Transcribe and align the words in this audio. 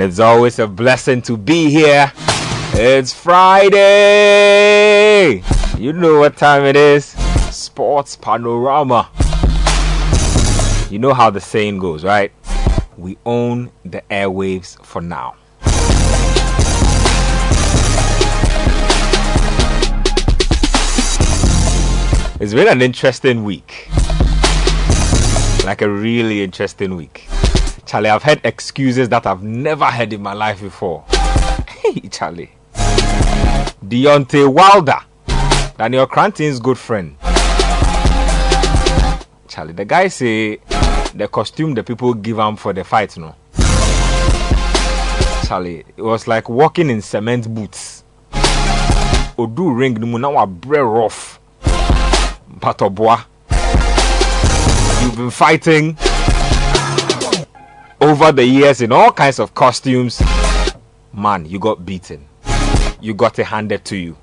and 0.00 0.08
it's 0.08 0.18
always 0.18 0.58
a 0.58 0.66
blessing 0.66 1.20
to 1.20 1.36
be 1.36 1.68
here. 1.68 2.10
It's 2.72 3.12
Friday. 3.12 3.82
You 5.76 5.92
know 5.92 6.18
what 6.20 6.38
time 6.38 6.64
it 6.64 6.74
is. 6.74 7.04
Sports 7.54 8.16
Panorama. 8.16 9.10
You 10.88 10.98
know 11.00 11.12
how 11.12 11.28
the 11.28 11.38
saying 11.38 11.80
goes, 11.80 12.02
right? 12.02 12.32
We 12.96 13.18
own 13.26 13.72
the 13.84 14.00
airwaves 14.10 14.82
for 14.82 15.02
now. 15.02 15.34
It's 22.40 22.54
been 22.54 22.68
an 22.68 22.80
interesting 22.80 23.44
week. 23.44 23.90
Like 25.66 25.82
a 25.82 25.90
really 25.90 26.42
interesting 26.42 26.96
week. 26.96 27.29
Charlie, 27.90 28.10
I've 28.10 28.22
heard 28.22 28.40
excuses 28.44 29.08
that 29.08 29.26
I've 29.26 29.42
never 29.42 29.84
heard 29.86 30.12
in 30.12 30.22
my 30.22 30.32
life 30.32 30.60
before. 30.60 31.04
Hey, 31.66 31.98
Charlie. 32.08 32.52
Deontay 33.84 34.46
Wilder, 34.46 35.00
Daniel 35.76 36.06
Cranton's 36.06 36.60
good 36.60 36.78
friend. 36.78 37.16
Charlie, 39.48 39.72
the 39.72 39.84
guy 39.84 40.06
say 40.06 40.60
the 41.16 41.26
costume 41.26 41.74
the 41.74 41.82
people 41.82 42.14
give 42.14 42.38
him 42.38 42.54
for 42.54 42.72
the 42.72 42.84
fight, 42.84 43.18
no. 43.18 43.34
Charlie, 45.48 45.84
it 45.96 46.02
was 46.02 46.28
like 46.28 46.48
walking 46.48 46.90
in 46.90 47.02
cement 47.02 47.52
boots. 47.52 48.04
Odu 49.36 49.72
ring 49.72 49.94
no 49.94 50.16
now 50.16 50.40
a 50.40 50.46
bread 50.46 50.84
rough. 50.84 51.40
Patoboa. 52.60 53.24
You've 55.02 55.16
been 55.16 55.30
fighting 55.30 55.98
over 58.00 58.32
the 58.32 58.44
years 58.44 58.80
in 58.80 58.92
all 58.92 59.12
kinds 59.12 59.38
of 59.38 59.54
costumes, 59.54 60.22
man, 61.12 61.44
you 61.44 61.58
got 61.58 61.84
beaten. 61.84 62.26
You 63.00 63.14
got 63.14 63.38
it 63.38 63.44
handed 63.44 63.84
to 63.86 63.96
you. 63.96 64.16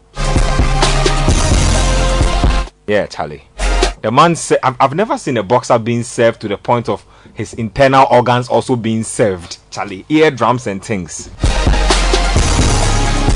Yeah, 2.87 3.05
Charlie. 3.07 3.43
The 4.01 4.11
man 4.11 4.35
said, 4.35 4.59
I've, 4.63 4.77
I've 4.79 4.93
never 4.93 5.17
seen 5.17 5.37
a 5.37 5.43
boxer 5.43 5.77
being 5.77 6.03
served 6.03 6.41
to 6.41 6.47
the 6.47 6.57
point 6.57 6.87
of 6.87 7.05
his 7.33 7.53
internal 7.53 8.07
organs 8.09 8.47
also 8.47 8.75
being 8.75 9.03
served. 9.03 9.57
Charlie, 9.71 10.05
eardrums 10.09 10.67
and 10.67 10.83
things. 10.83 11.29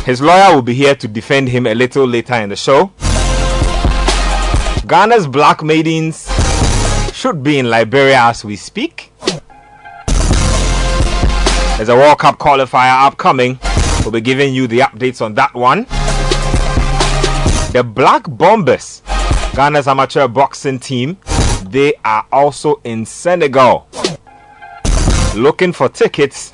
His 0.06 0.22
lawyer 0.22 0.56
will 0.56 0.62
be 0.62 0.74
here 0.74 0.96
to 0.96 1.08
defend 1.08 1.50
him 1.50 1.68
a 1.68 1.76
little 1.76 2.08
later 2.08 2.36
in 2.36 2.50
the 2.50 2.56
show. 2.56 2.92
Ghana's 4.88 5.28
black 5.28 5.64
maidens 5.64 6.28
should 7.14 7.44
be 7.44 7.60
in 7.60 7.70
Liberia 7.70 8.22
as 8.24 8.44
we 8.44 8.56
speak. 8.56 9.12
There's 11.81 11.90
a 11.90 11.96
World 11.96 12.19
Cup 12.19 12.38
qualifier 12.38 13.08
upcoming. 13.08 13.58
We'll 14.02 14.12
be 14.12 14.22
giving 14.22 14.53
you 14.53 14.68
the 14.68 14.81
updates 14.81 15.19
on 15.19 15.34
that 15.34 15.52
one. 15.56 15.86
The 17.74 17.84
Black 17.84 18.22
Bombers, 18.28 19.02
Ghana's 19.56 19.88
amateur 19.88 20.28
boxing 20.28 20.78
team, 20.78 21.18
they 21.72 21.96
are 22.06 22.28
also 22.31 22.80
in 22.84 23.03
Senegal 23.08 23.88
looking 25.36 25.74
for 25.74 25.90
tickets 25.90 26.52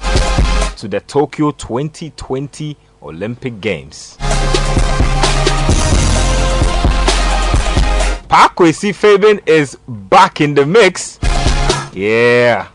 to 0.78 0.88
the 0.88 1.02
Tokyo 1.02 1.52
2020 1.52 2.78
Olympic 3.02 3.60
Games. 3.60 4.16
Paa 8.30 8.50
Kwesi 8.56 8.96
Fabin 8.96 9.42
is 9.46 9.78
back 9.86 10.40
in 10.40 10.54
the 10.54 10.66
mix. 10.66 11.20
Yeah. 11.92 12.70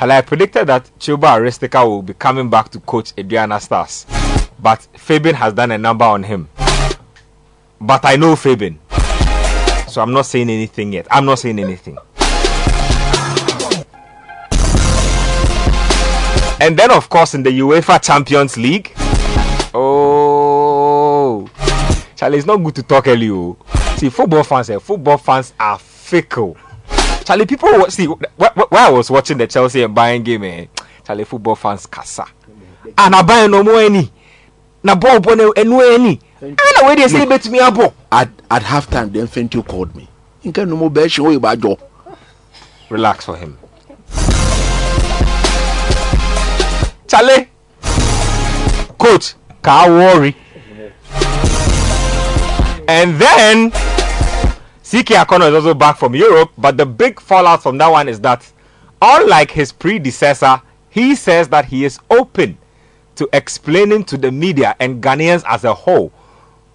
And 0.00 0.12
I 0.12 0.20
predicted 0.20 0.66
that 0.66 0.90
Chuba 0.98 1.38
Aristika 1.38 1.86
will 1.86 2.02
be 2.02 2.14
coming 2.14 2.50
back 2.50 2.68
to 2.70 2.80
coach 2.80 3.14
Aduana 3.16 3.60
Stars. 3.60 4.06
But 4.58 4.86
Fabian 4.96 5.34
has 5.36 5.54
done 5.54 5.70
a 5.70 5.78
number 5.78 6.04
on 6.04 6.22
him. 6.22 6.48
But 7.80 8.04
I 8.04 8.16
know 8.16 8.36
Fabian. 8.36 8.78
So 9.88 10.02
I'm 10.02 10.12
not 10.12 10.26
saying 10.26 10.50
anything 10.50 10.92
yet. 10.92 11.06
I'm 11.10 11.24
not 11.24 11.38
saying 11.38 11.58
anything. 11.58 11.96
And 16.60 16.76
then, 16.78 16.90
of 16.90 17.08
course, 17.08 17.34
in 17.34 17.42
the 17.42 17.50
UEFA 17.50 18.02
Champions 18.02 18.56
League. 18.56 18.92
Oh, 19.74 21.48
Charlie, 22.16 22.38
it's 22.38 22.46
not 22.46 22.56
good 22.56 22.74
to 22.76 22.82
talk 22.82 23.06
early. 23.08 23.28
Oh. 23.28 23.56
See, 23.96 24.08
football 24.08 24.44
fans, 24.44 24.70
eh, 24.70 24.78
football 24.78 25.18
fans 25.18 25.52
are 25.58 25.78
fickle. 25.78 26.56
Charlie, 27.24 27.46
people 27.46 27.90
see 27.90 28.06
while 28.06 28.68
I 28.72 28.90
was 28.90 29.10
watching 29.10 29.38
the 29.38 29.46
Chelsea 29.46 29.82
and 29.82 29.96
Bayern 29.96 30.22
game, 30.22 30.44
eh, 30.44 30.66
Charlie, 31.06 31.24
football 31.24 31.54
fans 31.54 31.86
kasa. 31.86 32.26
And 32.98 33.14
I 33.14 33.22
buy 33.22 33.46
no 33.46 33.62
more 33.62 33.80
any. 33.80 34.12
Na 34.82 34.94
ball 34.94 35.20
ball 35.20 35.36
no 35.36 35.50
any. 35.52 36.20
And 36.42 36.58
the 36.58 36.82
way 36.84 36.94
they 36.96 37.08
say 37.08 37.24
bet 37.24 37.48
me 37.48 37.60
abo. 37.60 37.94
At 38.12 38.28
at 38.50 38.62
halftime, 38.62 39.10
then 39.10 39.26
Fenty 39.26 39.66
called 39.66 39.96
me. 39.96 40.06
Inka 40.44 40.68
no 40.68 40.76
more 40.76 40.90
bet 40.90 41.16
you 41.16 41.78
Relax 42.90 43.24
for 43.24 43.36
him. 43.36 43.58
Charlie, 47.08 47.48
coach, 48.98 49.34
can't 49.62 49.90
worry. 49.90 50.36
And 52.86 53.18
then 53.18 53.70
CK 54.94 55.26
Akonnor 55.26 55.48
is 55.48 55.54
also 55.54 55.74
back 55.74 55.98
from 55.98 56.14
Europe, 56.14 56.52
but 56.56 56.76
the 56.76 56.86
big 56.86 57.18
fallout 57.18 57.64
from 57.64 57.76
that 57.78 57.88
one 57.88 58.08
is 58.08 58.20
that, 58.20 58.48
unlike 59.02 59.50
his 59.50 59.72
predecessor, 59.72 60.62
he 60.88 61.16
says 61.16 61.48
that 61.48 61.64
he 61.64 61.84
is 61.84 61.98
open 62.10 62.56
to 63.16 63.28
explaining 63.32 64.04
to 64.04 64.16
the 64.16 64.30
media 64.30 64.76
and 64.78 65.02
Ghanaians 65.02 65.42
as 65.48 65.64
a 65.64 65.74
whole 65.74 66.12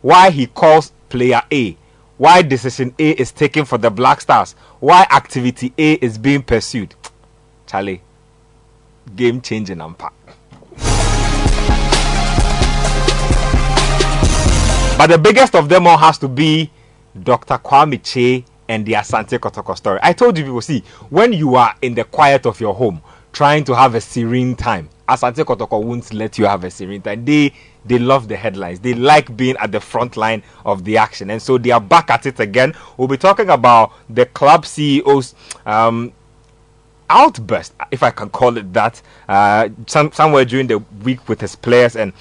why 0.02 0.32
he 0.32 0.48
calls 0.48 0.92
player 1.08 1.42
A, 1.50 1.78
why 2.18 2.42
decision 2.42 2.94
A 3.00 3.12
is 3.12 3.32
taken 3.32 3.64
for 3.64 3.78
the 3.78 3.90
Black 3.90 4.20
Stars, 4.20 4.52
why 4.82 5.08
activity 5.12 5.72
A 5.78 5.94
is 5.94 6.18
being 6.18 6.44
pursued. 6.44 6.96
Charlie, 7.68 8.02
game 9.16 9.40
changing 9.40 9.80
impact. 9.80 10.16
But 14.98 15.08
the 15.08 15.18
biggest 15.18 15.56
of 15.56 15.70
them 15.70 15.88
all 15.88 15.98
has 15.98 16.18
to 16.18 16.28
be 16.28 16.70
Dr. 17.24 17.58
Kwame 17.58 18.00
Kyei 18.00 18.44
and 18.68 18.86
the 18.86 18.94
Asante 18.94 19.40
Kotoko 19.40 19.76
story. 19.76 20.00
I 20.02 20.14
told 20.14 20.38
you 20.38 20.44
people, 20.44 20.62
see, 20.62 20.84
when 21.10 21.34
you 21.34 21.56
are 21.56 21.76
in 21.82 21.96
the 21.96 22.04
quiet 22.04 22.46
of 22.46 22.60
your 22.62 22.74
home, 22.74 23.02
trying 23.34 23.64
to 23.66 23.76
have 23.76 23.96
a 23.96 24.02
serene 24.02 24.56
time, 24.56 24.90
Asante 25.08 25.44
Kotoko 25.44 25.84
won't 25.84 26.14
let 26.14 26.38
you 26.38 26.46
have 26.46 26.64
a 26.64 26.72
serene 26.72 27.02
time. 27.02 27.26
They 27.26 27.54
they 27.86 27.98
love 27.98 28.28
the 28.28 28.36
headlines. 28.36 28.80
They 28.80 28.94
like 28.94 29.36
being 29.36 29.56
at 29.58 29.72
the 29.72 29.80
front 29.80 30.18
line 30.18 30.44
of 30.66 30.84
the 30.84 30.98
action, 30.98 31.30
and 31.32 31.42
so 31.42 31.58
they 31.58 31.72
are 31.72 31.82
back 31.82 32.10
at 32.12 32.26
it 32.26 32.40
again. 32.40 32.76
We'll 32.98 33.08
be 33.08 33.18
talking 33.18 33.50
about 33.50 33.94
the 34.10 34.26
club 34.26 34.66
CEOs. 34.66 35.34
Um, 35.66 36.14
outburst, 37.10 37.74
if 37.90 38.04
I 38.04 38.12
can 38.12 38.30
call 38.30 38.58
it 38.58 38.72
that, 38.74 39.02
uh, 39.28 39.70
some, 39.88 40.12
somewhere 40.12 40.46
during 40.46 40.68
the 40.68 40.78
week 41.04 41.28
with 41.28 41.42
his 41.42 41.56
players, 41.56 41.96
and 41.96 42.14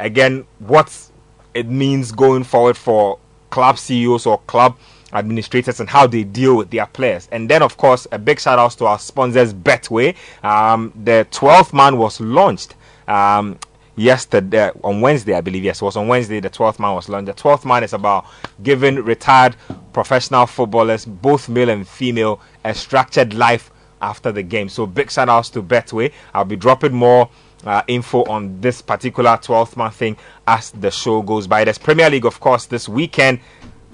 again, 0.00 0.46
what 0.58 1.10
it 1.54 1.68
means 1.68 2.12
going 2.12 2.44
forward 2.44 2.76
for 2.76 3.18
club 3.52 3.78
CEOs 3.78 4.26
or 4.26 4.38
club 4.38 4.76
administrators 5.12 5.78
and 5.78 5.88
how 5.88 6.06
they 6.06 6.24
deal 6.24 6.56
with 6.56 6.70
their 6.70 6.86
players. 6.86 7.28
And 7.30 7.48
then, 7.48 7.62
of 7.62 7.76
course, 7.76 8.08
a 8.10 8.18
big 8.18 8.40
shout 8.40 8.58
out 8.58 8.72
to 8.72 8.86
our 8.86 8.98
sponsors, 8.98 9.52
Betway. 9.54 10.16
Um, 10.42 10.92
the 11.04 11.26
12th 11.30 11.72
man 11.72 11.98
was 11.98 12.20
launched. 12.20 12.74
Um, 13.06 13.58
yesterday 13.94 14.70
on 14.82 15.02
Wednesday, 15.02 15.34
I 15.34 15.42
believe. 15.42 15.64
Yes, 15.64 15.82
it 15.82 15.84
was 15.84 15.96
on 15.96 16.08
Wednesday. 16.08 16.40
The 16.40 16.48
12th 16.48 16.78
man 16.78 16.94
was 16.94 17.10
launched. 17.10 17.26
The 17.26 17.34
12th 17.34 17.66
man 17.66 17.84
is 17.84 17.92
about 17.92 18.24
giving 18.62 18.96
retired 18.96 19.54
professional 19.92 20.46
footballers, 20.46 21.04
both 21.04 21.48
male 21.48 21.68
and 21.68 21.86
female, 21.86 22.40
a 22.64 22.74
structured 22.74 23.34
life 23.34 23.70
after 24.00 24.32
the 24.32 24.42
game. 24.42 24.70
So 24.70 24.86
big 24.86 25.10
shout 25.10 25.28
outs 25.28 25.50
to 25.50 25.62
Betway. 25.62 26.12
I'll 26.32 26.46
be 26.46 26.56
dropping 26.56 26.94
more 26.94 27.28
uh, 27.64 27.82
info 27.86 28.24
on 28.24 28.60
this 28.60 28.82
particular 28.82 29.30
12th 29.30 29.76
month 29.76 29.94
thing 29.96 30.16
as 30.46 30.70
the 30.72 30.90
show 30.90 31.22
goes 31.22 31.46
by. 31.46 31.64
There's 31.64 31.78
Premier 31.78 32.10
League, 32.10 32.26
of 32.26 32.40
course, 32.40 32.66
this 32.66 32.88
weekend. 32.88 33.40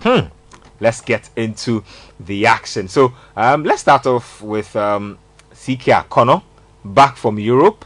Hmm. 0.01 0.27
Let's 0.81 1.01
get 1.01 1.29
into 1.37 1.83
the 2.21 2.47
action. 2.47 2.89
So 2.89 3.13
um, 3.37 3.65
let's 3.65 3.81
start 3.81 4.07
off 4.07 4.41
with 4.41 4.75
um, 4.77 5.19
CK 5.51 5.91
Akonnor, 5.91 6.43
back 6.85 7.17
from 7.17 7.39
Europe. 7.39 7.85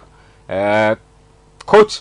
Uh, 0.48 0.96
coach, 1.64 2.00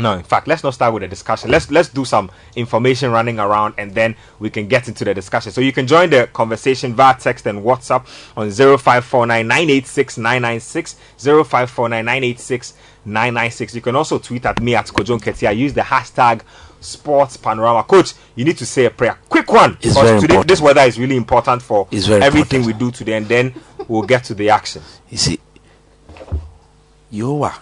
no, 0.00 0.14
in 0.14 0.22
fact, 0.22 0.48
let's 0.48 0.62
not 0.64 0.74
start 0.74 0.92
with 0.94 1.02
a 1.02 1.08
discussion. 1.08 1.50
Let's 1.50 1.70
let's 1.70 1.88
do 1.88 2.04
some 2.04 2.30
information 2.56 3.10
running 3.10 3.38
around 3.38 3.74
and 3.78 3.94
then 3.94 4.16
we 4.38 4.50
can 4.50 4.68
get 4.68 4.88
into 4.88 5.04
the 5.04 5.14
discussion. 5.14 5.52
So 5.52 5.60
you 5.60 5.72
can 5.72 5.86
join 5.86 6.10
the 6.10 6.28
conversation 6.32 6.94
via 6.94 7.14
text 7.18 7.46
and 7.46 7.62
WhatsApp 7.62 8.06
on 8.36 8.48
0549986996 8.48 10.96
0549986996. 11.18 13.74
You 13.74 13.80
can 13.80 13.96
also 13.96 14.18
tweet 14.18 14.44
at 14.46 14.60
me 14.60 14.74
at 14.74 14.86
Kojon 14.86 15.20
Ketia. 15.20 15.56
Use 15.56 15.72
the 15.74 15.82
hashtag 15.82 16.40
sports 16.80 17.36
panorama. 17.36 17.84
Coach, 17.84 18.14
you 18.34 18.44
need 18.44 18.58
to 18.58 18.66
say 18.66 18.86
a 18.86 18.90
prayer. 18.90 19.16
Quick 19.28 19.52
one. 19.52 19.78
It's 19.80 19.94
very 19.94 20.20
today, 20.20 20.42
this 20.42 20.60
weather 20.60 20.80
is 20.82 20.98
really 20.98 21.16
important 21.16 21.62
for 21.62 21.86
everything 21.92 22.62
important. 22.62 22.66
we 22.66 22.72
do 22.72 22.90
today 22.90 23.12
and 23.14 23.26
then 23.26 23.54
we'll 23.88 24.02
get 24.02 24.24
to 24.24 24.34
the 24.34 24.50
action. 24.50 24.82
You 25.08 25.18
see, 25.18 25.38
Yowa, 27.12 27.54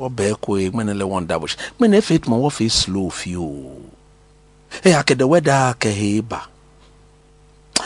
wɔbɛɛ 0.00 0.34
koe 0.40 0.70
ŋmene 0.70 0.92
le 0.94 1.04
wɔn 1.04 1.26
dabɔ 1.26 1.46
ŋmene 1.78 1.96
efe 1.98 2.18
tuma 2.22 2.36
wɔfe 2.36 2.70
slow 2.70 3.10
fi 3.10 3.36
o. 3.36 3.48
Eya 4.84 5.02
ke 5.06 5.14
the 5.14 5.26
weather 5.26 5.74
ke 5.78 5.90
he 5.94 6.20
ba 6.20 6.48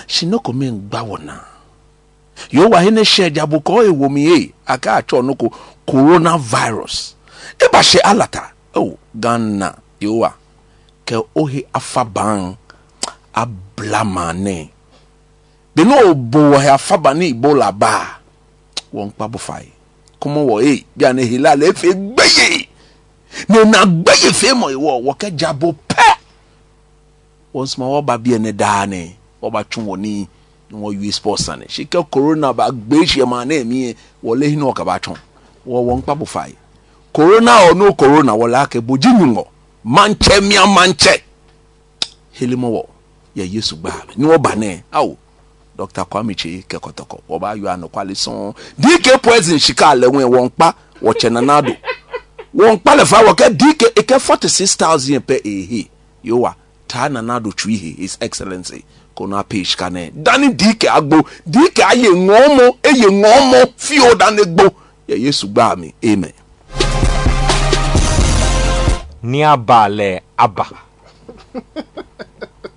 she 0.07 0.25
no 0.27 0.39
ko 0.39 0.53
min 0.53 0.89
gba 0.89 1.01
wɔna 1.05 1.37
yo 2.51 2.69
wa 2.69 2.81
he 2.81 2.91
ne 2.91 3.03
hyɛ 3.03 3.35
jabo 3.35 3.61
kɔ 3.61 3.89
ewo 3.93 4.09
mi 4.09 4.23
ye 4.25 4.53
aka 4.67 5.03
atwa 5.03 5.25
no 5.25 5.35
ko 5.35 5.51
coronavirus. 5.87 7.15
Eba 7.59 7.81
hyɛ 7.81 8.01
alata. 8.05 8.53
Oh 8.77 8.97
ghana 9.15 9.75
yo 10.01 10.23
wa 10.23 10.31
ke 11.05 11.17
ohe 11.35 11.65
afa 11.75 12.05
ban 12.05 12.55
ablamane 13.35 14.71
de 15.75 15.83
no 15.85 16.15
bo 16.15 16.53
wɔ 16.55 16.59
he 16.63 16.69
afa 16.69 16.97
ban 16.99 17.19
ne 17.19 17.33
ebola 17.33 17.73
ba 17.73 18.21
wɔn 18.95 19.11
kpa 19.17 19.25
bo 19.29 19.39
fa 19.39 19.61
yi 19.65 19.73
kɔmɔ 20.21 20.41
wɔ 20.51 20.57
e 20.65 20.85
bi 20.97 21.05
a 21.05 21.13
ne 21.13 21.23
hilal 21.25 21.63
efe 21.63 21.89
gbɛye 21.95 22.69
ne 23.49 23.65
na 23.65 23.85
gbɛye 23.87 24.33
fe 24.41 24.49
mɔ 24.61 24.67
iwɔ 24.77 24.93
wɔkɛ 25.07 25.37
jabo 25.39 25.75
pɛ 25.89 26.07
wɔn 27.55 27.67
soma 27.67 27.87
wɔba 27.87 28.19
bie 28.23 28.39
ne 28.39 28.53
daa 28.53 28.85
ne 28.87 29.17
wɔba 29.43 29.65
twe 29.71 29.83
wɔ 29.83 29.99
ni 29.99 30.29
wɔ 30.73 30.89
ui 30.99 31.11
sports 31.13 31.49
ane 31.49 31.65
sika 31.69 32.03
corona 32.05 32.53
ba 32.53 32.71
gbe 32.71 33.05
hyia 33.07 33.27
ma 33.27 33.45
na 33.45 33.55
emi 33.55 33.95
wɔle 34.25 34.49
hin 34.51 34.61
wɔka 34.61 34.85
ba 34.85 34.99
twɛn 34.99 35.17
wɔ 35.67 35.79
wɔn 35.87 36.03
kpa 36.03 36.15
bo 36.19 36.25
fa 36.25 36.47
yi 36.49 36.55
corona 37.13 37.65
or 37.69 37.75
no 37.75 37.93
corona 37.95 38.33
wɔle 38.33 38.57
akɛ 38.67 38.81
boji 38.81 39.09
nyuŋɔ 39.09 39.45
mankyɛ 39.85 40.41
mia 40.49 40.67
mankyɛ 40.67 41.21
helimɔ 42.39 42.69
wɔ 42.75 42.83
yɛ 43.37 43.45
yesu 43.55 43.77
gbaa 43.77 44.03
ni 44.17 44.25
wɔba 44.27 44.57
ne 44.57 44.83
awo 44.93 45.17
dr. 45.79 46.05
Kwame 46.11 46.35
kye 46.35 46.63
kɛkɔtɔkɔ 46.69 47.17
wɔba 47.29 47.55
yɔ 47.57 47.69
anokwale 47.75 48.15
sɔn 48.15 48.55
dk 48.79 49.23
poison 49.23 49.59
sika 49.59 49.87
alɛwɛn 49.95 50.29
wɔn 50.35 50.51
kpa 50.57 50.75
wɔkyɛ 51.03 51.31
nanado 51.33 51.73
wɔn 52.55 52.79
kpa 52.83 52.93
lɛfa 52.99 53.19
wɔkɛ 53.29 53.57
dk 53.57 53.81
ekɛ 53.95 54.21
forty 54.21 54.49
six 54.49 54.75
thousand 54.77 55.21
pɛ 55.27 55.41
ehe. 55.45 55.89
Yowa 56.25 56.55
taa 56.89 57.09
nanado 57.09 57.53
tui 57.55 57.77
he 57.77 57.93
his 57.93 58.19
excellency. 58.21 58.85
Kono 59.17 59.37
apɛ 59.43 59.91
ne 59.93 60.11
dani 60.11 60.49
dk 60.55 60.87
agbo. 60.89 61.19
Dk 61.49 61.77
ayɛ 61.91 62.11
ŋɔɔmo 62.27 62.67
eye 62.85 63.09
ŋɔɔmo 63.23 63.73
fio 63.77 64.15
dani 64.15 64.43
gbo 64.45 64.65
yɛ 65.09 65.17
yesu 65.25 65.47
gbaa 65.49 65.77
mi. 65.79 65.95
Amen. 66.05 66.33
ní 69.23 69.43
abalẹ̀ 69.45 70.21
abba. 70.37 70.67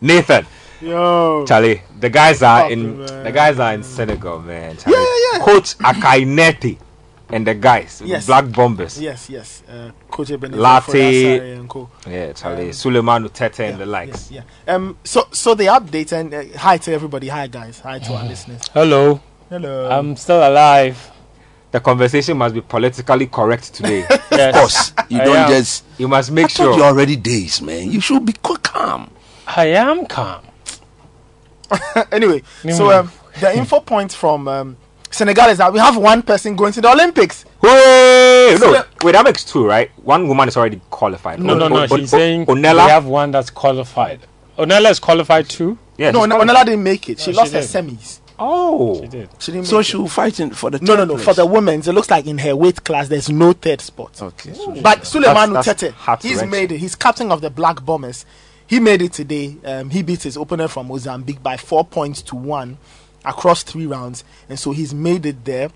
Nathan, 0.01 0.45
Yo. 0.81 1.45
Charlie, 1.47 1.81
the 1.99 2.09
guys 2.09 2.41
are 2.41 2.61
Fuck, 2.63 2.71
in 2.71 2.97
man. 3.05 3.23
the 3.23 3.31
guys 3.31 3.59
are 3.59 3.73
in 3.73 3.83
Senegal, 3.83 4.39
man. 4.41 4.77
Charlie. 4.77 4.97
Yeah, 4.97 5.37
yeah. 5.37 5.45
Coach 5.45 5.77
Akainete 5.77 6.77
and 7.29 7.45
the 7.45 7.53
guys, 7.53 8.01
Yes. 8.03 8.25
Black 8.25 8.51
Bombers. 8.51 8.99
Yes, 8.99 9.29
yes. 9.29 9.63
Uh, 9.69 9.91
Coach 10.09 10.31
Ebenezer 10.31 10.59
Latte. 10.61 10.91
Foyasare 11.39 11.57
and 11.59 11.69
co. 11.69 11.89
Yeah, 12.09 12.33
Charlie, 12.33 12.65
Um, 12.65 12.71
Sulemanu 12.71 13.29
Tetteh 13.29 13.69
and 13.69 13.79
the 13.79 13.85
likes. 13.85 14.31
Yeah, 14.31 14.41
yeah. 14.67 14.75
Um. 14.75 14.97
So, 15.03 15.27
so 15.31 15.53
the 15.53 15.65
update 15.65 16.11
and 16.13 16.33
uh, 16.33 16.57
hi 16.57 16.77
to 16.77 16.91
everybody. 16.93 17.27
Hi 17.27 17.47
guys. 17.47 17.79
Hi 17.81 17.99
to 17.99 18.13
our 18.13 18.25
listeners. 18.25 18.61
Hello, 18.73 19.21
Hello. 19.49 19.89
I'm 19.89 20.15
still 20.15 20.39
alive. 20.47 21.11
The 21.71 21.79
conversation 21.79 22.37
must 22.37 22.53
be 22.55 22.61
politically 22.61 23.27
correct 23.27 23.73
today. 23.73 24.05
Yes. 24.31 24.53
boss 24.55 24.93
you 25.09 25.21
I 25.21 25.25
don 25.25 25.35
am. 25.37 25.49
just 25.49 25.83
you 25.97 26.07
must 26.07 26.31
i 26.31 26.33
make 26.33 26.49
thought 26.51 26.63
you 26.71 26.73
sure. 26.79 26.83
already 26.85 27.15
days 27.17 27.61
man 27.61 27.91
you 27.91 27.99
should 28.01 28.25
be 28.25 28.33
co- 28.33 28.55
calm. 28.55 29.11
I 29.45 29.65
am 29.67 30.05
calm. 30.07 30.41
Anyway, 32.11 32.41
Mm. 32.63 32.77
so 32.77 32.91
um, 32.91 33.11
the 33.39 33.55
info 33.57 33.79
point 33.79 34.11
from 34.13 34.47
um, 34.47 34.77
Senegal 35.09 35.49
is 35.49 35.57
that 35.59 35.71
we 35.73 35.79
have 35.79 35.97
one 35.97 36.21
person 36.21 36.55
going 36.55 36.73
to 36.73 36.81
the 36.81 36.89
Olympics. 36.91 37.45
Wait, 37.61 38.57
So- 38.59 38.71
no, 38.71 38.83
wait, 39.03 39.11
that 39.13 39.23
makes 39.23 39.43
two, 39.43 39.65
right? 39.65 39.91
One 40.03 40.27
woman 40.27 40.47
is 40.47 40.57
already 40.57 40.81
qualified. 40.89 41.39
No, 41.41 41.53
O- 41.53 41.57
no, 41.57 41.67
no. 41.67 41.77
O- 41.81 41.87
O- 41.89 41.97
She's 41.97 42.09
saying 42.09 42.45
Onella. 42.45 42.85
we 42.85 42.91
have 42.91 43.05
one 43.05 43.31
that's 43.31 43.49
qualified. 43.49 44.19
Onella 44.57 44.91
is 44.91 44.99
qualified 44.99 45.49
too. 45.49 45.77
Yes. 45.97 46.13
No, 46.13 46.21
Onela 46.21 46.65
didn't 46.65 46.83
make 46.83 47.09
it. 47.09 47.19
She 47.19 47.31
No, 47.31 47.37
lost 47.37 47.51
she 47.51 47.57
her 47.57 47.61
did. 47.63 47.69
semis. 47.69 48.19
Oh, 48.43 49.01
She 49.01 49.07
did. 49.07 49.29
She 49.37 49.51
didn't. 49.51 49.67
so 49.67 49.77
make 49.77 49.85
she 49.85 49.97
it. 49.97 50.01
will 50.01 50.07
fight 50.07 50.35
for 50.55 50.71
the 50.71 50.79
No, 50.79 50.95
no, 50.95 51.05
no. 51.05 51.13
place. 51.13 51.25
For 51.25 51.33
the 51.35 51.45
women's, 51.45 51.87
it 51.87 51.93
looks 51.93 52.09
like 52.09 52.25
in 52.25 52.39
her 52.39 52.55
weight 52.55 52.83
class, 52.83 53.07
there's 53.07 53.29
no 53.29 53.53
third 53.53 53.81
spot. 53.81 54.19
okay 54.19 54.51
But 54.81 55.05
Suleiman 55.05 55.53
That's- 55.53 55.65
that's 55.81 55.83
Utete, 55.83 56.23
he's 56.23 56.43
made 56.43 56.71
it. 56.71 56.79
He's 56.79 56.95
captain 56.95 57.31
of 57.31 57.41
the 57.41 57.49
Black 57.51 57.85
Bombers. 57.85 58.25
He 58.71 58.79
made 58.79 59.01
it 59.01 59.11
today. 59.11 59.57
Um, 59.65 59.89
he 59.89 60.01
beat 60.01 60.23
his 60.23 60.37
opponent 60.37 60.71
from 60.71 60.87
Mozambique 60.87 61.43
by 61.43 61.57
four 61.57 61.83
points 61.83 62.21
to 62.21 62.37
one 62.37 62.77
across 63.25 63.63
three 63.63 63.85
rounds, 63.85 64.23
and 64.47 64.57
so 64.57 64.71
he's 64.71 64.93
made 64.93 65.25
it 65.25 65.43
there. 65.43 65.71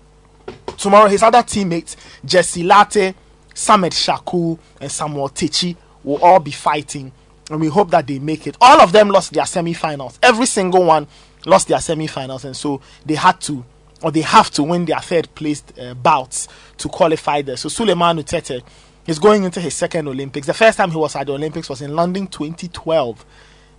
Tomorrow, 0.78 1.08
his 1.08 1.22
other 1.22 1.42
teammates, 1.42 1.98
Jesse 2.24 2.62
Lartey, 2.62 3.14
Samet 3.52 3.92
Shaku, 3.92 4.56
and 4.80 4.90
Samuel 4.90 5.28
Takyi, 5.28 5.76
will 6.04 6.24
all 6.24 6.40
be 6.40 6.52
fighting, 6.52 7.12
and 7.50 7.60
we 7.60 7.68
hope 7.68 7.90
that 7.90 8.06
they 8.06 8.18
make 8.18 8.46
it. 8.46 8.56
All 8.62 8.80
of 8.80 8.92
them 8.92 9.10
lost 9.10 9.34
their 9.34 9.44
semi-finals. 9.44 10.18
Every 10.22 10.46
single 10.46 10.84
one 10.84 11.06
lost 11.44 11.68
their 11.68 11.80
semi-finals, 11.80 12.46
and 12.46 12.56
so 12.56 12.80
they 13.04 13.16
had 13.16 13.42
to, 13.42 13.62
or 14.00 14.10
they 14.10 14.22
have 14.22 14.50
to 14.52 14.62
win 14.62 14.86
their 14.86 15.00
third-placed 15.00 15.78
uh, 15.78 15.92
bouts 15.92 16.48
to 16.78 16.88
qualify 16.88 17.42
there. 17.42 17.58
So 17.58 17.68
Sulemanu 17.68 18.24
Tetteh 18.24 18.62
is 19.06 19.18
going 19.18 19.44
into 19.44 19.60
his 19.60 19.74
second 19.74 20.08
Olympics. 20.08 20.46
The 20.46 20.54
first 20.54 20.78
time 20.78 20.90
he 20.90 20.96
was 20.96 21.14
at 21.16 21.26
the 21.26 21.32
Olympics 21.32 21.68
was 21.68 21.82
in 21.82 21.94
London 21.94 22.26
2012, 22.26 23.24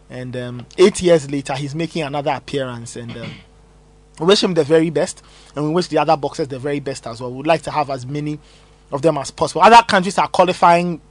and 0.09 0.35
um, 0.37 0.65
eight 0.77 1.01
years 1.01 1.29
later, 1.29 1.53
he's 1.55 1.75
making 1.75 2.03
another 2.03 2.31
appearance, 2.31 2.95
and. 2.95 3.15
Um, 3.15 3.31
we 4.19 4.25
wish 4.25 4.43
him 4.43 4.53
the 4.53 4.63
very 4.63 4.89
best, 4.89 5.21
and 5.55 5.65
we 5.65 5.71
wish 5.71 5.87
the 5.87 5.99
other 5.99 6.17
boxers 6.17 6.47
the 6.47 6.59
very 6.59 6.79
best 6.79 7.05
as 7.05 7.21
well. 7.21 7.31
We'd 7.31 7.45
like 7.45 7.61
to 7.63 7.71
have 7.71 7.89
as 7.89 8.05
many 8.05 8.39
of 8.91 9.01
them 9.01 9.17
as 9.17 9.31
possible. 9.31 9.61
Other 9.61 9.83
countries 9.87 10.17
are 10.17 10.27
qualifying, 10.27 11.01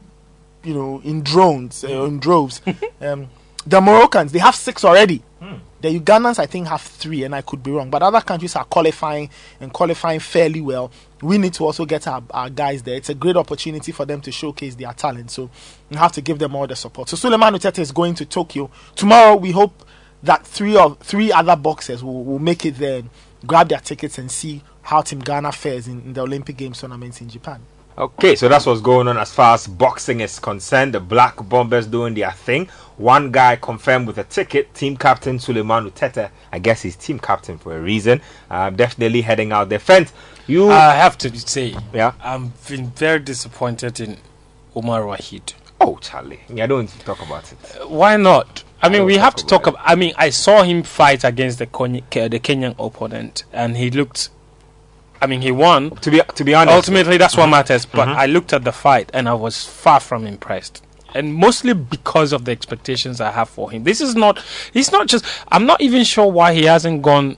you 0.64 0.75
know, 0.75 1.00
in 1.04 1.23
drones, 1.23 1.85
uh, 1.85 2.04
in 2.04 2.18
droves. 2.18 2.61
um, 3.00 3.28
the 3.66 3.80
Moroccans, 3.80 4.32
they 4.32 4.38
have 4.38 4.54
six 4.54 4.85
already. 4.85 5.23
The 5.80 6.00
Ugandans, 6.00 6.38
I 6.38 6.47
think, 6.47 6.68
have 6.68 6.80
three, 6.80 7.25
and 7.25 7.35
I 7.35 7.42
could 7.42 7.62
be 7.62 7.71
wrong. 7.71 7.90
But 7.90 8.02
other 8.02 8.21
countries 8.21 8.56
are 8.56 8.64
qualifying 8.64 9.30
and 9.61 9.73
qualifying 9.73 10.21
fairly 10.21 10.61
well. 10.61 10.90
We 11.23 11.38
need 11.38 11.54
to 11.54 11.64
also 11.64 11.85
get 11.85 12.06
our, 12.06 12.23
our 12.30 12.50
guys 12.50 12.83
there. 12.83 12.97
It's 12.97 13.11
a 13.11 13.14
great 13.14 13.37
opportunity 13.37 13.92
for 13.92 14.04
them 14.04 14.21
to 14.23 14.33
showcase 14.33 14.75
their 14.75 14.92
talent. 14.92 15.30
So 15.30 15.50
we 15.90 15.97
have 15.97 16.12
to 16.12 16.21
give 16.21 16.38
them 16.38 16.56
all 16.56 16.66
the 16.66 16.76
support. 16.76 17.09
So 17.09 17.16
Sulemanu 17.16 17.56
Tetteh 17.61 17.80
is 17.80 17.92
going 17.92 18.14
to 18.14 18.25
Tokyo 18.25 18.71
tomorrow. 18.95 19.37
We 19.37 19.50
hope 19.50 19.85
that 20.23 20.47
three 20.47 20.76
of 20.76 20.99
three 21.00 21.30
other 21.30 21.56
boxers 21.56 22.02
will, 22.02 22.25
will 22.25 22.38
make 22.38 22.64
it 22.64 22.76
there 22.76 23.02
grab 23.47 23.68
their 23.68 23.80
tickets 23.80 24.18
and 24.18 24.30
see 24.30 24.62
how 24.83 25.02
Team 25.02 25.21
Ghana 25.21 25.52
fares 25.52 25.88
in, 25.88 26.00
in 26.00 26.12
the 26.12 26.23
Olympic 26.23 26.56
Games 26.56 26.80
tournaments 26.80 27.21
in 27.21 27.28
Japan. 27.28 27.61
Okay, 27.98 28.36
so 28.36 28.46
that's 28.48 28.66
what's 28.66 28.82
going 28.82 29.08
on 29.08 29.16
as 29.16 29.32
far 29.32 29.54
as 29.54 29.66
boxing 29.66 30.20
is 30.20 30.38
concerned. 30.38 30.92
The 30.92 31.00
Black 31.00 31.36
Bombers 31.48 31.86
doing 31.86 32.12
their 32.12 32.30
thing. 32.30 32.66
One 32.98 33.30
guy 33.30 33.56
confirmed 33.56 34.06
with 34.06 34.18
a 34.18 34.24
ticket, 34.24 34.74
team 34.74 34.98
captain 34.98 35.38
Sulemanu 35.38 35.90
Tetteh. 35.90 36.30
I 36.52 36.58
guess 36.58 36.82
he's 36.82 36.94
team 36.94 37.18
captain 37.18 37.56
for 37.56 37.74
a 37.74 37.80
reason. 37.80 38.20
Uh, 38.50 38.68
definitely 38.68 39.22
heading 39.22 39.50
out 39.50 39.70
there. 39.70 39.78
Fent, 39.78 40.12
you. 40.46 40.70
I 40.70 40.94
have 40.94 41.16
to 41.18 41.38
say, 41.38 41.74
yeah. 41.94 42.12
I've 42.22 42.68
been 42.68 42.90
very 42.90 43.18
disappointed 43.20 43.98
in 43.98 44.18
Omar 44.74 45.02
Wahid. 45.02 45.54
Oh, 45.80 45.96
Charlie. 46.00 46.40
Yeah, 46.50 46.64
I 46.64 46.66
don't 46.66 46.88
talk 47.00 47.22
about 47.22 47.50
it. 47.50 47.58
Why 47.88 48.16
not? 48.18 48.62
I 48.82 48.90
mean, 48.90 48.98
don't 48.98 49.06
we 49.06 49.16
have 49.16 49.34
to 49.36 49.46
talk 49.46 49.66
about. 49.66 49.80
I 49.84 49.94
mean, 49.94 50.12
I 50.18 50.28
saw 50.30 50.62
him 50.62 50.82
fight 50.82 51.24
against 51.24 51.58
the 51.58 51.66
Kony- 51.66 52.02
the 52.10 52.40
Kenyan 52.40 52.74
opponent, 52.78 53.44
and 53.54 53.76
he 53.78 53.90
looked. 53.90 54.28
I 55.20 55.26
mean, 55.26 55.40
he 55.40 55.52
won. 55.52 55.90
To 55.96 56.11
be 56.11 56.20
to 56.35 56.44
be 56.44 56.54
honest, 56.54 56.75
Ultimately, 56.75 57.16
that's 57.16 57.37
what 57.37 57.44
mm-hmm. 57.44 57.52
matters. 57.52 57.87
But 57.87 58.08
mm-hmm. 58.08 58.18
I 58.18 58.26
looked 58.26 58.52
at 58.52 58.64
the 58.64 58.73
fight, 58.73 59.11
and 59.14 59.28
I 59.28 59.35
was 59.35 59.64
far 59.64 60.00
from 60.00 60.26
impressed. 60.26 60.82
And 61.14 61.35
mostly 61.35 61.73
because 61.73 62.32
of 62.32 62.44
the 62.44 62.52
expectations 62.52 63.20
I 63.20 63.30
have 63.30 63.49
for 63.49 63.70
him. 63.70 63.85
This 63.85 64.00
is 64.00 64.14
not. 64.14 64.42
He's 64.73 64.92
not 64.92 65.06
just. 65.06 65.25
I'm 65.49 65.66
not 65.66 65.80
even 65.80 66.04
sure 66.04 66.30
why 66.30 66.52
he 66.54 66.64
hasn't 66.64 67.02
gone 67.02 67.37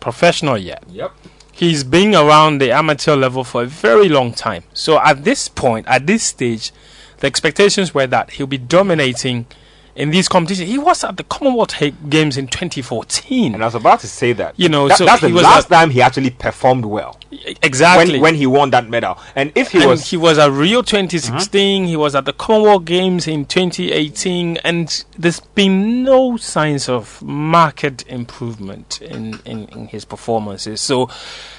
professional 0.00 0.58
yet. 0.58 0.82
Yep. 0.88 1.12
He's 1.52 1.84
been 1.84 2.14
around 2.14 2.58
the 2.58 2.72
amateur 2.72 3.14
level 3.14 3.44
for 3.44 3.62
a 3.62 3.66
very 3.66 4.08
long 4.08 4.32
time. 4.32 4.64
So 4.72 4.98
at 4.98 5.22
this 5.24 5.48
point, 5.48 5.86
at 5.86 6.06
this 6.06 6.24
stage, 6.24 6.72
the 7.18 7.26
expectations 7.26 7.94
were 7.94 8.06
that 8.08 8.30
he'll 8.30 8.46
be 8.46 8.58
dominating 8.58 9.46
in 9.94 10.10
these 10.10 10.26
competitions. 10.28 10.68
He 10.70 10.78
was 10.78 11.04
at 11.04 11.16
the 11.18 11.24
Commonwealth 11.24 11.74
Games 12.08 12.36
in 12.38 12.46
2014. 12.46 13.54
And 13.54 13.62
I 13.62 13.66
was 13.66 13.74
about 13.74 14.00
to 14.00 14.08
say 14.08 14.32
that. 14.32 14.54
You 14.58 14.68
know, 14.68 14.88
That- 14.88 14.98
so 14.98 15.04
that's 15.04 15.20
the 15.20 15.28
last 15.28 15.70
at- 15.70 15.76
time 15.80 15.90
he 15.90 16.00
actually 16.00 16.30
performed 16.30 16.84
well. 16.86 17.18
exactly. 17.62 18.14
When 18.14 18.22
when 18.22 18.34
he 18.36 18.46
won 18.46 18.70
that 18.70 18.88
medal, 18.88 19.18
and 19.36 19.52
if 19.54 19.72
he 19.72 19.78
and 19.80 19.88
was 19.90 20.10
he 20.10 20.16
was 20.16 20.38
at 20.38 20.50
Rio 20.50 20.80
2016. 20.82 21.86
He 21.86 21.96
was 21.96 22.14
at 22.14 22.24
the 22.24 22.32
Commonwealth 22.32 22.84
Games 22.84 23.26
in 23.26 23.44
2018, 23.46 24.58
and 24.64 25.04
there's 25.18 25.40
been 25.40 26.02
no 26.04 26.36
signs 26.36 26.88
of 26.88 27.20
marked 27.22 28.04
improvement 28.08 29.00
in, 29.02 29.40
in, 29.44 29.66
in 29.68 29.86
his 29.88 30.04
performances. 30.04 30.80
So, 30.80 31.08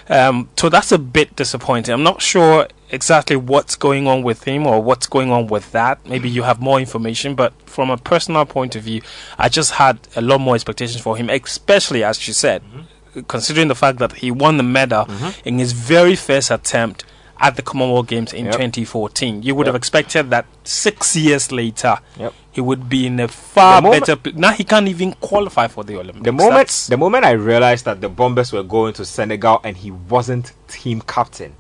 um, 0.10 0.50
so 0.58 0.70
that's 0.70 0.92
a 0.92 0.98
bit 0.98 1.36
disappointing. 1.36 1.94
I'm 1.94 2.04
not 2.04 2.22
sure 2.22 2.68
exactly 2.94 3.36
what's 3.36 3.76
going 3.76 4.08
on 4.08 4.22
with 4.24 4.44
him 4.44 4.66
or 4.68 4.82
what's 4.82 5.08
going 5.08 5.32
on 5.32 5.48
with 5.48 5.72
that. 5.72 6.06
Maybe 6.08 6.30
you 6.30 6.44
have 6.44 6.62
more 6.62 6.80
information, 6.80 7.34
but 7.36 7.52
from 7.66 7.90
a 7.90 7.98
personal 7.98 8.46
point 8.46 8.76
of 8.76 8.84
view, 8.84 9.02
I 9.38 9.50
just 9.50 9.72
had 9.72 10.00
a 10.16 10.22
lot 10.22 10.40
more 10.40 10.54
expectations 10.56 11.02
for 11.02 11.18
him, 11.18 11.30
especially 11.30 12.04
as 12.04 12.26
you 12.28 12.34
said, 12.34 12.62
mm-hmm. 12.64 13.22
considering 13.22 13.68
the 13.68 13.76
fact 13.76 13.98
that 14.00 14.14
he 14.14 14.30
won 14.32 14.58
the 14.58 14.64
medal 14.64 15.06
mm-hmm. 15.06 15.48
in 15.48 15.58
his 15.58 15.74
very 15.74 16.16
first 16.16 16.52
attempt 16.52 17.04
at 17.40 17.56
the 17.56 17.62
Commonwealth 17.64 18.08
Games 18.08 18.32
in 18.32 18.46
Yep. 18.46 18.54
2014. 18.54 19.42
You 19.42 19.56
would 19.56 19.66
have 19.66 19.76
expected 19.76 20.30
that 20.30 20.46
six 20.64 21.16
years 21.16 21.52
later, 21.52 21.98
Yep. 22.18 22.34
he 22.52 22.62
would 22.62 22.88
be 22.88 23.08
in 23.08 23.20
a 23.20 23.28
far 23.28 23.82
moment- 23.82 24.06
better. 24.06 24.16
Pl- 24.16 24.34
now 24.36 24.52
he 24.52 24.64
can't 24.64 24.88
even 24.88 25.14
qualify 25.14 25.68
for 25.68 25.84
the 25.84 25.96
Olympics. 25.96 26.24
The 26.24 26.32
moment 26.32 26.54
That's- 26.54 26.88
the 26.88 26.96
moment 26.98 27.26
I 27.26 27.32
realized 27.32 27.86
that 27.86 28.02
the 28.02 28.08
Bombers 28.08 28.54
were 28.54 28.64
going 28.64 28.94
to 28.94 29.04
Senegal 29.04 29.60
and 29.64 29.76
he 29.78 29.90
wasn't 29.92 30.54
team 30.70 31.02
captain, 31.02 31.56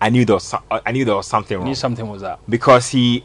I 0.00 0.10
knew 0.10 0.24
there 0.24 0.36
was 0.36 0.44
so- 0.44 0.62
I 0.70 0.92
knew 0.92 1.04
there 1.04 1.16
was 1.16 1.26
something 1.26 1.56
I 1.56 1.58
wrong 1.58 1.68
knew 1.68 1.74
something 1.74 2.08
was 2.08 2.22
up. 2.22 2.40
because 2.48 2.88
he 2.88 3.24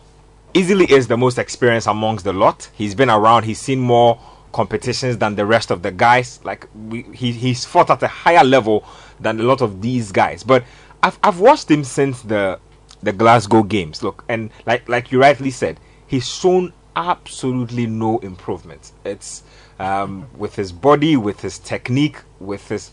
easily 0.54 0.86
is 0.92 1.08
the 1.08 1.18
most 1.18 1.38
experienced 1.38 1.88
amongst 1.88 2.26
the 2.26 2.34
lot. 2.34 2.70
He's 2.74 2.96
been 2.96 3.10
around. 3.10 3.44
He's 3.44 3.60
seen 3.60 3.80
more 3.80 4.20
competitions 4.52 5.18
than 5.18 5.36
the 5.36 5.46
rest 5.46 5.72
of 5.72 5.82
the 5.82 5.92
guys. 5.92 6.40
Like 6.44 6.68
we, 6.90 7.04
he 7.14 7.32
he's 7.32 7.66
fought 7.66 7.90
at 7.90 8.02
a 8.04 8.08
higher 8.08 8.44
level 8.44 8.86
than 9.20 9.40
a 9.40 9.44
lot 9.44 9.62
of 9.62 9.82
these 9.82 10.12
guys. 10.12 10.44
But 10.44 10.64
I've 11.02 11.18
I've 11.24 11.40
watched 11.40 11.70
him 11.72 11.84
since 11.84 12.22
the 12.22 12.60
the 13.02 13.12
Glasgow 13.12 13.64
games. 13.64 14.02
Look, 14.04 14.24
and 14.30 14.50
like 14.66 14.88
like 14.88 15.12
you 15.12 15.20
rightly 15.20 15.52
said, 15.52 15.80
he's 16.08 16.28
shown 16.28 16.72
absolutely 16.96 17.88
no 17.88 18.20
improvement. 18.20 18.92
It's 19.04 19.44
um, 19.80 20.28
with 20.38 20.56
his 20.56 20.72
body, 20.72 21.18
with 21.18 21.42
his 21.42 21.58
technique, 21.60 22.18
with 22.40 22.70
his 22.70 22.92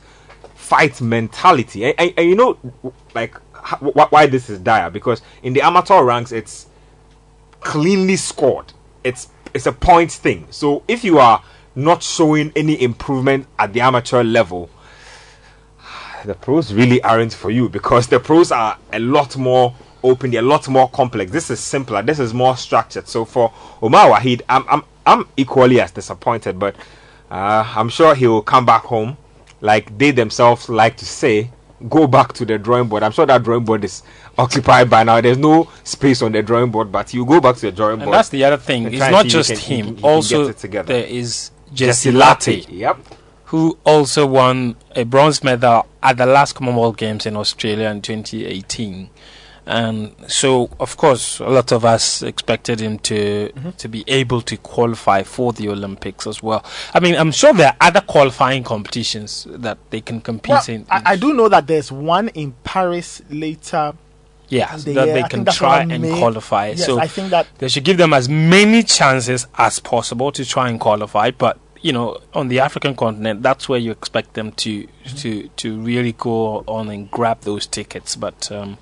fight 0.55 1.01
mentality. 1.01 1.85
And, 1.85 1.95
and- 1.99 2.15
and 2.17 2.29
you 2.31 2.35
know, 2.37 2.57
like 3.15 3.37
why 3.81 4.27
this 4.27 4.51
is 4.51 4.59
dire 4.59 4.91
because 4.91 5.23
in 5.43 5.53
the 5.53 5.63
amateur 5.63 6.03
ranks, 6.03 6.33
it's 6.33 6.67
cleanly 7.61 8.17
scored. 8.17 8.73
It's 9.05 9.29
it's 9.55 9.67
a 9.67 9.73
points 9.73 10.17
thing. 10.17 10.47
So 10.51 10.83
if 10.89 11.05
you 11.05 11.19
are 11.19 11.43
not 11.75 12.03
showing 12.03 12.53
any 12.57 12.81
improvement 12.83 13.47
at 13.59 13.73
the 13.73 13.81
amateur 13.81 14.23
level, 14.23 14.71
the 16.25 16.35
pros 16.35 16.73
really 16.73 17.03
aren't 17.03 17.33
for 17.33 17.51
you 17.51 17.69
because 17.69 18.09
the 18.09 18.21
pros 18.21 18.53
are 18.53 18.79
a 18.93 18.99
lot 18.99 19.37
more 19.37 19.75
open, 20.03 20.35
a 20.35 20.43
lot 20.43 20.69
more 20.69 20.89
complex. 20.89 21.31
This 21.31 21.51
is 21.51 21.61
simpler, 21.61 22.03
this 22.03 22.19
is 22.19 22.33
more 22.35 22.57
structured. 22.57 23.09
So 23.09 23.25
for 23.25 23.53
Omar 23.83 24.11
Wahid, 24.11 24.43
I'm 24.49 24.65
I'm 24.69 24.83
I'm 25.07 25.29
equally 25.37 25.81
as 25.81 25.91
disappointed, 25.91 26.59
but 26.59 26.77
uh, 27.31 27.73
I'm 27.77 27.89
sure 27.89 28.15
he 28.15 28.27
will 28.27 28.43
come 28.43 28.67
back 28.67 28.85
home, 28.85 29.17
like 29.61 29.97
they 29.97 30.11
themselves 30.11 30.69
like 30.69 30.97
to 30.99 31.07
say, 31.07 31.51
go 31.89 32.07
back 32.07 32.33
to 32.35 32.45
the 32.45 32.59
drawing 32.59 32.89
board. 32.89 33.03
I'm 33.03 33.13
sure 33.13 33.27
that 33.27 33.43
drawing 33.43 33.65
board 33.65 33.85
is 33.85 34.03
occupied 34.37 34.91
by 34.91 35.03
now. 35.05 35.21
There's 35.21 35.39
no 35.39 35.69
space 35.85 36.23
on 36.23 36.33
the 36.33 36.43
drawing 36.43 36.71
board, 36.71 36.93
but 36.93 37.13
you 37.15 37.25
go 37.25 37.41
back 37.41 37.57
to 37.57 37.63
the 37.63 37.73
drawing 37.73 37.95
And 37.95 38.05
board. 38.05 38.15
that's 38.15 38.29
the 38.29 38.45
other 38.45 38.57
thing. 38.59 38.93
It's 38.93 38.99
not 39.11 39.27
just 39.27 39.51
can- 39.51 39.85
him. 39.87 39.99
you 39.99 40.05
also, 40.05 40.43
get 40.47 40.51
it 40.51 40.59
together. 40.59 40.93
there 40.95 41.05
is 41.07 41.51
Jesse 41.73 42.11
Jesse 42.11 42.13
Lartey, 42.13 42.67
Yep. 42.69 42.99
who 43.47 43.79
also 43.85 44.27
won 44.27 44.77
a 44.95 45.05
bronze 45.05 45.43
medal 45.43 45.87
at 46.03 46.17
the 46.17 46.27
last 46.27 46.55
Commonwealth 46.55 46.97
Games 46.97 47.27
in 47.27 47.37
Australia 47.37 47.89
in 47.89 48.03
2018. 48.03 49.09
And 49.71 50.15
so, 50.27 50.69
of 50.81 50.97
course, 50.97 51.39
a 51.39 51.49
lot 51.49 51.71
of 51.71 51.85
us 51.85 52.23
expected 52.23 52.81
him 52.81 52.99
to 53.11 53.21
Mm-hmm. 53.55 53.71
to 53.83 53.89
be 53.89 54.03
able 54.09 54.41
to 54.43 54.57
qualify 54.57 55.23
for 55.23 55.53
the 55.53 55.69
Olympics 55.69 56.27
as 56.27 56.43
well. 56.43 56.65
I 56.93 56.99
mean, 57.01 57.15
I'm 57.15 57.31
sure 57.33 57.53
there 57.53 57.69
are 57.69 57.77
other 57.89 58.01
qualifying 58.01 58.65
competitions 58.65 59.47
that 59.49 59.79
they 59.91 60.01
can 60.01 60.21
compete 60.21 60.51
Well, 60.51 60.65
in. 60.69 60.87
I, 60.91 61.13
I 61.13 61.17
do 61.17 61.33
know 61.35 61.49
that 61.49 61.67
there's 61.69 61.93
one 61.93 62.29
in 62.43 62.53
Paris 62.65 63.23
later. 63.31 63.95
yeah, 64.49 64.77
the 64.77 64.93
that 64.95 65.07
year. 65.07 65.15
they 65.15 65.23
can 65.29 65.45
try 65.45 65.83
and 65.83 66.03
May. 66.03 66.19
qualify. 66.19 66.69
Yes, 66.71 66.85
so 66.87 66.99
I 66.99 67.07
think 67.07 67.31
that 67.31 67.47
they 67.59 67.69
should 67.69 67.85
give 67.85 67.97
them 67.99 68.13
as 68.13 68.29
many 68.29 68.83
chances 68.83 69.47
as 69.57 69.79
possible 69.79 70.33
to 70.33 70.45
try 70.45 70.69
and 70.69 70.81
qualify. 70.81 71.31
But 71.31 71.59
you 71.83 71.93
know, 71.93 72.19
on 72.35 72.49
the 72.49 72.61
African 72.61 72.95
continent, 72.95 73.43
that's 73.43 73.69
where 73.69 73.79
you 73.79 73.91
expect 73.91 74.35
them 74.35 74.53
to 74.53 74.87
to 75.17 75.49
to 75.49 75.81
really 75.81 76.13
go 76.13 76.63
on 76.67 76.89
and 76.91 77.11
grab 77.11 77.41
those 77.43 77.67
tickets. 77.67 78.17
But 78.17 78.51
um, 78.53 78.79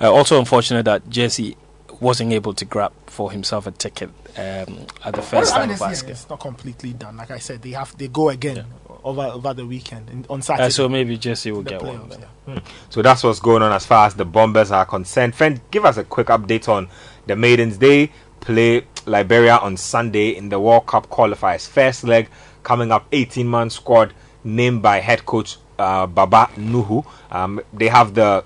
uh, 0.00 0.12
also 0.12 0.38
unfortunate 0.38 0.84
that 0.84 1.08
Jesse 1.10 1.56
wasn't 2.00 2.32
able 2.32 2.54
to 2.54 2.64
grab 2.64 2.92
for 3.06 3.30
himself 3.30 3.66
a 3.66 3.70
ticket 3.70 4.08
um, 4.36 4.86
at 5.04 5.14
the 5.14 5.22
first 5.22 5.52
Well, 5.52 5.60
time 5.60 5.68
mean, 5.68 5.74
of 5.76 5.82
asking. 5.82 6.10
It's 6.10 6.28
not 6.28 6.40
completely 6.40 6.94
done. 6.94 7.16
Like 7.16 7.30
I 7.30 7.38
said, 7.38 7.62
they 7.62 7.70
have 7.72 7.96
they 7.98 8.08
go 8.08 8.30
again 8.30 8.64
over 9.04 9.22
over 9.22 9.52
the 9.54 9.66
weekend 9.66 10.08
in, 10.10 10.24
on 10.30 10.42
Saturday. 10.42 10.66
Uh, 10.66 10.70
so 10.70 10.88
maybe 10.88 11.16
Jesse 11.18 11.52
will 11.52 11.62
the 11.62 11.70
get 11.70 11.82
one. 11.82 11.98
playoffs, 11.98 12.10
then. 12.10 12.26
yeah. 12.48 12.60
So 12.90 13.02
that's 13.02 13.22
what's 13.22 13.40
going 13.40 13.62
on 13.62 13.72
as 13.72 13.84
far 13.84 14.06
as 14.06 14.14
the 14.14 14.24
Bombers 14.24 14.70
are 14.70 14.86
concerned. 14.86 15.34
Friend, 15.34 15.60
give 15.70 15.84
us 15.84 15.96
a 15.98 16.04
quick 16.04 16.28
update 16.28 16.68
on 16.68 16.88
the 17.26 17.36
Maidens. 17.36 17.78
They 17.78 18.10
play 18.40 18.80
Liberia 19.06 19.56
on 19.58 19.76
Sunday 19.76 20.30
in 20.36 20.48
the 20.48 20.58
World 20.60 20.86
Cup 20.86 21.08
qualifiers. 21.08 21.68
First 21.68 22.04
leg 22.04 22.28
coming 22.62 22.92
up, 22.92 23.06
18 23.12 23.48
man 23.48 23.70
squad 23.70 24.12
named 24.44 24.82
by 24.82 24.98
head 25.00 25.24
coach 25.26 25.56
uh, 25.78 26.06
Baba 26.06 26.48
Nuhu. 26.56 27.04
Um, 27.30 27.60
they 27.72 27.88
have 27.88 28.14
the 28.14 28.44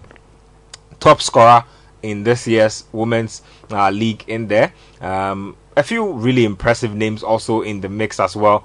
top 1.01 1.21
scorer 1.21 1.65
in 2.03 2.23
this 2.23 2.47
year's 2.47 2.85
women's 2.93 3.43
uh, 3.71 3.91
league 3.91 4.25
in 4.29 4.49
there. 4.49 4.73
Um, 5.01 5.57
a 5.77 5.83
few 5.83 6.13
really 6.13 6.45
impressive 6.45 6.95
names 6.95 7.23
also 7.23 7.63
in 7.63 7.81
the 7.81 7.89
mix 7.89 8.19
as 8.21 8.37
well. 8.37 8.65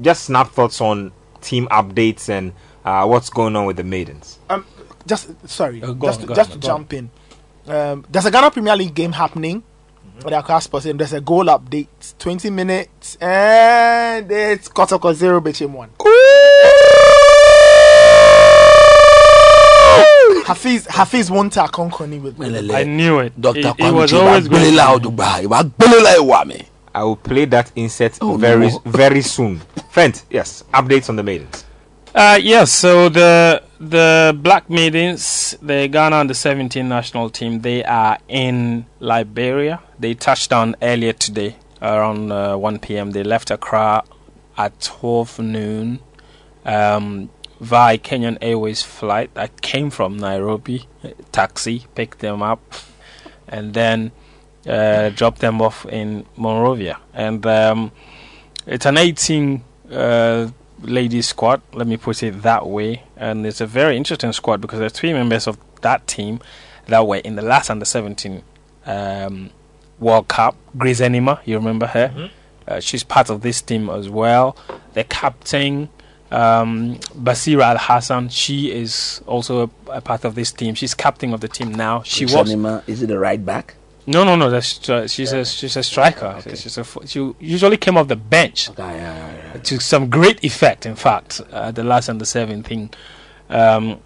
Just 0.00 0.24
snap 0.24 0.48
thoughts 0.50 0.80
on 0.80 1.12
team 1.40 1.66
updates 1.70 2.28
and 2.28 2.52
uh, 2.84 3.04
what's 3.06 3.30
going 3.30 3.56
on 3.56 3.66
with 3.66 3.76
the 3.76 3.84
maidens. 3.84 4.38
Um, 4.48 4.64
just 5.06 5.48
sorry, 5.48 5.82
Uh, 5.82 5.92
just 5.94 6.20
on, 6.22 6.28
to, 6.28 6.34
just 6.34 6.50
on, 6.52 6.60
to 6.60 6.66
go 6.66 6.72
on. 6.74 6.78
jump 6.80 6.92
in. 6.92 7.10
Um, 7.66 8.04
there's 8.08 8.24
a 8.24 8.30
Ghana 8.30 8.50
Premier 8.50 8.76
League 8.76 8.94
game 8.94 9.12
happening. 9.12 9.62
Mm-hmm. 10.18 10.28
The 10.30 10.38
Accra 10.38 10.60
Sports 10.60 10.82
Stadium. 10.84 10.98
There's 10.98 11.12
a 11.12 11.20
goal 11.20 11.44
update. 11.44 11.86
20 12.18 12.50
minutes 12.50 13.16
and 13.20 14.30
it's 14.30 14.68
Kotoko 14.68 15.14
zero 15.14 15.40
Bechem 15.40 15.70
one. 15.70 15.90
Hafiz 20.44 20.86
Hafiz 20.86 21.30
won't 21.30 21.52
take 21.52 21.70
Konkoni 21.70 22.20
with 22.22 22.40
I 22.74 22.84
knew 22.84 23.18
it. 23.20 23.38
Dr. 23.40 23.58
It, 23.60 23.74
it 23.78 23.92
was 23.94 24.12
always 24.12 24.48
going 24.48 24.62
gbelela 24.62 25.00
to 25.00 25.08
odugba 25.08 25.42
ìwà 25.42 25.62
gbelela 25.64 26.16
ìwà 26.16 26.46
mi. 26.46 26.64
I 26.94 27.02
will 27.04 27.16
play 27.16 27.44
that 27.44 27.70
insert 27.76 28.18
Oh, 28.20 28.36
very 28.36 28.68
no. 28.70 28.82
very 28.86 29.20
soon. 29.22 29.60
Friend, 29.90 30.20
yes, 30.30 30.64
updates 30.74 31.08
on 31.10 31.16
the 31.16 31.22
maidens. 31.22 31.64
Uh, 32.14 32.38
yes, 32.40 32.72
so 32.72 33.08
the 33.08 33.62
the 33.78 34.36
Black 34.42 34.70
Maidens, 34.70 35.56
the 35.60 35.88
Ghana 35.88 36.16
under 36.16 36.34
17 36.34 36.88
national 36.88 37.30
team, 37.30 37.60
they 37.60 37.84
are 37.84 38.18
in 38.28 38.86
Liberia. 38.98 39.80
They 39.98 40.14
touched 40.14 40.50
down 40.50 40.74
earlier 40.80 41.12
today 41.12 41.56
around 41.82 42.32
uh, 42.32 42.56
1 42.56 42.78
p.m. 42.80 43.12
They 43.12 43.22
left 43.22 43.50
Accra 43.50 44.04
at 44.56 44.80
12 44.80 45.38
noon 45.38 46.00
um, 46.64 47.30
via 47.60 47.98
Kenyan 47.98 48.38
Airways 48.40 48.82
flight 48.82 49.32
that 49.34 49.60
came 49.60 49.90
from 49.90 50.16
Nairobi. 50.16 50.86
Taxi 51.30 51.86
picked 51.94 52.20
them 52.20 52.42
up 52.42 52.74
and 53.46 53.74
then 53.74 54.12
uh, 54.66 55.10
dropped 55.10 55.40
them 55.40 55.60
off 55.60 55.86
in 55.86 56.24
Monrovia. 56.36 56.98
And 57.12 57.44
um, 57.46 57.92
it's 58.66 58.86
an 58.86 58.96
18 58.96 59.62
uh, 59.92 60.48
ladies 60.82 61.28
squad, 61.28 61.62
let 61.72 61.86
me 61.86 61.96
put 61.96 62.22
it 62.22 62.42
that 62.42 62.66
way. 62.66 63.04
And 63.16 63.46
it's 63.46 63.60
a 63.60 63.66
very 63.66 63.96
interesting 63.96 64.32
squad 64.32 64.60
because 64.60 64.78
there's 64.78 64.92
three 64.92 65.12
members 65.12 65.46
of 65.46 65.58
that 65.82 66.06
team 66.06 66.40
that 66.86 67.06
were 67.06 67.16
in 67.16 67.36
the 67.36 67.42
last 67.42 67.70
under 67.70 67.84
17 67.84 68.42
um, 68.86 69.50
World 69.98 70.28
Cup. 70.28 70.56
Grace 70.76 71.00
Enima, 71.00 71.40
you 71.44 71.56
remember 71.56 71.86
her? 71.86 72.30
Uh, 72.66 72.80
she's 72.80 73.02
part 73.02 73.30
of 73.30 73.42
this 73.42 73.62
team 73.62 73.88
as 73.88 74.08
well. 74.08 74.56
The 74.94 75.04
captain, 75.04 75.88
um, 76.30 76.96
Basira 77.16 77.62
Al 77.62 77.78
Hassan, 77.78 78.28
she 78.28 78.70
is 78.70 79.22
also 79.26 79.70
a, 79.88 79.92
a 79.92 80.00
part 80.00 80.24
of 80.24 80.34
this 80.34 80.52
team. 80.52 80.74
She's 80.74 80.94
captain 80.94 81.32
of 81.32 81.40
the 81.40 81.48
team 81.48 81.72
now. 81.72 82.02
She 82.02 82.24
was 82.24 82.34
Sanima, 82.34 82.82
is 82.86 83.02
it 83.02 83.06
the 83.06 83.18
right 83.18 83.44
back? 83.44 83.74
No, 84.08 84.24
no, 84.24 84.36
no. 84.36 84.50
That's 84.50 84.88
uh, 84.88 85.06
she's 85.06 85.32
a 85.32 85.44
she's 85.44 85.76
a 85.76 85.82
striker. 85.82 86.40
She's 86.42 86.78
a, 86.78 86.84
she 87.06 87.32
usually 87.38 87.76
came 87.76 87.96
off 87.96 88.08
the 88.08 88.16
bench 88.16 88.70
Okay, 88.70 88.82
yeah, 88.82 88.96
yeah, 88.96 89.52
yeah. 89.54 89.60
to 89.60 89.80
some 89.80 90.08
great 90.08 90.42
effect. 90.42 90.86
In 90.86 90.96
fact, 90.96 91.40
uh, 91.52 91.70
the 91.70 91.84
last 91.84 92.08
and 92.08 92.16
under 92.16 92.24
seventeen, 92.24 92.90
um, 93.50 94.00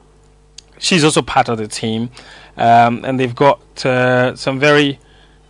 she's 0.79 1.05
also 1.05 1.23
part 1.23 1.49
of 1.49 1.59
the 1.59 1.69
team, 1.69 2.11
um, 2.57 3.05
and 3.05 3.19
they've 3.19 3.35
got 3.35 3.87
uh, 3.87 4.35
some 4.37 4.59
very 4.59 4.99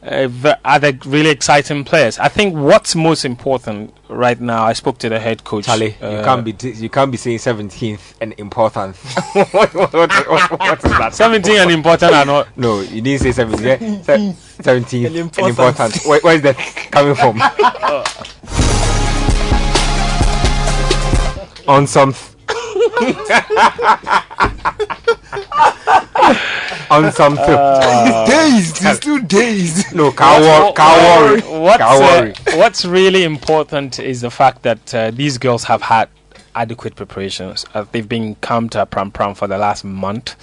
uh, 0.03 0.27
ve- 0.29 0.55
other 0.65 0.93
really 1.07 1.31
exciting 1.31 1.85
players. 1.85 2.19
I 2.19 2.29
think 2.29 2.55
what's 2.55 2.95
most 2.97 3.25
important 3.25 3.95
right 4.09 4.41
now. 4.41 4.65
I 4.65 4.73
spoke 4.73 4.99
to 4.99 5.09
the 5.09 5.19
head 5.21 5.45
coach. 5.45 5.67
Charlie, 5.67 5.95
uh, 6.03 6.11
you 6.11 6.23
can't 6.25 6.45
be 6.45 6.53
t- 6.53 6.73
you 6.73 6.91
can't 6.91 7.11
be 7.11 7.17
saying 7.17 7.39
seventeenth 7.39 8.15
and 8.21 8.35
important. 8.39 8.97
what, 9.33 9.53
what, 9.53 9.75
what, 9.75 9.95
what, 9.95 10.51
what 10.59 10.85
is 10.85 10.91
that? 10.99 11.15
seventeen 11.15 11.59
and 11.59 11.71
important 11.71 12.13
are 12.13 12.25
not. 12.25 12.49
No, 12.59 12.81
you 12.81 13.01
didn't 13.01 13.21
say 13.23 13.33
seventeenth. 13.33 14.05
Seventeenth 14.05 15.07
And 15.07 15.17
and 15.17 15.25
important. 15.49 15.97
important. 15.97 16.07
Where, 16.07 16.21
where 16.21 16.35
is 16.35 16.43
that 16.43 16.57
coming 16.91 17.15
from? 17.15 17.41
On 21.69 21.87
some. 21.87 22.13
On 26.93 27.11
some. 27.13 27.35
dazed. 27.37 28.79
He's 28.79 28.97
still 28.97 29.19
dazed. 29.21 29.95
no, 29.95 30.13
can't 30.13 30.43
worry. 30.43 30.73
Can't 30.75 31.47
worry. 31.47 31.61
What's, 31.61 31.79
Can't 31.79 32.03
uh, 32.03 32.21
worry. 32.21 32.59
what's 32.59 32.85
really 32.85 33.25
important 33.25 33.99
is 33.99 34.21
the 34.21 34.31
fact 34.31 34.63
that 34.63 34.95
uh, 34.95 35.11
these 35.11 35.39
girls 35.39 35.65
have 35.65 35.83
had 35.83 36.09
adequate 36.55 36.95
preparations. 36.97 37.65
Uh, 37.75 37.85
they've 37.93 38.09
been 38.09 38.35
come 38.37 38.69
to 38.71 38.85
Prampram 38.87 39.37
for 39.37 39.47
the 39.49 39.57
last 39.57 39.85
month, 39.85 40.37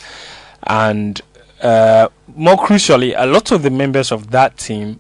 and 0.63 1.22
uh, 1.62 2.08
more 2.36 2.56
crucially, 2.56 3.13
a 3.15 3.25
lot 3.25 3.51
of 3.51 3.63
the 3.63 3.70
members 3.70 4.12
of 4.12 4.32
that 4.32 4.58
team 4.58 5.00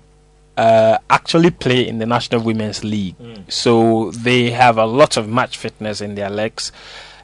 uh, 0.57 0.97
actually 1.09 1.49
play 1.51 1.87
in 1.87 1.99
the 1.99 2.05
National 2.05 2.41
Women's 2.41 2.83
League. 2.83 3.15
So 3.47 4.11
they 4.11 4.51
have 4.51 4.77
a 4.77 4.85
lot 4.85 5.17
of 5.17 5.27
match 5.29 5.57
fitness 5.57 6.01
in 6.01 6.15
their 6.15 6.29
legs. 6.29 6.71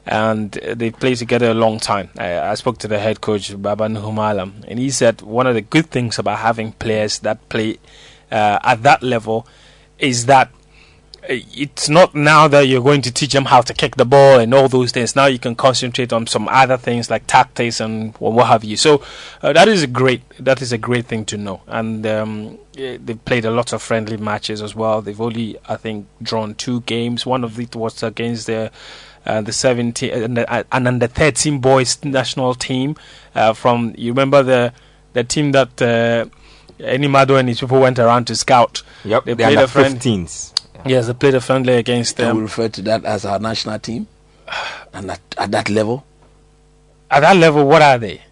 And 0.06 0.52
they 0.52 0.92
play 0.92 1.16
together 1.16 1.50
a 1.50 1.54
long 1.54 1.80
time. 1.80 2.10
I, 2.16 2.38
I 2.38 2.54
spoke 2.54 2.78
to 2.78 2.88
the 2.88 2.98
head 2.98 3.20
coach, 3.20 3.60
Baba 3.60 3.88
Nuhu 3.88 4.14
Mallam, 4.14 4.64
and 4.68 4.78
he 4.78 4.90
said 4.90 5.20
one 5.20 5.48
of 5.48 5.54
the 5.54 5.62
good 5.62 5.90
things 5.90 6.18
about 6.18 6.38
having 6.38 6.72
players 6.72 7.18
that 7.20 7.48
play 7.48 7.78
uh, 8.30 8.60
at 8.62 8.82
that 8.84 9.02
level 9.02 9.46
is 9.98 10.26
that 10.26 10.50
uh, 11.28 11.34
it's 11.54 11.88
not 11.88 12.14
now 12.14 12.46
that 12.46 12.68
you're 12.68 12.82
going 12.82 13.02
to 13.02 13.12
teach 13.12 13.32
them 13.32 13.46
how 13.46 13.60
to 13.60 13.74
kick 13.74 13.96
the 13.96 14.04
ball 14.04 14.38
and 14.38 14.54
all 14.54 14.68
those 14.68 14.92
things. 14.92 15.16
Now 15.16 15.26
you 15.26 15.40
can 15.40 15.56
concentrate 15.56 16.12
on 16.12 16.26
some 16.26 16.48
other 16.48 16.76
things 16.76 17.10
like 17.10 17.26
tactics 17.26 17.80
and 17.80 18.14
what 18.18 18.46
have 18.46 18.62
you. 18.62 18.76
So 18.76 19.02
uh, 19.42 19.52
that 19.54 19.66
is 19.66 19.82
a 19.82 19.86
great 19.88 20.22
that 20.38 20.62
is 20.62 20.72
a 20.72 20.78
great 20.78 21.06
thing 21.06 21.24
to 21.26 21.36
know. 21.36 21.62
And 21.66 22.06
um, 22.06 22.58
they've 22.74 23.24
played 23.24 23.44
a 23.44 23.50
lot 23.50 23.72
of 23.72 23.82
friendly 23.82 24.16
matches 24.16 24.62
as 24.62 24.76
well. 24.76 25.02
They've 25.02 25.20
only 25.20 25.58
I 25.68 25.76
think 25.76 26.06
drawn 26.22 26.54
two 26.54 26.82
games. 26.82 27.26
One 27.26 27.42
of 27.42 27.58
it 27.58 27.74
was 27.74 28.02
against 28.02 28.46
the. 28.46 28.70
Uh, 29.26 29.40
the 29.40 29.52
17 29.52 30.10
and, 30.12 30.36
the, 30.36 30.48
uh, 30.52 30.62
and 30.70 30.86
under 30.86 31.08
13 31.08 31.58
boys 31.58 31.98
national 32.04 32.54
team 32.54 32.94
uh, 33.34 33.52
from 33.52 33.92
you 33.98 34.12
remember 34.12 34.42
the 34.44 34.72
the 35.14 35.24
team 35.24 35.50
that 35.52 35.82
uh, 35.82 36.26
Enimado 36.78 37.36
and 37.38 37.48
his 37.48 37.58
people 37.58 37.80
went 37.80 37.98
around 37.98 38.26
to 38.28 38.36
scout 38.36 38.82
Yep, 39.04 39.24
They 39.24 39.34
they 39.34 39.44
played 39.44 39.58
are 39.58 39.64
a 39.64 39.68
friend- 39.68 39.98
15s. 40.00 40.52
Yes, 40.86 41.06
they 41.08 41.12
played 41.14 41.34
a 41.34 41.40
friendly 41.40 41.74
against 41.74 42.16
Can 42.18 42.36
we 42.36 42.42
refer 42.42 42.68
to 42.68 42.82
that 42.82 43.04
as 43.04 43.24
our 43.24 43.40
national 43.40 43.78
team? 43.80 44.06
And 44.94 45.10
at, 45.10 45.20
at 45.36 45.50
that 45.50 45.68
level? 45.70 46.04
At 47.10 47.20
that 47.20 47.36
level, 47.36 47.66
what 47.66 47.82
are 47.82 47.98
they? 47.98 48.22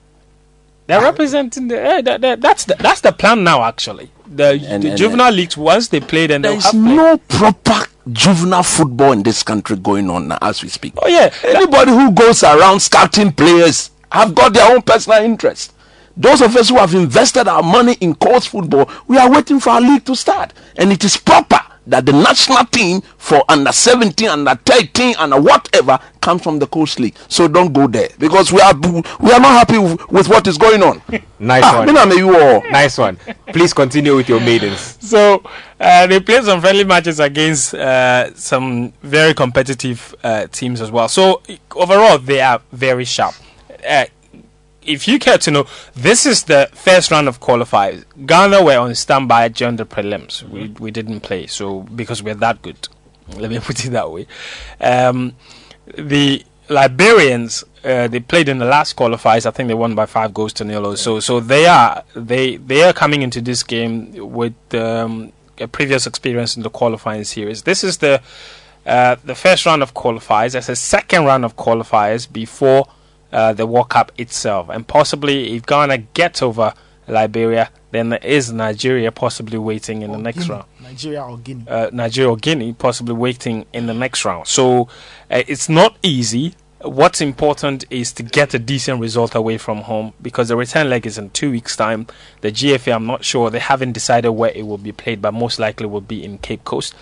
They're 0.87 1.01
representing 1.03 1.69
the. 1.69 1.81
Eh, 1.81 2.03
that, 2.03 2.21
that, 2.21 2.41
that's 2.41 2.65
the 2.67 2.75
that's 2.79 3.01
the 3.01 3.11
plan 3.13 3.43
now. 3.43 3.65
Actually, 3.65 4.11
the, 4.27 4.51
And- 4.69 4.83
the 4.85 4.91
and- 4.91 4.99
juvenile 4.99 5.33
leagues 5.33 5.57
once 5.57 5.89
they 5.89 6.01
played 6.01 6.31
and 6.31 6.45
There 6.45 6.53
they'll 6.53 6.59
is 6.59 6.65
have 6.67 6.73
played. 6.73 6.97
no 6.97 7.17
proper 7.19 7.87
juvenile 8.13 8.63
football 8.63 9.13
in 9.13 9.23
this 9.23 9.43
country 9.43 9.77
going 9.77 10.11
on 10.11 10.29
now 10.29 10.39
as 10.43 10.63
we 10.63 10.69
speak. 10.69 10.95
Oh 10.99 11.09
yeah, 11.09 11.33
Anybody 11.43 11.91
who 11.93 12.13
goes 12.13 12.43
around 12.43 12.81
scouting 12.81 13.33
players 13.33 13.91
have 14.13 14.35
got 14.35 14.53
their 14.53 14.71
own 14.71 14.83
personal 14.83 15.23
interest. 15.23 15.73
Those 16.17 16.43
of 16.43 16.55
us 16.57 16.69
who 16.69 16.77
have 16.77 16.95
invested 16.95 17.49
our 17.49 17.63
money 17.63 17.95
in 18.01 18.15
colts 18.15 18.47
football, 18.47 18.89
we 19.09 19.19
are 19.19 19.31
waiting 19.31 19.59
for 19.59 19.71
our 19.71 19.81
league 19.81 20.05
to 20.05 20.15
start. 20.15 20.53
And 20.77 20.93
it 20.93 21.03
is 21.03 21.17
proper 21.17 21.59
that 21.87 22.07
the 22.07 22.13
national 22.13 22.65
team 22.67 23.01
for 23.19 23.43
under 23.49 23.73
17, 23.73 24.29
under 24.29 24.55
13, 24.55 25.17
and 25.19 25.45
whatever 25.45 25.99
comes 26.21 26.43
from 26.43 26.59
the 26.59 26.67
colts 26.67 26.99
league. 26.99 27.17
So 27.29 27.49
don't 27.49 27.73
go 27.73 27.87
there 27.87 28.09
because 28.19 28.53
we 28.53 28.61
are 28.61 28.75
we 28.75 29.31
are 29.33 29.41
not 29.41 29.67
happy 29.69 29.79
with, 29.79 30.09
with 30.11 30.29
what 30.29 30.47
is 30.47 30.59
going 30.59 30.83
on. 30.83 31.03
Nice 31.45 31.65
ah, 31.65 31.79
one. 31.79 31.87
me 31.89 31.93
na 31.93 32.05
you 32.15 32.35
all. 32.35 32.63
Nice 32.71 32.97
one. 32.97 33.19
Please 33.49 33.75
continue 33.75 34.17
with 34.17 34.31
your 34.31 34.41
maidens. 34.41 34.97
so 35.01 35.43
uh, 35.79 36.07
they 36.07 36.19
played 36.21 36.43
some 36.45 36.59
friendly 36.61 36.85
matches 36.85 37.21
against 37.21 37.75
uh, 37.75 38.35
some 38.35 38.93
very 39.03 39.35
competitive 39.35 40.15
uh, 40.25 40.47
teams 40.47 40.81
as 40.81 40.91
well. 40.91 41.07
So 41.09 41.43
overall, 41.75 42.17
they 42.19 42.41
are 42.41 42.63
very 42.73 43.05
sharp. 43.05 43.35
If 44.85 45.09
you 45.09 45.19
care 45.19 45.39
to 45.39 45.51
know, 45.51 45.67
this 45.95 46.27
is 46.27 46.45
the 46.45 46.69
first 46.73 47.11
round 47.11 47.29
of 47.29 47.41
qualifiers. 47.41 48.05
Ghana 48.27 48.63
were 48.63 48.79
on 48.79 48.95
standby 48.95 49.49
during 49.49 49.77
the 49.77 49.87
prelims. 49.87 50.43
We 50.43 50.69
we 50.79 50.91
didn't 50.91 51.21
play, 51.21 51.47
so 51.47 51.81
because 51.83 52.23
we're 52.23 52.35
that 52.37 52.63
good. 52.63 52.89
Let 53.37 53.51
me 53.51 53.59
put 53.59 53.85
it 53.85 53.91
that 53.91 54.11
way. 54.11 54.27
Um, 54.81 55.37
the 55.97 56.45
Liberians 56.69 57.65
uh, 57.85 58.09
they 58.09 58.21
played 58.21 58.49
in 58.49 58.59
the 58.59 58.65
last 58.65 58.97
qualifiers. 58.97 59.45
I 59.45 59.51
think 59.51 59.69
they 59.69 59.75
won 59.75 59.95
by 59.95 60.07
five 60.07 60.33
goals 60.33 60.53
to 60.55 60.65
nil. 60.65 60.87
or 60.87 60.97
So 60.97 61.21
so 61.21 61.41
they 61.41 61.67
are 61.67 62.03
they 62.15 62.57
they 62.57 62.83
are 62.83 62.93
coming 62.93 63.23
into 63.23 63.41
this 63.41 63.63
game 63.63 64.13
with 64.33 64.55
um, 64.75 65.33
a 65.59 65.69
previous 65.69 66.07
experience 66.07 66.57
in 66.57 66.63
the 66.63 66.71
qualifying 66.71 67.25
series. 67.25 67.63
This 67.63 67.85
is 67.85 67.99
the 67.99 68.23
uh, 68.87 69.17
the 69.25 69.35
first 69.35 69.67
round 69.67 69.83
of 69.83 69.95
qualifiers. 69.95 70.53
There's 70.53 70.69
a 70.69 70.77
second 70.77 71.25
round 71.25 71.45
of 71.45 71.57
qualifiers 71.57 72.31
before 72.31 72.87
uh, 73.35 73.53
the 73.53 73.67
World 73.67 73.89
Cup 73.91 74.13
itself, 74.17 74.69
and 74.71 74.87
possibly 74.87 75.55
if 75.57 75.67
Ghana 75.67 75.99
gets 76.15 76.41
over 76.41 76.73
Liberia, 77.09 77.69
then 77.91 78.09
there 78.09 78.25
is 78.25 78.51
Nigeria 78.53 79.13
possibly 79.13 79.59
waiting 79.59 80.03
in 80.03 80.11
the 80.13 80.19
next 80.19 80.39
Guinea. 80.47 80.51
round 80.51 80.65
Nigeria 80.81 81.23
or 81.23 81.37
Guinea. 81.39 81.65
uh, 81.69 81.91
Nigeria 81.93 82.31
or 82.31 82.37
Guinea 82.37 82.73
possibly 82.73 83.15
waiting 83.15 83.67
in 83.73 83.87
the 83.87 83.95
next 83.95 84.25
round. 84.25 84.47
So 84.47 84.89
uh, 85.31 85.43
it's 85.47 85.69
not 85.69 85.97
easy. 86.03 86.55
What's 86.81 87.21
important 87.21 87.85
is 87.91 88.13
to 88.13 88.23
get 88.23 88.53
a 88.55 88.59
decent 88.59 89.01
result 89.01 89.35
away 89.35 89.59
from 89.59 89.79
home 89.83 90.13
because 90.21 90.49
the 90.49 90.57
return 90.57 90.89
leg 90.91 91.07
is 91.07 91.17
in 91.19 91.31
two 91.31 91.51
weeks' 91.51 91.77
time. 91.77 92.07
The 92.43 92.53
GFA, 92.53 92.95
I'm 92.95 93.07
not 93.07 93.25
sure. 93.25 93.51
They 93.51 93.59
haven't 93.59 93.93
decided 93.93 94.31
where 94.33 94.51
it 94.55 94.67
will 94.67 94.79
be 94.79 94.93
played, 94.93 95.21
but 95.23 95.33
most 95.33 95.59
likely 95.59 95.87
will 95.87 96.03
be 96.03 96.23
in 96.25 96.39
Cape 96.39 96.65
Coast. 96.65 96.95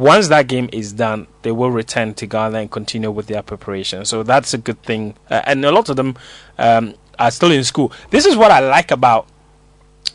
Once 0.00 0.28
that 0.28 0.48
game 0.48 0.66
is 0.72 0.94
done, 0.94 1.26
they 1.42 1.52
will 1.52 1.70
return 1.70 2.14
to 2.14 2.26
Ghana 2.26 2.58
and 2.58 2.70
continue 2.70 3.10
with 3.10 3.26
their 3.26 3.42
preparation. 3.42 4.06
So 4.06 4.22
that's 4.22 4.54
a 4.54 4.58
good 4.58 4.82
thing. 4.82 5.14
Uh, 5.28 5.42
and 5.44 5.62
a 5.62 5.70
lot 5.70 5.90
of 5.90 5.96
them 5.96 6.16
um, 6.56 6.94
are 7.18 7.30
still 7.30 7.50
in 7.50 7.64
school. 7.64 7.92
This 8.08 8.24
is 8.24 8.34
what 8.34 8.50
I 8.50 8.60
like 8.60 8.90
about 8.90 9.28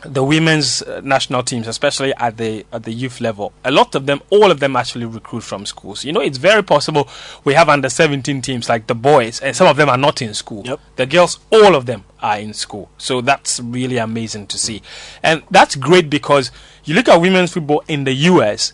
the 0.03 0.23
women's 0.23 0.81
uh, 0.81 1.01
national 1.03 1.43
teams, 1.43 1.67
especially 1.67 2.15
at 2.15 2.37
the 2.37 2.65
at 2.73 2.81
the 2.81 2.91
youth 2.91 3.21
level, 3.21 3.53
a 3.63 3.69
lot 3.69 3.93
of 3.93 4.07
them, 4.07 4.21
all 4.31 4.49
of 4.49 4.59
them, 4.59 4.75
actually 4.75 5.05
recruit 5.05 5.41
from 5.41 5.67
schools. 5.67 6.03
You 6.03 6.13
know, 6.13 6.21
it's 6.21 6.39
very 6.39 6.63
possible 6.63 7.07
we 7.43 7.53
have 7.53 7.69
under 7.69 7.89
seventeen 7.89 8.41
teams 8.41 8.67
like 8.67 8.87
the 8.87 8.95
boys, 8.95 9.39
and 9.39 9.55
some 9.55 9.67
of 9.67 9.77
them 9.77 9.89
are 9.89 9.97
not 9.97 10.19
in 10.21 10.33
school. 10.33 10.63
Yep. 10.65 10.79
The 10.95 11.05
girls, 11.05 11.39
all 11.51 11.75
of 11.75 11.85
them 11.85 12.05
are 12.21 12.39
in 12.39 12.53
school. 12.53 12.89
So 12.97 13.21
that's 13.21 13.59
really 13.59 13.97
amazing 13.97 14.47
to 14.47 14.57
see, 14.57 14.81
and 15.21 15.43
that's 15.51 15.75
great 15.75 16.09
because 16.09 16.49
you 16.85 16.95
look 16.95 17.07
at 17.07 17.21
women's 17.21 17.53
football 17.53 17.83
in 17.87 18.03
the 18.03 18.13
U.S. 18.13 18.73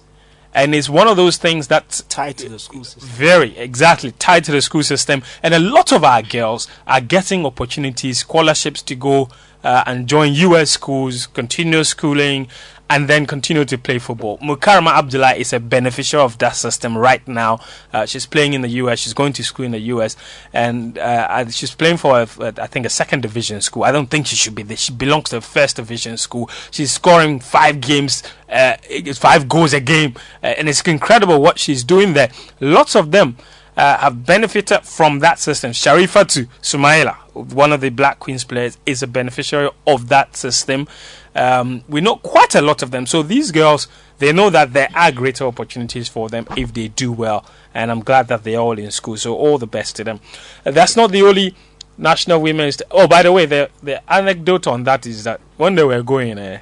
And 0.53 0.75
it's 0.75 0.89
one 0.89 1.07
of 1.07 1.15
those 1.15 1.37
things 1.37 1.67
that's 1.67 2.01
Tied 2.03 2.37
to 2.39 2.49
the 2.49 2.59
school 2.59 2.83
system. 2.83 3.09
very 3.09 3.57
exactly 3.57 4.11
tied 4.11 4.43
to 4.45 4.51
the 4.51 4.61
school 4.61 4.83
system, 4.83 5.23
and 5.41 5.53
a 5.53 5.59
lot 5.59 5.91
of 5.93 6.03
our 6.03 6.21
girls 6.21 6.67
are 6.85 7.01
getting 7.01 7.45
opportunities, 7.45 8.19
scholarships 8.19 8.81
to 8.83 8.95
go 8.95 9.29
uh, 9.63 9.83
and 9.85 10.07
join 10.07 10.33
U.S. 10.33 10.71
schools, 10.71 11.27
continue 11.27 11.83
schooling, 11.83 12.47
and 12.91 13.07
then 13.07 13.25
continue 13.25 13.63
to 13.63 13.77
play 13.77 13.99
football. 13.99 14.37
Mukarama 14.39 14.91
Abdulai 14.91 15.37
is 15.37 15.53
a 15.53 15.61
beneficiary 15.61 16.25
of 16.25 16.37
that 16.39 16.57
system 16.57 16.97
right 16.97 17.25
now. 17.25 17.57
Uh, 17.93 18.05
she's 18.05 18.25
playing 18.25 18.53
in 18.53 18.61
the 18.61 18.67
U.S. 18.83 18.99
She's 18.99 19.13
going 19.13 19.31
to 19.33 19.43
school 19.45 19.65
in 19.65 19.71
the 19.71 19.79
U.S. 19.95 20.17
and 20.51 20.97
uh, 20.97 21.01
uh, 21.29 21.49
she's 21.49 21.73
playing 21.73 21.95
for, 21.95 22.19
a, 22.19 22.27
I 22.57 22.67
think, 22.67 22.85
a 22.85 22.89
second 22.89 23.21
division 23.21 23.61
school. 23.61 23.85
I 23.85 23.93
don't 23.93 24.07
think 24.07 24.27
she 24.27 24.35
should 24.35 24.55
be 24.55 24.63
there. 24.63 24.75
She 24.75 24.91
belongs 24.91 25.29
to 25.29 25.37
a 25.37 25.41
first 25.41 25.77
division 25.77 26.17
school. 26.17 26.49
She's 26.69 26.91
scoring 26.91 27.39
five 27.39 27.79
games, 27.79 28.23
uh, 28.49 28.75
five 29.15 29.47
goals 29.47 29.71
a 29.71 29.79
game, 29.79 30.15
uh, 30.43 30.47
and 30.47 30.67
it's 30.67 30.81
incredible 30.81 31.41
what 31.41 31.59
she's 31.59 31.85
doing 31.85 32.11
there. 32.11 32.29
Lots 32.59 32.97
of 32.97 33.11
them 33.11 33.37
uh, 33.81 33.97
have 33.97 34.27
benefited 34.27 34.83
from 34.83 35.19
that 35.19 35.39
system. 35.39 35.71
Sharifatu 35.71 36.47
Sumaila, 36.61 37.15
one 37.33 37.73
of 37.73 37.81
the 37.81 37.89
Black 37.89 38.19
Queens 38.19 38.43
players, 38.43 38.77
is 38.85 39.01
a 39.01 39.07
beneficiary 39.07 39.71
of 39.87 40.07
that 40.09 40.35
system. 40.35 40.87
Um, 41.33 41.83
we 41.89 41.99
know 41.99 42.17
quite 42.17 42.53
a 42.53 42.61
lot 42.61 42.83
of 42.83 42.91
them. 42.91 43.07
So 43.07 43.23
these 43.23 43.49
girls, 43.51 43.87
they 44.19 44.31
know 44.33 44.51
that 44.51 44.73
there 44.73 44.89
are 44.93 45.11
greater 45.11 45.45
opportunities 45.45 46.07
for 46.07 46.29
them 46.29 46.45
if 46.55 46.75
they 46.75 46.89
do 46.89 47.11
well. 47.11 47.43
And 47.73 47.89
I'm 47.89 48.01
glad 48.01 48.27
that 48.27 48.43
they're 48.43 48.59
all 48.59 48.77
in 48.77 48.91
school. 48.91 49.17
So 49.17 49.35
all 49.35 49.57
the 49.57 49.65
best 49.65 49.95
to 49.95 50.03
them. 50.03 50.19
Uh, 50.63 50.69
that's 50.69 50.95
not 50.95 51.11
the 51.11 51.23
only 51.23 51.55
national 51.97 52.39
women's. 52.39 52.83
oh, 52.91 53.07
by 53.07 53.23
the 53.23 53.31
way, 53.31 53.47
the 53.47 53.71
the 53.81 54.13
anecdote 54.13 54.67
on 54.67 54.83
that 54.83 55.07
is 55.07 55.23
that 55.23 55.41
when 55.57 55.73
they 55.73 55.83
were 55.83 56.03
going, 56.03 56.37
uh, 56.37 56.59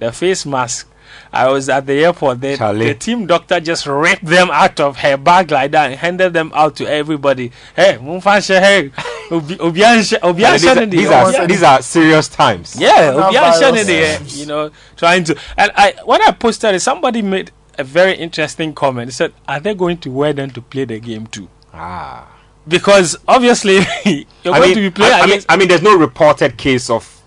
the 0.00 0.12
face 0.12 0.44
mask. 0.44 0.86
I 1.32 1.48
was 1.50 1.68
at 1.68 1.86
the 1.86 2.04
airport. 2.04 2.40
The, 2.40 2.56
the 2.56 2.94
team 2.94 3.26
doctor 3.26 3.60
just 3.60 3.86
ripped 3.86 4.24
them 4.24 4.50
out 4.50 4.80
of 4.80 4.98
her 4.98 5.16
bag 5.16 5.50
like 5.50 5.70
that 5.72 5.90
and 5.90 5.98
handed 6.00 6.32
them 6.32 6.52
out 6.54 6.76
to 6.76 6.86
everybody. 6.86 7.52
Hey, 7.74 7.98
mumfanshe, 8.00 8.58
hey, 8.60 8.90
obi 9.30 9.58
obi 9.58 9.80
anshe, 9.80 10.18
obi 10.22 10.44
And 10.44 10.54
these, 10.60 10.66
are, 10.66 10.86
these, 10.86 11.08
are, 11.08 11.42
obi 11.42 11.46
these 11.46 11.62
are 11.62 11.82
serious 11.82 12.28
times. 12.28 12.76
yeah, 12.78 13.12
obi 13.14 13.36
anshe 13.36 13.86
ne 13.86 14.40
you 14.40 14.46
know, 14.46 14.70
trying 14.96 15.24
to. 15.24 15.36
And 15.56 15.72
I 15.74 15.94
when 16.04 16.20
I 16.22 16.32
posted 16.32 16.74
it, 16.74 16.80
somebody 16.80 17.22
made 17.22 17.50
a 17.78 17.84
very 17.84 18.14
interesting 18.14 18.74
comment. 18.74 19.08
He 19.08 19.12
said, 19.12 19.32
"Are 19.48 19.60
they 19.60 19.74
going 19.74 19.98
to 19.98 20.10
wear 20.10 20.32
them 20.32 20.50
to 20.50 20.60
play 20.60 20.84
the 20.84 21.00
game 21.00 21.26
too?" 21.26 21.48
Ah. 21.72 22.28
Because 22.68 23.16
obviously 23.26 23.74
you're 24.04 24.54
I 24.54 24.58
going 24.58 24.60
mean, 24.62 24.74
to 24.74 24.80
be 24.82 24.90
playing 24.90 25.12
I, 25.14 25.20
I 25.20 25.26
mean. 25.26 25.40
I 25.48 25.56
mean, 25.56 25.68
there's 25.68 25.82
no 25.82 25.96
reported 25.98 26.56
case 26.56 26.90
of 26.90 27.21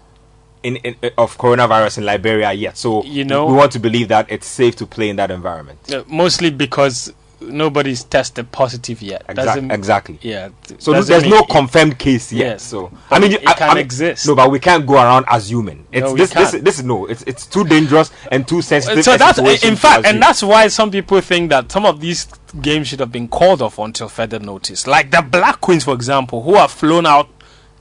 in, 0.66 0.76
in 0.78 0.96
of 1.18 1.38
coronavirus 1.38 2.00
in 2.00 2.06
Liberia 2.06 2.52
yet. 2.54 2.78
So 2.78 3.04
You 3.04 3.24
know- 3.26 3.46
we 3.46 3.54
want 3.54 3.72
to 3.74 3.80
believe 3.80 4.08
that 4.10 4.26
it's 4.30 4.48
safe 4.48 4.76
to 4.78 4.86
play 4.86 5.10
in 5.10 5.16
that 5.18 5.32
environment. 5.32 5.80
uh, 5.94 6.04
mostly 6.08 6.50
because 6.50 7.14
nobody's 7.42 8.04
tested 8.04 8.52
positive 8.52 9.02
yet. 9.02 9.22
Exac- 9.28 9.36
Doesn't- 9.36 9.72
exactly. 9.72 10.18
Yeah. 10.22 10.50
So 10.80 10.94
there's 10.94 11.22
mean 11.24 11.32
no 11.32 11.40
it- 11.40 11.50
confirmed 11.50 12.00
case 12.00 12.32
yet. 12.34 12.48
Yes. 12.48 12.64
So 12.64 12.92
I 13.12 13.20
mean, 13.20 13.32
you, 13.32 13.38
it 13.38 13.48
I, 13.48 13.54
can 13.54 13.70
I 13.70 13.74
mean, 13.76 13.84
exist. 13.84 14.26
No, 14.28 14.34
but 14.36 14.50
we 14.50 14.60
can't 14.60 14.86
go 14.88 14.96
around 14.96 15.26
assuming. 15.30 15.86
It's 15.92 16.06
No, 16.08 16.14
we 16.14 16.20
this, 16.22 16.34
this, 16.34 16.52
can't. 16.52 16.66
this 16.66 16.80
is 16.80 16.86
no. 16.86 17.06
It's 17.06 17.24
it's 17.28 17.46
too 17.46 17.64
dangerous 17.66 18.10
and 18.32 18.48
too 18.48 18.62
sensitive. 18.62 19.04
so 19.04 19.18
that's 19.18 19.38
in 19.64 19.76
fact, 19.76 20.06
and 20.08 20.20
that's 20.22 20.42
why 20.42 20.68
some 20.70 20.90
people 20.90 21.22
think 21.22 21.50
that 21.52 21.72
some 21.72 21.86
of 21.86 22.00
these 22.00 22.26
games 22.62 22.88
should 22.88 23.02
have 23.02 23.12
been 23.12 23.28
called 23.28 23.62
off 23.62 23.78
until 23.78 24.08
further 24.08 24.40
notice. 24.40 24.88
Like 24.88 25.12
the 25.12 25.22
Black 25.22 25.62
Queens, 25.62 25.84
for 25.84 25.94
example, 25.94 26.42
who 26.42 26.56
have 26.56 26.72
flown 26.72 27.06
out 27.06 27.28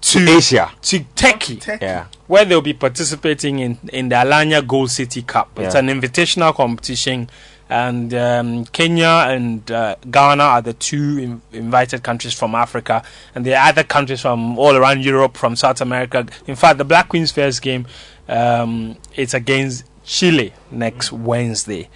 to 0.02 0.18
Asia. 0.28 0.70
to 0.82 0.98
Turkey, 1.14 1.56
Turkey. 1.56 1.86
Yeah. 1.86 2.04
Where 2.26 2.44
they'll 2.44 2.62
be 2.62 2.72
participating 2.74 3.58
in 3.58 3.78
in 3.92 4.08
the 4.08 4.16
Alanya 4.16 4.66
Gold 4.66 4.90
City 4.90 5.22
Cup. 5.22 5.58
It's 5.58 5.74
an 5.74 5.88
invitational 5.88 6.54
competition, 6.54 7.28
and 7.68 8.14
um, 8.14 8.64
Kenya 8.66 9.26
and 9.28 9.70
uh, 9.70 9.96
Ghana 10.10 10.42
are 10.42 10.62
the 10.62 10.72
two 10.72 11.18
in- 11.18 11.42
invited 11.52 12.02
countries 12.02 12.32
from 12.32 12.54
Africa, 12.54 13.02
and 13.34 13.44
there 13.44 13.58
are 13.58 13.68
other 13.68 13.84
countries 13.84 14.22
from 14.22 14.58
all 14.58 14.74
around 14.74 15.04
Europe, 15.04 15.36
from 15.36 15.54
South 15.54 15.80
America. 15.82 16.26
In 16.46 16.56
fact, 16.56 16.78
the 16.78 16.84
Black 16.84 17.08
Queens 17.10 17.30
first 17.30 17.60
game 17.60 17.86
um, 18.28 18.96
it's 19.14 19.34
against 19.34 19.84
Chile 20.04 20.52
next 20.70 21.12
Wednesday, 21.12 21.88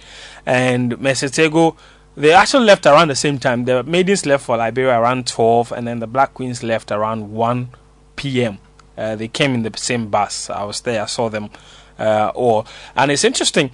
and 0.45 0.99
Mercy 0.99 1.27
Tagoe. 1.27 1.75
They 2.15 2.33
actually 2.33 2.65
left 2.65 2.85
around 2.85 3.07
the 3.07 3.15
same 3.15 3.39
time. 3.39 3.65
The 3.65 3.81
maidens 3.83 4.25
left 4.25 4.45
for 4.45 4.57
Liberia 4.57 4.99
around 4.99 5.25
12, 5.25 5.71
and 5.71 5.87
then 5.87 5.99
the 5.99 6.07
Black 6.07 6.33
Queens 6.33 6.63
left 6.63 6.91
around 6.91 7.31
1 7.31 7.69
p.m. 8.15 8.57
Uh, 8.99 9.15
they 9.15 9.27
came 9.29 9.53
in 9.53 9.63
the 9.63 9.71
same 9.77 10.09
bus. 10.09 10.49
I 10.49 10.63
was 10.65 10.81
there. 10.81 11.01
I 11.01 11.05
saw 11.05 11.29
them 11.29 11.49
uh, 11.97 12.31
all, 12.35 12.67
and 12.95 13.11
it's 13.11 13.23
interesting 13.23 13.71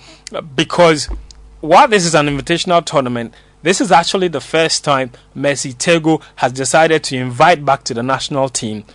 because 0.56 1.10
while 1.62 1.88
this 1.88 2.06
is 2.06 2.14
an 2.14 2.28
invitational 2.28 2.86
tournament, 2.86 3.34
this 3.64 3.82
is 3.82 3.92
actually 3.92 4.28
the 4.28 4.42
first 4.42 4.84
time 4.84 5.12
Mercy 5.34 5.74
Tagoe 5.74 6.22
has 6.36 6.52
decided 6.54 7.04
to 7.06 7.18
invite 7.18 7.66
back 7.66 7.84
to 7.86 7.94
the 7.96 8.04
national 8.04 8.50
team 8.50 8.86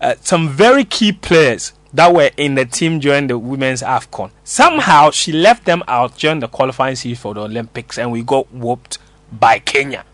uh, 0.00 0.14
some 0.20 0.48
very 0.48 0.84
key 0.84 1.12
players 1.12 1.72
that 1.92 2.12
were 2.12 2.30
in 2.36 2.56
the 2.56 2.64
team 2.66 2.98
during 2.98 3.28
the 3.28 3.38
women's 3.38 3.82
AFCON. 3.82 4.30
Somehow 4.44 5.10
she 5.10 5.32
left 5.32 5.64
them 5.64 5.82
out 5.88 6.18
during 6.18 6.40
the 6.40 6.48
qualifying 6.48 6.96
series 6.96 7.18
for 7.20 7.34
the 7.34 7.42
Olympics, 7.42 7.96
and 7.98 8.12
we 8.12 8.22
got 8.22 8.52
whooped 8.52 8.98
by 9.32 9.58
Kenya. 9.58 10.04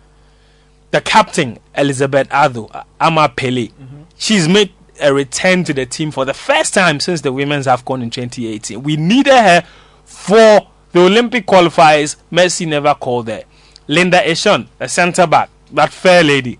The 0.91 1.01
captain, 1.01 1.59
Elizabeth 1.77 2.29
Addo, 2.29 2.71
uh, 2.75 2.85
Ama 3.01 3.31
Pele, 3.31 3.69
she's 4.17 4.47
made 4.49 4.73
a 5.03 5.13
return 5.13 5.65
to 5.65 5.75
the 5.75 5.87
team 5.87 6.11
for 6.11 6.25
the 6.25 6.35
first 6.35 6.75
time 6.75 7.01
since 7.01 7.21
the 7.21 7.33
women's 7.33 7.67
AFCON 7.67 8.03
in 8.03 8.11
2018. 8.11 8.83
We 8.83 8.97
needed 8.97 9.33
her 9.35 9.65
for 10.05 10.69
the 10.93 11.01
Olympic 11.01 11.47
qualifiers. 11.47 12.17
Mercy 12.31 12.67
never 12.67 12.95
called 12.95 13.29
her. 13.29 13.43
Linda 13.89 14.21
Eshun, 14.23 14.69
a 14.81 14.89
centre 14.89 15.27
back, 15.27 15.51
that 15.73 15.93
fair 15.93 16.23
lady, 16.23 16.59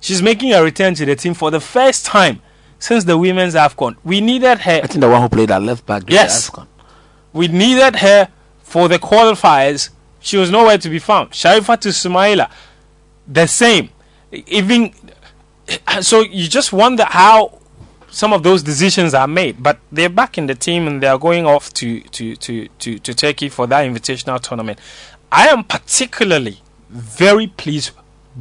she's 0.00 0.22
making 0.22 0.52
a 0.52 0.62
return 0.62 0.94
to 0.94 1.04
the 1.04 1.14
team 1.14 1.34
for 1.34 1.50
the 1.50 1.60
first 1.60 2.06
time 2.06 2.40
since 2.78 3.04
the 3.04 3.16
women's 3.16 3.54
AFCON. 3.54 3.96
We 4.02 4.20
needed 4.20 4.58
her 4.58 4.80
I 4.82 4.86
think 4.86 5.00
the 5.00 5.08
one 5.08 5.22
who 5.22 5.28
played 5.28 5.50
at 5.50 5.62
left 5.62 5.86
back. 5.86 6.04
Yes. 6.08 6.50
AFCON. 6.50 6.66
we 7.32 7.48
needed 7.48 7.96
her 7.96 8.28
for 8.62 8.88
the 8.88 8.98
qualifiers. 8.98 9.90
She 10.20 10.36
was 10.36 10.50
nowhere 10.50 10.78
to 10.78 10.88
be 10.88 10.98
found. 10.98 11.30
Sharifatu 11.30 11.90
Sumaila, 11.92 12.50
the 13.26 13.46
same. 13.46 13.90
Even 14.30 14.94
so, 16.00 16.20
you 16.20 16.48
just 16.48 16.72
wonder 16.72 17.04
how 17.04 17.58
some 18.12 18.32
of 18.32 18.42
those 18.42 18.62
decisions 18.62 19.14
are 19.14 19.26
made. 19.26 19.62
But 19.62 19.80
they're 19.90 20.08
back 20.08 20.38
in 20.38 20.46
the 20.46 20.54
team 20.54 20.86
and 20.86 21.02
they 21.02 21.08
are 21.08 21.18
going 21.18 21.46
off 21.46 21.72
to 21.74 22.00
to 22.00 22.36
to 22.36 22.68
to, 22.68 22.98
to 22.98 23.14
Turkey 23.14 23.48
for 23.48 23.66
that 23.66 23.84
invitational 23.90 24.38
tournament. 24.40 24.78
I 25.32 25.48
am 25.48 25.64
particularly 25.64 26.58
very 26.90 27.46
pleased 27.48 27.90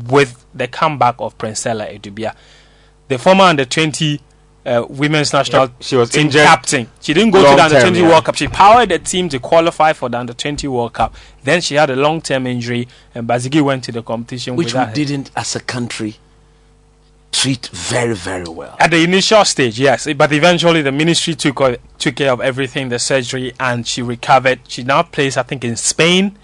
with 0.09 0.45
the 0.53 0.67
comeback 0.67 1.15
of 1.19 1.37
Princella 1.37 1.97
Adubea, 1.97 2.35
the 3.07 3.17
former 3.17 3.45
under 3.45 3.65
twenty. 3.65 4.21
Uh, 4.63 4.85
women's 4.89 5.33
national 5.33 5.63
Yep, 5.63 5.71
she 5.79 5.95
was 5.95 6.11
team 6.11 6.27
injured 6.27 6.43
captain. 6.43 6.87
She 7.01 7.15
didn't 7.15 7.31
go 7.31 7.39
to 7.39 7.55
the 7.55 7.63
under 7.63 7.81
20 7.81 7.99
yeah. 7.99 8.07
World 8.07 8.25
Cup. 8.25 8.35
She 8.35 8.47
powered 8.47 8.89
the 8.89 8.99
team 8.99 9.27
to 9.29 9.39
qualify 9.39 9.91
for 9.93 10.07
the 10.07 10.19
under 10.19 10.33
20 10.33 10.67
World 10.67 10.93
Cup. 10.93 11.15
Then 11.43 11.61
she 11.61 11.73
had 11.73 11.89
a 11.89 11.95
long 11.95 12.21
term 12.21 12.45
injury, 12.45 12.87
and 13.15 13.27
Bazigi 13.27 13.59
went 13.59 13.83
to 13.85 13.91
the 13.91 14.03
competition 14.03 14.55
Which 14.55 14.75
we 14.75 14.85
didn't, 14.93 15.31
as 15.35 15.55
a 15.55 15.61
country, 15.61 16.17
treat 17.31 17.67
very, 17.67 18.13
very 18.15 18.45
well. 18.45 18.75
At 18.79 18.91
the 18.91 19.03
initial 19.03 19.45
stage, 19.45 19.79
yes, 19.79 20.07
but 20.15 20.31
eventually 20.31 20.81
the 20.81 20.91
ministry 20.91 21.35
took 21.35 21.59
took 21.97 22.15
care 22.15 22.31
of 22.31 22.41
everything, 22.41 22.89
the 22.89 22.99
surgery, 22.99 23.53
and 23.59 23.87
she 23.87 24.01
recovered. 24.01 24.59
She 24.67 24.83
now 24.83 25.03
plays, 25.03 25.37
I 25.37 25.43
think, 25.43 25.63
in 25.63 25.75
Spain, 25.75 26.37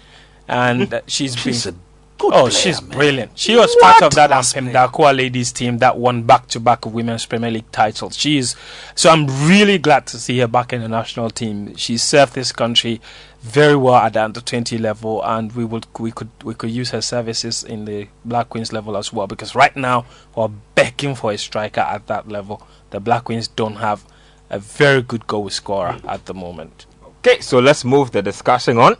and 0.46 0.92
uh, 0.92 1.00
she's 1.06 1.36
She's 1.36 1.66
a 1.66 1.72
been. 1.72 1.80
Good 2.18 2.34
Oh, 2.34 2.40
player, 2.40 2.50
she's 2.50 2.82
man. 2.82 2.90
brilliant. 2.90 3.30
She 3.38 3.56
was 3.56 3.74
What 3.80 3.82
part 3.98 4.02
of 4.02 4.14
that 4.16 4.28
class 4.28 4.52
player. 4.52 5.12
Ladies 5.14 5.52
team 5.52 5.78
that 5.78 5.96
won 5.96 6.22
back-to-back 6.24 6.84
Women's 6.86 7.24
Premier 7.26 7.50
League 7.50 7.70
titles. 7.72 8.16
She 8.16 8.38
is 8.38 8.56
so 8.94 9.10
I'm 9.10 9.26
really 9.48 9.78
glad 9.78 10.06
to 10.08 10.18
see 10.18 10.38
her 10.40 10.46
back 10.48 10.72
in 10.72 10.82
the 10.82 10.88
national 10.88 11.30
team. 11.30 11.76
She 11.76 11.96
served 11.96 12.34
this 12.34 12.52
country 12.52 13.00
very 13.40 13.76
well 13.76 13.94
at 13.94 14.14
the 14.14 14.22
under 14.24 14.40
20 14.40 14.76
level, 14.78 15.22
and 15.24 15.52
we 15.52 15.64
would 15.64 15.86
we 15.98 16.10
could 16.10 16.28
we 16.42 16.54
could 16.54 16.70
use 16.70 16.90
her 16.90 17.00
services 17.00 17.62
in 17.64 17.84
the 17.84 18.08
Black 18.24 18.48
Queens 18.50 18.72
level 18.72 18.96
as 18.96 19.12
well. 19.12 19.26
Because 19.26 19.54
right 19.54 19.74
now 19.76 20.04
we're 20.34 20.48
begging 20.74 21.14
for 21.14 21.30
a 21.32 21.38
striker 21.38 21.80
at 21.82 22.06
that 22.08 22.28
level. 22.28 22.66
The 22.90 22.98
Black 23.00 23.24
Queens 23.24 23.46
don't 23.48 23.76
have 23.76 24.04
a 24.50 24.58
very 24.58 25.02
good 25.02 25.26
goal 25.26 25.48
scorer 25.50 25.98
at 26.08 26.26
the 26.26 26.34
moment. 26.34 26.86
Okay, 27.20 27.40
so 27.40 27.58
let's 27.58 27.84
move 27.84 28.10
the 28.12 28.22
discussion 28.22 28.78
on. 28.78 28.96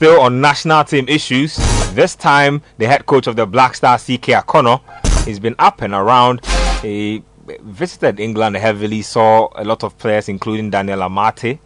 Still 0.00 0.22
on 0.22 0.40
national 0.40 0.82
team 0.84 1.04
issues. 1.10 1.56
This 1.92 2.16
time, 2.16 2.62
the 2.78 2.86
head 2.86 3.04
coach 3.04 3.26
of 3.26 3.36
the 3.36 3.44
Black 3.44 3.74
Star, 3.74 3.98
CK 3.98 4.32
Akonnor, 4.32 4.80
he's 5.26 5.38
been 5.38 5.54
up 5.58 5.82
and 5.82 5.92
around. 5.92 6.42
He 6.80 7.22
visited 7.60 8.18
England 8.18 8.56
heavily, 8.56 9.02
saw 9.02 9.50
a 9.56 9.62
lot 9.62 9.84
of 9.84 9.98
players, 9.98 10.30
including 10.30 10.70
Daniel 10.70 11.00
Amartey. 11.00 11.58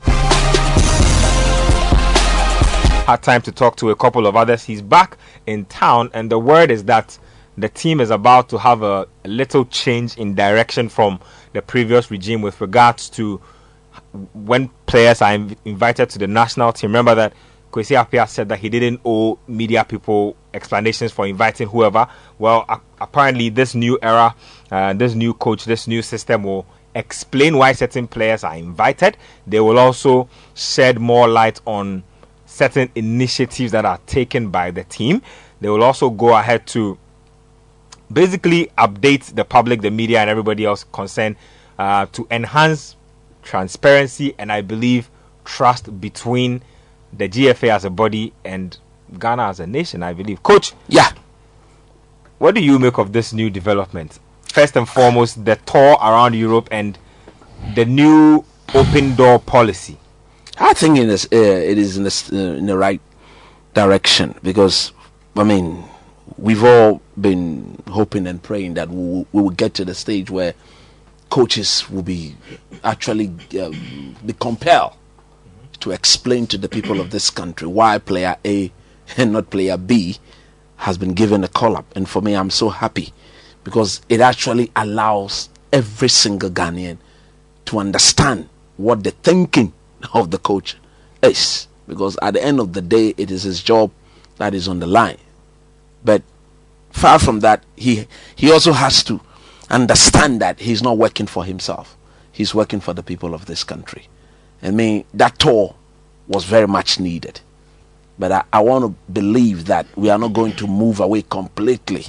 Had 3.04 3.22
time 3.22 3.40
to 3.42 3.52
talk 3.52 3.76
to 3.76 3.90
a 3.90 3.94
couple 3.94 4.26
of 4.26 4.34
others. 4.34 4.64
He's 4.64 4.82
back 4.82 5.16
in 5.46 5.64
town, 5.66 6.10
and 6.12 6.28
the 6.28 6.40
word 6.40 6.72
is 6.72 6.82
that 6.86 7.16
the 7.56 7.68
team 7.68 8.00
is 8.00 8.10
about 8.10 8.48
to 8.48 8.58
have 8.58 8.82
a, 8.82 9.06
a 9.24 9.28
little 9.28 9.64
change 9.66 10.16
in 10.16 10.34
direction 10.34 10.88
from 10.88 11.20
the 11.52 11.62
previous 11.62 12.10
regime 12.10 12.42
with 12.42 12.60
regards 12.60 13.08
to 13.10 13.40
when 14.32 14.70
players 14.86 15.22
are 15.22 15.30
inv- 15.30 15.56
invited 15.64 16.10
to 16.10 16.18
the 16.18 16.26
national 16.26 16.72
team, 16.72 16.90
remember 16.90 17.14
that 17.14 17.32
Kwesi 17.74 17.96
Appiah 18.00 18.28
said 18.28 18.48
that 18.50 18.60
he 18.60 18.68
didn't 18.68 19.00
owe 19.04 19.36
media 19.48 19.84
people 19.84 20.36
explanations 20.54 21.10
for 21.10 21.26
inviting 21.26 21.66
whoever. 21.66 22.06
Well, 22.38 22.64
a- 22.68 22.80
apparently, 23.00 23.48
this 23.48 23.74
new 23.74 23.98
era, 24.00 24.36
uh, 24.70 24.92
this 24.92 25.16
new 25.16 25.34
coach, 25.34 25.64
this 25.64 25.88
new 25.88 26.00
system 26.00 26.44
will 26.44 26.66
explain 26.94 27.58
why 27.58 27.72
certain 27.72 28.06
players 28.06 28.44
are 28.44 28.54
invited. 28.54 29.16
They 29.44 29.58
will 29.58 29.80
also 29.80 30.28
shed 30.54 31.00
more 31.00 31.26
light 31.26 31.60
on 31.66 32.04
certain 32.46 32.92
initiatives 32.94 33.72
that 33.72 33.84
are 33.84 33.98
taken 34.06 34.50
by 34.50 34.70
the 34.70 34.84
team. 34.84 35.20
They 35.60 35.68
will 35.68 35.82
also 35.82 36.10
go 36.10 36.32
ahead 36.36 36.68
to 36.68 36.96
basically 38.12 38.70
update 38.78 39.34
the 39.34 39.44
public, 39.44 39.80
the 39.80 39.90
media, 39.90 40.20
and 40.20 40.30
everybody 40.30 40.64
else 40.64 40.84
concerned 40.92 41.34
uh, 41.76 42.06
to 42.12 42.24
enhance 42.30 42.94
transparency 43.42 44.32
and 44.38 44.52
I 44.52 44.60
believe 44.60 45.10
trust 45.44 46.00
between 46.00 46.62
the 47.16 47.28
GFA 47.28 47.68
as 47.70 47.84
a 47.84 47.90
body 47.90 48.32
and 48.44 48.76
Ghana 49.18 49.48
as 49.48 49.60
a 49.60 49.66
nation. 49.66 50.02
I 50.02 50.12
believe, 50.12 50.42
Coach. 50.42 50.72
Yeah. 50.88 51.12
What 52.38 52.54
do 52.54 52.60
you 52.62 52.78
make 52.78 52.98
of 52.98 53.12
this 53.12 53.32
new 53.32 53.50
development? 53.50 54.18
First 54.42 54.76
and 54.76 54.88
foremost, 54.88 55.44
the 55.44 55.56
tour 55.56 55.94
around 55.94 56.34
Europe 56.34 56.68
and 56.70 56.98
the 57.74 57.84
new 57.84 58.44
open 58.74 59.14
door 59.14 59.38
policy. 59.38 59.98
I 60.58 60.74
think 60.74 60.98
it 60.98 61.08
is, 61.08 61.24
uh, 61.26 61.36
it 61.36 61.78
is 61.78 61.96
in 61.96 62.04
the, 62.04 62.30
uh, 62.32 62.58
in 62.58 62.66
the 62.66 62.76
right 62.76 63.00
direction 63.72 64.34
because, 64.42 64.92
I 65.36 65.42
mean, 65.44 65.84
we've 66.36 66.62
all 66.62 67.00
been 67.20 67.82
hoping 67.88 68.26
and 68.26 68.42
praying 68.42 68.74
that 68.74 68.88
we 68.90 68.96
will, 68.96 69.26
we 69.32 69.42
will 69.42 69.50
get 69.50 69.74
to 69.74 69.84
the 69.84 69.94
stage 69.94 70.30
where 70.30 70.54
coaches 71.30 71.88
will 71.90 72.02
be 72.02 72.36
actually 72.84 73.26
um, 73.60 74.14
be 74.24 74.32
compelled 74.34 74.92
to 75.80 75.90
explain 75.90 76.46
to 76.48 76.58
the 76.58 76.68
people 76.68 77.00
of 77.00 77.10
this 77.10 77.30
country 77.30 77.68
why 77.68 77.98
player 77.98 78.36
A 78.44 78.72
and 79.16 79.32
not 79.32 79.50
player 79.50 79.76
B 79.76 80.18
has 80.76 80.98
been 80.98 81.14
given 81.14 81.44
a 81.44 81.48
call 81.48 81.76
up. 81.76 81.86
And 81.96 82.08
for 82.08 82.22
me, 82.22 82.34
I'm 82.34 82.50
so 82.50 82.68
happy 82.68 83.12
because 83.64 84.02
it 84.08 84.20
actually 84.20 84.70
allows 84.76 85.48
every 85.72 86.08
single 86.08 86.50
Ghanaian 86.50 86.98
to 87.66 87.78
understand 87.78 88.48
what 88.76 89.04
the 89.04 89.10
thinking 89.10 89.72
of 90.12 90.30
the 90.30 90.38
coach 90.38 90.76
is. 91.22 91.68
Because 91.86 92.18
at 92.22 92.34
the 92.34 92.42
end 92.42 92.60
of 92.60 92.72
the 92.72 92.82
day, 92.82 93.14
it 93.16 93.30
is 93.30 93.42
his 93.42 93.62
job 93.62 93.90
that 94.38 94.54
is 94.54 94.68
on 94.68 94.80
the 94.80 94.86
line. 94.86 95.18
But 96.04 96.22
far 96.90 97.18
from 97.18 97.40
that, 97.40 97.62
he 97.76 98.06
he 98.36 98.50
also 98.50 98.72
has 98.72 99.02
to 99.04 99.20
understand 99.70 100.40
that 100.40 100.60
he's 100.60 100.82
not 100.82 100.98
working 100.98 101.26
for 101.26 101.44
himself. 101.44 101.96
He's 102.32 102.54
working 102.54 102.80
for 102.80 102.94
the 102.94 103.02
people 103.02 103.34
of 103.34 103.46
this 103.46 103.64
country. 103.64 104.08
I 104.64 104.70
mean, 104.70 105.04
that 105.14 105.38
tour 105.38 105.74
was 106.26 106.44
very 106.44 106.66
much 106.66 106.98
needed. 106.98 107.40
But 108.18 108.32
I, 108.32 108.44
I 108.52 108.60
want 108.60 108.84
to 108.84 109.12
believe 109.12 109.66
that 109.66 109.86
we 109.96 110.08
are 110.08 110.18
not 110.18 110.32
going 110.32 110.52
to 110.56 110.66
move 110.66 111.00
away 111.00 111.22
completely 111.22 112.06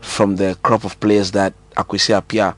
from 0.00 0.36
the 0.36 0.56
crop 0.62 0.84
of 0.84 0.98
players 1.00 1.30
that 1.32 1.54
Akwesi 1.76 2.20
Appiah 2.20 2.54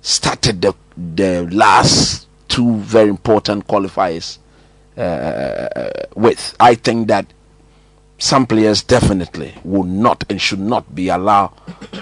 started 0.00 0.62
the, 0.62 0.74
the 0.96 1.48
last 1.52 2.26
two 2.48 2.76
very 2.76 3.08
important 3.08 3.66
qualifiers 3.66 4.38
uh, 4.96 5.90
with. 6.14 6.56
I 6.58 6.74
think 6.74 7.08
that 7.08 7.26
some 8.18 8.46
players 8.46 8.82
definitely 8.82 9.52
will 9.64 9.82
not 9.84 10.24
and 10.30 10.40
should 10.40 10.60
not 10.60 10.94
be 10.94 11.08
allowed 11.08 11.52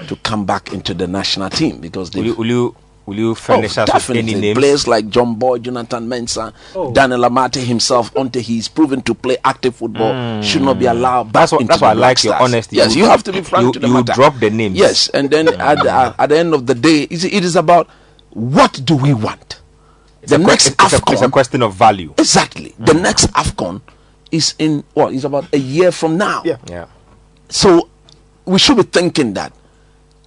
to 0.06 0.16
come 0.16 0.44
back 0.44 0.72
into 0.72 0.92
the 0.92 1.06
national 1.06 1.50
team 1.50 1.80
because 1.80 2.11
they 2.11 2.20
will 2.30 2.46
you 2.46 2.76
Will 3.06 3.16
you 3.16 3.34
furnish 3.34 3.72
us 3.72 3.88
with 3.88 3.90
Oh, 3.90 3.92
definitely. 3.98 4.32
any 4.32 4.40
names? 4.40 4.58
Players 4.58 4.86
like 4.86 5.08
John 5.08 5.34
Boye, 5.34 5.58
Jonathan 5.58 6.06
Mensah, 6.08 6.52
Oh. 6.76 6.92
Daniel 6.92 7.20
Amartey 7.22 7.64
himself, 7.64 8.14
until 8.14 8.40
he's 8.42 8.68
proven 8.68 9.02
to 9.02 9.14
play 9.14 9.36
active 9.44 9.74
football, 9.76 10.40
should 10.42 10.62
not 10.62 10.78
be 10.78 10.86
allowed 10.86 11.24
Hmm. 11.24 11.32
That's 11.32 11.52
what- 11.52 11.66
that's 11.66 11.80
the 11.80 11.84
why 11.86 11.90
I 11.90 11.94
Black 11.94 12.08
like 12.18 12.24
your 12.24 12.34
honesty. 12.40 12.76
Yes, 12.76 12.94
You- 12.94 13.04
you 13.04 13.10
have 13.10 13.24
to 13.24 13.32
be 13.32 13.40
frank 13.40 13.66
you- 13.66 13.72
to 13.72 13.78
the 13.80 13.88
you 13.88 13.94
matter. 13.94 14.12
drop 14.12 14.38
the 14.38 14.50
names. 14.50 14.76
Yes, 14.78 15.08
and 15.08 15.28
then 15.30 15.48
at, 15.60 15.82
the, 15.82 16.14
at 16.18 16.28
the 16.28 16.38
end 16.38 16.54
of 16.54 16.66
the 16.66 16.74
day, 16.74 17.02
it 17.10 17.24
it 17.24 17.44
is 17.44 17.56
about 17.56 17.88
what 18.32 18.80
do 18.84 18.94
we 18.94 19.12
want. 19.12 19.56
It's 20.22 20.30
the 20.30 20.36
a 20.36 20.38
que- 20.38 20.46
next 20.46 20.66
it's, 20.68 20.92
a, 20.92 21.00
it's 21.08 21.22
a 21.22 21.28
question 21.30 21.62
of 21.62 21.74
value. 21.74 22.12
exactly. 22.18 22.74
The 22.78 22.92
Hmm. 22.92 23.02
next 23.02 23.26
AFCON 23.32 23.80
is 24.30 24.54
in 24.58 24.84
well, 24.94 25.06
what? 25.06 25.14
Is 25.14 25.24
about 25.24 25.46
a 25.52 25.58
year 25.58 25.90
from 25.90 26.16
now. 26.16 26.42
Yeah. 26.44 26.56
Yeah. 26.68 26.84
So 27.48 27.88
we 28.44 28.58
should 28.60 28.76
be 28.76 28.84
thinking 28.84 29.32
that. 29.34 29.52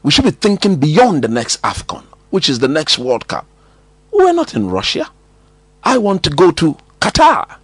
We 0.02 0.12
should 0.12 0.26
be 0.26 0.32
thinking 0.32 0.76
beyond 0.78 1.22
the 1.24 1.30
next 1.30 1.62
AFCON, 1.62 2.04
which 2.34 2.50
is 2.50 2.58
the 2.58 2.68
next 2.68 2.98
World 2.98 3.28
Cup. 3.28 3.46
We're 4.12 4.34
not 4.34 4.56
in 4.56 4.68
Russia. 4.68 5.08
I 5.84 6.00
want 6.00 6.24
to 6.24 6.32
go 6.32 6.50
to 6.50 6.76
Qatar. 7.00 7.58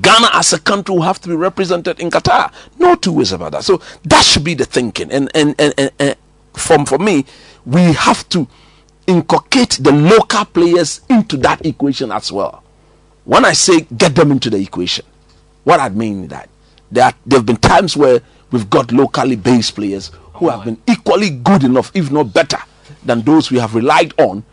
Ghana 0.00 0.28
as 0.34 0.52
a 0.52 0.60
country 0.60 0.94
will 0.94 1.02
have 1.02 1.20
to 1.22 1.28
be 1.28 1.34
represented 1.34 1.98
in 1.98 2.08
Qatar. 2.08 2.52
No 2.78 2.94
two 2.94 3.14
ways 3.14 3.32
about 3.32 3.50
that. 3.50 3.64
So 3.64 3.82
that 4.04 4.24
should 4.24 4.44
be 4.44 4.54
the 4.54 4.64
thinking. 4.64 5.10
And 5.10 5.28
and, 5.34 5.56
and, 5.58 5.74
and, 5.76 5.90
and 5.98 6.16
from 6.52 6.86
for 6.86 6.98
me, 6.98 7.24
we 7.66 7.80
have 7.94 8.28
to 8.28 8.46
inculcate 9.08 9.78
the 9.80 9.90
local 9.90 10.44
players 10.44 11.00
into 11.10 11.36
that 11.38 11.66
equation 11.66 12.12
as 12.12 12.30
well. 12.30 12.62
When 13.24 13.44
I 13.44 13.54
say 13.54 13.80
get 13.96 14.14
them 14.14 14.30
into 14.30 14.50
the 14.50 14.58
equation, 14.58 15.04
what 15.64 15.80
I 15.80 15.88
mean 15.88 16.22
is 16.24 16.28
that 16.30 16.48
there 16.92 17.06
are, 17.06 17.14
there 17.26 17.40
have 17.40 17.46
been 17.46 17.56
times 17.56 17.96
where 17.96 18.20
we've 18.52 18.70
got 18.70 18.92
locally 18.92 19.34
based 19.34 19.74
players 19.74 20.12
who 20.34 20.48
have 20.48 20.60
oh, 20.60 20.64
been 20.66 20.78
equally 20.88 21.30
good 21.30 21.64
enough, 21.64 21.90
if 21.92 22.12
not 22.12 22.32
better, 22.32 22.58
than 23.04 23.22
those 23.22 23.50
we 23.50 23.58
have 23.58 23.74
relied 23.74 24.12
on 24.20 24.44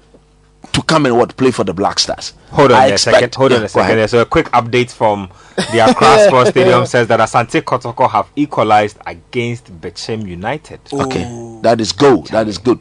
to 0.74 0.82
come 0.84 1.06
and 1.06 1.18
what 1.18 1.36
play 1.38 1.52
for 1.52 1.64
the 1.64 1.74
Black 1.74 2.00
Stars. 2.00 2.34
Hold 2.52 2.72
on 2.72 2.78
I 2.80 2.88
a 2.88 2.94
expect- 2.94 3.16
second. 3.16 3.36
Hold 3.36 3.52
Yeah, 3.52 3.58
on 3.60 3.64
a 3.64 3.70
second. 3.70 3.82
ahead. 3.86 3.98
There's 4.00 4.14
a 4.14 4.26
quick 4.26 4.48
update 4.48 4.92
from 4.92 5.30
the 5.72 5.80
Accra 5.80 6.20
Sports 6.28 6.50
Stadium 6.52 6.86
says 6.86 7.08
that 7.08 7.20
Asante 7.20 7.62
Kotoko 7.62 8.10
have 8.10 8.28
equalized 8.36 8.98
against 9.06 9.66
Bechem 9.82 10.28
United. 10.28 10.80
Okay, 10.92 11.60
that 11.64 11.80
is 11.80 11.92
good. 11.92 12.26
That 12.28 12.48
is 12.48 12.58
good. 12.58 12.80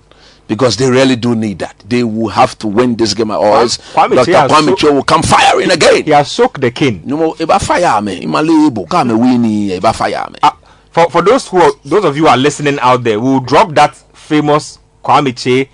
Because 0.48 0.78
they 0.78 0.90
really 0.90 1.14
do 1.16 1.34
need 1.34 1.58
that. 1.58 1.84
They 1.86 2.02
will 2.04 2.28
have 2.30 2.58
to 2.60 2.66
win 2.66 2.96
this 2.96 3.12
game, 3.12 3.30
or 3.30 3.58
else 3.58 3.76
Kwame 3.92 4.14
Dr. 4.16 4.32
Kwame 4.32 4.64
so- 4.70 4.74
Cho 4.76 4.92
will 4.94 5.02
come 5.02 5.22
firing 5.22 5.70
again. 5.70 6.04
He 6.04 6.10
has 6.10 6.32
shook 6.32 6.58
the 6.58 6.70
king. 6.70 7.02
No 7.04 7.16
more. 7.18 7.34
Eba 7.36 7.60
fire 7.60 8.00
me. 8.00 8.22
Ima 8.22 8.40
label. 8.42 8.86
Come 8.86 9.18
winning. 9.18 9.78
Eba 9.78 9.94
fire 9.94 10.26
me. 10.30 10.38
Uh, 10.42 10.50
for 10.90 11.10
for 11.10 11.20
those 11.22 11.46
who 11.48 11.58
are, 11.58 11.70
those 11.84 12.04
of 12.04 12.16
you 12.16 12.22
who 12.24 12.28
are 12.28 12.36
listening 12.38 12.78
out 12.80 13.04
there, 13.04 13.20
we'll 13.20 13.40
drop 13.40 13.74
that 13.74 13.94
famous 14.16 14.78
Kwame 15.08 15.32
Kyei 15.32 15.68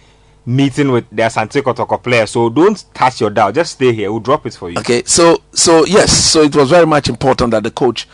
meeting 0.47 0.92
with 0.92 1.09
the 1.11 1.23
Asante 1.23 1.61
Kotoko 1.61 2.01
player. 2.01 2.27
So 2.27 2.49
don't 2.49 2.85
touch 2.94 3.20
your 3.20 3.31
dial. 3.31 3.51
Just 3.51 3.73
stay 3.73 3.92
here. 3.92 4.12
We'll 4.12 4.20
drop 4.20 4.47
it 4.47 4.55
for 4.55 4.70
you. 4.70 4.79
Okay, 4.79 5.03
so 5.05 5.42
so 5.53 5.85
yes, 5.87 6.12
so 6.12 6.42
it 6.42 6.55
was 6.55 6.70
very 6.70 6.87
much 6.87 7.09
important 7.09 7.51
that 7.51 7.64
the 7.64 7.70
coach, 7.70 8.07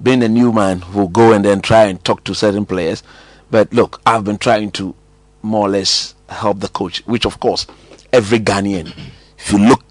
being 0.00 0.22
a 0.22 0.28
new 0.28 0.52
man, 0.52 0.84
will 0.94 1.08
go 1.08 1.32
and 1.32 1.44
then 1.44 1.60
try 1.60 1.84
and 1.84 2.02
talk 2.04 2.22
to 2.24 2.34
certain 2.34 2.64
players. 2.64 3.02
But 3.50 3.72
look, 3.72 4.00
I've 4.06 4.24
been 4.24 4.38
trying 4.38 4.70
to 4.72 4.94
more 5.42 5.66
or 5.66 5.70
less 5.70 6.14
help 6.28 6.60
the 6.60 6.68
coach, 6.68 7.02
which 7.06 7.24
of 7.24 7.40
course, 7.40 7.66
every 8.12 8.38
Ghanaian, 8.38 8.92
if 9.38 9.52
you 9.52 9.58
look 9.58 9.82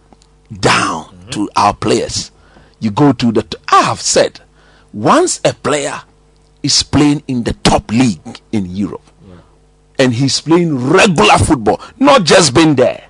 down 0.62 1.06
mm-hmm. 1.06 1.30
to 1.32 1.50
our 1.58 1.74
players, 1.74 2.32
you 2.80 2.92
go 2.92 3.12
to 3.12 3.32
the. 3.34 3.42
T- 3.44 3.58
I 3.70 3.82
have 3.82 4.00
said, 4.00 4.40
once 4.94 5.42
a 5.44 5.54
player 5.54 6.02
is 6.64 6.82
playing 6.84 7.24
in 7.28 7.44
the 7.44 7.54
top 7.54 7.92
league 7.92 8.40
in 8.54 8.68
Europe, 8.68 9.02
and 10.00 10.14
he's 10.14 10.40
playing 10.42 10.76
regular 10.90 11.38
football, 11.38 11.82
not 12.00 12.24
just 12.24 12.54
being 12.54 12.76
there 12.76 13.04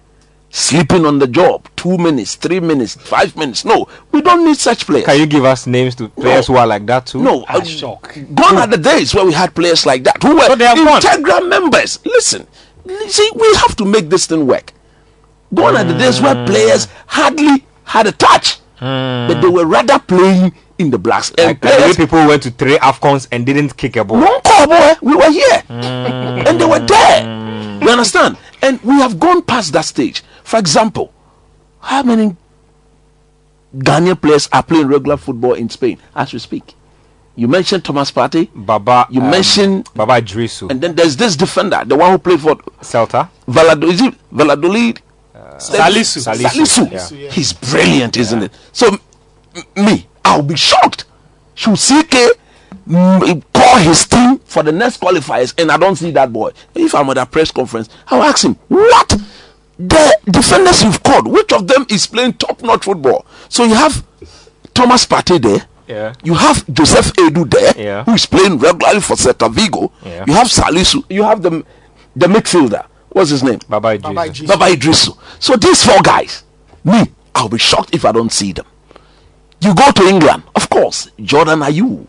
sleeping 0.50 1.06
on 1.06 1.19
the 1.19 1.28
job 1.28 1.67
two 1.76 1.97
minutes 1.97 2.36
three 2.36 2.62
minutes 2.62 2.95
five 2.95 3.36
minutes 3.36 3.65
no 3.65 3.86
we 4.13 4.21
don't 4.21 4.45
need 4.45 4.56
such 4.56 4.86
players 4.88 5.06
Can 5.06 5.19
you 5.19 5.26
give 5.28 5.43
us 5.43 5.67
names 5.67 5.93
to 5.95 6.08
players 6.08 6.47
who 6.47 6.56
are 6.56 6.65
like 6.65 6.86
that 6.86 7.06
too? 7.06 7.21
no 7.21 7.43
Ah, 7.50 7.58
uh, 7.58 7.63
shocked. 7.65 8.34
gone 8.34 8.58
are 8.58 8.65
the 8.65 8.78
days 8.78 9.13
where 9.13 9.26
we 9.26 9.34
had 9.34 9.54
players 9.54 9.86
like 9.86 10.06
that 10.06 10.23
who 10.23 10.36
were 10.36 10.45
So 10.45 10.56
they 10.56 10.65
are 10.65 10.76
gone. 10.76 11.50
members 11.50 12.00
listen 12.06 12.47
see 13.08 13.30
we 13.36 13.54
have 13.56 13.76
to 13.76 13.84
make 13.86 14.10
this 14.10 14.26
thing 14.26 14.47
work 14.47 14.71
gone 15.54 15.76
are 15.76 15.84
the 15.84 15.97
days 15.97 16.21
where 16.21 16.34
Hmm. 16.34 16.45
players 16.45 16.88
hardly 17.08 17.65
had 17.84 18.08
a 18.08 18.13
touch 18.13 18.60
but 18.80 19.41
they 19.41 19.50
were 19.50 19.65
rather 19.65 20.00
playing 20.00 20.54
in 20.78 20.90
the 20.92 20.98
blacks 20.98 21.32
and 21.38 21.48
Like, 21.48 21.63
like 21.63 21.78
the 21.78 21.82
way 21.88 21.94
people 21.94 22.20
went 22.28 22.44
to 22.44 22.52
three 22.52 22.78
Afcons 22.78 23.28
and 23.32 23.46
didn't 23.46 23.76
kick 23.78 23.96
a 23.96 24.04
ball. 24.04 24.22
call 24.42 24.68
boy 24.68 24.94
we 25.02 25.16
were 25.16 25.32
here 25.32 25.63
and 25.70 26.60
they 26.60 26.66
were 26.66 26.80
there 26.80 27.80
you 27.82 27.90
understand 27.90 28.38
and 28.62 28.82
we 28.84 28.94
have 28.96 29.20
gone 29.20 29.42
past 29.42 29.74
that 29.74 29.86
stage 29.86 30.24
for 30.44 30.60
example 30.60 31.13
how 31.80 32.04
many 32.04 32.36
Ghanaian 33.76 34.20
players 34.22 34.48
are 34.54 34.63
playing 34.63 34.88
regular 34.88 35.18
football 35.18 35.54
in 35.54 35.70
Spain 35.70 35.98
as 36.16 36.34
we 36.34 36.40
speak 36.40 36.74
you 37.36 37.48
mentioned 37.48 37.86
Thomas 37.86 38.12
Partey 38.12 38.50
Baba, 38.56 39.06
you 39.12 39.22
um, 39.22 39.30
mentioned 39.30 39.90
Baba 39.96 40.20
Drisu, 40.22 40.72
and 40.72 40.82
then 40.82 40.96
there's 40.96 41.16
this 41.18 41.36
defender 41.36 41.84
the 41.86 41.96
one 41.96 42.12
who 42.12 42.18
played 42.18 42.40
for 42.42 42.56
Celta. 42.82 43.30
Valladolid 43.48 43.94
is 43.94 44.02
it 44.02 44.13
Valladolid 44.32 45.02
Salisu. 45.58 46.20
Salisu. 46.34 46.86
Salisu. 46.88 46.92
Yeah. 46.92 47.18
yeah. 47.26 47.32
He's 47.32 47.54
brilliant, 47.54 48.18
isn't 48.18 48.44
it? 48.44 48.52
So, 48.74 48.88
m- 49.56 49.86
me, 49.86 50.08
I'll 50.28 50.44
be 50.44 50.56
shocked. 50.58 51.06
Should 51.56 51.78
CK 51.78 52.38
call 53.54 53.78
his 53.78 54.06
team 54.08 54.40
for 54.40 54.63
the 54.63 54.72
next 54.72 55.00
qualifiers 55.02 55.54
and 55.60 55.72
I 55.72 55.78
don't 55.78 55.96
see 55.96 56.12
that 56.12 56.32
boy? 56.32 56.52
If 56.76 56.94
I'm 56.96 57.10
at 57.10 57.18
a 57.18 57.26
press 57.26 57.52
conference, 57.52 57.90
I'll 58.08 58.24
ask 58.24 58.44
him, 58.44 58.56
what? 58.68 59.18
The 59.80 60.20
defenders 60.30 60.84
you've 60.84 61.02
called, 61.04 61.28
which 61.28 61.54
of 61.54 61.68
them 61.68 61.86
is 61.90 62.08
playing 62.08 62.34
top 62.34 62.62
notch 62.62 62.84
football? 62.86 63.26
So 63.50 63.63
you 63.63 63.76
have 63.76 64.04
Thomas 64.74 65.06
Partey 65.06 65.42
there. 65.42 65.66
Yeah. 65.88 66.13
You 66.24 66.34
have 66.34 66.66
Joseph 66.74 67.13
Aidoo 67.13 67.50
there, 67.50 67.74
Yeah. 67.78 68.04
who 68.04 68.13
is 68.13 68.26
playing 68.26 68.58
regularly 68.58 69.00
for 69.00 69.16
Celta 69.16 69.50
Vigo. 69.52 69.92
Yeah. 70.04 70.26
You 70.28 70.34
have 70.34 70.48
Salisu. 70.48 71.04
You 71.10 71.24
have 71.24 71.42
the 71.42 71.63
the 72.16 72.28
midfielder. 72.28 72.86
What's 73.10 73.30
his 73.30 73.44
name? 73.44 73.60
Baba 73.70 73.98
Baba 74.00 74.28
Drisu. 74.28 74.44
Idris. 74.44 74.48
Baba 74.50 74.66
Idrisu. 74.66 75.18
So 75.40 75.56
these 75.56 75.84
four 75.86 76.02
guys, 76.02 76.44
me, 76.84 77.04
I'll 77.34 77.48
be 77.48 77.58
shocked 77.58 77.94
if 77.94 78.04
I 78.04 78.12
don't 78.12 78.32
see 78.34 78.52
them. 78.52 78.66
You 79.62 79.74
go 79.74 79.91
to 79.91 80.04
England, 80.08 80.43
of 80.56 80.70
course, 80.70 81.10
Jordan 81.22 81.60
Ayew. 81.60 82.06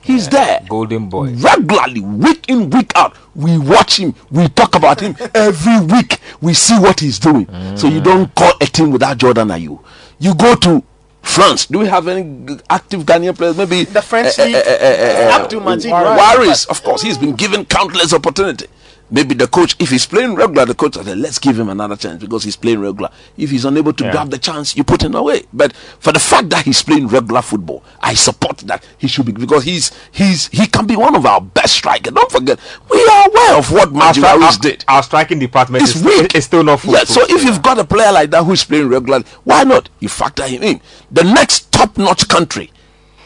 He's 0.00 0.28
there. 0.28 0.64
Golden 0.68 1.08
boy. 1.08 1.32
Regularly, 1.34 2.00
week 2.00 2.48
in, 2.48 2.70
week 2.70 2.92
out. 2.94 3.16
We 3.34 3.58
watch 3.58 3.98
him, 3.98 4.14
we 4.30 4.48
talk 4.48 4.74
about 4.76 5.00
him 5.00 5.16
every 5.34 5.80
week. 5.80 6.20
We 6.40 6.54
see 6.54 6.78
what 6.78 7.00
he's 7.00 7.18
doing. 7.18 7.46
So 7.76 7.88
you 7.88 8.00
mm. 8.00 8.04
don't 8.04 8.34
call 8.34 8.52
a 8.60 8.66
team 8.66 8.90
without 8.92 9.18
Jordan 9.18 9.48
Ayew. 9.48 9.82
You 10.20 10.34
go 10.34 10.54
to 10.54 10.82
France. 11.22 11.66
Do 11.66 11.80
we 11.80 11.86
have 11.86 12.06
any 12.08 12.56
active 12.70 13.00
Ghanaian 13.04 13.36
players? 13.36 13.56
Maybe 13.58 13.84
The 13.84 14.00
French 14.00 14.38
eh, 14.38 14.42
eh 14.42 14.46
league. 14.46 14.54
eh, 14.54 14.60
eh, 14.80 15.28
eh 15.28 15.36
Abdul 15.42 15.60
Majid. 15.60 15.90
Wa- 15.90 16.16
Waris, 16.16 16.66
of 16.66 16.82
course, 16.82 17.02
he's 17.02 17.18
been 17.18 17.34
given 17.34 17.64
countless 17.64 18.14
opportunity. 18.14 18.66
Maybe 19.08 19.34
the 19.36 19.46
coach, 19.46 19.76
if 19.78 19.90
he's 19.90 20.04
playing 20.04 20.34
regular, 20.34 20.64
the 20.64 20.74
coach 20.74 20.94
said, 20.94 21.06
let's 21.18 21.38
give 21.38 21.58
him 21.58 21.68
another 21.68 21.94
chance 21.94 22.20
because 22.20 22.42
he's 22.42 22.56
playing 22.56 22.80
regular. 22.80 23.08
If 23.36 23.50
he's 23.52 23.64
unable 23.64 23.92
to 23.92 24.04
Yeah. 24.04 24.10
grab 24.10 24.30
the 24.30 24.38
chance, 24.38 24.76
you 24.76 24.82
put 24.82 25.00
him 25.02 25.14
away. 25.14 25.44
But 25.52 25.74
for 26.00 26.12
the 26.12 26.18
fact 26.18 26.50
that 26.50 26.64
he's 26.64 26.82
playing 26.82 27.06
regular 27.06 27.40
football, 27.42 27.84
I 28.00 28.14
support 28.14 28.58
that 28.66 28.82
he 28.98 29.06
should 29.06 29.26
be 29.26 29.32
because 29.32 29.62
he's 29.62 29.92
he's 30.10 30.48
he 30.48 30.66
can 30.66 30.86
be 30.86 30.96
one 30.96 31.14
of 31.14 31.24
our 31.24 31.40
best 31.40 31.74
strikers. 31.74 32.12
Don't 32.14 32.32
forget, 32.32 32.58
we 32.90 33.00
are 33.06 33.28
aware 33.28 33.56
of 33.58 33.70
what 33.70 33.88
Our, 33.88 33.94
Magic 33.94 34.24
stri- 34.24 34.26
Harris 34.28 34.56
our- 34.56 34.62
did. 34.62 34.84
our 34.88 35.02
striking 35.04 35.38
department 35.38 35.84
It's 35.84 35.94
is, 35.96 36.02
weak. 36.02 36.34
is 36.34 36.44
still 36.44 36.64
not 36.64 36.80
full. 36.80 36.94
Yeah, 36.94 37.04
so 37.04 37.22
if 37.28 37.44
you've 37.44 37.62
got 37.62 37.78
a 37.78 37.84
player 37.84 38.10
like 38.10 38.30
that 38.32 38.42
who's 38.42 38.64
playing 38.64 38.88
regular, 38.88 39.22
why 39.44 39.62
not? 39.62 39.88
You 40.00 40.08
factor 40.08 40.42
him 40.48 40.64
in. 40.64 40.80
The 41.12 41.22
next 41.22 41.70
top-notch 41.70 42.26
country 42.28 42.72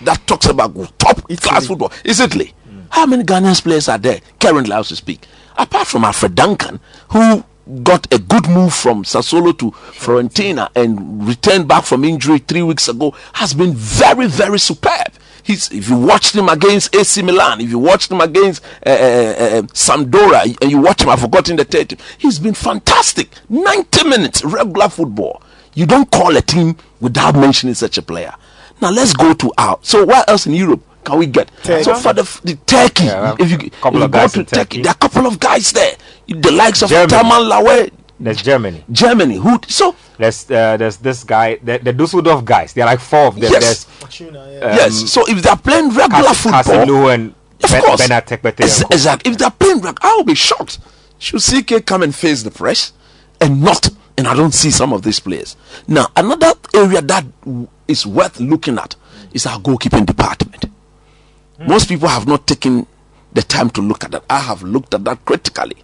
that 0.03 0.27
talks 0.27 0.45
about 0.47 0.75
top-class 0.99 1.67
football 1.69 1.91
is 2.05 2.21
Italy. 2.21 2.53
How 2.91 3.07
many 3.07 3.23
Ghanaian 3.23 3.63
players 3.63 3.89
are 3.89 3.99
there 3.99 4.21
currently, 4.41 4.75
as 4.75 4.91
we 4.91 4.97
speak? 4.97 5.23
Apart 5.61 5.89
from 5.89 6.05
Alfred 6.05 6.35
Duncan, 6.35 6.81
who 7.11 7.45
got 7.83 8.11
a 8.15 8.19
good 8.19 8.49
move 8.49 8.73
from 8.73 9.05
Sassuolo 9.05 9.57
to 9.59 9.71
Fiorentina 9.73 10.71
and 10.75 11.29
returned 11.29 11.69
back 11.69 11.85
from 11.85 12.03
injury 12.03 12.39
three 12.39 12.63
weeks 12.63 12.89
ago, 12.89 13.15
has 13.35 13.53
been 13.53 13.75
very, 13.75 14.27
very 14.27 14.59
superb. 14.59 15.13
He's, 15.43 15.71
if 15.71 15.91
you 15.91 15.99
watched 15.99 16.35
him 16.35 16.49
against 16.49 16.97
AC 16.97 17.21
Milan, 17.21 17.61
if 17.61 17.69
you 17.69 17.79
watched 17.79 18.11
him 18.11 18.23
against 18.23 18.65
uh, 18.87 18.89
uh, 18.89 18.93
uh, 18.93 19.63
Sampdoria, 19.75 20.57
and 20.63 20.71
you 20.71 20.81
watch 20.81 21.03
him, 21.03 21.11
I've 21.11 21.21
forgotten 21.21 21.57
the 21.57 21.65
third 21.65 22.01
he's 22.17 22.39
been 22.39 22.55
fantastic. 22.55 23.31
90 23.51 24.09
minutes, 24.09 24.43
regular 24.43 24.89
football. 24.89 25.43
You 25.75 25.85
don't 25.85 26.11
call 26.11 26.35
a 26.39 26.41
team 26.41 26.75
without 27.01 27.35
mentioning 27.35 27.75
such 27.75 27.99
a 27.99 28.03
player. 28.03 28.33
Now 28.81 28.93
let's 28.93 29.13
go 29.13 29.35
to 29.35 29.53
our. 29.59 29.79
So 29.83 30.07
what 30.07 30.27
else 30.31 30.47
in 30.47 30.55
Europe 30.55 30.83
can 31.05 31.19
we 31.19 31.27
get? 31.27 31.51
Turkey. 31.63 31.83
So 31.85 31.95
for 31.95 32.13
the, 32.13 32.23
the 32.45 32.55
Turkey, 32.67 33.05
Yeah, 33.05 33.35
if 33.39 33.51
you, 33.51 33.57
if 33.59 33.95
you 33.95 34.09
go 34.09 34.29
to 34.29 34.45
Turkey, 34.45 34.45
Turkey. 34.45 34.83
there 34.83 34.91
are 34.91 34.97
a 34.97 34.99
couple 34.99 35.27
of 35.27 35.39
guys 35.41 35.73
there. 35.73 35.97
The 36.29 36.51
likes 36.51 36.83
of 36.83 36.91
Germany. 36.91 37.09
Taman 37.11 37.49
Lawe, 37.49 37.89
There's 38.19 38.43
Germany. 38.43 38.85
Germany. 38.93 39.37
Who? 39.37 39.59
So 39.69 39.97
There's 40.19 40.51
uh, 40.51 40.77
there's 40.77 40.99
this 40.99 41.25
guy, 41.25 41.57
the, 41.63 41.79
the 41.79 41.93
Dusseldorf 41.93 42.45
guys. 42.45 42.73
There 42.75 42.85
are 42.85 42.89
like 42.93 43.01
four 43.01 43.27
of 43.29 43.35
them. 43.41 43.51
Yes. 43.53 43.85
Fortuna, 43.85 44.45
There's 44.45 44.63
yeah. 44.63 44.69
um, 44.71 44.77
yes. 44.77 45.11
So 45.11 45.25
if 45.27 45.43
they're 45.43 45.57
playing 45.57 45.89
regular 45.91 46.25
Cas- 46.25 46.43
football, 46.43 46.63
Casemiro 46.63 47.15
and 47.15 47.35
Of 47.65 47.71
ben, 47.71 47.83
course. 47.83 48.03
Bernard 48.03 48.27
Tekpetey 48.27 48.61
Ex- 48.65 48.83
exactly. 48.91 49.33
If 49.33 49.39
they're 49.39 49.51
playing 49.51 49.81
rugby, 49.81 50.01
I'll 50.03 50.25
be 50.25 50.35
shocked. 50.35 50.79
Should 51.19 51.41
CK 51.43 51.85
come 51.87 52.03
and 52.03 52.15
face 52.15 52.43
the 52.43 52.51
press 52.51 52.93
and 53.41 53.63
not 53.63 53.89
And 54.19 54.27
I 54.29 54.35
don't 54.35 54.53
see 54.53 54.71
some 54.71 54.93
of 54.93 55.01
these 55.03 55.19
players. 55.21 55.57
Now, 55.89 56.09
another 56.17 56.53
area 56.75 57.01
that 57.01 57.25
is 57.89 58.07
worth 58.07 58.39
looking 58.41 58.77
at 58.79 58.95
is 59.33 59.47
our 59.47 59.59
goalkeeping 59.59 60.05
department. 60.05 60.67
Most 61.67 61.89
people 61.89 62.09
have 62.09 62.27
not 62.27 62.47
taken 62.47 62.87
the 63.33 63.43
time 63.43 63.71
to 63.71 63.81
look 63.83 64.05
at 64.05 64.11
that. 64.13 64.25
I 64.31 64.39
have 64.41 64.63
looked 64.63 64.95
at 64.95 65.05
that 65.05 65.25
critically. 65.25 65.77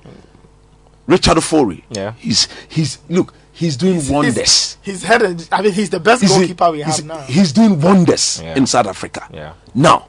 Richard 1.07 1.37
Ofori, 1.37 1.83
Yeah. 1.91 2.13
he's 2.19 2.49
he's 2.69 2.99
look, 3.09 3.33
he's 3.53 3.77
doing 3.77 4.01
wonders. 4.09 4.35
He's, 4.37 4.79
he's 4.83 5.03
headed. 5.05 5.47
I 5.53 5.63
mean, 5.63 5.73
he's 5.73 5.91
the 5.91 6.01
best 6.01 6.23
He's- 6.23 6.37
goalkeeper 6.37 6.71
we 6.73 6.83
he's, 6.83 6.97
have 6.97 7.05
now. 7.07 7.21
He's 7.21 7.53
doing 7.53 7.81
wonders 7.81 8.41
Yeah. 8.43 8.57
in 8.57 8.67
South 8.67 8.87
Africa. 8.87 9.29
Yeah. 9.33 9.53
Now, 9.75 10.09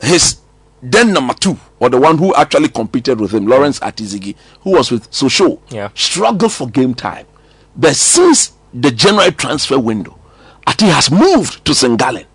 his 0.00 0.36
then 0.84 1.12
number 1.12 1.34
two, 1.34 1.58
or 1.80 1.88
the 1.90 1.98
one 1.98 2.18
who 2.18 2.34
actually 2.34 2.68
competed 2.68 3.20
with 3.20 3.32
him, 3.32 3.46
Lawrence 3.46 3.80
Ati-Zigi, 3.82 4.34
who 4.62 4.72
was 4.72 4.90
with 4.90 5.10
Sochaux, 5.10 5.58
Yeah. 5.70 5.88
struggled 5.94 6.52
for 6.52 6.68
game 6.68 6.94
time. 6.94 7.26
But 7.76 7.94
since 7.96 8.52
the 8.74 8.90
January 8.90 9.30
transfer 9.32 9.78
window, 9.78 10.18
Ati 10.66 10.86
has 10.86 11.10
moved 11.10 11.64
to 11.64 11.74
St. 11.74 11.98
Gallen 11.98 12.26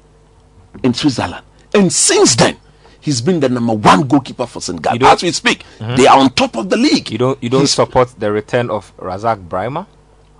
in 0.83 0.93
Switzerland. 0.93 1.43
And 1.77 1.91
since 1.93 2.35
then, 2.35 2.57
he's 2.99 3.21
been 3.21 3.39
the 3.39 3.49
number 3.49 3.73
one 3.73 4.07
goalkeeper 4.07 4.47
for 4.47 4.61
St. 4.61 4.81
Gallen. 4.81 4.99
don't- 4.99 5.13
As 5.13 5.23
we 5.23 5.31
speak, 5.31 5.63
they 5.79 6.07
are 6.07 6.17
on 6.17 6.29
top 6.31 6.55
of 6.57 6.69
the 6.69 6.77
league. 6.77 7.09
You 7.11 7.17
don't 7.17 7.37
you 7.43 7.49
don't 7.49 7.61
He's- 7.61 7.71
support 7.71 8.09
the 8.19 8.31
return 8.31 8.69
of 8.69 8.91
Razak 8.97 9.47
Brimah? 9.47 9.85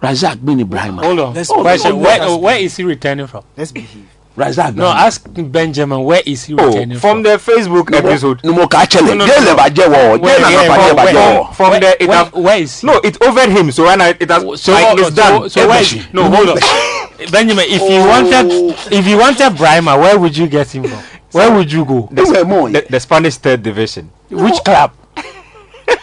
Razak 0.02 0.44
bin 0.46 0.60
Ibrahim. 0.60 0.98
Hold 0.98 1.20
on. 1.20 1.34
Let's- 1.34 1.50
Question, 1.50 1.92
hold 1.92 2.04
where, 2.04 2.22
uh, 2.22 2.36
where 2.38 2.58
is 2.60 2.76
he 2.78 2.84
returning 2.84 3.28
from? 3.28 3.44
Let's 3.58 3.72
behave. 3.72 4.06
Razak. 4.38 4.76
No, 4.76 4.86
ask 4.86 5.26
Benjamin, 5.34 6.04
where 6.04 6.22
is 6.24 6.44
he 6.46 6.54
Oh, 6.54 6.68
returning 6.68 7.00
from 7.00 7.24
From 7.24 7.24
the 7.24 7.38
Facebook 7.40 7.92
episode. 7.96 8.40
no 8.44 8.54
more 8.54 8.68
actually. 8.76 9.16
No, 9.16 9.26
no, 9.26 9.26
no, 9.26 9.44
never 9.56 9.70
get 9.72 9.90
war. 9.90 10.18
They 10.18 10.24
Where- 10.24 10.40
never 10.40 10.52
yeah, 10.52 10.68
get 10.68 11.56
from- 11.56 11.70
where- 11.72 11.80
the 11.80 12.04
it 12.04 12.08
where, 12.10 12.18
has, 12.24 12.32
where 12.34 12.58
is 12.62 12.82
he? 12.82 12.86
no, 12.88 12.94
it 13.04 13.18
over 13.24 13.50
him. 13.50 13.72
So 13.72 13.86
when 13.86 14.00
I, 14.00 14.10
it 14.20 14.30
has 14.30 14.44
So, 14.62 14.74
like, 14.74 15.00
it's 15.00 15.10
done. 15.12 15.42
so, 15.42 15.48
so 15.48 15.68
where 15.68 15.82
is 15.82 15.90
he? 15.90 16.02
No, 16.14 16.30
hold 16.30 16.50
on. 16.50 16.58
Benjamin, 17.32 17.66
if 17.68 17.82
you 17.82 18.00
wanted, 18.06 18.76
if 18.94 19.08
you 19.08 19.18
wanted 19.18 19.54
Brimah, 19.54 20.00
where 20.00 20.20
would 20.20 20.38
you 20.38 20.46
get 20.48 20.70
him 20.76 20.84
from? 20.84 21.00
Where 21.32 21.54
would 21.54 21.72
you 21.72 21.86
go? 21.86 22.08
They 22.12 22.24
were 22.24 22.46
more. 22.46 22.70
the, 22.70 22.86
the 22.90 23.00
Spanish 23.00 23.36
third 23.38 23.64
division. 23.64 24.12
Which 24.30 24.64
club? 24.64 24.94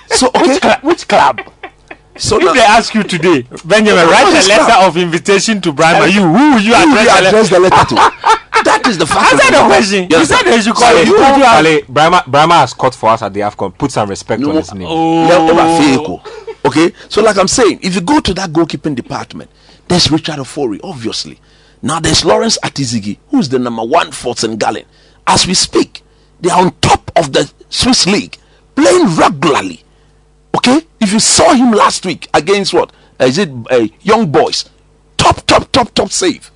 So 0.08 0.28
okay. 0.28 0.40
Which 0.52 0.60
club? 0.62 0.80
Which 0.82 1.08
club? 1.08 1.40
So 2.16 2.36
If 2.38 2.44
now, 2.44 2.52
they 2.54 2.60
ask 2.60 2.94
you 2.94 3.02
today, 3.02 3.42
Benjamin, 3.64 4.06
write 4.06 4.28
a 4.28 4.46
letter 4.48 4.64
club? 4.64 4.88
of 4.88 4.96
invitation 4.96 5.60
to 5.62 5.72
Brimah. 5.72 6.06
You, 6.12 6.22
who 6.22 6.54
would 6.54 6.64
you 6.64 6.72
who 6.74 6.96
address 6.96 7.04
you 7.04 7.10
the 7.10 7.20
letter? 7.20 7.26
address 7.26 7.50
the 7.50 7.60
letter 7.60 7.84
to? 7.88 7.94
That 8.64 8.82
is 8.86 8.98
the 8.98 9.06
fact. 9.06 9.32
Answer 9.32 9.46
the 9.46 9.52
matter. 9.52 9.66
question. 9.66 10.06
You 10.08 10.24
said 10.24 10.38
sir. 10.38 10.50
they 10.50 10.60
should 10.60 10.74
call 10.74 10.92
So 10.92 11.00
you. 11.00 11.18
you- 11.18 11.18
you? 11.18 11.44
Ale, 11.44 11.82
Brimah, 11.86 12.22
Brimah 12.24 12.60
has 12.60 12.72
caught 12.72 12.94
for 12.94 13.10
us 13.10 13.22
at 13.22 13.34
the 13.34 13.40
AFCON. 13.40 13.76
Put 13.76 13.90
some 13.90 14.08
respect 14.08 14.40
No, 14.40 14.50
on 14.50 14.56
his 14.56 14.72
name. 14.72 14.86
Oh. 14.88 15.26
They'll 15.28 15.52
never 15.52 15.82
fail. 15.82 16.22
Okay, 16.64 16.92
so 17.08 17.20
like 17.20 17.36
I'm 17.36 17.48
saying, 17.48 17.80
if 17.82 17.96
you 17.96 18.00
go 18.00 18.20
to 18.20 18.32
that 18.34 18.50
goalkeeping 18.50 18.94
department, 18.94 19.50
there's 19.88 20.10
Richard 20.12 20.36
Ofori, 20.36 20.78
obviously. 20.84 21.40
Now 21.82 21.98
there's 21.98 22.24
Lawrence 22.24 22.56
Ati-Zigi, 22.62 23.18
who's 23.30 23.48
the 23.48 23.58
number 23.58 23.82
one 23.84 24.12
for 24.12 24.36
St. 24.36 24.56
Gallen. 24.58 24.84
As 25.26 25.46
we 25.46 25.54
speak, 25.54 26.02
they 26.40 26.50
are 26.50 26.60
on 26.64 26.74
top 26.80 27.10
of 27.16 27.32
the 27.32 27.50
Swiss 27.70 28.06
league, 28.06 28.36
playing 28.74 29.06
regularly. 29.16 29.82
Okay, 30.56 30.82
if 31.00 31.12
you 31.12 31.20
saw 31.20 31.52
him 31.52 31.72
last 31.72 32.06
week 32.06 32.28
against 32.34 32.72
what? 32.72 32.90
Uh, 33.20 33.30
it 33.30 33.50
uh, 33.70 33.86
Young 34.02 34.30
Boys? 34.30 34.68
Top, 35.16 35.44
top, 35.46 35.70
top, 35.72 35.92
top 35.94 36.10
save. 36.10 36.50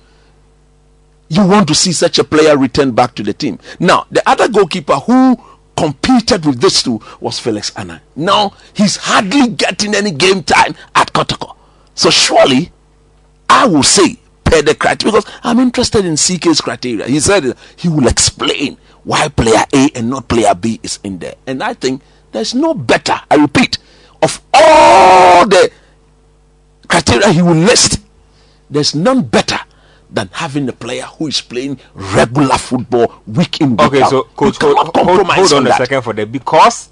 You 1.29 1.45
want 1.47 1.67
to 1.67 1.75
see 1.75 1.91
such 1.91 2.17
a 2.19 2.23
player 2.23 2.57
return 2.57 2.91
back 2.91 3.15
to 3.15 3.23
the 3.23 3.33
team. 3.33 3.59
Now, 3.79 4.07
the 4.09 4.27
other 4.27 4.47
goalkeeper 4.47 4.95
who 4.95 5.39
competed 5.77 6.45
with 6.45 6.59
this 6.59 6.83
two 6.83 6.99
was 7.19 7.39
Felix 7.39 7.71
Annan. 7.75 8.01
Now, 8.15 8.53
he's 8.73 8.97
hardly 8.97 9.47
getting 9.49 9.95
any 9.95 10.11
game 10.11 10.43
time 10.43 10.75
at 10.95 11.13
Kotoko. 11.13 11.55
So, 11.93 12.09
surely, 12.09 12.71
I 13.47 13.67
will 13.67 13.83
say, 13.83 14.19
per 14.49 14.61
the 14.61 14.75
criteria, 14.75 15.13
because 15.13 15.31
I'm 15.43 15.59
interested 15.59 16.05
in 16.05 16.13
CK's 16.13 16.61
criteria. 16.61 17.05
He 17.07 17.19
said 17.19 17.55
he 17.75 17.87
will 17.89 18.07
explain 18.07 18.77
why 19.03 19.27
player 19.29 19.63
A 19.73 19.89
and 19.95 20.09
not 20.09 20.27
player 20.27 20.53
B 20.55 20.79
is 20.83 20.99
in 21.03 21.19
there. 21.19 21.35
And 21.47 21.63
I 21.63 21.73
think 21.73 22.01
there's 22.31 22.53
no 22.53 22.73
better, 22.73 23.19
I 23.29 23.35
repeat, 23.35 23.77
of 24.21 24.41
all 24.53 25.47
the 25.47 25.71
criteria 26.87 27.31
he 27.31 27.41
will 27.41 27.55
list, 27.55 28.01
there's 28.69 28.93
none 28.93 29.21
better 29.23 29.59
than 30.11 30.29
having 30.33 30.67
a 30.67 30.73
player 30.73 31.03
who 31.03 31.27
is 31.27 31.39
playing 31.41 31.79
regular 31.93 32.57
football 32.57 33.21
week 33.27 33.61
in 33.61 33.71
week 33.77 33.81
Okay, 33.81 34.01
out. 34.01 34.09
so 34.09 34.23
coach, 34.23 34.57
hold, 34.59 34.77
hold, 34.95 35.27
hold 35.27 35.53
on 35.53 35.67
a 35.67 35.71
second 35.73 36.01
for 36.01 36.13
that 36.13 36.31
because 36.31 36.89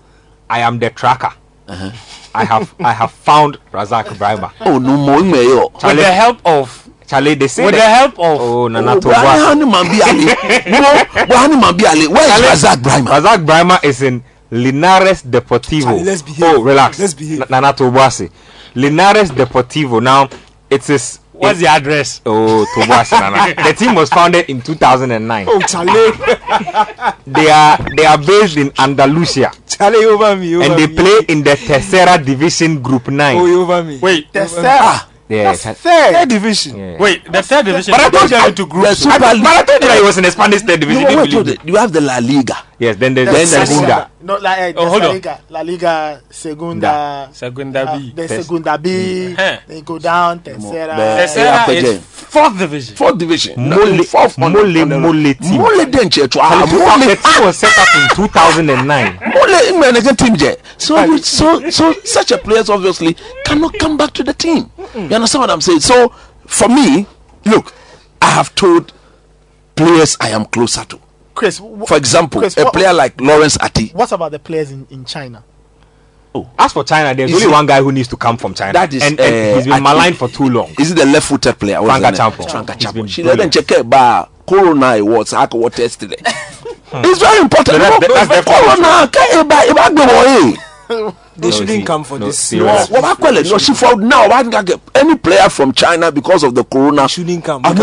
I 0.49 0.59
am 0.59 0.77
the 0.79 0.89
tracker. 0.91 1.33
Uh-huh. 1.67 1.91
I 2.33 2.45
have 2.45 2.73
I 2.79 2.93
have 2.93 3.11
found 3.11 3.57
Razak 3.71 4.05
Brimah. 4.19 4.53
Oh 4.61 4.77
no 4.77 4.95
more. 4.95 5.21
With 5.23 5.97
the 5.97 6.03
help 6.05 6.39
of, 6.45 6.86
Charlie, 7.07 7.35
they 7.35 7.47
say 7.47 7.65
with 7.65 7.75
the 7.75 7.81
help 7.81 8.13
of. 8.19 8.39
Oh, 8.41 8.67
Nana 8.67 8.91
Oh, 8.95 8.99
Toba. 8.99 9.15
Brahani 9.15 9.63
Mambi 9.71 10.01
Ali. 10.03 10.25
No, 10.71 10.79
Brahani 11.25 11.61
Mambi 11.61 11.85
Ali. 11.85 12.07
Where 12.07 12.53
is 12.53 12.63
Razak 12.63 12.75
Brimah? 12.83 13.07
Razak 13.21 13.45
Brimah 13.45 13.83
is 13.83 14.01
in 14.01 14.23
Linares 14.51 15.23
Deportivo. 15.23 15.83
Charlie, 15.83 16.03
let's 16.03 16.21
behave. 16.21 16.43
Oh, 16.43 16.61
relax. 16.61 16.99
Let's 16.99 17.13
behave. 17.13 17.49
Nana 17.49 17.73
Tobuasi. 17.73 18.29
Linares 18.75 19.31
Deportivo. 19.31 20.03
Now, 20.03 20.27
it 20.69 20.89
is. 20.89 21.19
What's 21.31 21.59
the 21.59 21.67
address? 21.67 22.19
Oh, 22.25 22.65
Tobuasi, 22.75 23.11
Nana. 23.19 23.53
The 23.55 23.73
team 23.73 23.95
was 23.95 24.09
founded 24.09 24.49
in 24.49 24.61
2009. 24.61 25.45
Oh, 25.49 25.59
Charlie. 25.61 26.11
They 27.27 27.49
are 27.49 27.77
they 27.95 28.05
are 28.05 28.17
based 28.17 28.55
in 28.57 28.71
Andalusia 28.79 29.51
Charlie 29.67 30.05
over 30.05 30.35
me. 30.37 30.55
Over 30.55 30.63
and 30.65 30.79
they 30.79 30.87
me. 30.87 30.95
play 30.95 31.19
in 31.27 31.43
the 31.43 31.51
Tercera 31.51 32.23
Division 32.23 32.81
Group 32.81 33.09
9. 33.09 33.37
Oh, 33.37 33.45
you 33.45 33.61
over 33.61 33.83
me. 33.83 33.99
Wait, 34.01 34.31
The 34.31 34.47
over 35.29 35.35
third, 35.35 35.39
me. 35.39 35.39
Ah, 35.39 35.43
Yeah, 35.43 35.43
that's 35.51 35.63
third. 35.81 36.13
third 36.15 36.29
division. 36.29 36.77
yeah. 36.77 36.97
wait, 36.97 37.31
the 37.31 37.43
third 37.43 37.65
division. 37.65 37.91
But 37.93 38.01
I 38.01 38.09
told 38.09 38.29
get 38.29 38.41
you, 38.41 38.47
into 38.47 38.63
the 38.63 38.69
groups. 38.69 38.97
Super 38.97 39.23
I, 39.25 39.33
League. 39.33 39.43
but 39.43 39.51
I 39.53 39.63
told 39.63 39.81
you 39.83 39.87
that 39.89 39.97
he 39.97 40.03
was 40.05 40.17
in 40.17 40.23
the 40.23 40.31
Spanish 40.31 40.61
third 40.61 40.69
You 40.71 40.77
division. 40.77 41.03
know 41.03 41.09
You 41.23 41.31
told 41.31 41.45
believe 41.45 41.59
it? 41.59 41.65
me. 41.65 41.71
You 41.71 41.77
have 41.77 41.91
the 41.93 42.01
La 42.01 42.17
Liga. 42.19 42.55
Yes, 42.79 42.95
then 42.97 43.15
there's 43.15 43.27
There's 43.31 43.49
then 43.51 43.59
the 43.61 43.65
Segunda. 43.65 43.87
Segunda. 43.87 44.11
No, 44.21 44.35
like, 44.37 44.75
uh, 44.75 44.79
Oh, 44.79 44.81
there's 44.81 44.89
hold 44.91 45.01
La 45.01 45.07
on. 45.09 45.13
Liga, 45.15 45.39
La 45.49 45.61
Liga, 45.61 46.21
Segunda. 46.29 47.29
Segunda 47.33 47.79
uh, 47.89 47.97
B. 47.97 48.11
there's 48.15 48.29
There's- 48.29 48.45
Segunda 48.45 48.77
B. 48.77 49.33
Huh. 49.33 49.57
Then 49.67 49.81
go 49.83 49.97
down, 49.97 50.39
Tercera. 50.41 50.95
The- 50.95 51.17
Tercera 51.25 51.47
Apple 51.57 51.73
is 51.73 51.83
Jam. 51.83 51.99
fourth 52.01 52.57
division. 52.59 52.95
Fourth 52.95 53.17
division. 53.17 53.69
Mole, 53.69 54.03
fourth 54.03 54.37
on- 54.39 54.51
mole, 54.53 54.77
on 54.81 54.89
the- 54.89 54.99
mole 54.99 55.33
team. 55.33 55.57
Mole 55.57 55.85
den 55.89 56.09
che 56.09 56.27
to 56.27 56.39
ah, 56.39 56.61
And 56.61 56.69
the 56.71 56.77
mole 56.77 56.85
2013 57.01 57.45
was 57.45 57.57
set 57.57 57.77
up 57.79 57.87
in 57.95 58.15
2009. 58.15 59.19
Mole 59.33 59.75
American 59.75 60.15
team 60.15 60.35
je. 60.37 60.55
So 60.77 61.03
you, 61.03 61.17
so 61.17 61.69
so 61.71 61.93
such 62.03 62.31
a 62.31 62.37
players 62.37 62.69
obviously 62.69 63.15
cannot 63.45 63.73
come 63.79 63.97
back 63.97 64.13
to 64.13 64.23
the 64.23 64.33
team. 64.33 64.69
You 64.93 65.15
understand 65.15 65.41
what 65.41 65.49
I'm 65.49 65.61
saying? 65.61 65.79
So 65.79 66.09
for 66.45 66.69
me, 66.69 67.07
look, 67.45 67.73
I 68.21 68.27
have 68.29 68.53
told 68.53 68.93
players 69.75 70.15
I 70.21 70.29
am 70.29 70.45
closer 70.45 70.83
to. 70.85 70.99
Chris, 71.37 71.59
wh- 71.59 71.87
For 71.87 71.97
example, 71.97 72.41
Chris, 72.41 72.57
a 72.57 72.63
what- 72.63 72.73
player 72.73 72.91
like 72.93 73.21
Lawrence 73.21 73.57
Ati. 73.61 73.89
what 73.93 74.11
about 74.11 74.31
the 74.31 74.39
players 74.39 74.71
in, 74.71 74.87
in 74.89 75.05
China? 75.05 75.43
Oh, 76.33 76.49
as 76.57 76.73
for 76.73 76.83
China, 76.83 77.13
there's 77.15 77.29
Is 77.29 77.35
only 77.37 77.47
it- 77.47 77.51
one 77.51 77.65
guy 77.67 77.79
who 77.81 77.91
needs 77.91 78.07
to 78.09 78.17
come 78.17 78.37
from 78.37 78.53
China. 78.55 78.73
That 78.73 78.91
is, 78.93 79.03
and, 79.03 79.19
and 79.19 79.33
uh, 79.53 79.55
he's 79.57 79.65
been 79.65 79.73
I 79.73 79.79
maligned 79.79 80.17
for 80.17 80.27
too 80.27 80.49
long. 80.49 80.73
Is 80.79 80.91
it 80.91 80.95
the 80.95 81.05
left-footed 81.05 81.59
player? 81.59 81.79
What's 81.81 81.99
Franka 81.99 82.09
his 82.09 82.19
name? 82.19 82.31
Champo. 82.31 82.51
Franka 82.51 82.73
He's 82.73 82.85
Champo. 82.85 82.93
been 82.95 83.07
She 83.07 83.23
let 83.23 83.37
them 83.37 83.49
brilliant. 83.49 83.53
check 83.69 83.79
it 83.79 83.89
by 83.89 84.27
Corona 84.47 84.85
Awards. 84.97 85.33
I 85.33 85.45
can 85.45 85.69
test 85.69 85.99
today. 85.99 86.17
It's 86.19 87.19
very 87.19 87.39
important. 87.41 87.67
So 87.67 87.77
that- 87.77 87.99
that- 88.01 88.29
that's 88.29 88.45
Corona. 88.47 89.07
Can 89.11 89.37
you 89.37 89.43
buy? 89.45 89.63
You 89.65 89.73
buy 89.75 89.89
the 89.89 90.57
They 91.37 91.49
No, 91.49 91.51
shouldn't 91.51 91.69
see, 91.69 91.83
come 91.83 92.03
for 92.03 92.17
no, 92.17 92.25
this. 92.27 92.39
serious. 92.39 92.89
What 92.89 92.99
about 92.99 93.19
Kwele? 93.19 93.51
No, 93.51 93.57
she 93.59 93.73
for 93.75 93.95
now. 93.97 94.27
why 94.29 94.43
can't 94.43 94.65
get 94.65 94.79
Any 94.95 95.15
player 95.17 95.49
from 95.49 95.71
China 95.73 96.11
because 96.11 96.43
of 96.43 96.55
the 96.55 96.63
corona 96.63 97.07
shouldn't 97.07 97.43
come. 97.45 97.61
I 97.63 97.73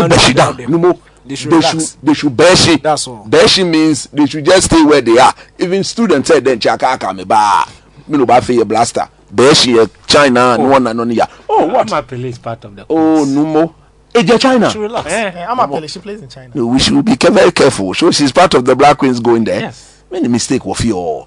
We 0.67 0.77
no. 1.25 1.29
No. 1.29 1.29
They 1.29 1.35
should 1.35 1.51
they 1.51 1.61
should 1.61 1.81
they 2.03 2.13
should 2.13 2.37
bear 2.37 2.55
she. 2.55 2.77
That's 2.77 3.07
all. 3.07 3.25
Bear 3.25 3.47
she 3.47 3.63
means 3.63 4.05
they 4.13 4.25
should 4.25 4.45
just 4.45 4.65
stay 4.65 4.83
where 4.83 5.01
they 5.01 5.17
are. 5.17 5.33
Even 5.59 5.83
students 5.83 6.27
said 6.27 6.43
then 6.45 6.59
chaka 6.59 6.97
kame 6.97 7.27
ba. 7.27 7.65
Me 8.07 8.17
no 8.17 8.25
ba 8.25 8.41
fe 8.41 8.53
ye 8.55 8.63
blaster. 8.63 9.07
Bear 9.31 9.55
she 9.55 9.77
eh, 9.79 9.87
China 10.07 10.57
no 10.57 10.69
one 10.69 10.87
and 10.87 10.97
none 10.97 11.11
ya. 11.11 11.25
Oh 11.49 11.65
what? 11.67 11.87
Amapele 11.87 12.25
is 12.25 12.37
part 12.37 12.63
of 12.65 12.75
the. 12.75 12.85
Oh 12.89 13.25
no 13.25 13.45
more. 13.45 13.75
Eje 14.13 14.39
China. 14.39 14.69
Should 14.69 14.81
relax. 14.81 15.11
Eh, 15.11 15.31
Yeah, 15.33 15.51
I'm 15.51 15.69
Pele, 15.69 15.87
she 15.87 15.99
plays 15.99 16.21
in 16.21 16.29
China. 16.29 16.51
No, 16.55 16.67
we 16.67 16.79
should 16.79 17.03
be 17.03 17.15
very 17.15 17.51
careful. 17.51 17.93
So 17.93 18.11
she's 18.11 18.31
part 18.31 18.53
of 18.53 18.63
the 18.63 18.75
Black 18.75 18.97
Queens 18.99 19.19
going 19.19 19.43
there. 19.43 19.59
Yes. 19.59 20.03
Many 20.09 20.29
mistake 20.29 20.65
of 20.65 20.79
you. 20.85 21.25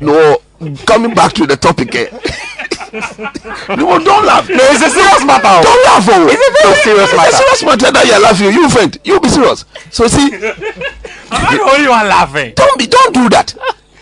No, 0.00 0.38
coming 0.86 1.12
back 1.14 1.32
to 1.32 1.46
the 1.46 1.56
topic. 1.56 1.94
Eh. 1.94 2.08
no, 2.92 3.98
don't 3.98 4.26
laugh. 4.26 4.48
No, 4.48 4.56
it's 4.60 4.82
a 4.82 4.90
serious 4.90 5.24
matter. 5.24 5.46
Oh. 5.46 5.62
Don't 5.62 5.84
laugh. 5.84 6.06
Oh. 6.10 6.26
It's 6.30 6.48
a 6.48 6.62
very 6.62 6.74
serious 6.82 7.04
It's 7.04 7.12
a 7.12 7.16
matter. 7.16 7.36
serious 7.36 7.62
matter 7.64 7.92
that 7.92 8.06
you're 8.06 8.20
laughing. 8.20 8.52
You 8.52 8.68
friend, 8.70 8.98
you 9.04 9.20
be 9.20 9.28
serious. 9.28 9.64
So 9.90 10.06
see, 10.08 10.26
I'm 11.30 11.56
the 11.56 11.62
only 11.62 11.88
one 11.88 12.08
laughing. 12.08 12.54
don't 12.56 12.78
be, 12.78 12.86
don't 12.86 13.14
do 13.14 13.28
that. 13.30 13.54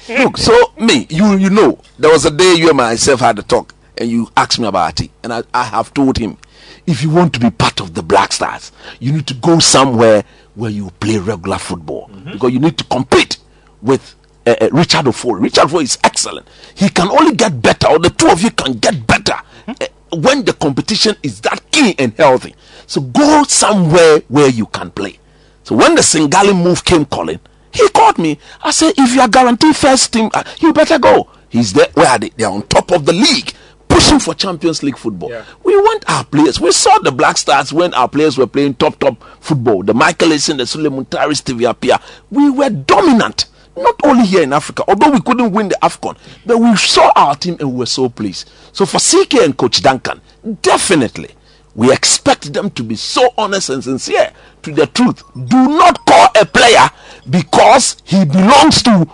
Look, 0.09 0.39
so 0.39 0.72
me, 0.78 1.07
you, 1.11 1.36
you 1.36 1.51
know, 1.51 1.78
there 1.99 2.11
was 2.11 2.24
a 2.24 2.30
day 2.30 2.55
you 2.55 2.68
and 2.68 2.76
myself 2.78 3.20
had 3.20 3.39
a 3.39 3.43
talk, 3.43 3.74
and 3.99 4.09
you 4.11 4.28
asked 4.36 4.59
me 4.59 4.66
about 4.66 5.01
it, 5.03 5.11
and 5.22 5.32
I, 5.32 5.43
I 5.53 5.64
have 5.64 5.93
told 5.93 6.16
him, 6.16 6.39
if 6.86 7.03
you 7.03 7.11
want 7.11 7.34
to 7.34 7.41
be 7.41 7.51
part 7.51 7.80
of 7.80 7.93
the 7.93 8.03
Black 8.03 8.32
Stars, 8.32 8.72
you 9.01 9.12
need 9.12 9.26
to 9.26 9.34
go 9.34 9.59
somewhere 9.59 10.24
where 10.55 10.70
you 10.70 10.91
play 10.99 11.18
regular 11.18 11.59
football 11.59 12.09
mm-hmm. 12.09 12.32
because 12.32 12.53
you 12.53 12.59
need 12.59 12.78
to 12.78 12.84
compete 12.84 13.36
with 13.82 14.14
uh, 14.61 14.68
Richard 14.72 15.07
Ofori. 15.07 15.40
Richard 15.42 15.64
Ofori 15.68 15.82
is 15.84 15.99
excellent. 16.05 16.49
He 16.74 16.88
can 16.88 17.09
only 17.09 17.34
get 17.34 17.61
better, 17.61 17.88
or 17.88 17.99
the 17.99 18.11
two 18.11 18.28
of 18.28 18.42
you 18.42 18.51
can 18.51 18.74
get 18.74 19.07
better 19.07 19.34
eh, 19.80 19.88
when 20.12 20.44
the 20.44 20.53
competition 20.53 21.16
is 21.22 21.40
that 21.42 21.61
keen 21.70 21.94
and 21.99 22.12
healthy. 22.14 22.55
So 22.86 23.01
go 23.01 23.44
somewhere 23.44 24.20
where 24.28 24.49
you 24.49 24.66
can 24.66 24.90
play. 24.90 25.18
So 25.64 25.76
when 25.76 25.94
the 25.94 26.03
St. 26.03 26.30
Gallen 26.30 26.57
move 26.57 26.84
came 26.84 27.05
calling, 27.05 27.40
he 27.72 27.88
called 27.90 28.18
me. 28.18 28.38
I 28.62 28.70
said, 28.70 28.94
if 28.96 29.14
you 29.14 29.20
are 29.20 29.28
guaranteed 29.28 29.76
first 29.76 30.12
team, 30.12 30.30
uh, 30.32 30.42
you 30.61 30.72
better 30.72 30.99
go. 30.99 31.28
He's 31.49 31.72
there. 31.72 31.88
Where 31.94 32.09
are 32.09 32.18
they? 32.18 32.30
They're 32.30 32.49
on 32.49 32.62
top 32.68 32.90
of 32.92 33.05
the 33.05 33.12
league, 33.12 33.53
pushing 33.88 34.18
for 34.18 34.34
Champions 34.34 34.82
League 34.82 34.96
football. 34.96 35.30
Yeah. 35.30 35.44
We 35.64 35.76
want 35.76 36.09
our 36.09 36.24
players. 36.24 36.61
We 36.61 36.72
saw 36.72 36.99
the 36.99 37.12
Black 37.12 37.36
Stars 37.38 37.72
when 37.72 37.92
our 37.94 38.09
players 38.09 38.38
were 38.38 38.46
playing 38.46 38.74
top, 38.74 38.99
top 38.99 39.22
football. 39.40 39.82
The 39.82 39.94
Michael 39.94 40.28
Essien, 40.28 40.57
the 40.57 40.66
Sulley 40.66 40.90
Muntari, 40.90 41.36
Stevie 41.36 41.64
Appiah. 41.64 42.01
We 42.30 42.51
were 42.51 42.70
dominant. 42.70 43.46
Not 43.83 43.95
only 44.05 44.26
here 44.26 44.43
in 44.43 44.53
Africa, 44.53 44.85
although 44.89 45.11
we 45.11 45.20
couldn't 45.20 45.53
win 45.53 45.68
the 45.68 45.79
AFCON, 45.83 46.16
but 46.45 46.59
we 46.59 46.74
saw 46.76 47.11
our 47.16 47.35
team 47.35 47.57
and 47.61 47.72
we 47.72 47.79
were 47.79 47.87
so 47.87 48.09
pleased. 48.09 48.51
So 48.72 48.87
for 48.87 48.99
CK 48.99 49.35
and 49.43 49.57
Coach 49.57 49.83
Duncan, 49.83 50.20
definitely 50.62 51.31
we 51.74 51.93
expect 51.93 52.53
them 52.53 52.70
to 52.70 52.83
be 52.83 52.97
so 52.97 53.33
honest 53.39 53.70
and 53.70 53.85
sincere 53.85 54.33
to 54.62 54.72
the 54.72 54.87
truth. 54.87 55.22
Do 55.35 55.68
not 55.68 56.05
call 56.07 56.29
a 56.41 56.45
player 56.45 56.91
because 57.31 57.97
he 58.05 58.24
belongs 58.24 58.83
to 58.83 59.09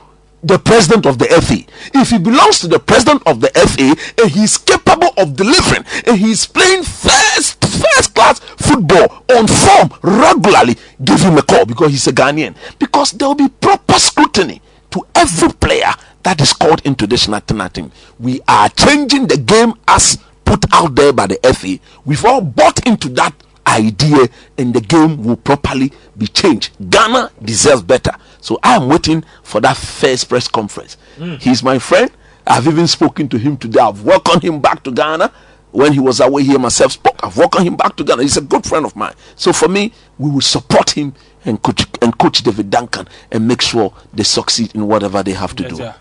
the 0.45 0.59
president 0.59 1.07
of 1.07 1.19
the 1.19 1.27
FA. 1.27 1.65
If 1.99 2.11
he 2.11 2.19
belongs 2.19 2.61
to 2.61 2.69
the 2.69 2.79
president 2.79 3.23
of 3.27 3.41
the 3.41 3.49
FA 3.55 4.23
and 4.23 4.31
he's 4.31 4.59
capable 4.59 5.11
of 5.17 5.37
delivering 5.37 5.85
and 6.07 6.19
he's 6.19 6.47
playing 6.47 6.83
first 6.85 7.65
first 7.65 8.15
class 8.15 8.39
football 8.39 9.25
on 9.37 9.47
form 9.47 9.91
regularly, 10.03 10.77
give 11.03 11.21
him 11.21 11.39
a 11.39 11.43
call 11.43 11.65
because 11.65 11.91
he's 11.91 12.07
a 12.07 12.13
Ghanaian. 12.13 12.55
Because 12.79 13.13
there 13.13 13.29
will 13.29 13.35
be 13.35 13.49
proper 13.49 13.99
scrutiny 13.99 14.61
to 14.91 15.07
every 15.15 15.49
player 15.53 15.93
that 16.23 16.41
is 16.41 16.53
called 16.53 16.81
into 16.85 17.07
this 17.07 17.27
national 17.29 17.69
team. 17.71 17.91
We 18.19 18.41
are 18.47 18.69
changing 18.69 19.27
the 19.27 19.39
game 19.39 19.75
as 19.89 20.19
put 20.45 20.65
out 20.73 20.95
there 20.95 21.13
by 21.13 21.27
the 21.27 21.39
FA. 21.55 21.79
We've 22.05 22.25
all 22.25 22.41
bought 22.41 22.87
into 22.87 23.09
that 23.11 23.35
idea 23.67 24.29
and 24.59 24.75
the 24.75 24.81
game 24.81 25.23
will 25.25 25.37
properly 25.37 25.93
be 26.17 26.27
changed. 26.27 26.71
Ghana 26.91 27.31
deserves 27.43 27.83
better. 27.83 28.13
So 28.41 28.59
I 28.63 28.77
am 28.77 28.89
waiting 28.89 29.25
for 29.43 29.61
that 29.63 29.77
first 29.77 30.29
press 30.29 30.49
conference. 30.49 30.97
Hmm. 31.17 31.37
He's 31.37 31.63
my 31.63 31.79
friend. 31.79 32.11
I've 32.47 32.67
even 32.67 32.87
spoken 32.87 33.29
to 33.31 33.39
him 33.39 33.57
today. 33.57 33.81
I've 33.81 34.03
welcomed 34.05 34.43
him 34.43 34.61
back 34.61 34.83
to 34.85 34.91
Ghana. 34.93 35.33
When 35.71 35.93
he 35.93 35.99
was 35.99 36.21
away 36.21 36.45
here, 36.45 36.59
myself 36.59 36.93
spoke. 36.93 37.19
I've 37.25 37.37
welcomed 37.37 37.67
him 37.67 37.77
back 37.77 37.97
to 37.97 38.05
Ghana. 38.05 38.23
He's 38.23 38.37
a 38.37 38.43
good 38.43 38.65
friend 38.65 38.85
of 38.85 38.95
mine. 38.95 39.15
So 39.35 39.53
for 39.53 39.67
me, 39.69 39.93
we 40.19 40.31
will 40.31 40.41
support 40.41 40.91
him 40.91 41.15
and 41.45 41.61
coach 41.63 41.87
and 42.01 42.17
coach 42.19 42.43
David 42.43 42.71
Duncan 42.71 43.09
and 43.33 43.49
make 43.49 43.61
sure 43.63 43.93
they 44.13 44.23
succeed 44.23 44.75
in 44.75 44.87
whatever 44.87 45.23
they 45.23 45.33
have 45.33 45.57
to 45.57 45.69
do. 45.69 45.75
Jaja, 45.77 45.95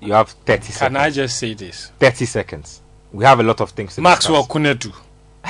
You 0.00 0.12
have 0.12 0.28
30 0.30 0.62
Can 0.66 0.72
seconds. 0.72 0.96
I 0.98 1.10
just 1.10 1.38
say 1.38 1.54
this? 1.54 1.90
30 1.98 2.24
seconds. 2.26 2.82
We 3.12 3.24
have 3.24 3.40
a 3.40 3.42
lot 3.42 3.60
of 3.60 3.70
things 3.70 3.94
to 3.96 4.02
Maxwell 4.02 4.42
discuss. 4.42 4.56
Konadu. 4.62 4.94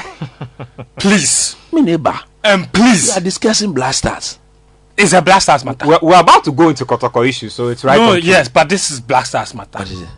please. 0.99 1.57
Me 1.73 1.83
neighbor, 1.83 2.19
And 2.45 2.73
please. 2.73 2.83
we 2.83 2.91
please. 2.91 3.17
are 3.17 3.21
discussing 3.21 3.73
blasters. 3.73 4.39
It's 4.97 5.13
a 5.13 5.21
Black 5.21 5.43
Stars 5.43 5.63
matter. 5.65 5.87
We're, 5.87 5.99
we're 6.01 6.21
about 6.21 6.43
to 6.45 6.53
go 6.53 6.71
into 6.71 6.87
Kotoko 6.87 7.29
issues, 7.29 7.53
so 7.53 7.69
it's 7.69 7.85
right. 7.85 7.99
no, 7.99 8.13
on 8.13 8.21
yes, 8.23 8.49
but 8.49 8.67
this 8.69 8.91
is 8.91 8.99
blasters 9.01 9.55
matter. 9.55 9.79
What 9.79 9.91
is 9.91 10.01
it? 10.01 10.09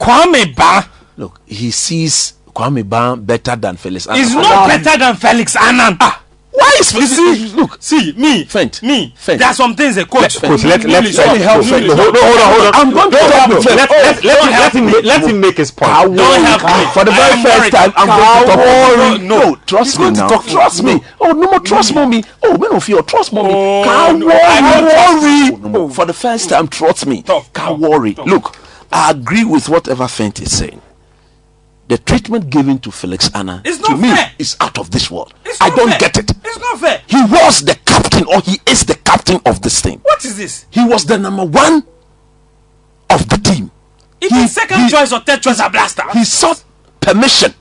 Kwame 0.00 0.54
Baah 0.54 0.88
Look, 1.16 1.40
he 1.44 1.70
sees 1.70 2.32
Kwame 2.54 2.88
Ban 2.88 3.22
better 3.22 3.54
than 3.54 3.76
Felix. 3.76 4.06
Annan. 4.06 4.20
is 4.22 4.34
not 4.34 4.66
better 4.68 4.98
than 4.98 5.14
Felix 5.16 5.56
Annan. 5.56 5.96
Ah, 6.00 6.22
Why 6.52 6.76
is 6.80 6.92
You 6.92 7.06
see, 7.06 7.56
look? 7.56 7.78
see 7.80 8.12
me, 8.12 8.44
Faint. 8.44 8.82
me. 8.82 9.14
Faint. 9.16 9.38
There 9.38 9.48
are 9.48 9.54
some 9.54 9.74
things 9.74 9.96
a 9.96 10.04
coach. 10.04 10.38
Coach, 10.38 10.64
let, 10.64 10.84
let, 10.84 11.02
let, 11.04 11.14
don't 11.14 11.40
help 11.40 11.64
let, 11.70 11.80
me. 11.82 11.88
no, 11.88 11.96
hold 11.96 12.16
on, 12.16 12.22
hold 12.52 12.66
on. 12.66 12.72
I'm 12.74 12.90
going 12.92 13.10
to 13.10 13.16
help 13.16 13.48
you. 13.50 13.60
Let, 13.74 13.90
let, 13.90 14.24
let, 14.24 14.74
him, 14.74 14.86
let, 14.86 14.96
him, 14.98 15.04
let 15.04 15.30
him 15.30 15.40
make 15.40 15.56
his 15.56 15.70
point. 15.70 15.90
Don't 16.14 16.44
help 16.44 16.62
me. 16.62 16.84
For 16.92 17.04
the 17.04 17.12
very 17.12 17.42
first 17.42 17.72
time, 17.72 17.92
I'm 17.96 18.08
going 18.08 18.44
to 18.44 18.52
talk. 18.52 19.22
No, 19.22 19.38
No. 19.38 19.50
no, 19.50 19.56
trust 19.66 19.98
me 19.98 20.10
now. 20.10 20.28
trust 20.28 20.82
me. 20.82 21.00
Oh, 21.20 21.32
no 21.32 21.50
more 21.50 21.60
trust 21.60 21.94
mommy. 21.94 22.22
Oh, 22.42 22.58
men 22.58 22.74
of 22.74 22.86
you, 22.88 23.00
trust 23.02 23.32
mommy. 23.32 23.52
Can't 23.84 24.18
no, 24.18 24.26
worry. 24.26 25.70
No. 25.70 25.88
For 25.88 26.04
the 26.04 26.12
first 26.14 26.50
time, 26.50 26.68
trust 26.68 27.06
me. 27.06 27.22
Can't 27.54 27.78
worry. 27.78 28.14
Look, 28.26 28.56
I 28.92 29.10
agree 29.12 29.44
with 29.44 29.68
whatever 29.70 30.04
Fent 30.06 30.40
is 30.42 30.54
saying. 30.56 30.82
The 31.92 31.98
treatment 31.98 32.48
given 32.48 32.78
to 32.78 32.90
Felix 32.90 33.28
Annan 33.34 33.60
It's 33.66 33.76
to 33.86 33.94
me 33.94 34.08
fair. 34.08 34.32
is 34.38 34.56
out 34.62 34.78
of 34.78 34.90
this 34.90 35.10
world. 35.10 35.34
It's 35.44 35.60
I 35.60 35.68
don't 35.68 35.90
fair. 35.90 35.98
get 35.98 36.16
it. 36.16 36.30
It's 36.42 36.58
not 36.58 36.78
fair. 36.80 37.02
He 37.06 37.22
was 37.22 37.60
the 37.66 37.74
captain, 37.84 38.24
or 38.28 38.40
he 38.40 38.56
is 38.66 38.84
the 38.86 38.94
captain 38.94 39.38
of 39.44 39.60
this 39.60 39.82
thing. 39.82 39.98
What 40.02 40.24
is 40.24 40.38
this? 40.38 40.64
He 40.70 40.82
was 40.82 41.04
the 41.04 41.18
number 41.18 41.44
one 41.44 41.84
of 43.10 43.28
the 43.28 43.36
team. 43.36 43.70
It 44.22 44.32
He- 44.32 44.48
second 44.48 44.84
he- 44.84 44.88
choice 44.90 45.12
or 45.12 45.20
third 45.20 45.42
choice 45.42 45.60
of 45.60 45.70
blaster. 45.70 46.04
He 46.14 46.24
sought 46.24 46.64
permission 47.00 47.52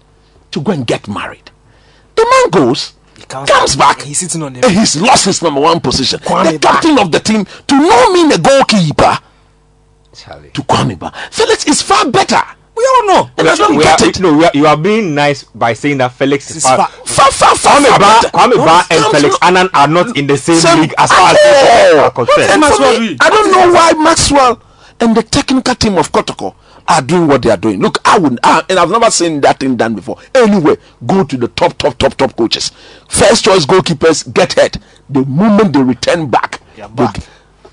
to 0.51 0.61
go 0.61 0.71
and 0.71 0.88
get 0.88 1.09
married. 1.09 1.51
The 2.15 2.23
man 2.23 2.51
goes, 2.51 2.93
comes 3.27 3.49
comes 3.49 3.75
back, 3.75 3.97
back, 3.97 4.05
he's 4.07 4.19
sitting 4.19 4.41
on 4.43 4.53
the- 4.53 4.65
and 4.65 4.71
he's 4.79 4.95
lost 4.95 5.25
his 5.25 5.41
number 5.41 5.59
one 5.59 5.82
position. 5.82 6.19
Kwame 6.21 6.53
the 6.53 6.59
Ba. 6.59 6.67
captain 6.69 6.97
of 6.99 7.11
the 7.11 7.19
team 7.19 7.45
to 7.67 7.75
no 7.77 8.13
mean 8.13 8.32
a 8.32 8.38
goalkeeper 8.38 9.19
Charlie. 10.15 10.51
to 10.51 10.61
Kwame 10.63 10.97
Baah. 10.97 11.13
Felix 11.32 11.65
is 11.65 11.82
far 11.82 12.05
better. 12.09 12.41
We 12.76 12.84
all 12.86 13.05
know. 13.07 13.30
And 13.38 13.49
I 13.49 13.55
don't 13.55 13.76
We 13.78 13.84
get 13.84 14.01
are, 14.01 14.07
it. 14.09 14.19
no, 14.19 14.34
we 14.38 14.45
are, 14.45 14.51
you 14.53 14.65
are 14.65 14.78
being 14.78 15.13
nice 15.13 15.43
by 15.43 15.74
saying 15.74 15.97
that 15.99 16.13
Felix 16.13 16.49
is 16.55 16.63
far. 16.63 16.78
far- 16.78 16.89
Far, 17.05 17.32
far, 17.32 17.55
far, 17.55 17.78
Kwame 17.80 17.89
Baah. 17.99 18.22
Kwame 18.32 18.53
Baah 18.65 18.86
and 18.89 19.03
Comes 19.03 19.15
Felix 19.17 19.38
to- 19.38 19.45
Annan 19.45 19.69
are 19.74 19.88
not 19.88 20.17
in 20.17 20.28
the 20.28 20.38
same, 20.38 20.55
Same- 20.59 20.82
league 20.82 20.93
as 20.97 21.11
far 21.11 21.32
as 21.32 21.93
all. 21.93 21.99
are 22.05 22.11
concerned. 22.11 22.49
And 22.51 22.63
for 22.63 22.69
Maxwell 22.69 22.91
me, 22.99 23.07
doing? 23.07 23.17
I 23.22 23.30
don't 23.30 23.51
know 23.51 23.74
why 23.74 23.91
Maxwell 24.03 24.61
and 25.01 25.15
the 25.15 25.24
technical 25.24 25.76
team 25.76 25.97
of 25.97 26.11
Kotoko 26.11 26.55
are 26.88 27.01
doing 27.01 27.28
what 27.28 27.41
they 27.41 27.49
are 27.51 27.57
doing. 27.57 27.80
Look, 27.82 27.99
I 28.05 28.17
would, 28.17 28.39
I, 28.43 28.63
and 28.69 28.80
I've 28.80 28.89
never 28.89 29.11
seen 29.11 29.41
that 29.41 29.59
thing 29.59 29.76
done 29.76 29.93
before. 29.95 30.17
Anyway, 30.34 30.78
go 31.05 31.24
to 31.24 31.38
the 31.38 31.47
top, 31.49 31.78
top, 31.78 31.97
top, 31.97 32.15
top 32.15 32.36
coaches. 32.36 32.72
First 33.09 33.43
choice 33.45 33.65
goalkeepers 33.65 34.34
get 34.34 34.53
hurt. 34.53 34.78
The 35.09 35.24
moment 35.26 35.74
they 35.74 35.82
return 35.84 36.30
back, 36.30 36.61
they, 36.76 37.07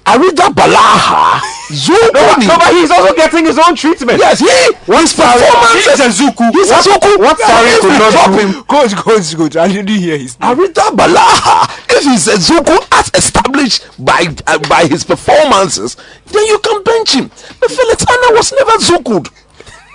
Arida 0.09 0.49
Balaha, 0.55 1.41
Zugoni. 1.69 2.47
No, 2.49 2.57
but 2.57 2.73
he's 2.73 2.91
also 2.91 3.15
getting 3.15 3.45
his 3.45 3.59
own 3.59 3.75
treatment. 3.77 4.19
Yes, 4.19 4.39
he. 4.41 4.47
His 4.47 5.13
performance. 5.13 5.85
He's 5.85 6.01
a 6.01 6.09
Zuku. 6.09 6.51
He's 6.53 6.71
a 6.71 6.81
Zuku. 6.81 7.19
what 7.19 7.37
could 7.37 7.99
not 7.99 8.13
drop 8.13 8.31
do. 8.33 8.39
him, 8.39 8.65
Coach, 8.65 8.95
coach, 8.97 9.37
coach. 9.37 9.57
I 9.57 9.69
didn't 9.69 9.89
hear 9.89 10.17
his 10.17 10.39
name. 10.41 10.57
Arita 10.57 10.89
Balaha, 10.97 11.69
if 11.91 12.05
he's 12.05 12.27
a 12.29 12.37
Zuku 12.37 12.77
as 12.93 13.11
established 13.15 13.85
by 14.03 14.27
uh, 14.47 14.59
by 14.69 14.87
his 14.87 15.05
performances, 15.05 15.97
then 16.27 16.45
you 16.47 16.59
can 16.61 16.83
bench 16.83 17.13
him. 17.15 17.29
But 17.61 17.71
Felix 17.71 18.05
Annan 18.09 18.35
was 18.35 18.53
never 18.53 18.73
Zukud. 18.79 19.29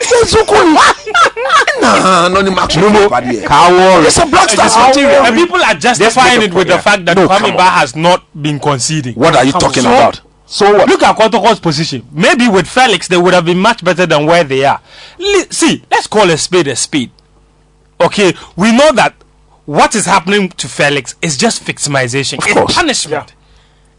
He's 0.03 0.33
a 0.33 0.37
Zuku. 0.37 0.75
nah, 1.81 2.27
no, 2.29 2.41
no, 2.41 2.51
Max, 2.51 2.75
no, 2.75 2.89
no. 2.89 3.09
It's 4.05 4.17
a 4.17 4.25
black 4.25 4.49
stars 4.49 4.75
How- 4.75 4.87
material. 4.89 5.25
And 5.25 5.35
people 5.35 5.61
are 5.63 5.73
justifying 5.75 6.39
make 6.39 6.49
it 6.51 6.53
with 6.53 6.67
the 6.67 6.79
fact 6.79 7.05
that 7.05 7.15
No, 7.17 7.27
Kwame 7.27 7.51
on. 7.51 7.57
Ba 7.57 7.63
has 7.63 7.95
not 7.95 8.23
been 8.39 8.59
conceding. 8.59 9.15
What 9.15 9.35
are 9.35 9.45
you 9.45 9.51
talking 9.53 9.85
about? 9.85 10.21
So 10.45 10.71
what? 10.73 10.87
Look 10.89 11.01
at 11.03 11.15
Kotoko's 11.17 11.59
position. 11.59 12.05
Maybe 12.11 12.47
with 12.47 12.67
Felix, 12.67 13.07
they 13.07 13.17
would 13.17 13.33
have 13.33 13.45
been 13.45 13.57
much 13.59 13.83
better 13.83 14.05
than 14.05 14.25
where 14.25 14.43
they 14.43 14.65
are. 14.65 14.79
Li- 15.17 15.45
see, 15.49 15.83
let's 15.89 16.05
call 16.07 16.29
a 16.29 16.37
spade 16.37 16.67
a 16.67 16.75
spade. 16.75 17.11
Okay, 17.99 18.33
we 18.55 18.71
know 18.75 18.91
that 18.91 19.15
what 19.65 19.95
is 19.95 20.05
happening 20.05 20.49
to 20.49 20.67
Felix 20.67 21.15
is 21.21 21.37
just 21.37 21.63
victimization. 21.63 22.37
Of 22.39 22.45
it's 22.45 22.53
course. 22.53 22.75
punishment. 22.75 23.33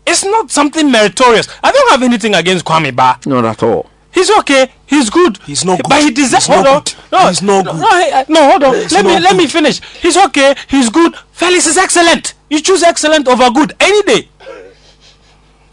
It's 0.06 0.22
not 0.24 0.50
something 0.50 0.90
meritorious. 0.90 1.48
I 1.62 1.72
don't 1.72 1.90
have 1.90 2.02
anything 2.02 2.34
against 2.34 2.64
Kwame 2.66 2.92
Baah. 2.92 3.24
Not 3.26 3.44
at 3.46 3.62
all. 3.62 3.88
He's 4.14 4.30
okay. 4.38 4.70
He's 4.86 5.10
good. 5.10 5.38
He's 5.44 5.64
not 5.64 5.78
good. 5.78 5.88
But 5.88 6.02
he 6.02 6.10
deserves. 6.12 6.46
He's 6.46 6.54
Hold 6.54 6.66
on. 6.66 6.82
good. 6.84 6.94
No, 7.12 7.28
He's 7.28 7.42
not 7.42 7.64
no, 7.64 7.72
good. 7.72 7.80
No, 7.80 7.90
hey, 7.90 8.12
uh, 8.12 8.24
no, 8.28 8.50
hold 8.50 8.62
on. 8.64 8.74
He's 8.74 8.92
let 8.92 9.04
me 9.04 9.12
not 9.14 9.22
let 9.22 9.36
me 9.36 9.46
finish. 9.46 9.80
He's 10.00 10.16
okay. 10.16 10.54
He's 10.68 10.88
good. 10.88 11.14
Felix 11.32 11.66
is 11.66 11.76
excellent. 11.76 12.34
You 12.48 12.60
choose 12.60 12.82
excellent 12.82 13.26
over 13.28 13.50
good 13.50 13.74
any 13.80 14.02
day. 14.02 14.28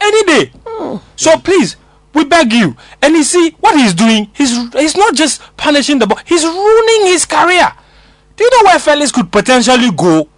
Any 0.00 0.22
day. 0.24 0.52
So 1.16 1.38
please, 1.38 1.76
we 2.14 2.24
beg 2.24 2.52
you. 2.52 2.76
And 3.00 3.14
you 3.14 3.22
see 3.22 3.50
what 3.60 3.76
he's 3.76 3.94
doing. 3.94 4.28
He's 4.34 4.56
he's 4.72 4.96
not 4.96 5.14
just 5.14 5.40
punishing 5.56 5.98
the 6.00 6.06
boy. 6.08 6.16
He's 6.24 6.44
ruining 6.44 7.06
his 7.06 7.24
career. 7.24 7.72
Do 8.36 8.44
you 8.44 8.50
know 8.50 8.64
where 8.70 8.78
Felix 8.80 9.12
could 9.12 9.30
potentially 9.30 9.90
go? 9.92 10.28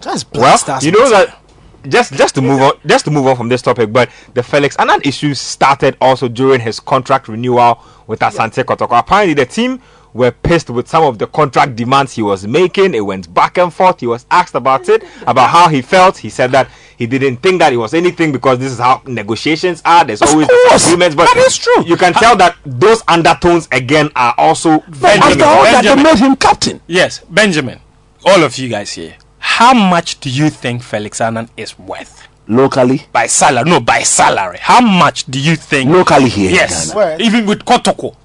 That's 0.00 0.22
Black 0.22 0.66
Well, 0.68 0.78
you 0.82 0.92
know 0.92 1.00
material. 1.00 1.26
that 1.26 1.43
just 1.88 2.12
just 2.14 2.34
to 2.36 2.42
move 2.42 2.60
on 2.60 2.72
just 2.86 3.04
to 3.06 3.10
move 3.10 3.26
on 3.26 3.36
from 3.36 3.48
this 3.48 3.62
topic, 3.62 3.92
but 3.92 4.10
the 4.34 4.42
Felix 4.42 4.76
Annan 4.76 5.00
issue 5.04 5.34
started 5.34 5.96
also 6.00 6.28
during 6.28 6.60
his 6.60 6.80
contract 6.80 7.28
renewal 7.28 7.80
with 8.06 8.20
Asante 8.20 8.64
Kotoko. 8.64 8.98
Apparently, 8.98 9.34
the 9.34 9.46
team 9.46 9.80
were 10.12 10.30
pissed 10.30 10.70
with 10.70 10.88
some 10.88 11.02
of 11.02 11.18
the 11.18 11.26
contract 11.26 11.74
demands 11.76 12.12
he 12.14 12.22
was 12.22 12.46
making. 12.46 12.94
It 12.94 13.00
went 13.00 13.32
back 13.34 13.58
and 13.58 13.72
forth. 13.72 14.00
He 14.00 14.06
was 14.06 14.24
asked 14.30 14.54
about 14.54 14.88
it, 14.88 15.02
about 15.26 15.50
how 15.50 15.68
he 15.68 15.82
felt. 15.82 16.16
He 16.16 16.30
said 16.30 16.52
that 16.52 16.68
he 16.96 17.06
didn't 17.06 17.38
think 17.38 17.58
that 17.58 17.72
it 17.72 17.76
was 17.76 17.92
anything 17.92 18.30
because 18.30 18.60
this 18.60 18.72
is 18.72 18.78
how 18.78 19.02
negotiations 19.06 19.82
are. 19.84 20.04
There's 20.04 20.22
always 20.22 20.46
course. 20.46 20.72
disagreements, 20.72 21.16
but 21.16 21.26
That 21.34 21.44
is 21.44 21.58
true. 21.58 21.84
You 21.84 21.96
can 21.96 22.12
tell 22.12 22.36
that 22.36 22.56
those 22.64 23.02
undertones 23.08 23.68
again 23.72 24.10
are 24.14 24.34
also 24.38 24.78
But 24.78 25.00
Benjamin, 25.00 25.32
after 25.32 25.44
all 25.44 25.62
that, 25.64 25.82
they 25.82 26.02
made 26.02 26.18
him 26.18 26.36
captain. 26.36 26.80
Yes, 26.86 27.18
Benjamin. 27.28 27.80
All 28.24 28.42
of 28.44 28.56
you 28.56 28.68
guys 28.68 28.92
here. 28.92 29.16
How 29.44 29.74
much 29.74 30.20
do 30.20 30.30
you 30.30 30.48
think 30.50 30.82
Felix 30.82 31.20
Annan 31.20 31.48
is 31.56 31.78
worth? 31.78 32.26
Locally, 32.48 33.06
By 33.12 33.26
salary, 33.26 33.68
no, 33.68 33.78
by 33.80 34.02
salary. 34.02 34.58
How 34.60 34.80
much 34.80 35.24
do 35.26 35.38
you 35.38 35.54
think? 35.56 35.90
locally 35.90 36.28
here. 36.30 36.48
in 36.48 36.54
Yes, 36.56 36.92
Ghana. 36.92 37.16
Even 37.22 37.46
with 37.46 37.64
Kotoko. 37.64 38.16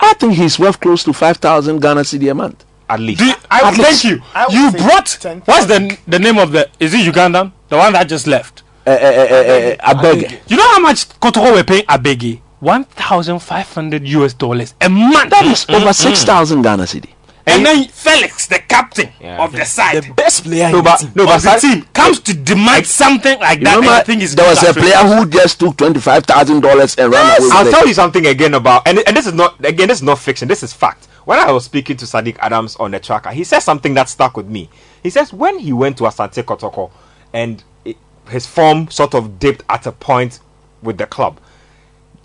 I 0.00 0.14
think 0.14 0.34
he's 0.34 0.58
worth 0.58 0.78
close 0.80 1.02
to 1.04 1.12
5,000 1.12 1.80
Ghana 1.80 2.02
cedi 2.02 2.30
a 2.30 2.34
month. 2.34 2.64
at 2.88 3.00
least. 3.00 3.20
Do 3.20 3.26
you, 3.26 3.34
I, 3.50 3.68
At 3.68 3.74
thank 3.74 4.04
you. 4.04 4.20
I 4.34 4.46
You 4.50 4.70
brought 4.72 5.06
10,000. 5.06 5.42
what's 5.46 5.66
the 5.66 5.96
the 6.06 6.18
name 6.18 6.38
of 6.38 6.52
the? 6.52 6.68
Is 6.78 6.92
it 6.92 7.00
Ugandan? 7.10 7.52
The 7.68 7.76
one 7.78 7.92
that 7.94 8.08
just 8.08 8.26
left. 8.26 8.62
Uh, 8.86 8.90
uh, 8.90 8.94
uh, 8.94 8.98
uh, 8.98 9.76
I 9.80 9.94
beg. 10.02 10.40
You 10.48 10.56
know 10.58 10.68
how 10.74 10.80
much 10.80 11.08
Kotoko 11.20 11.54
were 11.54 11.64
paying 11.64 11.84
Abegi? 11.86 12.40
One 12.60 12.84
thousand 12.84 13.38
five 13.40 13.68
hundred 13.72 14.06
US 14.08 14.34
dollars 14.34 14.74
a 14.80 14.88
month. 14.90 15.30
That 15.30 15.44
is 15.46 15.66
over 15.68 15.92
6,000 15.92 16.62
Ghana 16.62 16.84
cedi. 16.84 17.10
And 17.46 17.64
then 17.66 17.84
Felix, 17.88 18.46
the 18.46 18.58
captain 18.58 19.10
Yeah. 19.20 19.42
of 19.44 19.52
the 19.52 19.64
side, 19.64 20.02
The 20.02 20.14
best 20.14 20.44
player 20.44 20.70
No, 20.70 20.78
in 20.78 20.84
the 20.84 20.90
but 20.90 20.96
team. 21.00 21.12
no, 21.14 21.22
of 21.24 21.28
but 21.28 21.42
the 21.42 21.58
Sa- 21.58 21.68
team, 21.68 21.86
comes 21.92 22.20
to 22.20 22.34
demand 22.34 22.86
something 22.86 23.38
like 23.40 23.60
that. 23.60 23.76
Remember, 23.76 23.90
I 23.90 24.02
think 24.02 24.22
it's 24.22 24.34
there 24.34 24.48
was 24.48 24.62
a 24.62 24.72
good 24.72 24.82
player 24.82 24.96
who 24.96 25.26
just 25.28 25.60
took 25.60 25.76
$25,000 25.76 26.96
and 26.98 27.12
ran 27.12 27.40
away 27.40 27.48
I'll 27.52 27.64
with 27.64 27.72
tell 27.74 27.86
you 27.86 27.94
something 27.94 28.26
again 28.26 28.54
about 28.54 28.86
and, 28.88 29.00
and 29.06 29.16
this 29.16 29.26
is 29.26 29.34
not 29.34 29.62
again 29.64 29.88
this 29.88 29.98
is 29.98 30.02
not 30.02 30.18
fiction 30.18 30.48
this 30.48 30.62
is 30.62 30.72
fact 30.72 31.06
when 31.24 31.38
I 31.38 31.50
was 31.52 31.64
speaking 31.64 31.96
to 31.98 32.04
Sadiq 32.06 32.36
Adams 32.40 32.76
on 32.76 32.90
the 32.92 33.00
tracker 33.00 33.30
he 33.30 33.44
said 33.44 33.60
something 33.60 33.94
that 33.94 34.08
stuck 34.08 34.36
with 34.36 34.48
me 34.48 34.68
he 35.02 35.10
says 35.10 35.32
when 35.32 35.58
he 35.58 35.72
went 35.72 35.98
to 35.98 36.04
Asante 36.04 36.42
Kotoko 36.42 36.90
and 37.32 37.62
it, 37.84 37.96
his 38.30 38.46
form 38.46 38.90
sort 38.90 39.14
of 39.14 39.38
dipped 39.38 39.62
at 39.68 39.86
a 39.86 39.92
point 39.92 40.40
with 40.82 40.98
the 40.98 41.06
club 41.06 41.38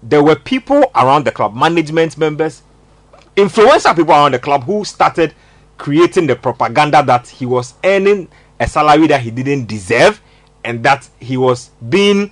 there 0.01 0.23
were 0.23 0.35
people 0.35 0.89
around 0.95 1.25
the 1.25 1.31
club 1.31 1.53
management 1.55 2.17
members 2.17 2.61
influential 3.39 3.93
people 3.93 4.11
around 4.13 4.33
the 4.33 4.39
club 4.39 4.63
who 4.63 4.83
started 4.85 5.33
creating 5.77 6.27
the 6.27 6.35
propaganda 6.35 7.01
that 7.03 7.27
he 7.27 7.45
was 7.45 7.73
earning 7.83 8.27
a 8.59 8.67
salary 8.67 9.07
that 9.07 9.21
he 9.21 9.31
didn't 9.31 9.65
deserve 9.65 10.21
and 10.63 10.83
that 10.83 11.07
he 11.19 11.37
was 11.37 11.69
being 11.87 12.31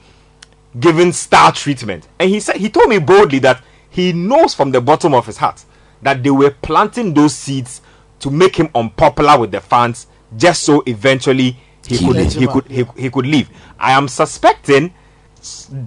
given 0.80 1.14
star 1.14 1.52
treatment. 1.52 2.08
And 2.20 2.30
he 2.30 2.40
said 2.40 2.58
he 2.58 2.70
told 2.70 2.90
me 2.90 3.00
boldly 3.00 3.40
that 3.40 3.64
he 3.90 4.14
knows 4.14 4.54
from 4.54 4.72
the 4.72 4.82
bottom 4.82 5.14
of 5.14 5.26
his 5.26 5.38
heart 5.38 5.64
that 6.02 6.22
they 6.24 6.30
were 6.30 6.52
planting 6.52 7.14
those 7.14 7.34
seeds 7.34 7.82
to 8.20 8.30
make 8.30 8.56
him 8.56 8.70
unpopular 8.76 9.40
with 9.40 9.52
the 9.52 9.62
fans 9.62 10.08
just 10.36 10.64
so 10.64 10.84
eventually 10.86 11.58
he 11.88 11.98
could 12.06 12.18
he 12.32 12.48
could 12.48 12.68
he, 12.68 12.86
he 12.98 13.10
could 13.10 13.26
leave. 13.26 13.50
I 13.80 13.94
am 13.94 14.08
suspecting 14.08 14.94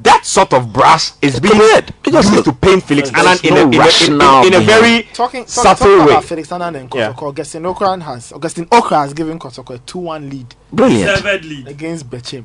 that 0.02 0.24
sort 0.26 0.52
of 0.52 0.72
brass 0.72 1.16
is 1.22 1.40
being 1.40 1.54
correct. 1.54 1.92
Because 2.02 2.24
used 2.30 2.46
look, 2.46 2.56
to 2.56 2.66
paint 2.66 2.82
Felix 2.82 3.10
there's 3.10 3.26
Annan 3.26 3.38
in, 3.46 3.54
no 3.54 3.60
a, 3.60 3.66
in, 3.66 3.80
a, 3.80 4.46
in, 4.46 4.46
in, 4.46 4.54
in 4.54 4.62
a 4.62 4.64
very 4.64 5.02
Talking, 5.02 5.14
talking, 5.14 5.46
subtle 5.46 5.86
talking 5.86 5.98
way. 6.06 6.12
about 6.12 6.24
Felix 6.24 6.52
Annan 6.52 6.76
and 6.76 6.94
Yeah. 6.94 7.12
Kotoko, 7.12 7.22
Augustine 7.28 7.62
Okran 7.62 8.02
has 8.02 8.32
Augustine 8.32 8.66
Okrah 8.66 9.02
has 9.02 9.14
given 9.14 9.38
Kotoko 9.38 9.74
a 9.74 9.78
two-one 9.78 10.28
lead 10.30 10.54
Brilliant. 10.72 11.24
lead. 11.44 11.68
against 11.68 12.08
Bechem. 12.10 12.44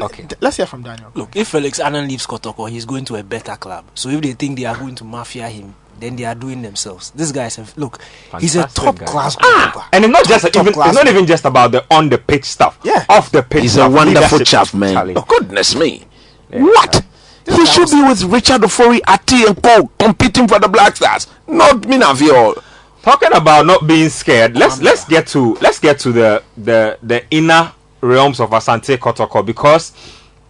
Okay. 0.00 0.26
Let's 0.40 0.56
hear 0.56 0.66
from 0.66 0.82
Daniel. 0.82 1.10
Look, 1.14 1.36
if 1.36 1.48
Felix 1.48 1.78
Annan 1.78 2.08
leaves 2.08 2.26
Kotoko, 2.26 2.70
he's 2.70 2.86
going 2.86 3.04
to 3.06 3.16
a 3.16 3.22
better 3.22 3.56
club. 3.56 3.84
So 3.94 4.08
if 4.08 4.22
they 4.22 4.32
think 4.32 4.58
they 4.58 4.64
are 4.64 4.76
going 4.76 4.94
to 4.94 5.04
mafia 5.04 5.48
him, 5.48 5.74
then 6.00 6.16
they 6.16 6.24
are 6.24 6.34
doing 6.34 6.62
themselves. 6.62 7.10
This 7.10 7.32
guy 7.32 7.46
is 7.46 7.58
a 7.58 7.66
look. 7.76 8.00
he's 8.40 8.56
a 8.56 8.66
top 8.66 8.98
guy. 8.98 9.06
class 9.06 9.36
ah! 9.40 9.70
goalkeeper. 9.72 9.88
And 9.92 10.04
it's 10.04 10.12
not 10.12 10.26
just 10.26 10.52
Top 10.52 10.62
even 10.62 10.72
class 10.72 10.88
it's 10.88 10.96
not 10.96 11.08
even 11.08 11.26
just 11.26 11.44
about 11.44 11.72
the 11.72 11.84
on 11.90 12.08
the 12.08 12.18
pitch 12.18 12.44
stuff. 12.44 12.78
Yeah. 12.84 13.04
Off 13.08 13.30
the 13.30 13.42
pitch 13.42 13.62
He's 13.62 13.76
a 13.76 13.88
wonderful 13.88 14.38
leadership, 14.38 14.46
chap, 14.46 14.74
man. 14.74 14.94
Charlie. 14.94 15.14
Oh, 15.16 15.22
goodness 15.22 15.74
me. 15.74 16.04
what? 16.50 17.04
He 17.46 17.66
should 17.66 17.90
be 17.90 18.02
with 18.02 18.22
Richard 18.24 18.60
Ofori, 18.62 19.00
Ati, 19.06 19.46
and 19.46 19.60
Co. 19.60 19.90
competing 19.98 20.46
for 20.46 20.60
the 20.60 20.68
Black 20.68 20.96
Stars. 20.96 21.26
Not 21.48 21.82
Minavio. 21.82 22.62
talking 23.02 23.32
about 23.34 23.66
not 23.66 23.86
being 23.86 24.08
scared 24.08 24.56
let's 24.56 24.78
oh, 24.78 24.84
let's 24.84 25.04
get 25.04 25.26
to 25.26 25.54
let's 25.54 25.78
get 25.80 25.98
to 25.98 26.12
the 26.12 26.42
the 26.56 26.96
the 27.02 27.24
inner 27.30 27.72
realms 28.00 28.40
of 28.40 28.50
asante 28.50 28.96
kotoko 28.96 29.44
because 29.44 29.92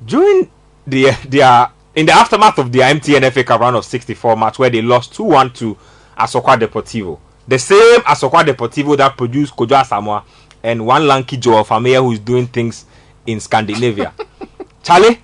during 0.05 0.51
the 0.87 1.11
their 1.29 1.71
in 1.95 2.07
the 2.07 2.13
aftermath 2.13 2.59
of 2.59 2.73
the 2.73 2.81
mtn 2.81 3.31
fa 3.31 3.45
cup 3.45 3.61
round 3.61 3.77
of 3.77 3.85
64 3.85 4.37
match 4.37 4.59
where 4.59 4.71
they 4.71 4.83
lost 4.83 5.13
2-1 5.19 5.53
to 5.53 5.77
asokwa 6.17 6.57
deportivo 6.57 7.19
the 7.49 7.59
same 7.59 8.03
asokwa 8.05 8.45
deportivo 8.45 8.97
that 8.97 9.17
produced 9.17 9.55
kojo 9.55 9.77
asamoah 9.79 10.23
and 10.63 10.81
one 10.81 11.07
lanky 11.07 11.37
joel 11.37 11.65
fameyeh 11.65 11.99
who 12.01 12.13
is 12.13 12.21
doing 12.21 12.47
things 12.47 12.87
in 13.27 13.41
scandinavia 13.41 14.13
charlie 14.83 15.19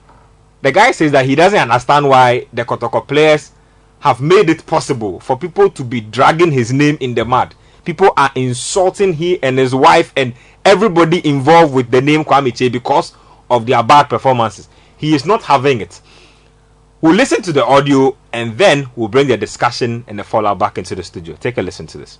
the 0.61 0.73
guy 0.73 0.91
says 0.91 1.13
that 1.13 1.25
he 1.27 1.35
doesn't 1.37 1.59
understand 1.59 2.09
why 2.09 2.47
the 2.53 2.65
Kotoko 2.65 3.07
players 3.07 3.53
have 4.01 4.21
made 4.21 4.51
it 4.51 4.67
possible 4.67 5.21
for 5.21 5.39
people 5.39 5.71
to 5.71 5.85
be 5.85 6.01
dragging 6.01 6.51
his 6.51 6.73
name 6.73 6.97
in 7.01 7.15
the 7.15 7.25
mud. 7.25 7.55
People 7.85 8.11
are 8.17 8.31
insulting 8.35 9.13
he 9.13 9.41
and 9.43 9.59
his 9.59 9.75
wife 9.75 10.13
and 10.17 10.35
everybody 10.65 11.27
involved 11.27 11.73
with 11.73 11.91
the 11.91 12.01
name 12.01 12.25
Kwame 12.25 12.51
Kyei 12.53 12.73
because 12.73 13.13
of 13.49 13.67
their 13.67 13.83
bad 13.83 14.05
performances. 14.05 14.69
He 14.97 15.15
is 15.15 15.25
not 15.25 15.43
having 15.45 15.81
it. 15.81 16.01
We'll 17.01 17.15
listen 17.15 17.43
to 17.43 17.53
the 17.53 17.65
audio 17.65 18.17
and 18.33 18.59
then 18.59 18.91
we'll 18.97 19.07
bring 19.07 19.29
the 19.29 19.37
discussion 19.37 20.05
and 20.09 20.19
the 20.19 20.25
fallout 20.25 20.59
back 20.59 20.79
into 20.79 20.97
the 20.97 21.05
studio. 21.05 21.37
Take 21.37 21.57
a 21.57 21.63
listen 21.63 21.87
to 21.87 21.99
this. 21.99 22.19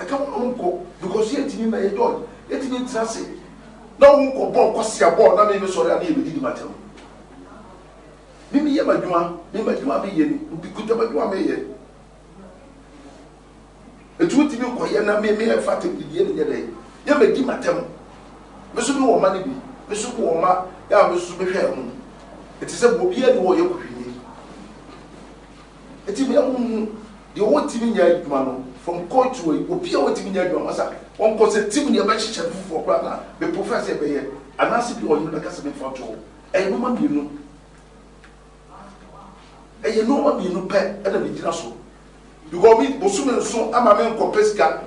Ɛka 0.00 0.18
ma 0.18 0.44
nkɔ 0.44 0.78
because 1.02 1.32
yɛtumi 1.32 1.68
ma 1.68 1.76
yɛ 1.78 1.90
dɔn 1.94 2.14
yɛtumi 2.50 2.78
ntena 2.80 3.06
se 3.06 3.20
na 3.98 4.08
wɔn 4.08 4.32
nkɔ 4.32 4.52
bɔɔl 4.52 4.74
kɔsia 4.74 5.16
bɔɔl 5.16 5.36
na 5.36 5.44
mɛmi 5.44 5.66
sɔrɔ 5.68 5.96
ani 5.96 6.06
ebi 6.08 6.22
didi 6.22 6.40
ma 6.40 6.50
tɛm 6.54 6.70
mimi 8.52 8.70
yɛ 8.78 8.84
ma 8.86 8.94
adwuma 8.94 9.36
mimi 9.52 9.64
ma 9.64 9.72
adwuma 9.72 10.02
mi 10.02 10.10
yɛ 10.10 10.28
ni 10.30 10.40
obi 10.52 10.68
kuta 10.68 10.94
ma 10.94 11.04
adwuma 11.04 11.30
mi 11.34 11.42
yɛ 11.46 11.56
etu 14.20 14.48
ti 14.48 14.56
mi 14.56 14.64
kɔ 14.66 14.86
yɛ 14.88 15.04
na 15.04 15.20
mimi 15.20 15.44
yɛ 15.44 15.60
fa 15.60 15.76
te 15.76 15.88
bibi 15.88 16.18
yɛ 16.18 16.26
ni 16.28 16.32
yɛ 16.40 16.44
dɛ 16.48 16.56
yɛ 17.06 17.18
ma 17.18 17.26
di 17.26 17.44
ma 17.44 17.54
tɛm 17.60 17.84
mɛ 18.74 18.80
so 18.82 18.92
mi 18.94 19.00
wɔ 19.06 19.20
ma 19.20 19.32
ni 19.34 19.42
bi 19.44 19.50
mɛ 19.90 19.94
so 19.94 20.08
mi 20.16 20.24
wɔ 20.24 20.40
ma 20.40 20.64
yɛ 20.88 20.96
a 20.96 21.08
mɛ 21.12 21.18
so 21.18 21.36
mi 21.36 21.44
hwɛ 21.44 21.60
ɛho 21.60 21.84
eti 22.62 22.74
sɛ 22.74 23.00
obi 23.00 23.16
yɛ 23.16 23.34
ni 23.34 23.40
wɔ 23.40 23.56
yɛ 23.58 23.68
kuhwi 23.68 23.90
ni 23.98 24.14
eti 26.08 26.24
mi 26.26 26.34
yɛ 26.34 26.40
hu 26.40 26.88
deɛ 27.36 27.44
wɔn 27.44 27.68
ti 27.68 27.78
mi 27.84 27.92
nyɛ 27.92 28.02
adwuma 28.24 28.44
no 28.46 28.64
from 28.84 29.06
court 29.08 29.34
to 29.34 29.42
oyi 29.50 29.66
obi 29.70 29.94
a 29.94 29.98
wɔn 29.98 30.14
ti 30.14 30.22
mi 30.24 30.30
nyɛ 30.30 30.46
adwuma 30.50 30.64
masa 30.72 30.90
wɔn 31.18 31.38
kɔ 31.38 31.46
sɛ 31.50 31.70
tim 31.70 31.88
deɛ 31.94 32.04
bɛhyehyɛ 32.06 32.42
no 32.48 32.54
foforɔ 32.68 32.84
koraa 32.84 33.02
na 33.02 33.18
mɛ 33.46 33.52
professor 33.54 33.94
bɛyɛ 33.94 34.24
anaasɛ 34.58 34.94
bi 35.00 35.06
ɔyɛ 35.06 35.30
bɛka 35.30 35.48
sɛ 35.50 35.62
mefa 35.64 35.94
to 35.94 36.02
ɛyɛ 36.54 36.68
nneɛma 36.70 36.96
mmienu. 36.96 37.28
Ɛyɛ 39.82 40.02
nneɛma 40.04 40.32
mmienu 40.36 40.66
pɛ 40.68 41.02
ɛna 41.04 41.18
mi 41.22 41.28
gyina 41.30 41.52
so. 41.52 41.72
Because 42.50 42.78
mi 42.80 42.86
bosomi 42.98 43.32
nso 43.38 43.72
ama 43.74 43.94
mi 43.94 44.02
nkɔ 44.10 44.32
pɛ 44.34 44.44
sika. 44.44 44.80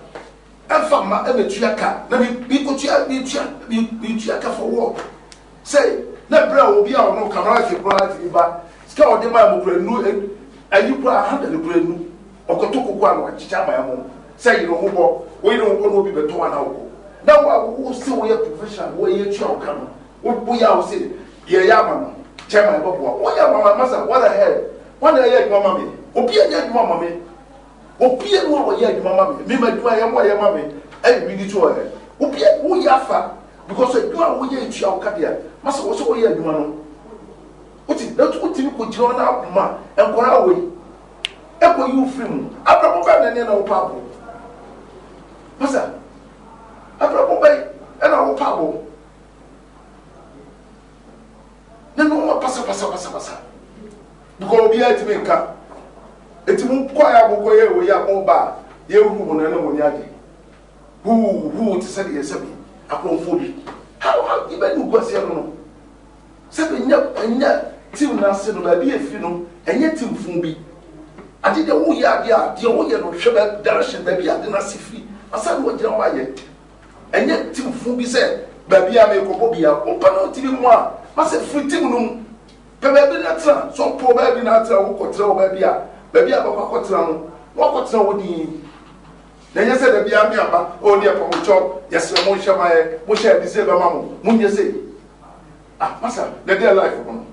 Ɛfa 0.70 1.08
ma 1.08 1.24
ɛna 1.26 1.50
tua 1.50 1.76
ka. 1.76 2.04
Na 2.10 2.18
mi 2.20 2.28
mi 2.50 2.64
ko 2.66 2.76
tua 2.78 3.06
mi 3.08 3.24
tua 3.24 3.42
mi 3.70 3.90
mi 4.02 4.20
tua 4.20 4.38
ka 4.40 4.52
for 4.52 4.68
work. 4.70 4.98
Sɛ 5.66 6.04
ne 6.30 6.38
brɛ 6.38 6.62
obi 6.78 6.94
a 6.94 6.98
ɔno 6.98 7.32
kamara 7.32 7.64
fi 7.68 7.76
kura 7.76 8.10
fi 8.16 8.28
ba 8.30 8.62
sika 8.88 9.04
ɔde 9.04 9.32
ma 9.32 9.40
ɛmu 9.40 9.64
kura 9.64 9.80
nu 9.80 9.92
ɛ- 10.04 10.30
ayi 10.72 10.94
kura 11.02 11.22
handa 11.30 11.50
ne 11.50 11.58
kura 11.58 11.78
nu 11.78 12.06
ɔkɔtɔ 12.50 12.86
koko 12.86 13.06
a 13.06 13.14
na 13.16 13.22
wakyekyɛ 13.22 13.56
ama 13.64 13.74
ɛmu 13.74 14.04
sɛ 14.38 14.60
yiri 14.60 14.68
ho 14.68 14.88
bɔ 14.90 15.22
oyi 15.44 15.58
ne 15.58 15.64
ho 15.64 15.74
bɔ 15.76 15.92
na 15.92 15.98
obi 16.00 16.12
bɛ 16.12 16.28
tɔ 16.30 16.36
wa 16.38 16.50
na 16.50 16.62
wo 16.62 17.50
a 17.50 17.66
wo 17.66 17.94
se 17.94 18.12
wo 18.12 18.26
yɛ 18.28 18.38
professional 18.58 18.92
wo 18.98 19.08
yɛ 19.08 19.32
tua 19.38 19.48
ɔka 19.48 19.68
no 19.68 19.88
wo 20.24 20.54
yɛ 20.54 20.66
a 20.66 20.76
wo 20.76 20.82
se 20.82 20.96
yɛ 21.48 21.68
yɛ 21.68 21.72
ama 21.72 22.02
no 22.02 22.14
chairman 22.50 22.82
bɛ 22.82 22.86
bɔ 22.86 23.20
wo 23.20 23.30
yɛ 23.30 23.40
ama 23.48 23.64
ma 23.64 23.76
masa 23.76 24.06
what 24.08 24.22
the 24.22 24.30
hell? 24.30 24.56
Wɔn 25.02 25.14
na 25.14 25.20
yɛ 25.28 25.48
adwuma 25.48 25.64
ma 25.64 25.78
mi. 25.78 25.92
Obi 26.16 26.34
yɛ 26.34 26.54
adwuma 26.54 26.90
ma 26.90 27.00
mi. 27.00 27.08
Obi 28.02 28.26
yɛ 28.26 28.50
no 28.50 28.58
a 28.58 28.76
wɔyɛ 28.76 28.88
adwuma 28.90 29.16
ma 29.16 29.32
mi. 29.32 29.44
Mi 29.48 29.56
ma 29.62 29.68
adwuma 29.68 29.98
yɛ 30.00 30.12
mo 30.12 30.20
a 30.20 30.24
yɛ 30.26 30.42
ma 30.42 30.52
mi 30.52 30.62
ɛyɛ 31.04 31.28
bi 31.28 31.36
di 31.36 31.48
to 31.50 31.60
ɛ 31.60 31.76
obi 32.20 32.38
yɛ 32.40 32.62
wo 32.64 32.76
yɛ 32.76 33.32
because 33.68 33.96
adwuma 33.96 34.26
a 34.26 34.38
wo 34.38 34.46
yɛ 34.48 34.68
etua 34.68 35.00
ɔka 35.00 35.18
deɛ 35.18 35.38
masa 35.64 35.84
wo 35.84 35.94
adwuma 35.94 36.52
no 36.52 36.76
o 37.88 37.94
ti 37.94 38.10
na 38.18 38.26
mi 38.26 38.40
ko 38.40 38.86
gyina 38.86 39.08
hɔ 39.08 39.18
na 39.18 39.26
akoma 39.98 40.28
awo 40.28 40.72
ɛkɔ 41.64 41.88
yi 41.88 42.02
o 42.02 42.06
firi 42.06 42.30
mu. 42.30 42.50
Abrabɔ 42.66 43.00
bɛ 43.06 43.20
nane 43.22 43.44
na 43.44 43.54
o 43.54 43.64
pa 43.64 43.76
abo? 43.86 44.02
Masa 45.60 45.94
abrabɔ 47.00 47.40
bɛ 47.42 47.50
ɛna 48.02 48.30
o 48.30 48.34
pa 48.36 48.46
abo? 48.54 48.84
Ne 51.98 52.04
na 52.04 52.16
ɔma 52.16 52.42
pasa 52.42 52.64
pasa 52.64 52.88
pasa 52.88 53.10
pasa? 53.10 53.32
Because 54.40 54.60
obi 54.60 54.78
yɛ 54.78 54.98
ti 54.98 55.06
mi 55.06 55.16
nka 55.16 55.48
eti 56.48 56.64
mu 56.66 56.88
kɔ 56.90 57.04
yɛ 57.14 57.20
abokɔ 57.26 57.50
yɛ 57.54 57.66
ewo 57.72 57.82
yɛ 57.84 57.94
akɔ 57.94 58.26
ba 58.26 58.56
yɛ 58.90 58.98
ehu 59.00 59.26
mu 59.26 59.34
na 59.36 59.50
ɛna 59.50 59.62
mo 59.62 59.72
ni 59.72 59.82
adi 59.82 60.04
huu 61.04 61.50
huu 61.50 61.80
ti 61.80 61.86
sɛ 61.88 62.04
de 62.04 62.20
yɛ 62.20 62.24
sɛ 62.24 62.40
bi 62.42 62.48
akorɔmfo 62.90 63.38
bi. 63.40 63.54
How 64.00 64.22
how 64.24 64.48
ibɛ 64.50 64.76
ni 64.78 64.84
guaseɛ 64.92 65.28
no 65.28 65.34
no. 65.34 65.54
Sɛbi 66.52 66.86
nyɛ 66.88 67.14
ɛnyɛ 67.16 67.62
tim 67.94 68.18
n'ase 68.20 68.52
no 68.54 68.62
baabi 68.62 68.92
efi 68.92 69.20
no 69.22 69.46
ɛnyɛ 69.66 69.98
tim 69.98 70.16
fun 70.16 70.42
bi 70.42 70.58
ade 71.44 71.66
deɛ 71.66 71.74
woyɛ 71.74 72.06
adeɛ 72.06 72.32
a 72.32 72.56
deɛ 72.56 72.68
woyɛ 72.78 73.00
no 73.02 73.12
hwɛ 73.12 73.32
bɛ 73.34 73.64
direction 73.64 74.04
baabi 74.04 74.30
ade 74.30 74.50
n'ase 74.50 74.78
fi. 74.78 75.04
Asa 75.34 75.60
na 75.60 75.66
wɔgyina 75.66 75.90
hɔ 75.90 76.02
ayɛ 76.02 76.28
ɛnyɛ 77.14 77.54
team 77.54 77.72
fun 77.74 77.98
bi 77.98 78.04
sɛ 78.04 78.40
baabi 78.70 78.98
a. 78.98 79.08
Mekɔbɔ 79.08 79.52
bia 79.52 79.72
wopɛ 79.74 80.08
no 80.16 80.32
tiri 80.32 80.48
mu 80.52 80.68
a 80.68 80.92
masɛ 81.18 81.40
firi 81.42 81.70
team 81.70 81.90
no 81.92 82.00
mu 82.00 82.24
pɛ 82.82 82.94
baabi 82.94 83.22
na 83.24 83.36
tena 83.36 83.70
sɛ 83.74 83.84
mpɔ 83.98 84.16
baabi 84.16 84.44
na 84.44 84.64
tena 84.64 84.80
wokɔtena 84.80 85.26
wɔ 85.28 85.36
baabi 85.38 85.64
a 85.64 85.82
baabi 86.14 86.32
a 86.34 86.42
bɛkɔ 86.44 86.62
akɔtena 86.64 87.08
no 87.08 87.14
na 87.56 87.64
wakɔtena 87.64 88.04
wɔ 88.04 88.18
din 88.22 88.64
na 89.56 89.62
ɛnyɛ 89.62 89.76
sɛ 89.78 89.92
dabi 89.94 90.14
ame 90.16 90.40
aba 90.40 90.68
o 90.82 90.96
ne 90.96 91.06
ɛpɔ 91.08 91.20
mo 91.20 91.38
kyɔ 91.44 91.58
yɛsrɛ 91.92 92.26
mo 92.26 92.36
nhyɛ 92.36 92.58
ma 92.58 92.70
yɛ 92.70 93.08
mo 93.08 93.14
hyɛ 93.16 93.30
ɛde 93.40 93.48
sɛ 93.48 93.66
bɛma 93.66 93.94
mo 93.94 94.18
mo 94.24 94.32
nyɛ 94.32 94.50
sɛ 94.50 94.74
ah 95.80 95.98
masa 96.02 96.28
na 96.46 96.54
deɛ 96.56 96.74
life 96.76 96.94
ho 97.06 97.12
no 97.12 97.26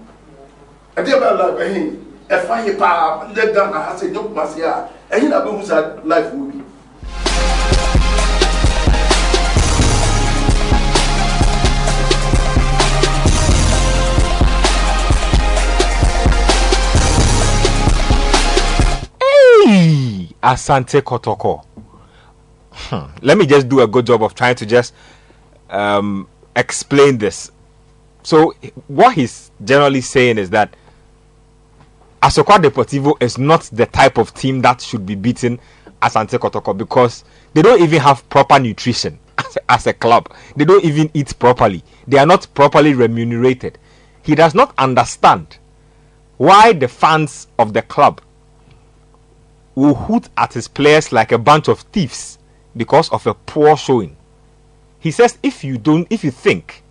ɛdeɛ 0.96 1.20
bɛ 1.20 1.38
life 1.38 1.58
ɛhin 1.58 1.96
ɛfa 2.30 2.64
yi 2.66 2.72
paa 2.74 3.26
ne 3.34 3.52
ghana 3.52 3.78
ha 3.84 3.92
sɛ 3.98 4.06
nyɛ 4.12 4.22
kuma 4.22 4.46
se 4.46 4.62
a 4.62 4.88
ɛhin 5.10 5.28
na 5.30 5.40
bɛhu 5.44 5.64
sa 5.64 5.76
life 6.04 6.32
wo 6.32 6.46
bi 6.46 6.58
Asante 20.42 21.02
Kotoko. 21.02 21.62
Hmm. 22.72 23.06
Let 23.20 23.36
me 23.36 23.44
just 23.46 23.68
do 23.68 23.80
a 23.80 23.86
good 23.86 24.06
job 24.06 24.22
of 24.22 24.34
trying 24.34 24.54
to 24.56 24.64
just 24.66 24.94
um, 25.68 26.26
explain 26.56 27.18
this. 27.18 27.50
So, 28.22 28.54
what 28.86 29.14
he's 29.14 29.50
generally 29.62 30.00
saying 30.00 30.38
is 30.38 30.48
that 30.50 30.74
Asokwa 32.30 32.60
Deportivo 32.60 33.20
is 33.20 33.38
not 33.38 33.62
the 33.72 33.86
type 33.86 34.16
of 34.16 34.32
team 34.34 34.62
that 34.62 34.80
should 34.80 35.04
be 35.04 35.16
beaten 35.16 35.58
Asante 36.00 36.38
Kotoko 36.38 36.78
because 36.78 37.24
they 37.54 37.60
don't 37.60 37.82
even 37.82 37.98
have 38.00 38.28
proper 38.28 38.60
nutrition 38.60 39.18
as 39.36 39.56
a, 39.56 39.72
as 39.72 39.86
a 39.88 39.92
club. 39.92 40.32
They 40.54 40.64
don't 40.64 40.84
even 40.84 41.10
eat 41.12 41.36
properly. 41.40 41.82
They 42.06 42.18
are 42.18 42.26
not 42.26 42.46
properly 42.54 42.94
remunerated. 42.94 43.78
He 44.22 44.36
does 44.36 44.54
not 44.54 44.72
understand 44.78 45.58
why 46.36 46.72
the 46.72 46.86
fans 46.86 47.48
of 47.58 47.72
the 47.72 47.82
club 47.82 48.20
will 49.74 49.94
hoot 49.94 50.28
at 50.36 50.54
his 50.54 50.68
players 50.68 51.10
like 51.10 51.32
a 51.32 51.38
bunch 51.38 51.66
of 51.66 51.80
thieves 51.80 52.38
because 52.76 53.08
of 53.08 53.26
a 53.26 53.34
poor 53.34 53.76
showing. 53.76 54.16
He 55.00 55.10
says 55.10 55.36
if 55.42 55.64
you 55.64 55.78
don't 55.78 56.06
if 56.10 56.22
you 56.22 56.30
think 56.30 56.84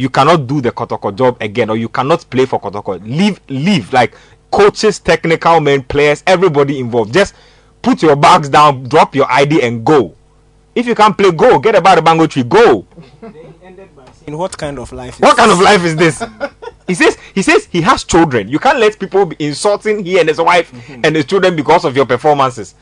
you 0.00 0.08
cannot 0.08 0.46
do 0.46 0.60
the 0.62 0.72
Kotoko 0.72 1.14
job 1.14 1.36
again 1.42 1.68
or 1.68 1.76
you 1.76 1.88
cannot 1.88 2.24
play 2.30 2.46
for 2.46 2.58
Kotoko, 2.58 2.98
leave 3.04 3.38
leave 3.48 3.92
like 3.92 4.14
coaches, 4.50 4.98
technical 4.98 5.60
men, 5.60 5.82
players, 5.82 6.22
everybody 6.26 6.78
involved. 6.78 7.12
Just 7.12 7.34
put 7.82 8.02
your 8.02 8.16
bags 8.16 8.48
down, 8.48 8.84
drop 8.84 9.14
your 9.14 9.30
ID 9.30 9.62
and 9.62 9.84
go. 9.84 10.14
If 10.74 10.86
you 10.86 10.94
can't 10.94 11.16
play, 11.16 11.30
go. 11.32 11.58
Get 11.58 11.74
about 11.74 11.96
the 11.96 12.02
bango 12.02 12.26
tree, 12.26 12.44
go. 12.44 12.86
In 14.26 14.38
what 14.38 14.56
kind 14.56 14.78
of 14.78 14.90
life? 14.92 15.16
is 15.16 15.20
What 15.20 15.36
kind 15.36 15.50
of 15.50 15.60
life 15.60 15.84
is 15.84 15.96
this? 15.96 16.22
He 16.86 16.94
says 16.94 17.16
he 17.34 17.42
says 17.42 17.66
he 17.66 17.82
has 17.82 18.02
children. 18.04 18.48
You 18.48 18.58
can't 18.58 18.78
let 18.78 18.98
people 18.98 19.26
be 19.26 19.36
insulting 19.38 20.04
he 20.04 20.18
and 20.18 20.28
his 20.28 20.40
wife 20.40 20.72
mm-hmm. 20.72 21.02
and 21.04 21.14
his 21.14 21.24
children 21.26 21.54
because 21.54 21.84
of 21.84 21.94
your 21.94 22.06
performances. 22.06 22.74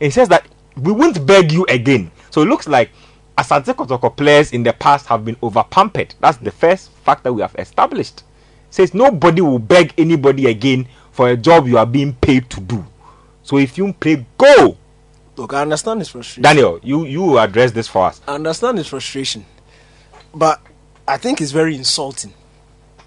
And 0.00 0.06
he 0.06 0.10
says 0.10 0.28
that 0.28 0.46
we 0.76 0.92
won't 0.92 1.24
beg 1.24 1.52
you 1.52 1.64
again. 1.68 2.10
So 2.30 2.42
it 2.42 2.46
looks 2.46 2.66
like 2.66 2.90
Asante 3.36 3.74
Kotoko 3.74 4.14
players 4.16 4.52
in 4.52 4.62
the 4.62 4.72
past 4.72 5.06
have 5.06 5.24
been 5.24 5.36
over 5.42 5.64
pampered. 5.64 6.14
That's 6.20 6.38
the 6.38 6.50
first 6.52 6.90
fact 7.04 7.24
that 7.24 7.32
we 7.32 7.42
have 7.42 7.54
established. 7.58 8.22
Says 8.70 8.94
nobody 8.94 9.40
will 9.40 9.58
beg 9.58 9.92
anybody 9.98 10.46
again 10.46 10.86
for 11.12 11.28
a 11.28 11.36
job 11.36 11.66
you 11.66 11.78
are 11.78 11.86
being 11.86 12.12
paid 12.14 12.48
to 12.50 12.60
do. 12.60 12.84
So 13.42 13.58
if 13.58 13.76
you 13.78 13.92
play, 13.92 14.24
go. 14.38 14.76
Look, 15.36 15.52
I 15.52 15.62
understand 15.62 16.00
his 16.00 16.08
frustration. 16.08 16.42
Daniel, 16.42 16.78
you 16.82 17.04
you 17.06 17.38
address 17.38 17.72
this 17.72 17.88
for 17.88 18.06
us. 18.06 18.20
I 18.26 18.34
understand 18.34 18.78
his 18.78 18.86
frustration, 18.86 19.44
but 20.34 20.60
I 21.08 21.16
think 21.16 21.40
it's 21.40 21.50
very 21.50 21.74
insulting 21.76 22.32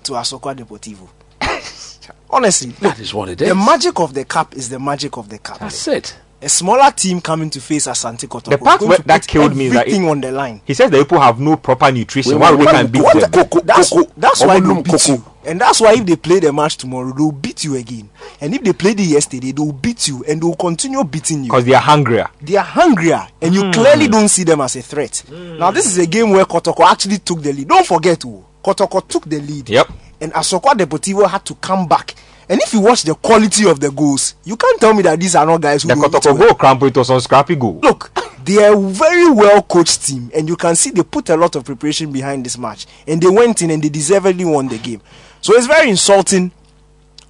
to 0.04 0.14
Asokwa 0.14 0.56
Deportivo. 0.56 1.08
Honestly, 2.30 2.70
look, 2.72 2.80
That 2.80 3.00
is 3.00 3.14
what 3.14 3.30
it 3.30 3.42
is. 3.42 3.48
the 3.48 3.56
magic 3.56 4.00
of 4.00 4.14
the 4.14 4.26
cup 4.26 4.56
is 4.56 4.68
the 4.70 4.80
magic 4.80 5.18
of 5.18 5.30
the 5.30 5.40
cup. 5.40 5.60
That's 5.60 5.88
it. 5.88 6.18
A 6.40 6.48
smaller 6.50 6.92
team 6.92 7.20
coming 7.20 7.50
to 7.50 7.60
face 7.60 7.88
Asante 7.88 8.28
Kotoko. 8.28 8.52
The 8.52 8.58
part 8.60 8.82
is 8.84 8.88
where- 8.88 8.98
that 9.06 9.26
killed 9.26 9.56
me 9.56 9.66
is 9.68 9.74
that 9.74 9.88
everything 9.88 10.06
it- 10.06 10.10
on 10.12 10.22
the 10.22 10.32
line. 10.32 10.62
He 10.66 10.76
says 10.76 10.92
the 10.92 11.00
people 11.00 11.20
have 11.20 11.40
no 11.40 11.56
proper 11.56 11.92
nutrition. 11.92 12.34
Wait, 12.34 12.40
Why 12.40 12.52
wait, 12.52 12.60
we 12.60 12.66
wait, 12.68 12.72
can 12.76 12.88
beat 12.88 13.02
what 13.02 13.20
them? 13.20 13.32
the 13.32 13.62
That's, 13.66 13.90
cocoa- 13.90 14.12
that's 14.16 14.42
why 14.42 14.60
they'll 14.60 14.70
Omonum 14.76 14.84
beat 14.84 14.92
cocoa. 14.92 15.14
you. 15.14 15.24
And 15.46 15.60
that's 15.62 15.82
why 15.82 15.94
if 15.94 16.06
they 16.06 16.16
play 16.16 16.40
the 16.40 16.54
match 16.54 16.78
tomorrow, 16.78 17.12
they'll 17.12 17.32
beat 17.32 17.64
you 17.64 17.76
again. 17.76 18.10
And 18.40 18.54
if 18.54 18.62
they 18.64 18.74
played 18.74 19.00
it 19.00 19.04
yesterday, 19.06 19.52
they'll 19.52 19.72
beat 19.72 20.08
you 20.10 20.24
and 20.28 20.40
they'll 20.42 20.54
continue 20.56 21.04
beating 21.06 21.40
you. 21.40 21.50
Because 21.50 21.66
they 21.66 21.74
are 21.74 21.82
hungrier. 21.82 22.28
They 22.42 22.56
are 22.58 22.66
hungrier 22.66 23.28
and 23.42 23.56
you 23.56 23.64
hmm. 23.64 23.72
clearly 23.72 24.08
don't 24.08 24.28
see 24.30 24.44
them 24.44 24.62
as 24.62 24.76
a 24.76 24.82
threat. 24.84 25.24
Hmm. 25.28 25.58
Now, 25.58 25.72
this 25.72 25.88
is 25.88 25.98
a 25.98 26.06
game 26.06 26.30
where 26.32 26.46
Kotoko 26.46 26.86
actually 26.86 27.18
took 27.18 27.42
the 27.42 27.52
lead. 27.52 27.68
Don't 27.68 27.88
forget, 27.88 28.24
oh, 28.28 28.44
Kotoko 28.64 29.08
took 29.08 29.26
the 29.28 29.40
lead. 29.40 29.70
Yep. 29.70 29.88
And 30.20 30.34
Asokwa 30.34 30.74
Deportivo 30.74 31.28
had 31.28 31.46
to 31.46 31.56
come 31.56 31.88
back. 31.88 32.14
And 32.50 32.62
if 32.62 32.74
you 32.74 32.80
watch 32.80 33.04
the 33.04 33.14
quality 33.16 33.70
of 33.70 33.80
the 33.80 33.92
goals, 33.92 34.36
you 34.46 34.56
can't 34.56 34.80
tell 34.80 34.94
me 34.94 35.02
that 35.04 35.20
these 35.20 35.36
are 35.36 35.46
not 35.46 35.62
guys 35.62 35.84
who 35.84 35.90
The 35.90 35.96
Kotoko 35.96 36.38
goal 36.38 36.54
cramp 36.56 36.84
it 36.84 36.96
was 36.96 37.10
on 37.10 37.20
scrappy 37.20 37.56
goal. 37.56 37.80
Look, 37.82 38.12
they 38.46 38.64
are 38.64 38.74
a 38.74 38.80
very 38.80 39.30
well 39.32 39.62
coached 39.62 40.06
team, 40.06 40.32
and 40.34 40.48
you 40.48 40.56
can 40.56 40.76
see 40.76 40.92
they 40.92 41.04
put 41.04 41.30
a 41.30 41.36
lot 41.36 41.56
of 41.56 41.66
preparation 41.66 42.12
behind 42.12 42.46
this 42.46 42.58
match, 42.58 42.86
and 43.06 43.22
they 43.22 43.30
went 43.30 43.62
in 43.62 43.72
and 43.72 43.84
they 43.84 43.90
deservedly 43.90 44.46
won 44.46 44.70
the 44.70 44.78
game. 44.78 45.02
So 45.42 45.54
it's 45.56 45.68
very 45.68 45.90
insulting 45.90 46.52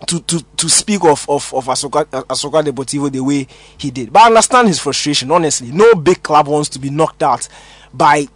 to 0.06 0.20
to 0.22 0.44
to 0.58 0.70
speak 0.70 1.04
of 1.04 1.28
of 1.28 1.52
of 1.54 1.66
Asokwa 1.66 2.06
Asokwa 2.06 2.64
Deportivo 2.64 3.12
the 3.12 3.20
way 3.22 3.48
he 3.78 3.90
did. 3.90 4.14
But 4.14 4.24
I 4.24 4.28
understand 4.28 4.68
his 4.68 4.80
frustration. 4.80 5.32
Honestly, 5.32 5.72
no 5.72 5.96
big 5.96 6.22
club 6.22 6.48
wants 6.48 6.70
to 6.70 6.80
be 6.80 6.92
knocked 6.92 7.24
out 7.24 7.48
by 7.92 8.28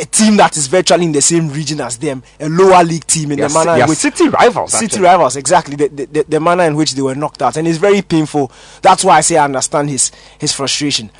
a 0.00 0.04
team 0.04 0.36
that 0.36 0.56
is 0.56 0.66
virtually 0.66 1.04
in 1.04 1.12
the 1.12 1.22
same 1.22 1.48
region 1.50 1.80
as 1.80 1.98
them, 1.98 2.22
a 2.40 2.48
lower 2.48 2.82
league 2.82 3.06
team 3.06 3.32
in 3.32 3.40
are, 3.40 3.48
the 3.48 3.54
manner 3.54 3.74
they 3.76 3.82
in 3.82 3.88
which 3.88 3.98
city 3.98 4.28
rivals. 4.28 4.72
City 4.72 4.84
actually. 4.86 5.02
rivals, 5.02 5.36
exactly. 5.36 5.76
The, 5.76 5.88
the, 5.88 6.24
the, 6.28 6.40
manner 6.40 6.64
in 6.64 6.74
which 6.76 6.92
they 6.92 7.02
were 7.02 7.14
knocked 7.14 7.42
out. 7.42 7.56
And 7.56 7.66
it's 7.68 7.78
very 7.78 8.02
painful. 8.02 8.50
That's 8.82 9.04
why 9.04 9.18
I 9.18 9.20
say 9.20 9.36
I 9.36 9.44
understand 9.44 9.90
his, 9.90 10.10
his 10.38 10.52
frustration. 10.52 11.10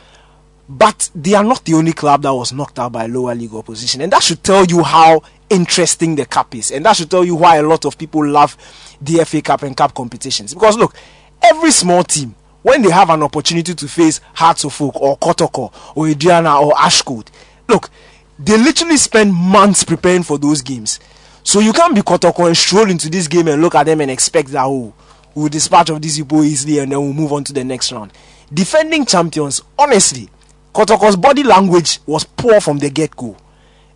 But 0.69 1.11
they 1.15 1.35
are 1.35 1.45
not 1.45 1.65
the 1.65 1.75
only 1.75 1.93
club 1.93 2.23
that 2.23 2.35
was 2.35 2.53
knocked 2.53 2.79
out 2.79 2.93
by 2.93 3.07
lower 3.07 3.35
league 3.35 3.55
opposition. 3.55 4.01
And 4.01 4.13
that 4.13 4.23
should 4.23 4.43
tell 4.43 4.65
you 4.65 4.83
how 4.83 5.23
interesting 5.49 6.17
the 6.17 6.27
cup 6.27 6.55
is. 6.55 6.71
And 6.73 6.85
that 6.87 6.97
should 6.97 7.11
tell 7.11 7.25
you 7.25 7.37
why 7.37 7.57
a 7.57 7.63
lot 7.63 7.85
of 7.85 7.97
people 7.97 8.27
love 8.27 8.57
the 9.01 9.25
FA 9.25 9.43
Cup 9.43 9.63
and 9.63 9.77
Cup 9.77 9.95
competitions. 9.95 10.55
Because 10.55 10.77
look, 10.77 10.95
every 11.41 11.71
small 11.71 12.03
team, 12.03 12.35
when 12.63 12.83
they 12.83 12.91
have 12.91 13.11
an 13.11 13.23
opportunity 13.23 13.75
to 13.75 13.89
face 13.89 14.21
Hearts 14.35 14.65
of 14.65 14.81
Oak 14.83 15.01
or 15.01 15.17
Kotoko 15.19 15.73
or 15.95 16.07
Aduana 16.07 16.61
or 16.61 16.73
AshGold, 16.73 17.29
look, 17.69 17.91
they 18.39 18.57
literally 18.57 18.97
spend 18.97 19.35
months 19.35 19.85
preparing 19.85 20.23
for 20.23 20.39
those 20.39 20.63
games. 20.63 21.01
So 21.43 21.61
you 21.61 21.73
can't 21.73 21.95
be 21.95 22.03
Kotoko 22.03 22.47
and 22.47 22.57
stroll 22.57 22.91
into 22.91 23.09
this 23.09 23.29
game 23.29 23.49
and 23.49 23.63
look 23.63 23.75
at 23.75 23.85
them 23.85 24.01
and 24.01 24.11
expect 24.11 24.49
that, 24.49 24.65
oh, 24.65 24.93
we'll 25.35 25.49
dispatch 25.49 25.91
of 25.91 26.03
these 26.03 26.19
people 26.19 26.43
easily 26.45 26.79
and 26.81 26.91
then 26.91 27.01
we'll 27.01 27.13
move 27.13 27.33
on 27.33 27.45
to 27.45 27.53
the 27.53 27.65
next 27.65 27.93
round. 27.93 28.13
Defending 28.53 29.07
champions, 29.07 29.63
honestly, 29.79 30.29
Kotoko's 30.75 31.17
body 31.17 31.43
language 31.43 32.01
was 32.07 32.25
poor 32.25 32.61
from 32.61 32.79
the 32.79 32.91
get 32.91 33.15
go. 33.17 33.37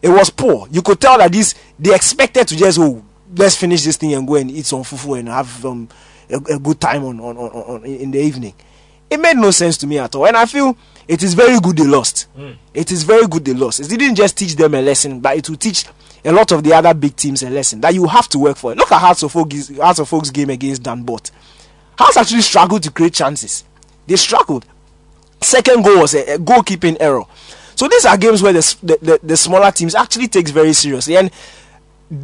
It 0.01 0.09
was 0.09 0.31
poor. 0.31 0.67
You 0.71 0.81
could 0.83 1.01
tell 1.01 1.19
that 1.19 1.33
this 1.33 1.55
they 1.79 1.95
expected 1.95 2.49
to 2.49 2.57
just 2.57 2.79
oh 2.79 3.05
let's 3.37 3.57
finish 3.57 3.83
this 3.85 3.97
thing 3.97 4.15
and 4.15 4.27
go 4.27 4.37
and 4.37 4.51
eat 4.51 4.67
some 4.67 4.83
fufu 4.83 5.19
and 5.19 5.29
have 5.29 5.65
um, 5.65 5.89
a, 6.31 6.37
a 6.55 6.59
good 6.59 6.81
time 6.81 7.05
on, 7.05 7.21
on, 7.21 7.37
on, 7.37 7.51
on 7.51 7.85
in 7.85 8.11
the 8.11 8.21
evening. 8.21 8.55
It 9.09 9.21
made 9.21 9.37
no 9.37 9.51
sense 9.51 9.77
to 9.79 9.87
me 9.87 9.99
at 9.99 10.15
all, 10.15 10.27
and 10.27 10.37
I 10.37 10.47
feel 10.47 10.77
it 11.11 11.25
is 11.25 11.35
very 11.35 11.59
good 11.59 11.77
they 11.77 11.85
lost. 11.85 12.29
Hmm. 12.37 12.53
It 12.73 12.93
is 12.93 13.03
very 13.03 13.27
good 13.27 13.45
they 13.45 13.53
lost. 13.53 13.81
It 13.81 13.89
didn't 13.89 14.15
just 14.15 14.39
teach 14.39 14.55
them 14.55 14.75
a 14.75 14.81
lesson, 14.81 15.19
but 15.19 15.37
it 15.37 15.51
will 15.51 15.57
teach 15.57 15.85
a 16.25 16.31
lot 16.31 16.53
of 16.53 16.63
the 16.63 16.73
other 16.73 16.95
big 16.95 17.17
teams 17.17 17.43
a 17.43 17.51
lesson 17.51 17.81
that 17.81 17.93
you 17.95 18.07
have 18.07 18.29
to 18.29 18.39
work 18.39 18.57
for. 18.57 18.71
it. 18.71 18.79
Look 18.79 18.93
at 18.93 19.01
Hearts 19.01 19.25
of 19.25 19.35
Oaks, 19.35 19.77
Hearts 19.77 19.99
of 19.99 20.15
Oaks 20.15 20.31
game 20.31 20.51
against 20.51 20.85
Danbot. 20.85 21.33
Hearts 21.99 22.17
actually 22.17 22.43
struggled 22.43 22.85
to 22.85 22.93
create 22.93 23.13
chances. 23.13 23.65
They 24.07 24.15
struggled. 24.15 24.65
Second 25.41 25.83
goal 25.85 25.99
was 26.01 26.15
a, 26.15 26.35
a 26.35 26.39
goalkeeping 26.39 26.97
error. 27.01 27.25
So 27.75 27.89
these 27.89 28.07
are 28.07 28.17
games 28.17 28.41
where 28.41 28.53
the, 28.53 28.77
the, 28.81 28.99
the, 29.03 29.21
the 29.21 29.37
smaller 29.37 29.73
teams 29.73 29.97
actually 29.97 30.29
takes 30.29 30.53
very 30.53 30.73
seriously. 30.73 31.17
And 31.17 31.33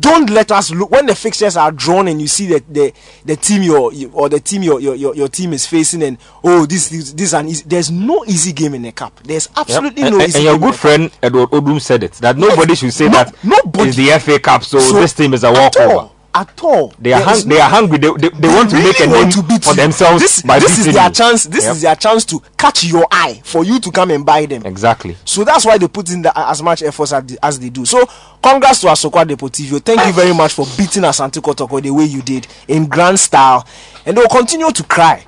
don't 0.00 0.30
let 0.30 0.50
us 0.50 0.72
look 0.72 0.90
when 0.90 1.06
the 1.06 1.14
fixtures 1.14 1.56
are 1.56 1.70
drawn 1.70 2.08
and 2.08 2.20
you 2.20 2.26
see 2.26 2.46
that 2.46 2.72
the 2.74 2.92
the 3.24 3.36
team 3.36 3.62
your 3.62 3.92
or 4.12 4.28
the 4.28 4.40
team 4.40 4.62
your, 4.64 4.80
your 4.80 5.14
your 5.14 5.28
team 5.28 5.52
is 5.52 5.64
facing 5.66 6.02
and 6.02 6.18
oh 6.42 6.66
this 6.66 6.88
this, 6.88 7.12
this 7.12 7.32
an 7.32 7.46
easy, 7.48 7.62
there's 7.66 7.90
no 7.90 8.24
easy 8.26 8.52
game 8.52 8.74
in 8.74 8.82
the 8.82 8.90
cup. 8.92 9.20
There's 9.22 9.46
Yep. 9.48 9.58
absolutely 9.58 10.02
And, 10.02 10.10
no 10.10 10.20
and- 10.20 10.28
easy 10.28 10.38
and 10.38 10.44
your 10.44 10.58
good 10.58 10.74
friend 10.74 11.10
Edward 11.22 11.50
Odoom 11.50 11.80
said 11.80 12.02
it 12.02 12.12
that 12.14 12.36
nobody 12.36 12.74
should 12.74 12.92
say 12.92 13.06
No- 13.06 13.12
that 13.12 13.34
nobody. 13.44 13.88
it's 13.88 13.96
the 13.96 14.10
FA 14.18 14.38
Cup, 14.40 14.64
so, 14.64 14.78
So, 14.80 14.94
this 15.00 15.12
team 15.12 15.34
is 15.34 15.44
a 15.44 15.52
walkover. 15.52 16.10
At 16.36 16.62
all. 16.62 16.92
They 16.98 17.12
are 17.12 17.22
hung, 17.22 17.34
is 17.34 17.44
they 17.46 17.58
are 17.60 17.68
hungry. 17.70 17.98
They, 17.98 18.10
they, 18.18 18.28
they 18.28 18.48
want 18.48 18.70
to 18.70 18.76
really 18.76 18.88
make 18.90 19.00
a 19.00 19.06
name 19.06 19.30
for 19.60 19.74
themselves 19.74 20.22
This, 20.22 20.42
this 20.42 20.78
is 20.86 20.94
their 20.94 21.06
you. 21.08 21.12
chance. 21.14 21.44
This 21.44 21.64
Yep. 21.64 21.72
is 21.74 21.82
their 21.82 21.96
chance 21.96 22.24
to 22.26 22.42
catch 22.58 22.84
your 22.84 23.06
eye 23.10 23.40
for 23.44 23.64
you 23.64 23.80
to 23.80 23.90
come 23.90 24.10
and 24.10 24.24
buy 24.24 24.46
them. 24.46 24.64
exactly. 24.66 25.16
So 25.24 25.44
that's 25.44 25.64
why 25.64 25.78
they 25.78 25.88
put 25.88 26.10
in 26.10 26.22
the, 26.22 26.32
as 26.38 26.62
much 26.62 26.82
effort 26.82 27.12
as, 27.12 27.24
they- 27.24 27.38
as 27.42 27.58
they 27.58 27.70
do. 27.70 27.84
So 27.86 28.04
congrats 28.42 28.80
to 28.82 28.88
Asokwa 28.88 29.24
Deportivo. 29.24 29.80
Thank 29.82 30.06
you 30.06 30.12
very 30.12 30.34
much 30.34 30.52
for 30.52 30.66
beating 30.76 31.02
Asante 31.04 31.40
Kotoko 31.40 31.82
the 31.82 31.90
way 31.90 32.04
you 32.04 32.20
did 32.22 32.46
in 32.68 32.86
grand 32.86 33.18
style, 33.18 33.66
and 34.04 34.16
they 34.16 34.20
will 34.20 34.28
continue 34.28 34.70
to 34.70 34.82
cry 34.84 35.24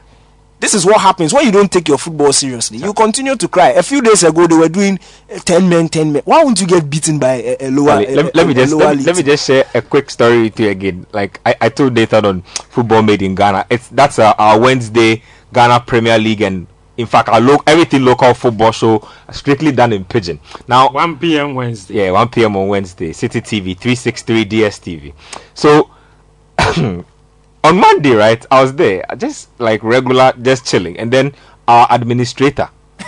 This 0.61 0.75
is 0.75 0.85
what 0.85 1.01
happens 1.01 1.33
when 1.33 1.45
you 1.47 1.53
don't 1.53 1.71
take 1.71 1.87
your 1.89 1.99
football 1.99 2.33
seriously. 2.33 2.79
You 2.79 2.93
continue 2.93 3.37
to 3.37 3.49
cry. 3.49 3.69
A 3.71 3.83
few 3.83 4.03
days 4.03 4.25
ago, 4.25 4.47
they 4.47 4.57
were 4.57 4.69
doing 4.69 4.99
uh, 5.33 5.39
10 5.39 5.69
men, 5.69 5.89
10 5.89 6.13
men. 6.13 6.23
Why 6.25 6.43
won't 6.43 6.61
you 6.61 6.67
get 6.67 6.91
beaten 6.91 7.19
by 7.21 7.35
a, 7.35 7.57
a 7.61 7.71
lower 7.71 8.01
Let, 8.01 8.09
a- 8.19 8.25
me- 8.25 8.31
let 8.35 8.47
me 8.47 8.53
a- 8.53 8.57
just 8.57 8.73
a 8.73 8.77
let 8.77 8.85
lower 8.87 8.95
me, 8.97 9.05
let 9.05 9.17
me 9.17 9.23
just 9.23 9.47
share 9.47 9.65
a 9.75 9.81
quick 9.83 10.11
story 10.11 10.43
with 10.43 10.59
you 10.59 10.69
again. 10.71 11.07
Like 11.13 11.41
I, 11.47 11.55
I 11.61 11.69
told 11.69 11.95
Nathan 11.95 12.25
on 12.25 12.43
Football 12.43 13.03
Made 13.03 13.23
in 13.23 13.35
Ghana. 13.37 13.67
It's 13.71 13.89
that's 13.89 14.19
uh, 14.19 14.35
our 14.37 14.59
Wednesday 14.59 15.23
Ghana 15.53 15.81
Premier 15.87 16.19
League 16.19 16.41
and 16.43 16.67
in 16.97 17.07
fact 17.07 17.29
our 17.29 17.41
lo- 17.41 17.63
everything 17.65 18.05
local 18.05 18.35
football 18.35 18.73
show 18.73 19.07
strictly 19.31 19.71
done 19.71 19.93
in 19.93 20.05
Pidgin. 20.05 20.41
Now 20.67 20.91
1 20.91 21.19
p.m. 21.21 21.55
Wednesday. 21.55 22.07
yeah, 22.07 22.11
1 22.11 22.29
p.m. 22.31 22.57
on 22.57 22.67
Wednesday, 22.67 23.11
Citi 23.11 23.41
TV 23.41 23.79
363 23.79 24.45
DSTV. 24.45 25.15
So 25.55 25.91
on 27.65 27.79
Monday, 27.81 28.13
right, 28.15 28.45
I 28.51 28.63
was 28.63 28.75
there, 28.75 29.05
just 29.17 29.49
like 29.61 29.83
regular, 29.83 30.33
just 30.41 30.67
chilling, 30.67 30.99
and 30.99 31.13
then 31.13 31.35
our 31.67 31.87
administrator, 31.91 32.71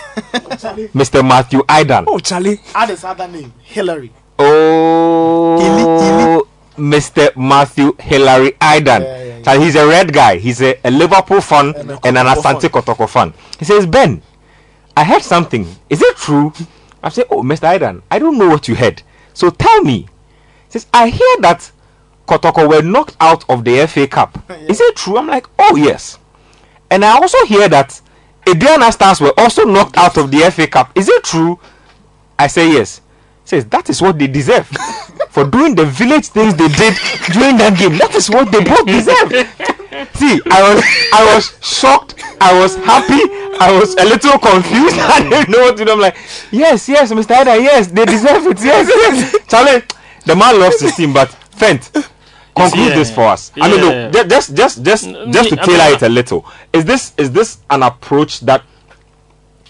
Mr. 0.93 1.27
Matthew 1.27 1.63
Aidan. 1.69 2.05
Oh, 2.07 2.19
Charlie. 2.19 2.59
Add 2.75 2.89
his 2.89 3.03
other 3.03 3.27
name, 3.27 3.53
Hillary. 3.61 4.11
Oh, 4.37 6.47
Mr. 6.77 7.35
Matthew 7.35 7.95
Hillary 7.99 8.53
Aidan. 8.61 9.01
Yeah, 9.01 9.23
yeah, 9.23 9.37
yeah. 9.37 9.43
So 9.43 9.59
he's 9.59 9.75
a 9.75 9.87
red 9.87 10.13
guy. 10.13 10.37
He's 10.37 10.61
a, 10.61 10.79
a 10.83 10.91
Liverpool 10.91 11.41
fan 11.41 11.73
And 11.75 11.91
and 12.03 12.17
an 12.17 12.25
Asante 12.27 12.69
Kotoko 12.69 13.09
fan. 13.09 13.33
He 13.59 13.65
says, 13.65 13.85
Ben, 13.85 14.21
I 14.95 15.03
heard 15.03 15.21
something. 15.21 15.67
Is 15.89 16.01
it 16.01 16.15
true? 16.17 16.53
I 17.03 17.09
say, 17.09 17.23
Oh, 17.29 17.41
Mr. 17.43 17.71
Aidan, 17.73 18.01
I 18.09 18.19
don't 18.19 18.37
know 18.37 18.47
what 18.49 18.67
you 18.67 18.75
heard. 18.75 19.01
So 19.33 19.49
tell 19.49 19.81
me. 19.83 20.01
He 20.01 20.07
says, 20.69 20.87
I 20.93 21.09
hear 21.09 21.37
that 21.41 21.71
Kotoko 22.31 22.65
were 22.69 22.81
knocked 22.81 23.17
out 23.19 23.43
of 23.49 23.65
the 23.65 23.85
FA 23.87 24.07
Cup. 24.07 24.41
Is 24.69 24.79
it 24.79 24.95
true? 24.95 25.17
I'm 25.17 25.27
like, 25.27 25.47
Oh, 25.59 25.75
yes. 25.75 26.17
And 26.89 27.03
I 27.03 27.17
also 27.17 27.43
hear 27.45 27.67
that 27.67 27.99
Aduana 28.45 28.91
Stars 28.93 29.19
were 29.19 29.33
also 29.37 29.65
knocked 29.65 29.97
out 29.97 30.17
of 30.17 30.31
the 30.31 30.39
FA 30.49 30.65
Cup. 30.67 30.97
Is 30.97 31.09
it 31.09 31.23
true? 31.25 31.59
I 32.39 32.47
say 32.47 32.71
yes. 32.71 33.01
Says 33.43 33.65
that 33.65 33.89
is 33.89 34.01
what 34.01 34.17
they 34.17 34.27
deserve 34.27 34.67
for 35.29 35.43
doing 35.43 35.75
the 35.75 35.83
village 35.85 36.27
things 36.27 36.55
they 36.55 36.69
did 36.69 36.93
during 37.33 37.57
that 37.57 37.75
game. 37.77 37.97
That 37.97 38.15
is 38.15 38.29
what 38.29 38.49
they 38.49 38.63
both 38.63 38.85
deserve. 38.85 39.29
See, 40.15 40.39
I 40.49 40.73
was 40.73 40.83
I 41.13 41.35
was 41.35 41.57
shocked. 41.61 42.15
I 42.39 42.57
was 42.57 42.75
happy. 42.77 43.19
I 43.59 43.77
was 43.77 43.93
a 43.95 44.05
little 44.05 44.39
confused. 44.39 44.95
I 44.99 45.27
didn't 45.27 45.49
know 45.49 45.59
what 45.63 45.75
to 45.77 45.85
do. 45.85 45.91
I'm 45.91 45.99
like, 45.99 46.15
yes, 46.51 46.87
yes, 46.87 47.11
Mr. 47.11 47.41
Ada, 47.41 47.61
yes, 47.61 47.87
they 47.87 48.05
deserve 48.05 48.47
it. 48.47 48.63
Yes, 48.63 48.87
yes. 48.87 49.47
Charlie, 49.47 49.83
the 50.25 50.35
man 50.35 50.57
loves 50.59 50.79
his 50.79 50.95
team, 50.95 51.11
but 51.13 51.29
Fent, 51.61 51.91
conclude 52.55 52.89
Yeah, 52.89 52.95
this 52.95 53.11
for 53.13 53.21
us. 53.27 53.51
I 53.59 53.69
mean, 53.69 53.79
yeah. 53.79 53.85
look, 53.85 54.13
ju- 54.13 54.29
just 54.29 54.55
just 54.55 54.83
just 54.83 55.05
Mm, 55.05 55.33
just 55.33 55.49
to 55.49 55.55
I 55.61 55.65
mean, 55.67 55.77
tailor 55.77 55.95
it 55.95 56.01
a 56.01 56.09
little. 56.09 56.45
Is 56.73 56.85
this 56.85 57.13
is 57.17 57.31
this 57.31 57.59
an 57.69 57.83
approach 57.83 58.39
that 58.41 58.63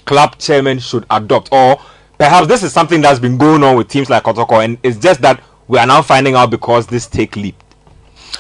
club 0.06 0.38
chairman 0.40 0.80
should 0.80 1.06
adopt 1.10 1.50
or 1.52 1.80
perhaps 2.18 2.48
this 2.48 2.64
is 2.64 2.74
something 2.74 3.02
that's 3.02 3.20
been 3.20 3.38
going 3.38 3.64
on 3.64 3.76
with 3.78 3.88
teams 3.88 4.10
like 4.10 4.24
Kotoko 4.24 4.64
and 4.64 4.78
it's 4.84 4.98
just 4.98 5.22
that 5.22 5.42
we 5.68 5.78
are 5.78 5.86
now 5.86 6.02
finding 6.02 6.36
out 6.36 6.50
because 6.50 6.88
this 6.88 7.08
take 7.08 7.36
leap 7.36 7.56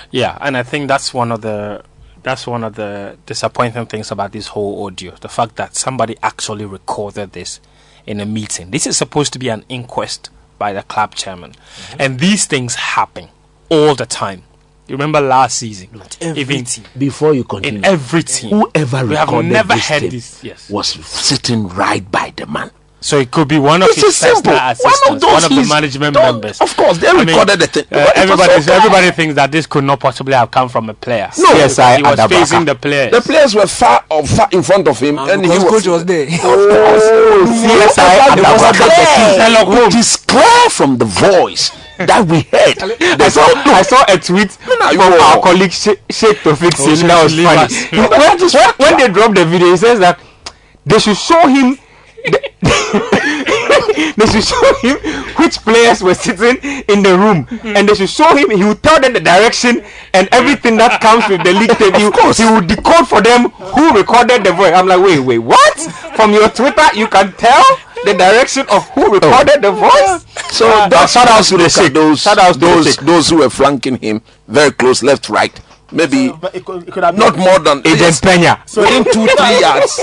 Yeah, 0.09 0.37
and 0.41 0.57
I 0.57 0.63
think 0.63 0.87
that's 0.87 1.13
one 1.13 1.31
of 1.31 1.41
the 1.41 1.83
that's 2.23 2.45
one 2.45 2.63
of 2.63 2.75
the 2.75 3.17
disappointing 3.25 3.85
things 3.87 4.11
about 4.11 4.31
this 4.31 4.47
whole 4.47 4.85
audio. 4.85 5.15
The 5.15 5.29
fact 5.29 5.55
that 5.55 5.75
somebody 5.75 6.17
actually 6.21 6.65
recorded 6.65 7.31
this 7.31 7.59
in 8.05 8.19
a 8.19 8.25
meeting. 8.25 8.69
This 8.71 8.85
is 8.85 8.95
supposed 8.97 9.33
to 9.33 9.39
be 9.39 9.49
an 9.49 9.63
inquest 9.69 10.29
by 10.59 10.73
the 10.73 10.83
club 10.83 11.15
chairman. 11.15 11.53
And 11.97 12.19
these 12.19 12.45
things 12.45 12.75
happen 12.75 13.29
all 13.72 13.95
the 13.95 14.05
time. 14.05 14.43
You 14.88 14.95
remember 14.95 15.22
last 15.22 15.57
season? 15.57 15.88
every 16.19 16.41
Even 16.41 16.65
team. 16.65 16.84
Before 16.97 17.34
you 17.34 17.45
continue, 17.45 17.80
in 17.80 17.86
every 17.86 18.24
team. 18.24 18.49
whoever 18.59 19.05
we 19.05 19.15
have 19.15 19.30
recorded 19.30 19.51
never 19.51 19.74
this 19.76 19.88
had 19.88 20.01
tape 20.01 20.11
this. 20.11 20.43
Yes. 20.43 20.69
was 20.69 20.88
sitting 21.05 21.67
right 21.69 22.09
by 22.11 22.34
the 22.36 22.45
man. 22.45 22.72
So 23.03 23.17
it 23.17 23.32
could 23.32 23.47
be 23.47 23.57
one 23.57 23.82
of 23.82 23.88
This 23.88 23.95
his 23.95 24.03
is 24.05 24.17
simple. 24.17 24.51
personal 24.53 24.76
One 24.91 25.15
of 25.15 25.22
those 25.22 25.32
one 25.34 25.43
of 25.45 25.49
the 25.49 25.65
management 25.74 26.13
members. 26.13 26.61
Of 26.61 26.76
course, 26.78 26.97
they 26.99 27.07
I 27.07 27.13
mean, 27.13 27.28
recorded 27.30 27.59
the 27.61 27.67
thing. 27.67 27.84
Uh, 27.86 28.05
But 28.05 28.17
it 28.17 28.30
was 28.30 28.39
everybody, 28.39 28.61
so 28.61 28.74
everybody 28.74 29.11
thinks 29.11 29.36
that 29.36 29.51
this 29.51 29.65
could 29.65 29.84
not 29.86 29.99
possibly 30.01 30.34
have 30.36 30.51
come 30.51 30.69
from 30.69 30.88
a 30.89 30.93
player. 30.93 31.32
No. 31.38 31.49
CSI 31.49 31.97
he 31.97 32.03
was 32.03 32.19
Adabraka. 32.19 32.30
facing 32.30 32.65
the 32.65 32.76
players. 32.76 33.11
The 33.11 33.22
players 33.22 33.55
were 33.55 33.65
far, 33.65 34.03
uh, 34.11 34.22
far 34.24 34.49
in 34.51 34.61
front 34.61 34.88
of 34.88 34.99
him, 34.99 35.17
and 35.17 35.41
he 35.43 35.49
was. 35.49 35.63
coach 35.63 35.88
was 35.88 36.05
there. 36.05 36.28
Oh, 36.43 37.47
CSI 37.47 38.38
it 38.38 38.41
was 38.43 38.61
Adabraka. 38.61 38.86
clear. 38.86 39.47
Sherlock 39.47 39.88
It 39.88 39.95
is 39.95 40.15
clear 40.17 40.69
from 40.69 40.97
the 40.97 41.05
voice 41.05 41.72
that 41.97 42.25
we 42.27 42.41
heard. 42.51 42.77
I 43.21 43.29
saw 43.29 43.45
I 43.65 43.81
saw 43.81 44.03
a 44.07 44.17
tweet 44.17 44.57
nah, 44.79 44.89
from 44.91 45.13
our 45.21 45.41
colleague 45.41 45.71
Sheikh 45.71 45.99
Tofik 46.09 46.73
Oh, 46.79 46.85
saying 46.95 47.07
that 47.07 47.23
was 47.23 47.33
funny. 47.33 47.67
when, 47.97 48.09
when, 48.09 48.73
when 48.77 48.97
they 48.97 49.07
dropped 49.13 49.35
the 49.35 49.45
video, 49.45 49.71
he 49.71 49.77
says 49.77 49.99
that 49.99 50.19
they 50.85 50.99
should 50.99 51.17
show 51.17 51.47
him. 51.47 51.77
the- 52.23 52.51
they 54.17 54.25
should 54.27 54.43
show 54.43 54.73
him 54.81 54.97
which 55.35 55.57
players 55.59 56.01
were 56.03 56.13
sitting 56.13 56.57
in 56.87 57.03
the 57.03 57.17
room, 57.17 57.47
and 57.63 57.87
they 57.87 57.95
should 57.95 58.09
show 58.09 58.35
him. 58.35 58.49
He 58.51 58.63
would 58.63 58.81
tell 58.83 58.99
them 58.99 59.13
the 59.13 59.19
direction 59.19 59.83
and 60.13 60.27
everything 60.31 60.77
that 60.77 61.01
comes 61.01 61.27
with 61.29 61.43
the 61.43 61.53
league 61.53 61.71
tape. 61.81 61.95
He, 61.95 62.03
he 62.43 62.45
will 62.49 62.61
decode 62.65 63.07
for 63.07 63.21
them 63.21 63.49
who 63.49 63.91
recorded 63.97 64.43
the 64.43 64.51
voice. 64.53 64.73
I'm 64.73 64.87
like, 64.87 65.01
wait, 65.03 65.19
wait, 65.19 65.39
what? 65.39 65.79
From 66.15 66.31
your 66.33 66.49
Twitter, 66.49 66.87
you 66.95 67.07
can 67.07 67.31
tell 67.33 67.63
the 68.05 68.13
direction 68.13 68.65
of 68.71 68.87
who 68.89 69.13
recorded 69.13 69.61
the 69.61 69.71
voice. 69.71 70.25
So 70.51 70.67
Uh, 70.69 70.89
that's 70.89 71.11
shout 71.13 71.27
shout 71.27 71.33
out 71.33 71.39
out 71.39 71.45
to 71.45 71.57
the 71.57 71.69
Sheikh. 71.69 71.93
those 71.93 72.19
Shout 72.21 72.37
out 72.37 72.59
those 72.59 72.95
those 72.97 73.29
who 73.29 73.37
were 73.37 73.49
flanking 73.49 73.97
him 73.97 74.21
very 74.47 74.71
close, 74.71 75.01
left, 75.03 75.29
right. 75.29 75.53
Maybe 75.91 76.27
it 76.53 76.65
could, 76.65 76.87
it 76.87 76.91
could 76.93 77.03
have 77.03 77.17
not 77.17 77.37
more 77.37 77.59
than 77.59 77.79
Agent 77.79 77.99
yes, 77.99 78.19
Pena. 78.21 78.63
So 78.65 78.81
within 78.81 79.03
two 79.03 79.27
three 79.37 79.59
yards. 79.59 79.95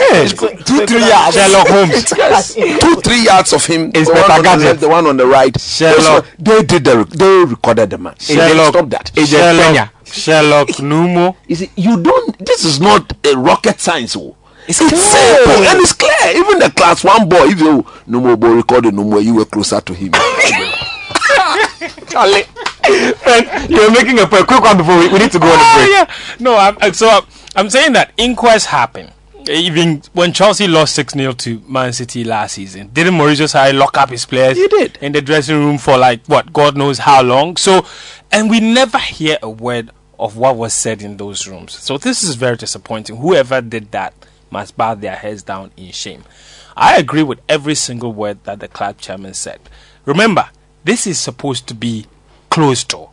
two, 0.64 0.86
three 0.86 1.08
yards. 1.08 1.34
Sherlock 1.36 1.68
Holmes. 1.68 2.12
Yes, 2.18 2.54
two 2.54 2.96
three 3.00 3.24
yards 3.24 3.52
of 3.52 3.64
him. 3.64 3.90
Inspector 3.94 4.42
the 4.42 4.42
one 4.42 4.46
on 4.46 4.58
the 4.58 4.64
left, 4.64 4.80
the 4.80 4.88
one 4.88 5.06
on 5.06 5.16
the 5.16 5.26
right. 5.26 5.60
Sherlock. 5.60 6.26
They 6.38 6.62
did 6.62 6.84
the 6.84 7.04
they 7.04 7.44
recorded 7.50 7.90
the 7.90 7.98
man. 7.98 8.16
Sherlock. 8.18 8.74
Stop 8.74 8.90
that. 8.90 9.18
Agent 9.18 9.42
Pena. 9.42 9.92
Sherlock 10.04 10.68
Numo. 10.78 11.36
You 11.46 11.56
see, 11.56 11.70
you 11.76 12.02
don't. 12.02 12.38
This 12.38 12.64
is 12.64 12.80
not 12.80 13.14
a 13.26 13.36
rocket 13.36 13.80
science. 13.80 14.16
Oh. 14.16 14.36
It's 14.68 14.80
It's 14.82 15.00
simple 15.00 15.64
and 15.64 15.80
it's 15.80 15.94
clear. 15.94 16.12
Even 16.36 16.58
the 16.58 16.70
class 16.70 17.02
one 17.02 17.26
boy, 17.28 17.48
if 17.48 17.58
you 17.60 17.86
no 18.06 18.20
more 18.20 18.36
boy 18.36 18.50
recorded 18.50 18.92
no 18.94 19.02
more, 19.04 19.20
you 19.20 19.34
were 19.34 19.46
closer 19.46 19.80
to 19.80 19.94
him. 19.94 20.12
Charlie. 22.08 22.42
Friend, 22.42 23.70
you're 23.70 23.90
making 23.92 24.18
a 24.18 24.26
quick 24.26 24.48
one 24.50 24.76
before 24.76 24.98
we, 24.98 25.08
we 25.08 25.18
need 25.18 25.32
to 25.32 25.38
go 25.38 25.46
on 25.46 25.58
the 25.58 25.64
Oh, 25.64 25.76
break. 25.76 25.90
yeah. 25.90 26.36
No, 26.40 26.56
I'm, 26.56 26.76
uh, 26.80 26.92
so 26.92 27.08
I'm, 27.08 27.22
I'm 27.56 27.70
saying 27.70 27.92
that 27.94 28.12
inquests 28.16 28.64
happen. 28.66 29.10
Even 29.48 30.02
when 30.12 30.32
Chelsea 30.32 30.66
lost 30.66 30.94
6 30.94 31.14
0 31.14 31.32
to 31.32 31.60
Man 31.66 31.92
City 31.92 32.22
last 32.24 32.54
season, 32.54 32.88
didn't 32.92 33.14
Maurizio 33.14 33.46
Sarri 33.46 33.76
lock 33.78 33.96
up 33.96 34.10
his 34.10 34.26
players 34.26 34.56
He 34.58 34.68
did. 34.68 34.98
in 35.00 35.12
the 35.12 35.22
dressing 35.22 35.56
room 35.56 35.78
for 35.78 35.96
like, 35.96 36.24
what, 36.26 36.52
God 36.52 36.76
knows 36.76 36.98
how 36.98 37.22
long? 37.22 37.56
So, 37.56 37.86
and 38.30 38.50
we 38.50 38.60
never 38.60 38.98
hear 38.98 39.38
a 39.42 39.48
word 39.48 39.90
of 40.18 40.36
what 40.36 40.56
was 40.56 40.74
said 40.74 41.00
in 41.02 41.16
those 41.16 41.46
rooms. 41.48 41.72
So, 41.78 41.96
this 41.96 42.22
is 42.22 42.34
very 42.34 42.56
disappointing. 42.56 43.16
Whoever 43.16 43.60
did 43.62 43.90
that 43.92 44.12
must 44.50 44.76
bow 44.76 44.94
their 44.94 45.16
heads 45.16 45.42
down 45.42 45.70
in 45.76 45.92
shame. 45.92 46.24
I 46.76 46.96
agree 46.98 47.22
with 47.22 47.40
every 47.48 47.74
single 47.74 48.12
word 48.12 48.44
that 48.44 48.60
the 48.60 48.68
club 48.68 48.98
chairman 48.98 49.32
said. 49.34 49.60
Remember, 50.04 50.48
this 50.84 51.06
is 51.06 51.18
supposed 51.20 51.66
to 51.68 51.74
be 51.74 52.06
closed 52.50 52.88
door. 52.88 53.10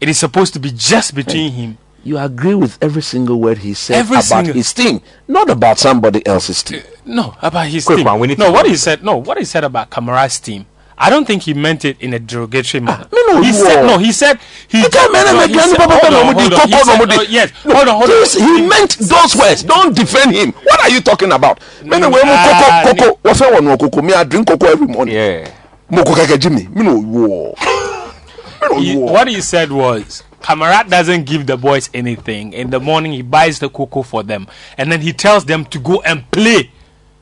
It 0.00 0.08
is 0.08 0.18
supposed 0.18 0.52
to 0.54 0.58
be 0.60 0.70
just 0.74 1.14
between 1.14 1.52
him 1.52 1.78
you 2.04 2.18
agree 2.18 2.54
with 2.56 2.78
every 2.82 3.02
single 3.02 3.40
word 3.40 3.58
he 3.58 3.74
said 3.74 3.94
Every 3.96 4.16
about 4.16 4.24
single- 4.24 4.54
his 4.54 4.72
team, 4.72 5.00
not 5.28 5.48
about 5.48 5.78
somebody 5.78 6.26
else's 6.26 6.60
team. 6.62 6.82
No, 7.04 7.36
about 7.40 7.66
his 7.68 7.84
Quick 7.84 7.98
team. 7.98 8.06
one, 8.06 8.18
we 8.18 8.26
need 8.26 8.38
no, 8.40 8.46
to 8.46 8.52
what 8.52 8.66
he 8.66 8.76
said. 8.76 9.04
No, 9.04 9.18
what 9.18 9.38
he 9.38 9.44
said 9.44 9.62
about 9.62 9.88
Kamara's 9.90 10.40
team. 10.40 10.66
I 10.98 11.10
don't 11.10 11.24
think 11.24 11.42
he 11.42 11.54
meant 11.54 11.84
it 11.84 11.96
in 12.00 12.12
a 12.12 12.18
derogatory 12.18 12.80
manner. 12.80 13.06
me 13.12 13.18
no, 13.28 13.40
he 13.40 13.46
you 13.48 13.52
said 13.54 13.86
no. 13.86 13.98
He 13.98 14.10
said 14.12 14.38
he. 14.68 14.84
Okay, 14.84 15.06
man, 15.12 15.26
no, 15.26 15.46
he 15.46 15.54
said- 15.54 15.78
hold 15.78 15.92
on, 15.92 16.34
hold 16.34 16.52
on. 16.52 16.58
Papa, 16.58 16.66
He 16.66 16.82
said- 16.84 17.08
no, 17.08 17.22
yes, 17.22 17.50
hold 17.62 17.76
on, 17.88 17.94
hold 17.94 18.02
on. 18.02 18.08
This- 18.08 18.34
he 18.34 18.66
meant 18.66 18.98
those 18.98 19.36
words. 19.36 19.62
Don't 19.62 19.94
defend 19.94 20.32
him. 20.32 20.52
What 20.52 20.80
are 20.80 20.90
you 20.90 21.00
talking 21.00 21.30
about? 21.30 21.60
Man, 21.84 22.10
when 22.10 22.20
Ah, 22.24 22.82
coco, 22.84 22.96
coco, 23.04 23.18
what's 23.22 23.38
that 23.38 23.52
one? 23.62 23.78
Coco, 23.78 24.02
me, 24.02 24.12
I 24.12 24.24
drink 24.24 24.48
cocoa 24.48 24.66
every 24.66 24.86
morning. 24.88 25.14
Yeah. 25.14 25.48
Moko 25.92 26.14
keke 26.14 26.38
Jimmy, 26.38 26.68
me 26.74 26.82
no 26.84 26.94
war. 26.98 27.54
Me 27.60 28.68
no 28.70 28.80
He- 28.80 28.96
war. 28.96 29.12
what 29.12 29.28
he 29.28 29.40
said 29.42 29.70
was 29.70 30.22
Kamarat 30.40 30.88
doesn't 30.88 31.24
give 31.26 31.46
the 31.46 31.56
boys 31.56 31.90
anything. 31.94 32.52
In 32.52 32.70
the 32.70 32.80
morning, 32.80 33.12
he 33.12 33.22
buys 33.22 33.58
the 33.60 33.68
cocoa 33.68 34.02
for 34.02 34.22
them, 34.24 34.48
and 34.78 34.90
then 34.90 35.00
he 35.02 35.12
tells 35.12 35.44
them 35.44 35.64
to 35.66 35.78
go 35.78 36.00
and 36.02 36.28
play, 36.32 36.70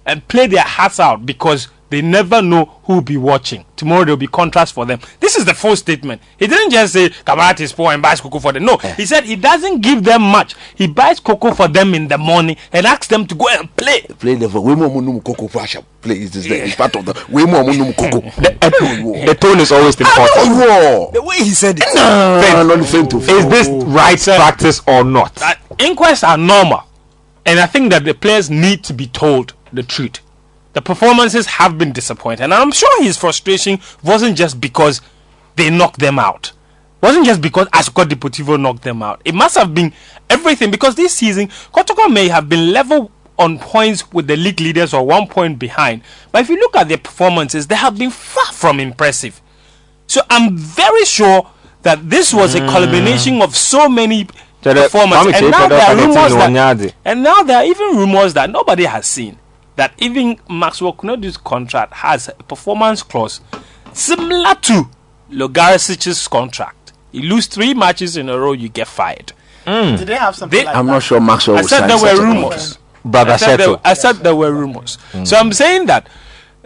and 0.06 0.26
play 0.28 0.46
their 0.46 0.62
hearts 0.62 0.98
out 1.00 1.26
because 1.26 1.68
they 1.90 2.00
never 2.00 2.40
know 2.40 2.78
who 2.84 2.94
will 2.94 3.00
be 3.02 3.16
watching. 3.16 3.64
Tomorrow 3.76 4.04
there 4.04 4.12
will 4.12 4.16
be 4.16 4.26
contrast 4.28 4.72
for 4.72 4.86
them. 4.86 5.00
This 5.30 5.38
is 5.38 5.44
the 5.44 5.54
full 5.54 5.76
statement. 5.76 6.20
He 6.40 6.48
didn't 6.48 6.72
just 6.72 6.92
say 6.92 7.08
Kamarat 7.08 7.60
is 7.60 7.72
poor 7.72 7.92
and 7.92 8.02
buys 8.02 8.20
cocoa 8.20 8.40
for 8.40 8.52
them. 8.52 8.64
No, 8.64 8.78
he 8.78 9.06
said 9.06 9.22
he 9.22 9.36
doesn't 9.36 9.80
give 9.80 10.02
them 10.02 10.22
much. 10.22 10.56
He 10.74 10.88
buys 10.88 11.20
cocoa 11.20 11.54
for 11.54 11.68
them 11.68 11.94
in 11.94 12.08
the 12.08 12.18
morning 12.18 12.56
and 12.72 12.84
asks 12.84 13.06
them 13.06 13.28
to 13.28 13.36
go 13.36 13.46
and 13.48 13.76
play. 13.76 14.00
Play 14.18 14.34
the 14.34 14.48
we 14.60 14.74
mo 14.74 14.88
num 14.98 15.20
cocoa 15.20 15.46
fashion. 15.46 15.84
Play 16.02 16.22
is 16.22 16.32
this 16.32 16.48
there. 16.48 16.64
It's 16.64 16.74
part 16.74 16.96
of 16.96 17.04
the 17.06 17.26
we 17.28 17.46
mo 17.46 17.62
num 17.62 17.92
cocoa. 17.92 18.22
The 18.40 19.36
tone 19.40 19.60
is 19.60 19.70
always 19.70 20.00
important. 20.00 21.14
The 21.14 21.22
way 21.22 21.36
he 21.36 21.50
said 21.50 21.78
it. 21.78 21.84
Nah, 21.94 22.64
not 22.64 22.78
defend 22.78 23.10
to. 23.12 23.18
Is 23.18 23.46
this 23.46 23.68
right 23.84 24.20
practice 24.20 24.82
or 24.88 25.04
not? 25.04 25.40
Uh, 25.40 25.54
inquests 25.78 26.24
are 26.24 26.38
normal. 26.38 26.82
And 27.46 27.60
I 27.60 27.66
think 27.66 27.92
that 27.92 28.04
the 28.04 28.14
players 28.14 28.50
need 28.50 28.82
to 28.82 28.92
be 28.92 29.06
told 29.06 29.52
the 29.72 29.84
truth. 29.84 30.18
The 30.72 30.82
performances 30.82 31.46
have 31.46 31.78
been 31.78 31.92
disappointing. 31.92 32.44
And 32.44 32.54
I'm 32.54 32.72
sure 32.72 33.02
his 33.02 33.16
frustration 33.16 33.78
wasn't 34.02 34.36
just 34.36 34.60
because 34.60 35.00
they 35.56 35.70
knocked 35.70 36.00
them 36.00 36.18
out. 36.18 36.52
It 37.02 37.06
wasn't 37.06 37.26
just 37.26 37.40
because 37.40 37.66
Asokwa 37.68 38.04
Deportivo 38.04 38.60
knocked 38.60 38.82
them 38.82 39.02
out. 39.02 39.22
It 39.24 39.34
must 39.34 39.56
have 39.56 39.74
been 39.74 39.92
everything 40.28 40.70
because 40.70 40.94
this 40.94 41.14
season, 41.14 41.48
Kotoko 41.72 42.12
may 42.12 42.28
have 42.28 42.48
been 42.48 42.72
level 42.72 43.10
on 43.38 43.58
points 43.58 44.12
with 44.12 44.26
the 44.26 44.36
league 44.36 44.60
leaders 44.60 44.92
or 44.92 45.06
one 45.06 45.26
point 45.26 45.58
behind. 45.58 46.02
But 46.30 46.42
if 46.42 46.50
you 46.50 46.56
look 46.56 46.76
at 46.76 46.88
their 46.88 46.98
performances, 46.98 47.66
they 47.66 47.74
have 47.74 47.96
been 47.98 48.10
far 48.10 48.52
from 48.52 48.80
impressive. 48.80 49.40
So 50.06 50.20
I'm 50.28 50.56
very 50.58 51.04
sure 51.06 51.50
that 51.82 52.10
this 52.10 52.34
was 52.34 52.54
a 52.54 52.58
culmination 52.60 53.40
of 53.40 53.56
so 53.56 53.88
many 53.88 54.26
performances. 54.62 55.40
And 55.40 55.50
now 55.50 55.68
there 55.68 55.80
are 55.80 55.96
rumors 55.96 56.32
that, 56.32 56.94
and 57.06 57.22
now 57.22 57.42
there 57.42 57.56
are 57.56 57.64
even 57.64 57.96
rumors 57.96 58.34
that 58.34 58.50
nobody 58.50 58.84
has 58.84 59.06
seen 59.06 59.38
that 59.76 59.94
even 59.96 60.38
Maxwell 60.50 60.92
Konadu's 60.92 61.38
contract 61.38 61.94
has 61.94 62.28
a 62.28 62.34
performance 62.42 63.02
clause 63.02 63.40
similar 63.94 64.54
to 64.56 64.90
Logarušić's 65.32 66.28
contract. 66.28 66.92
You 67.12 67.22
lose 67.28 67.46
three 67.46 67.74
matches 67.74 68.16
in 68.16 68.28
a 68.28 68.38
row, 68.38 68.52
you 68.52 68.68
get 68.68 68.86
fired. 68.88 69.32
Did 69.66 69.98
they 70.00 70.14
have 70.16 70.34
something 70.36 70.58
They- 70.58 70.64
like 70.64 70.74
I'm 70.76 70.86
that? 70.86 70.92
not 70.94 71.02
sure 71.02 71.20
Maxwell 71.20 71.56
I 71.58 71.60
will 71.62 71.68
said 71.68 71.78
sign 71.80 71.88
there 71.88 71.98
were 71.98 72.22
rumors. 72.22 72.50
contract. 72.50 72.76
Brother 73.04 73.32
I 73.32 73.36
said, 73.36 73.56
there, 73.60 73.68
Sheto. 73.68 73.80
I 73.84 73.94
said 73.94 74.12
there 74.16 74.34
were 74.36 74.52
rumors. 74.52 74.98
So 75.24 75.36
I'm 75.36 75.52
saying 75.52 75.86
that 75.86 76.08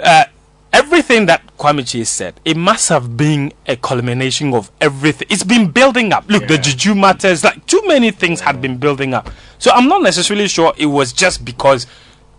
uh, 0.03 0.25
everything 0.73 1.27
that 1.27 1.43
Kwame 1.59 1.87
Chase 1.87 2.11
said, 2.11 2.41
it 2.45 2.57
must 2.57 2.89
have 2.89 3.17
been 3.17 3.53
a 3.67 3.77
culmination 3.77 4.53
of 4.55 4.71
everything. 4.81 5.29
It's 5.31 5.45
been 5.45 5.71
building 5.71 6.13
up. 6.13 6.25
Look, 6.29 6.49
the 6.49 6.59
Juju 6.59 6.95
matters, 6.95 7.45
like 7.45 7.65
too 7.67 7.83
many 7.87 8.11
things 8.11 8.41
had 8.41 8.61
been 8.61 8.79
building 8.79 9.15
up. 9.15 9.31
So 9.59 9.71
I'm 9.73 9.87
not 9.89 10.03
necessarily 10.03 10.49
sure 10.49 10.73
it 10.77 10.87
was 10.87 11.13
just 11.13 11.45
because 11.45 11.87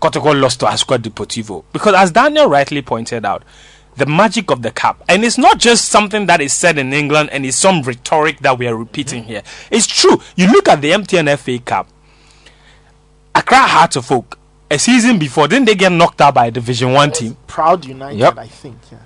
Kotoko 0.01 0.39
lost 0.39 0.59
to 0.61 0.65
Asokwa 0.65 0.97
Deportivo. 0.97 1.63
Because 1.71 1.95
as 1.95 2.11
Daniel 2.11 2.47
rightly 2.47 2.81
pointed 2.81 3.23
out, 3.23 3.43
the 3.97 4.05
magic 4.05 4.51
of 4.51 4.61
the 4.61 4.71
cup. 4.71 5.03
And 5.07 5.23
it's 5.23 5.37
not 5.37 5.57
just 5.59 5.85
something 5.89 6.25
that 6.27 6.41
is 6.41 6.53
said 6.53 6.77
in 6.77 6.91
England 6.93 7.29
and 7.31 7.45
it's 7.45 7.57
some 7.57 7.81
rhetoric 7.81 8.39
that 8.39 8.57
we 8.59 8.67
are 8.67 8.75
repeating 8.75 9.23
here. 9.23 9.41
It's 9.71 9.87
true. 9.87 10.21
You 10.35 10.47
look 10.47 10.67
at 10.67 10.81
the 10.81 10.91
MTN 10.91 11.37
FA 11.37 11.59
Cup, 11.59 11.87
Accra 13.33 13.57
Hearts 13.57 13.95
of 13.95 14.11
Oak, 14.11 14.37
a 14.71 14.79
season 14.79 15.19
before, 15.19 15.47
didn't 15.47 15.65
they 15.65 15.75
get 15.75 15.91
knocked 15.91 16.21
out 16.21 16.33
by 16.33 16.47
a 16.47 16.51
Division 16.51 16.91
1 16.93 17.11
team? 17.11 17.37
Proud 17.47 17.85
United, 17.85 18.17
Yep. 18.19 18.37
I 18.37 18.47
think. 18.47 18.77
Yeah. 18.91 18.97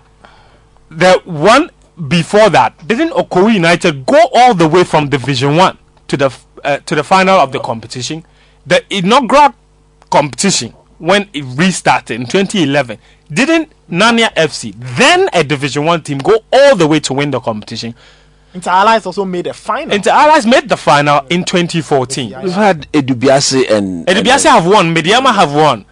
The 0.90 1.22
one 1.26 1.70
before 2.08 2.50
that, 2.50 2.88
didn't 2.88 3.12
Okwawu 3.12 3.54
United 3.54 4.06
go 4.06 4.20
all 4.34 4.54
the 4.54 4.68
way 4.68 4.84
from 4.84 5.10
Division 5.10 5.56
1 5.56 5.78
to 6.08 6.18
the 6.18 6.36
uh, 6.64 6.78
to 6.86 6.96
the 6.96 7.04
final 7.04 7.36
of 7.40 7.52
the 7.52 7.60
competition? 7.60 8.26
The 8.66 8.84
inaugural 8.90 9.54
competition, 10.10 10.72
when 10.98 11.30
it 11.34 11.44
restarted 11.46 12.20
in 12.20 12.26
2011, 12.26 12.98
didn't 13.32 13.72
Nania 13.90 14.34
FC, 14.34 14.74
then 14.98 15.30
a 15.34 15.44
Division 15.44 15.86
1 15.86 16.04
team, 16.04 16.18
go 16.20 16.44
all 16.52 16.76
the 16.76 16.88
way 16.88 17.00
to 17.02 17.14
win 17.14 17.32
the 17.32 17.40
competition? 17.40 17.94
Inter 18.54 18.72
Allies 18.72 19.06
also 19.06 19.26
made 19.26 19.46
a 19.48 19.54
final. 19.54 19.94
Inter 19.94 20.12
Allies 20.12 20.46
made 20.48 20.68
the 20.68 20.78
final 20.78 21.26
in 21.30 21.44
2014. 21.44 22.42
We've 22.42 22.52
had 22.52 22.92
Edubiase 22.92 23.70
and. 23.70 24.08
Edubiase 24.08 24.46
have 24.46 24.66
won, 24.66 24.94
Medeama 24.96 25.34
have 25.34 25.54
won. 25.54 25.86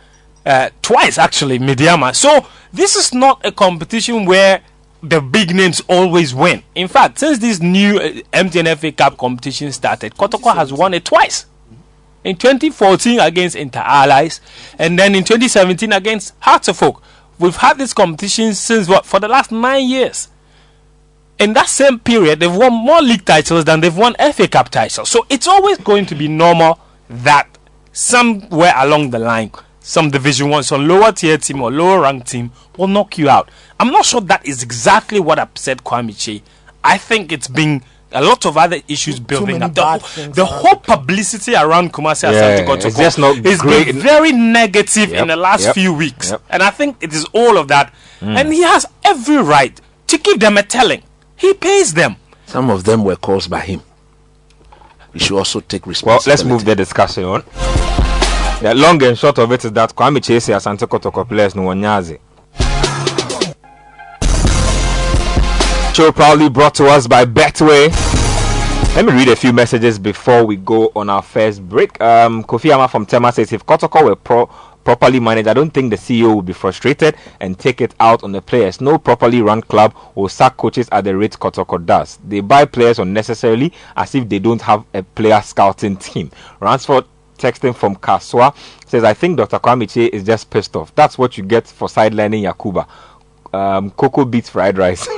Uh, 0.46 0.70
twice 0.82 1.18
actually, 1.18 1.60
Medeama. 1.60 2.16
So 2.16 2.48
this 2.74 2.96
is 2.96 3.14
not 3.14 3.46
a 3.46 3.52
competition 3.52 4.26
where 4.26 4.62
the 5.04 5.22
big 5.22 5.54
names 5.54 5.82
always 5.88 6.34
win. 6.34 6.64
In 6.74 6.88
fact, 6.88 7.20
since 7.20 7.38
this 7.38 7.62
new 7.62 7.98
uh, 7.98 8.10
MTN 8.34 8.76
FA 8.78 8.92
Cup 8.92 9.18
competition 9.18 9.72
started, 9.72 10.16
Kotoko 10.16 10.56
has 10.56 10.74
won 10.74 10.94
it 10.94 11.06
twice. 11.06 11.46
In 12.24 12.36
2014 12.36 13.20
against 13.20 13.56
Inter 13.56 13.82
Allies, 13.82 14.42
and 14.80 14.98
then 14.98 15.14
in 15.14 15.24
2017 15.24 15.94
against 15.94 16.34
Hearts 16.40 16.68
of 16.68 16.82
Oak. 16.82 17.04
We've 17.40 17.56
had 17.56 17.78
this 17.78 17.94
competition 17.94 18.54
since 18.54 18.88
what 18.88 19.06
for 19.06 19.20
the 19.20 19.28
last 19.28 19.52
nine 19.52 19.88
years. 19.88 20.30
In 21.38 21.54
that 21.54 21.68
same 21.70 22.00
period, 22.00 22.40
they've 22.40 22.56
won 22.56 22.74
more 22.74 23.02
league 23.02 23.26
titles 23.26 23.66
than 23.66 23.80
they've 23.80 23.96
won 23.96 24.16
FA 24.34 24.48
Cup 24.48 24.70
titles. 24.70 25.10
So 25.10 25.26
it's 25.30 25.48
always 25.48 25.78
going 25.78 26.08
to 26.08 26.16
be 26.16 26.28
normal 26.28 26.80
that 27.10 27.48
somewhere 27.92 28.74
along 28.76 29.12
the 29.12 29.20
line, 29.20 29.52
some 29.80 30.10
Division 30.10 30.50
One, 30.50 30.64
some 30.64 30.88
lower 30.88 31.12
tier 31.12 31.38
team 31.38 31.62
or 31.62 31.72
lower 31.72 32.02
ranked 32.02 32.28
team 32.28 32.52
will 32.76 32.88
knock 32.88 33.18
you 33.20 33.30
out. 33.30 33.50
I'm 33.80 33.92
not 33.92 34.06
sure 34.06 34.22
that 34.22 34.46
is 34.46 34.64
exactly 34.64 35.20
what 35.20 35.38
upset 35.38 35.84
Kwame 35.84 36.10
Kyei. 36.10 36.42
I 36.84 36.98
think 36.98 37.32
it's 37.32 37.48
been 37.48 37.84
a 38.12 38.22
lot 38.24 38.46
of 38.46 38.58
other 38.58 38.80
issues 38.88 39.20
building 39.20 39.60
many 39.60 39.66
up. 39.66 39.74
The, 39.76 39.84
whole- 39.84 40.32
the 40.32 40.46
whole 40.46 40.76
publicity 40.78 41.56
around 41.56 41.92
Kumasi 41.94 42.24
Yeah, 42.32 42.60
Asante 42.60 42.66
Kotoko 42.66 42.86
it's 42.86 42.98
just 42.98 43.20
not 43.20 43.36
has 43.46 43.62
great. 43.62 43.86
been 43.88 44.00
very 44.00 44.32
negative 44.32 45.10
Yep, 45.12 45.22
in 45.22 45.28
the 45.28 45.36
last 45.36 45.66
yep, 45.66 45.74
few 45.76 45.94
weeks. 45.94 46.32
yep. 46.32 46.42
And 46.50 46.64
I 46.64 46.70
think 46.70 46.98
it 47.02 47.14
is 47.14 47.26
all 47.34 47.58
of 47.58 47.68
that. 47.68 47.94
Mm. 48.22 48.36
And 48.38 48.54
he 48.54 48.64
has 48.64 48.86
every 49.04 49.38
right 49.38 49.80
to 50.08 50.18
give 50.18 50.40
them 50.40 50.58
a 50.58 50.64
telling. 50.64 51.04
He 51.36 51.54
pays 51.54 51.94
them. 51.94 52.16
Some 52.46 52.70
of 52.70 52.86
them 52.86 53.04
were 53.04 53.18
caused 53.18 53.50
by 53.50 53.60
him. 53.60 53.82
You 55.14 55.20
should 55.20 55.38
also 55.38 55.60
take 55.60 55.86
Well, 55.86 55.92
responsibility. 55.92 56.30
let's 56.30 56.44
move 56.44 56.64
the 56.66 56.76
discussion 56.76 57.24
on. 57.26 57.44
The 58.62 58.74
long 58.76 59.02
and 59.04 59.18
short 59.18 59.38
of 59.38 59.52
it 59.52 59.66
is 59.66 59.72
that 59.74 59.94
Kwame 59.96 60.24
Chase 60.24 60.48
Asante 60.48 60.88
Kotoko 60.88 61.28
players 61.28 61.56
no 61.56 61.64
Wanyazi. 61.64 62.20
Show 65.98 66.12
proudly 66.12 66.48
brought 66.48 66.76
to 66.76 66.86
us 66.86 67.08
by 67.08 67.26
Betway. 67.26 67.88
Let 68.96 69.04
me 69.04 69.14
read 69.14 69.30
a 69.30 69.36
few 69.36 69.52
messages 69.52 69.98
before 69.98 70.46
we 70.46 70.56
go 70.56 70.92
on 70.96 71.10
our 71.10 71.24
first 71.24 71.68
break. 71.68 72.00
Um, 72.00 72.44
Kofi 72.44 72.72
Ama 72.72 72.88
from 72.88 73.08
Tema 73.08 73.32
says 73.32 73.52
if 73.52 73.66
Kotoko 73.66 74.06
were 74.06 74.16
pro- 74.16 74.46
properly 74.84 75.20
managed, 75.20 75.48
I 75.48 75.56
don't 75.56 75.72
think 75.72 75.90
the 75.90 75.96
CEO 75.96 76.36
would 76.36 76.46
be 76.46 76.54
frustrated 76.54 77.16
and 77.40 77.58
take 77.58 77.82
it 77.82 77.96
out 78.00 78.24
on 78.24 78.32
the 78.32 78.44
players. 78.44 78.80
No 78.80 79.00
properly 79.00 79.42
run 79.42 79.62
club 79.64 79.96
will 80.14 80.30
sack 80.30 80.58
coaches 80.58 80.88
at 80.92 81.04
the 81.04 81.18
rate 81.18 81.32
Kotoko 81.32 81.84
does. 81.84 82.20
They 82.28 82.42
buy 82.42 82.66
players 82.66 83.00
unnecessarily 83.00 83.74
as 83.96 84.14
if 84.14 84.30
they 84.30 84.38
don't 84.38 84.62
have 84.62 84.86
a 84.94 85.02
player 85.02 85.42
scouting 85.42 85.98
team. 85.98 86.30
Ransford 86.60 87.06
texting 87.38 87.76
from 87.76 87.96
Kasoa 87.96 88.56
says, 88.86 89.04
I 89.04 89.14
think 89.14 89.38
Dr. 89.38 89.58
Kwame 89.60 89.86
Kyei 89.86 90.10
is 90.10 90.24
just 90.24 90.50
pissed 90.50 90.76
off. 90.76 90.94
That's 90.96 91.18
what 91.18 91.38
you 91.38 91.44
get 91.44 91.66
for 91.68 91.88
sidelining 91.88 92.44
Yakuba. 92.44 92.88
Um, 93.54 93.92
Coco 93.92 94.26
beats 94.26 94.50
fried 94.50 94.78
rice. 94.78 95.08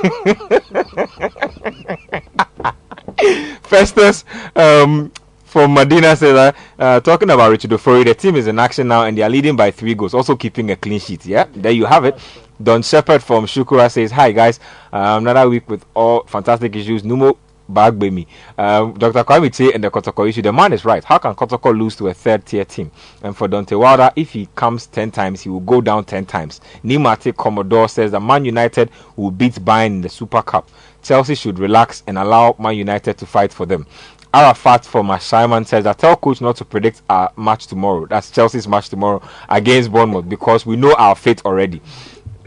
Festus 3.62 4.24
um, 4.56 5.12
from 5.44 5.74
Medina 5.74 6.16
says 6.16 6.34
that 6.34 6.56
uh, 6.78 7.00
talking 7.00 7.30
about 7.30 7.50
Richard 7.50 7.70
Ofori, 7.70 8.04
the 8.04 8.14
team 8.14 8.36
is 8.36 8.46
in 8.46 8.58
action 8.58 8.88
now 8.88 9.04
and 9.04 9.16
they 9.16 9.22
are 9.22 9.30
leading 9.30 9.56
by 9.56 9.70
three 9.70 9.94
goals, 9.94 10.14
also 10.14 10.36
keeping 10.36 10.70
a 10.70 10.76
clean 10.76 11.00
sheet. 11.00 11.26
Yeah, 11.26 11.46
there 11.54 11.72
you 11.72 11.84
have 11.86 12.04
it. 12.04 12.18
Don 12.62 12.82
Shepard 12.82 13.22
from 13.22 13.46
Shukura 13.46 13.90
says, 13.90 14.10
Hi 14.12 14.32
guys, 14.32 14.60
um, 14.92 15.26
another 15.26 15.48
week 15.48 15.68
with 15.68 15.84
all 15.94 16.24
fantastic 16.24 16.76
issues. 16.76 17.02
Numo 17.02 17.36
Bagbemi. 17.72 18.26
Um, 18.58 18.94
Dr. 18.94 19.24
Kwame 19.24 19.50
Kwamiche 19.50 19.74
and 19.74 19.82
the 19.84 19.90
Kotoko 19.90 20.28
issue. 20.28 20.42
The 20.42 20.52
man 20.52 20.72
is 20.72 20.84
right. 20.84 21.02
How 21.02 21.18
can 21.18 21.34
Kotoko 21.34 21.76
lose 21.76 21.96
to 21.96 22.08
a 22.08 22.14
third 22.14 22.46
tier 22.46 22.64
team? 22.64 22.90
And 23.22 23.36
for 23.36 23.48
Deontay 23.48 23.78
Wilder, 23.78 24.10
if 24.16 24.30
he 24.32 24.48
comes 24.54 24.86
10 24.86 25.10
times, 25.10 25.40
he 25.42 25.48
will 25.48 25.60
go 25.60 25.80
down 25.80 26.04
10 26.04 26.26
times. 26.26 26.60
Nimate 26.84 27.36
Commodore 27.36 27.88
says 27.88 28.12
that 28.12 28.20
Man 28.20 28.44
United 28.44 28.90
will 29.16 29.30
beat 29.30 29.54
Bayern 29.54 29.86
in 29.86 30.00
the 30.00 30.08
Super 30.08 30.42
Cup. 30.42 30.68
Chelsea 31.02 31.34
should 31.34 31.58
relax 31.58 32.02
and 32.06 32.18
allow 32.18 32.54
Man 32.58 32.76
United 32.76 33.16
to 33.18 33.26
fight 33.26 33.52
for 33.52 33.66
them. 33.66 33.86
Arafat 34.32 34.84
from 34.84 35.08
Ashaiman 35.08 35.66
says 35.66 35.82
that 35.84 35.98
tell 35.98 36.14
coach 36.14 36.40
not 36.40 36.54
to 36.56 36.64
predict 36.64 37.02
our 37.10 37.32
match 37.36 37.66
tomorrow. 37.66 38.06
That's 38.06 38.30
Chelsea's 38.30 38.68
match 38.68 38.88
tomorrow 38.88 39.20
against 39.48 39.90
Bournemouth 39.90 40.28
because 40.28 40.64
we 40.64 40.76
know 40.76 40.94
our 40.94 41.16
fate 41.16 41.44
already. 41.44 41.82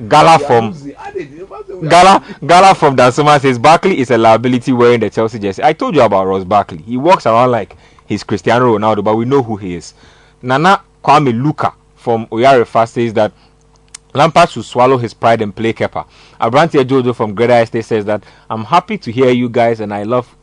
Gala 0.08 0.40
from 0.40 0.74
Gala 1.88 2.24
Gala 2.46 2.74
from 2.74 2.96
Dansoman 2.96 3.40
says 3.40 3.60
Barkley 3.60 4.00
is 4.00 4.10
a 4.12 4.18
liability 4.18 4.74
wearing 4.74 5.00
the 5.00 5.10
Chelsea 5.10 5.40
jersey. 5.40 5.64
I 5.64 5.74
told 5.74 5.96
you 5.96 6.02
about 6.02 6.26
Ross 6.26 6.44
Barkley. 6.44 6.80
He 6.80 6.98
walks 6.98 7.26
around 7.26 7.52
like 7.52 7.78
he's 8.06 8.24
Cristiano 8.24 8.78
Ronaldo, 8.78 9.04
but 9.04 9.16
we 9.16 9.26
know 9.26 9.44
who 9.44 9.56
he 9.56 9.76
is. 9.76 9.94
Nana 10.42 10.82
Kwame 11.04 11.32
Luka 11.32 11.74
from 11.96 12.26
Oyarifa 12.28 12.88
says 12.88 13.14
that 13.14 13.32
Lampard 14.14 14.50
should 14.50 14.66
swallow 14.66 14.98
his 14.98 15.14
pride 15.14 15.42
and 15.42 15.56
play 15.56 15.74
keeper. 15.74 16.06
Abrantia 16.40 16.84
Jojo 16.84 17.16
from 17.16 17.34
Greater 17.34 17.60
Estate 17.62 17.86
says 17.86 18.06
that 18.06 18.24
I'm 18.50 18.64
happy 18.64 18.98
to 19.00 19.12
hear 19.12 19.30
you 19.30 19.50
guys 19.50 19.80
and 19.80 19.94
I 19.94 20.04
love 20.04 20.36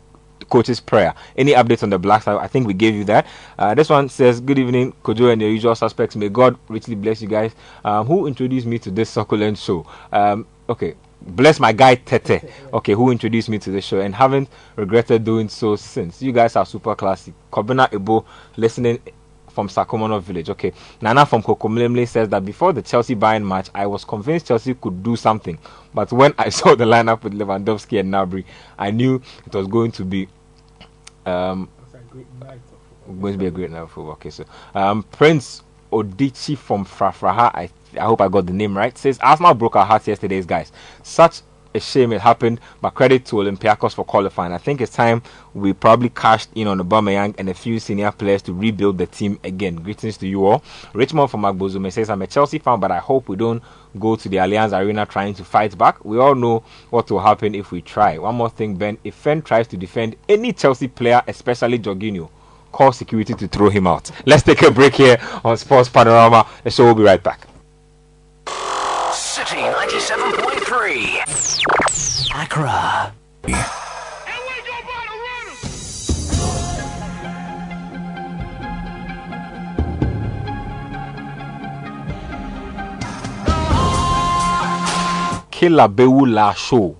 coach's 0.50 0.80
prayer. 0.80 1.14
Any 1.36 1.52
updates 1.52 1.82
on 1.82 1.90
the 1.90 1.98
Black 1.98 2.22
side? 2.22 2.36
I 2.36 2.46
think 2.46 2.66
we 2.66 2.74
gave 2.74 2.94
you 2.94 3.04
that. 3.04 3.26
Uh, 3.58 3.74
this 3.74 3.88
one 3.88 4.08
says, 4.08 4.40
Good 4.40 4.58
evening, 4.58 4.92
Kojo 5.02 5.32
and 5.32 5.40
the 5.40 5.46
usual 5.46 5.74
suspects. 5.74 6.16
May 6.16 6.28
God 6.28 6.58
richly 6.68 6.94
bless 6.94 7.22
you 7.22 7.28
guys. 7.28 7.52
Um, 7.84 8.06
who 8.06 8.26
introduced 8.26 8.66
me 8.66 8.78
to 8.80 8.90
this 8.90 9.08
succulent 9.08 9.56
show? 9.58 9.86
Um, 10.12 10.46
okay. 10.68 10.94
Bless 11.22 11.60
my 11.60 11.72
guy 11.72 11.96
Tete, 11.96 12.50
okay, 12.72 12.94
who 12.94 13.10
introduced 13.10 13.50
me 13.50 13.58
to 13.58 13.70
the 13.70 13.82
show 13.82 14.00
and 14.00 14.14
haven't 14.14 14.48
regretted 14.76 15.22
doing 15.22 15.50
so 15.50 15.76
since. 15.76 16.22
You 16.22 16.32
guys 16.32 16.56
are 16.56 16.64
super 16.64 16.94
classy. 16.94 17.34
Kobina 17.52 17.92
Ebo 17.92 18.24
listening 18.56 19.00
from 19.50 19.68
Sakumono 19.68 20.20
Village. 20.22 20.48
Okay, 20.50 20.72
Nana 21.00 21.26
from 21.26 21.42
Kokomlemle 21.42 22.08
says 22.08 22.28
that 22.30 22.44
before 22.44 22.72
the 22.72 22.82
Chelsea 22.82 23.14
Bayern 23.14 23.46
match, 23.46 23.68
I 23.74 23.86
was 23.86 24.04
convinced 24.04 24.46
Chelsea 24.46 24.74
could 24.74 25.02
do 25.02 25.16
something, 25.16 25.58
but 25.92 26.10
when 26.12 26.32
I 26.38 26.48
saw 26.58 26.74
the 26.74 26.84
lineup 26.84 27.22
with 27.22 27.34
Lewandowski 27.34 28.00
and 28.00 28.12
Gnabry, 28.12 28.44
I 28.78 28.90
knew 28.90 29.20
it 29.46 29.54
was 29.54 29.66
going 29.66 29.92
to 29.92 30.04
be 30.04 30.28
um, 31.26 31.68
going 33.20 33.34
to 33.34 33.38
be 33.38 33.46
a 33.46 33.50
great 33.50 33.70
night 33.70 33.80
of 33.80 33.90
football. 33.90 34.12
Okay, 34.12 34.30
so 34.30 34.44
um, 34.74 35.02
Prince 35.04 35.62
Odichi 35.92 36.56
from 36.56 36.84
Frafraha, 36.84 37.50
I 37.54 37.70
I 37.98 38.04
hope 38.04 38.20
I 38.20 38.28
got 38.28 38.46
the 38.46 38.52
name 38.52 38.76
right, 38.76 38.96
says 38.96 39.18
Arsenal 39.20 39.54
broke 39.54 39.76
our 39.76 39.84
hearts 39.84 40.06
yesterday, 40.06 40.40
guys. 40.42 40.70
Such 41.02 41.42
a 41.74 41.80
shame 41.80 42.12
it 42.12 42.20
happened, 42.20 42.60
but 42.80 42.90
credit 42.90 43.24
to 43.26 43.36
Olympiacos 43.36 43.94
for 43.94 44.04
qualifying. 44.04 44.52
I 44.52 44.58
think 44.58 44.80
it's 44.80 44.92
time 44.94 45.22
we 45.54 45.72
probably 45.72 46.08
cashed 46.08 46.48
in 46.54 46.66
on 46.66 46.80
Aubameyang 46.80 47.34
and 47.38 47.48
a 47.48 47.54
few 47.54 47.78
senior 47.78 48.12
players 48.12 48.42
to 48.42 48.52
rebuild 48.52 48.98
the 48.98 49.06
team 49.06 49.38
again. 49.44 49.76
Greetings 49.76 50.16
to 50.18 50.26
you 50.26 50.46
all. 50.46 50.62
Richmond 50.92 51.30
from 51.30 51.42
Magbozume 51.42 51.92
says, 51.92 52.10
I'm 52.10 52.22
a 52.22 52.26
Chelsea 52.26 52.58
fan, 52.58 52.80
but 52.80 52.90
I 52.90 52.98
hope 52.98 53.28
we 53.28 53.36
don't 53.36 53.62
go 53.98 54.16
to 54.16 54.28
the 54.28 54.36
Allianz 54.36 54.76
Arena 54.78 55.06
trying 55.06 55.34
to 55.34 55.44
fight 55.44 55.76
back. 55.76 56.04
We 56.04 56.18
all 56.18 56.34
know 56.34 56.62
what 56.90 57.10
will 57.10 57.20
happen 57.20 57.54
if 57.54 57.72
we 57.72 57.82
try. 57.82 58.18
One 58.18 58.36
more 58.36 58.50
thing, 58.50 58.76
Ben. 58.76 58.98
If 59.04 59.14
Fen 59.14 59.42
tries 59.42 59.66
to 59.68 59.76
defend 59.76 60.16
any 60.28 60.52
Chelsea 60.52 60.88
player, 60.88 61.22
especially 61.26 61.78
Jorginho, 61.78 62.28
call 62.72 62.92
security 62.92 63.34
to 63.34 63.48
throw 63.48 63.68
him 63.68 63.86
out. 63.86 64.10
Let's 64.26 64.42
take 64.42 64.62
a 64.62 64.70
break 64.70 64.94
here 64.94 65.18
on 65.44 65.56
Sports 65.56 65.88
Panorama. 65.88 66.46
The 66.62 66.70
show 66.70 66.86
will 66.86 66.94
be 66.94 67.02
right 67.02 67.22
back. 67.22 67.46
Citi 69.10 69.72
97.3. 69.72 71.39
Accra. 72.50 73.12
Kilabewu 85.52 86.56
show. 86.56 86.96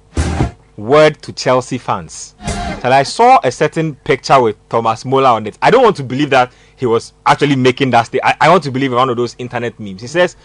Word 0.76 1.20
to 1.22 1.32
Chelsea 1.32 1.78
fans. 1.78 2.36
And 2.38 2.94
I 2.94 3.02
saw 3.02 3.40
a 3.42 3.50
certain 3.50 3.96
picture 3.96 4.40
with 4.40 4.56
Thomas 4.68 5.04
Muller 5.04 5.30
on 5.30 5.48
it. 5.48 5.58
I 5.60 5.72
don't 5.72 5.82
want 5.82 5.96
to 5.96 6.04
believe 6.04 6.30
that 6.30 6.52
he 6.76 6.86
was 6.86 7.12
actually 7.26 7.56
making 7.56 7.90
that 7.90 8.02
statement. 8.04 8.36
I, 8.40 8.46
I 8.46 8.50
want 8.50 8.62
to 8.62 8.70
believe 8.70 8.92
in 8.92 8.98
one 8.98 9.10
of 9.10 9.16
those 9.16 9.34
internet 9.38 9.80
memes. 9.80 10.00
He 10.00 10.06
says, 10.06 10.36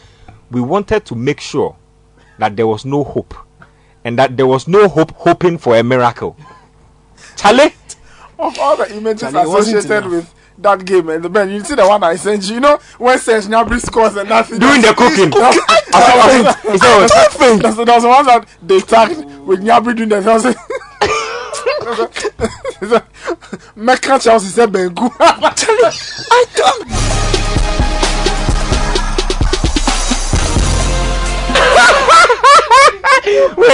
We 0.49 0.61
wanted 0.61 1.05
to 1.05 1.15
make 1.15 1.39
sure 1.39 1.77
that 2.39 2.55
there 2.55 2.65
was 2.65 2.85
no 2.85 3.03
hope 3.03 3.44
and 4.05 4.17
that 4.19 4.37
there 4.37 4.47
was 4.47 4.67
no 4.67 4.87
hope 4.87 5.11
hoping 5.15 5.57
for 5.57 5.75
a 5.75 5.83
miracle. 5.83 6.37
Charlie, 7.35 7.73
of 8.39 8.57
all 8.59 8.77
the 8.77 8.95
images 8.95 9.31
Charlie, 9.31 9.41
associated 9.59 10.05
with 10.09 10.33
that 10.59 10.85
game 10.85 11.09
and 11.09 11.25
the 11.25 11.29
man, 11.29 11.49
you 11.49 11.59
see 11.61 11.75
the 11.75 11.85
one 11.85 12.01
I 12.03 12.15
sent 12.15 12.47
you. 12.47 12.55
You 12.55 12.59
know 12.61 12.79
when 12.99 13.17
Serge 13.19 13.45
Gnabry 13.45 13.81
scores 13.81 14.15
and 14.15 14.29
nothing. 14.29 14.59
doing 14.59 14.81
the 14.81 14.93
cooking. 14.93 15.33
I 15.35 16.53
said, 16.61 16.71
he 16.71 16.77
said, 16.77 17.09
"Oh, 17.41 17.57
There's, 17.57 17.75
there's 17.75 18.03
one 18.03 18.25
that 18.27 18.47
they 18.61 18.79
tagged 18.79 19.25
with 19.41 19.61
Gnabry 19.61 19.95
doing 19.97 20.09
the 20.09 20.21
thing. 20.21 20.55
Mecca 23.75 24.19
Chelsea 24.19 24.47
said 24.47 24.69
Bengu. 24.69 25.11
I 25.19 26.45
don't. 26.55 27.34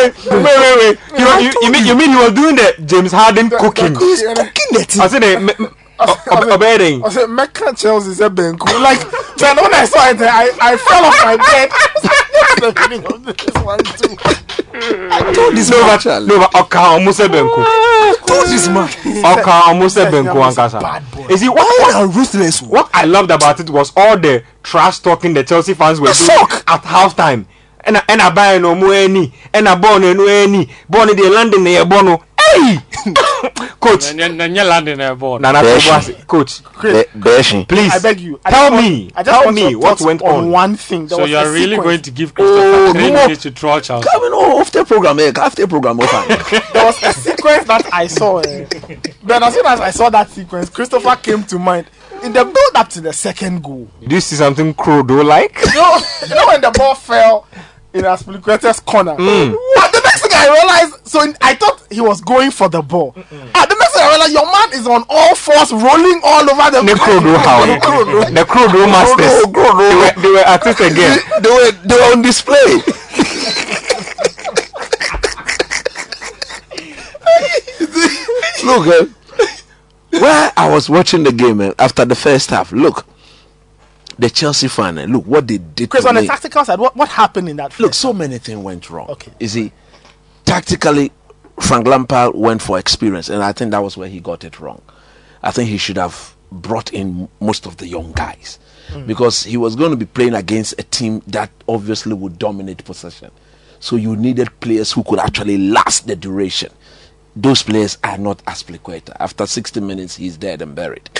Wait, 0.09 0.43
wait, 0.43 0.43
wait, 0.43 0.77
wait. 0.79 1.19
You, 1.19 1.25
know, 1.25 1.37
you, 1.39 1.51
you, 1.61 1.71
mean, 1.71 1.85
you 1.85 1.95
mean 1.95 2.09
he 2.11 2.17
was 2.17 2.33
doing 2.33 2.55
the 2.55 2.75
James 2.85 3.11
Harden 3.11 3.49
cooking? 3.49 3.95
He's 3.95 4.21
Cooking 4.21 4.71
it. 4.81 4.99
I 4.99 5.07
said, 5.07 5.23
eh, 5.23 5.39
the 6.05 6.53
Obeding. 6.53 7.03
I 7.05 7.09
said 7.09 7.27
Mecca 7.27 7.73
Chelsea 7.75 8.13
said 8.13 8.35
Bengu. 8.35 8.59
Like 8.81 8.99
man, 9.41 9.55
when 9.57 9.73
I 9.73 9.85
saw 9.85 10.09
it, 10.09 10.17
I, 10.21 10.49
I 10.61 10.77
fell 10.77 11.05
off 11.05 11.17
my 11.23 11.37
bed. 11.37 11.69
the 12.61 12.89
meaning 12.89 13.05
of 13.05 13.25
this 13.25 13.63
one 13.63 13.79
too. 13.79 14.15
I 14.73 15.33
told 15.33 15.55
this 15.55 15.69
No, 15.69 15.81
man. 15.81 15.99
but 16.03 16.25
no, 16.27 16.39
but 16.39 16.55
Oka 16.55 16.77
almost 16.79 17.17
said 17.17 17.31
Benku. 17.31 18.25
told 18.25 18.47
this 18.47 18.67
man. 18.67 18.89
Oka 19.25 19.51
almost 19.67 19.95
said 19.95 20.11
Benku 20.11 20.33
Ankasa. 20.33 21.29
You 21.29 21.37
see, 21.37 21.49
what, 21.49 21.57
what, 21.81 22.03
a 22.03 22.07
ruthless 22.07 22.61
what 22.61 22.89
I 22.93 23.05
loved 23.05 23.31
about 23.31 23.59
it 23.59 23.69
was 23.69 23.91
all 23.95 24.17
the 24.17 24.43
trash 24.63 24.99
talking 24.99 25.33
the 25.33 25.43
Chelsea 25.43 25.73
fans 25.73 25.99
were 25.99 26.07
doing 26.13 26.61
at 26.67 26.83
halftime. 26.83 27.45
And 27.83 27.97
I, 27.97 28.03
and 28.09 28.21
I 28.21 28.29
buy 28.29 28.57
no 28.59 28.75
more 28.75 28.93
any, 28.93 29.33
and 29.53 29.67
I 29.67 29.75
born 29.75 30.01
no 30.01 30.27
any, 30.27 30.69
born 30.87 31.09
in 31.09 31.15
the 31.15 31.29
London 31.29 31.63
near 31.63 31.83
Bono. 31.85 32.23
Hey, 32.39 32.77
coach, 33.79 34.11
Nanya 34.13 34.67
landing 34.67 34.99
a 34.99 35.15
ball. 35.15 35.39
Nana 35.39 35.59
Tobasi, 35.59 36.27
coach, 36.27 36.61
Beshi. 36.63 37.67
please 37.67 37.91
I 37.93 37.99
beg 37.99 38.19
you. 38.19 38.39
I 38.45 38.51
tell 38.51 38.69
just 38.69 38.73
want- 38.73 38.85
me, 38.85 39.11
I 39.15 39.23
just 39.23 39.29
tell 39.35 39.43
want 39.45 39.55
me 39.55 39.69
your 39.71 39.79
what 39.79 39.89
thoughts 39.89 40.01
went 40.01 40.21
on 40.21 40.29
on. 40.35 40.51
one 40.51 40.75
thing. 40.75 41.07
There 41.07 41.15
So 41.17 41.21
was 41.23 41.31
you 41.31 41.37
are 41.37 41.45
a 41.47 41.51
really 41.51 41.75
sequence. 41.75 41.83
going 41.85 42.01
to 42.01 42.11
give 42.11 42.33
Christopher 42.33 42.61
Oh, 42.63 42.93
three 42.93 43.07
no. 43.11 43.13
minutes 43.13 43.41
to 43.43 43.51
draw 43.51 43.79
Chelsea? 43.79 44.07
Coming 44.11 44.31
on 44.33 44.61
after 44.61 44.85
program, 44.85 45.19
eh? 45.19 45.31
After 45.35 45.65
program, 45.67 45.99
oh, 46.01 46.07
fine. 46.07 46.61
there 46.73 46.85
was 46.85 47.01
a 47.03 47.13
sequence 47.13 47.65
that 47.67 47.87
I 47.93 48.07
saw. 48.07 48.39
Eh. 48.39 48.65
Then 49.23 49.43
as 49.43 49.53
soon 49.53 49.65
as 49.65 49.79
I 49.79 49.91
saw 49.91 50.09
that 50.09 50.29
sequence, 50.29 50.69
Christopher 50.69 51.15
came 51.15 51.43
to 51.45 51.57
mind. 51.59 51.87
In 52.23 52.33
the 52.33 52.43
build 52.43 52.75
up 52.75 52.87
to 52.89 53.01
the 53.01 53.13
second 53.13 53.63
goal, 53.63 53.89
Do 54.05 54.13
you 54.13 54.21
see 54.21 54.35
something 54.35 54.75
Crodo 54.75 55.23
like? 55.25 55.57
you 55.65 55.73
know, 55.73 55.97
you 56.29 56.35
know 56.35 56.47
when 56.47 56.61
the 56.61 56.69
ball 56.71 56.93
fell 56.93 57.47
in 57.93 58.03
Azpilicueta's 58.03 58.79
corner. 58.79 59.13
What 59.15 59.91
the 59.91 60.01
next 60.03 60.21
thing 60.21 60.31
I 60.33 60.47
realized, 60.49 61.07
so 61.07 61.21
in, 61.23 61.35
I 61.41 61.55
thought 61.55 61.81
he 61.91 61.99
was 62.01 62.21
going 62.21 62.51
for 62.51 62.69
the 62.69 62.81
ball. 62.81 63.13
Ah, 63.17 63.65
the 63.67 63.75
next 63.79 63.93
thing 63.93 64.03
I 64.03 64.09
realized, 64.09 64.33
your 64.33 64.45
man 64.45 64.73
is 64.79 64.87
on 64.87 65.03
all 65.09 65.35
fours, 65.35 65.71
rolling 65.73 66.21
all 66.23 66.49
over 66.49 66.71
the. 66.71 66.81
The 66.85 66.93
Crodo 66.99 67.35
how? 67.37 67.65
The 68.31 68.45
Crodo 68.45 68.85
masters. 68.87 69.43
They 69.43 69.51
were, 69.51 70.13
they 70.21 70.31
were 70.31 70.45
at 70.47 70.65
it 70.65 70.79
again. 70.91 71.19
they 71.41 71.49
were 71.49 71.71
they 71.85 71.95
were 71.95 72.11
on 72.15 72.21
display. 72.21 72.55
look, 78.63 78.87
eh, 78.87 79.05
where 80.19 80.51
I 80.55 80.69
was 80.69 80.89
watching 80.89 81.23
the 81.23 81.31
game 81.31 81.61
eh, 81.61 81.73
after 81.79 82.05
the 82.05 82.15
first 82.15 82.49
half, 82.49 82.71
look, 82.71 83.05
the 84.17 84.29
Chelsea 84.29 84.67
fan, 84.67 84.97
eh, 84.97 85.05
look 85.05 85.25
what 85.25 85.47
they 85.47 85.57
did. 85.57 85.89
Chris, 85.89 86.05
on 86.05 86.15
the 86.15 86.25
tactical 86.25 86.63
side, 86.65 86.79
what, 86.79 86.95
what 86.95 87.09
happened 87.09 87.49
in 87.49 87.57
that? 87.57 87.79
Look, 87.79 87.93
so 87.93 88.13
many 88.13 88.37
things 88.37 88.59
went 88.59 88.89
wrong. 88.89 89.09
Okay. 89.09 89.31
You 89.39 89.47
see, 89.47 89.71
tactically, 90.45 91.11
Frank 91.59 91.87
Lampard 91.87 92.35
went 92.35 92.61
for 92.61 92.77
experience, 92.79 93.29
and 93.29 93.43
I 93.43 93.51
think 93.51 93.71
that 93.71 93.83
was 93.83 93.97
where 93.97 94.09
he 94.09 94.19
got 94.19 94.43
it 94.43 94.59
wrong. 94.59 94.81
I 95.43 95.51
think 95.51 95.69
he 95.69 95.77
should 95.77 95.97
have 95.97 96.35
brought 96.51 96.93
in 96.93 97.29
most 97.39 97.65
of 97.65 97.77
the 97.77 97.87
young 97.87 98.11
guys 98.11 98.59
because 99.07 99.43
he 99.43 99.55
was 99.55 99.75
going 99.75 99.91
to 99.91 99.97
be 99.97 100.05
playing 100.05 100.33
against 100.33 100.73
a 100.77 100.83
team 100.83 101.21
that 101.27 101.49
obviously 101.67 102.13
would 102.13 102.37
dominate 102.37 102.83
possession. 102.83 103.31
So 103.79 103.95
you 103.95 104.15
needed 104.15 104.59
players 104.59 104.91
who 104.91 105.03
could 105.03 105.19
actually 105.19 105.57
last 105.57 106.07
the 106.07 106.15
duration. 106.15 106.71
Those 107.35 107.63
players 107.63 107.97
are 108.03 108.17
not 108.17 108.39
Azpilicueta. 108.45 109.15
After 109.19 109.45
60 109.45 109.79
minutes, 109.79 110.17
he's 110.17 110.35
dead 110.37 110.61
and 110.61 110.75
buried. 110.75 111.09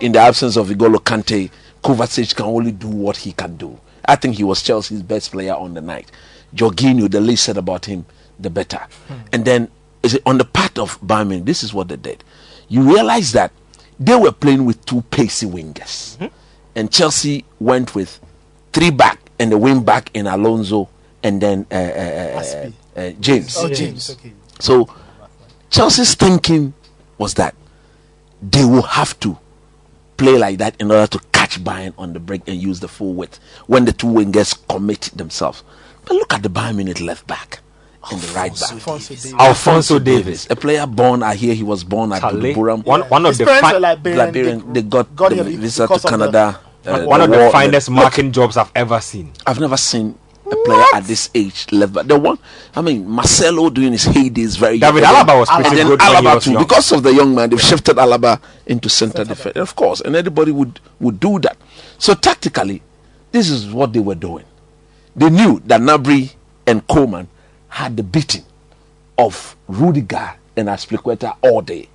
In 0.00 0.12
the 0.12 0.18
absence 0.18 0.56
of 0.56 0.68
Igolo 0.68 0.96
Kante, 0.98 1.50
Kovacic 1.82 2.34
can 2.34 2.46
only 2.46 2.72
do 2.72 2.88
what 2.88 3.16
he 3.16 3.32
can 3.32 3.56
do. 3.56 3.78
I 4.04 4.16
think 4.16 4.36
he 4.36 4.44
was 4.44 4.62
Chelsea's 4.62 5.02
best 5.02 5.32
player 5.32 5.54
on 5.54 5.74
the 5.74 5.80
night. 5.80 6.10
Jorginho, 6.54 7.10
the 7.10 7.20
least 7.20 7.44
said 7.44 7.56
about 7.56 7.84
him, 7.86 8.04
the 8.38 8.50
better. 8.50 8.80
And 9.32 9.44
then 9.44 9.70
is 10.02 10.14
it 10.14 10.22
on 10.26 10.38
the 10.38 10.44
part 10.44 10.78
of 10.78 11.00
Bayern, 11.00 11.44
this 11.44 11.62
is 11.62 11.72
what 11.74 11.88
they 11.88 11.96
did. 11.96 12.22
You 12.68 12.82
realize 12.82 13.32
that 13.32 13.52
they 13.98 14.14
were 14.14 14.32
playing 14.32 14.64
with 14.64 14.84
two 14.84 15.02
pacey 15.10 15.46
wingers, 15.46 16.30
and 16.74 16.90
Chelsea 16.92 17.44
went 17.60 17.94
with 17.94 18.20
three 18.72 18.90
back 18.90 19.18
and 19.38 19.50
the 19.52 19.58
wing 19.58 19.82
back 19.82 20.10
in 20.14 20.26
Alonso 20.26 20.88
and 21.22 21.40
then 21.40 21.66
uh, 21.70 21.74
uh, 21.74 21.78
uh, 21.78 22.40
Aspi. 22.42 22.72
uh, 22.96 23.10
James. 23.20 23.56
Oh, 23.56 23.68
James. 23.68 24.10
Okay. 24.10 24.32
So 24.60 24.88
Chelsea's 25.70 26.14
thinking 26.14 26.74
was 27.18 27.34
that 27.34 27.54
they 28.50 28.64
will 28.64 28.82
have 28.82 29.18
to 29.20 29.38
play 30.16 30.38
like 30.38 30.58
that 30.58 30.76
in 30.80 30.90
order 30.90 31.06
to 31.06 31.18
catch 31.32 31.62
Bayern 31.62 31.92
on 31.98 32.12
the 32.12 32.20
break 32.20 32.42
and 32.46 32.56
use 32.60 32.80
the 32.80 32.88
full 32.88 33.14
width 33.14 33.38
when 33.66 33.84
the 33.84 33.92
two 33.92 34.06
wingers 34.06 34.56
commit 34.68 35.10
themselves. 35.14 35.62
But 36.04 36.14
look 36.14 36.32
at 36.32 36.42
the 36.42 36.50
Bayern 36.50 36.76
Munich 36.76 37.00
left 37.00 37.26
back 37.26 37.60
and 38.10 38.20
the 38.20 38.32
right 38.34 38.52
back. 38.52 38.72
Alphonso 38.72 39.14
Davies. 39.14 39.34
Alphonso 39.34 39.98
Davies. 39.98 40.46
a 40.50 40.56
player 40.56 40.86
born, 40.86 41.22
I 41.22 41.34
hear 41.34 41.54
he 41.54 41.62
was 41.62 41.82
born 41.84 42.12
at 42.12 42.20
Charlie. 42.20 42.54
Buram. 42.54 42.84
One, 42.84 43.00
one 43.02 43.24
of 43.24 43.30
His 43.30 43.38
the 43.38 43.46
fi- 43.46 43.78
Liberian. 43.78 44.18
Liberian, 44.18 44.72
they 44.72 44.82
got, 44.82 45.16
got 45.16 45.30
the 45.30 45.42
visa 45.44 45.86
to 45.86 45.94
because 45.94 46.04
of 46.04 46.10
the- 46.10 46.16
Canada. 46.30 46.60
uh, 46.86 47.04
one 47.06 47.20
of 47.22 47.30
the 47.30 47.38
war- 47.38 47.50
finest 47.50 47.88
Look, 47.88 47.96
marking 47.96 48.30
jobs 48.30 48.56
I've 48.58 48.70
ever 48.74 49.00
seen. 49.00 49.32
I've 49.46 49.58
never 49.58 49.76
seen 49.78 50.18
a 50.46 50.56
player 50.64 50.84
at 50.94 51.04
this 51.04 51.30
age 51.34 51.66
left 51.72 51.92
back. 51.94 52.06
The 52.06 52.18
one, 52.18 52.38
I 52.74 52.82
mean, 52.82 53.08
Marcelo 53.08 53.70
doing 53.70 53.92
his 53.92 54.04
heydays 54.04 54.58
very 54.58 54.78
David 54.78 55.02
young. 55.02 55.14
Alaba 55.14 55.38
was 55.38 55.48
and 55.50 55.62
pretty 55.64 55.76
then 55.76 55.86
good 55.88 56.00
when 56.00 56.10
Alaba 56.24 56.42
too, 56.42 56.52
young. 56.52 56.62
because 56.62 56.92
of 56.92 57.02
the 57.02 57.12
young 57.14 57.34
man, 57.34 57.50
they've 57.50 57.60
shifted 57.60 57.96
Alaba 57.96 58.40
into 58.66 58.88
centre 58.88 59.24
defence, 59.24 59.56
of 59.56 59.74
course, 59.76 60.00
and 60.00 60.14
anybody 60.16 60.52
would 60.52 60.80
would 61.00 61.18
do 61.20 61.38
that. 61.40 61.56
So 61.98 62.14
tactically, 62.14 62.82
this 63.32 63.48
is 63.48 63.70
what 63.72 63.92
they 63.92 64.00
were 64.00 64.14
doing. 64.14 64.44
They 65.16 65.30
knew 65.30 65.60
that 65.66 65.80
Gnabry 65.80 66.34
and 66.66 66.86
Coman 66.88 67.28
had 67.68 67.96
the 67.96 68.02
beating 68.02 68.44
of 69.18 69.56
Rudiger 69.68 70.34
and 70.56 70.68
Azpilicueta 70.68 71.36
all 71.42 71.62
day. 71.62 71.88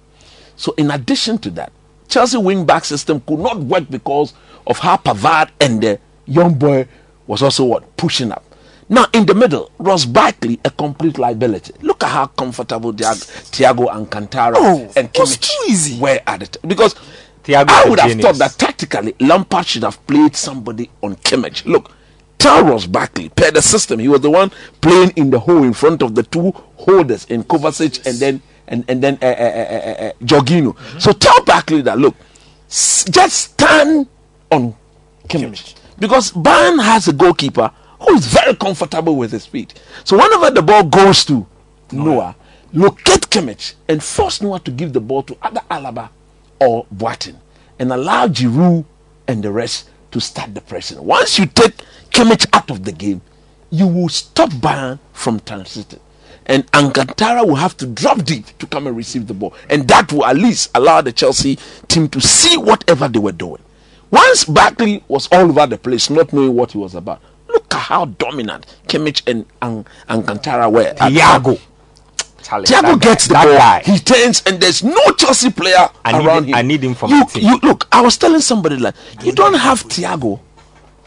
So, 0.56 0.74
in 0.78 0.92
addition 0.92 1.38
to 1.40 1.50
that, 1.52 1.72
Chelsea 2.08 2.38
wing 2.38 2.66
back 2.66 2.84
system 2.86 3.22
could 3.22 3.40
not 3.40 3.60
work 3.60 3.90
because 3.90 4.34
of 4.68 4.80
how 4.80 4.98
Pavard 4.98 5.50
and 5.62 5.82
the 5.82 6.00
young 6.26 6.54
boy 6.56 6.88
was 7.30 7.44
also 7.44 7.64
what 7.64 7.96
pushing 7.96 8.32
up. 8.32 8.44
Now, 8.90 9.06
in 9.14 9.28
the 9.28 9.36
middle, 9.36 9.72
Ross 9.78 10.04
Barkley, 10.06 10.60
a 10.66 10.72
complete 10.72 11.20
liability. 11.20 11.74
Look 11.82 12.04
at 12.04 12.10
how 12.10 12.26
comfortable 12.26 12.92
Thiago, 12.92 13.24
Thiago 13.52 13.88
Alcantara 13.88 14.56
Oh, 14.58 14.92
and 14.98 15.14
Kimmich 15.14 16.00
were 16.00 16.20
at 16.26 16.42
it. 16.42 16.58
Because 16.68 16.96
Thiago 17.44 17.70
I 17.70 17.88
would 17.88 18.00
have 18.00 18.10
genius. 18.10 18.26
thought 18.26 18.36
that 18.38 18.58
tactically 18.58 19.16
Lampard 19.20 19.68
should 19.68 19.84
have 19.84 20.06
played 20.08 20.36
somebody 20.36 20.90
on 21.04 21.16
Kimmich. 21.18 21.66
Look, 21.66 21.92
Taros 22.40 22.92
Barkley, 22.92 23.30
per 23.30 23.52
the 23.52 23.62
system, 23.62 24.00
he 24.00 24.08
was 24.08 24.22
the 24.22 24.32
one 24.32 24.50
playing 24.82 25.12
in 25.16 25.30
the 25.30 25.40
hole 25.40 25.62
in 25.64 25.74
front 25.74 26.02
of 26.02 26.16
the 26.16 26.24
two 26.24 26.52
holders 26.78 27.26
in 27.26 27.44
Kovacic 27.44 28.04
and 28.08 28.18
then 28.18 28.42
and 28.68 28.86
and 28.88 29.04
then 29.04 29.20
uh, 29.22 29.26
uh, 29.26 29.30
uh, 29.30 30.12
Jorginho. 30.24 30.76
So 31.00 31.12
tell 31.12 31.44
Barkley 31.44 31.82
that 31.84 32.00
look, 32.00 32.16
s- 32.70 33.06
just 33.12 33.52
stand 33.54 34.08
on 34.52 34.74
Kimmich 35.28 35.76
because 36.00 36.32
Bayern 36.32 36.82
has 36.82 37.08
a 37.08 37.14
goalkeeper 37.14 37.72
who 38.02 38.16
is 38.16 38.28
very 38.28 38.56
comfortable 38.56 39.16
with 39.16 39.32
his 39.32 39.46
feet. 39.46 39.80
So 40.04 40.18
whenever 40.18 40.52
the 40.52 40.62
ball 40.62 40.84
goes 40.84 41.26
to 41.26 41.46
Neuer, 41.92 42.36
locate 42.74 43.30
Kimmich 43.30 43.74
and 43.88 44.02
force 44.04 44.42
Neuer 44.42 44.60
to 44.60 44.72
give 44.72 44.94
the 44.94 45.02
ball 45.02 45.24
to 45.24 45.38
either 45.42 45.62
Alaba 45.70 46.10
or 46.60 46.86
Boateng 46.96 47.38
and 47.78 47.92
allow 47.92 48.28
Giroud 48.28 48.86
and 49.28 49.44
the 49.44 49.52
rest 49.52 49.90
to 50.12 50.20
start 50.20 50.56
the 50.56 50.62
pressing. 50.62 51.04
Once 51.04 51.38
you 51.38 51.46
take 51.46 51.76
Kimmich 52.12 52.46
out 52.54 52.72
of 52.72 52.84
the 52.84 52.92
game, 52.92 53.22
you 53.70 53.88
will 53.88 54.10
stop 54.10 54.50
Bayern 54.50 55.00
from 55.14 55.40
transiting. 55.42 56.00
And 56.46 56.66
Alcantara 56.74 57.46
will 57.46 57.56
have 57.56 57.78
to 57.78 57.86
drop 57.86 58.24
deep 58.24 58.58
to 58.58 58.66
come 58.66 58.88
and 58.88 58.98
receive 58.98 59.28
the 59.28 59.36
ball. 59.36 59.54
And 59.70 59.88
that 59.88 60.12
will 60.12 60.26
at 60.26 60.36
least 60.36 60.72
allow 60.74 61.02
the 61.02 61.12
Chelsea 61.12 61.60
team 61.88 62.10
to 62.10 62.20
see 62.20 62.58
whatever 62.58 63.08
they 63.08 63.20
were 63.20 63.32
doing. 63.32 63.62
Once 64.12 64.44
Barkley 64.46 65.04
was 65.08 65.28
all 65.32 65.42
over 65.50 65.68
the 65.68 65.78
place, 65.78 66.10
not 66.10 66.34
knowing 66.34 66.56
what 66.56 66.72
he 66.72 66.78
was 66.78 66.96
about, 66.96 67.22
look 67.48 67.74
at 67.74 67.80
how 67.80 68.06
dominant 68.06 68.66
Kimmich 68.88 69.22
and 69.28 69.46
An- 69.62 69.86
Alcantara 70.10 70.70
were. 70.70 70.82
at- 70.82 70.98
Thiago. 70.98 71.60
Thiago 72.42 73.00
gets 73.00 73.28
the 73.28 73.34
ball. 73.36 73.44
guy. 73.46 73.84
He 73.86 74.00
turns, 74.00 74.42
and 74.48 74.60
there's 74.60 74.84
no 74.84 75.12
Chelsea 75.18 75.52
player 75.52 75.88
I 76.04 76.14
need 76.18 76.26
around 76.26 76.44
him- 76.44 76.50
him. 76.50 76.56
I 76.56 76.62
need 76.64 76.84
him 76.84 76.96
for 76.96 77.08
you, 77.10 77.20
my 77.20 77.26
team. 77.26 77.44
You 77.44 77.60
look. 77.62 77.88
I 77.92 78.02
was 78.02 78.18
telling 78.18 78.42
somebody 78.42 78.78
like 78.78 78.96
you 79.24 79.32
don't 79.34 79.54
have 79.54 79.84
Thiago, 79.84 80.40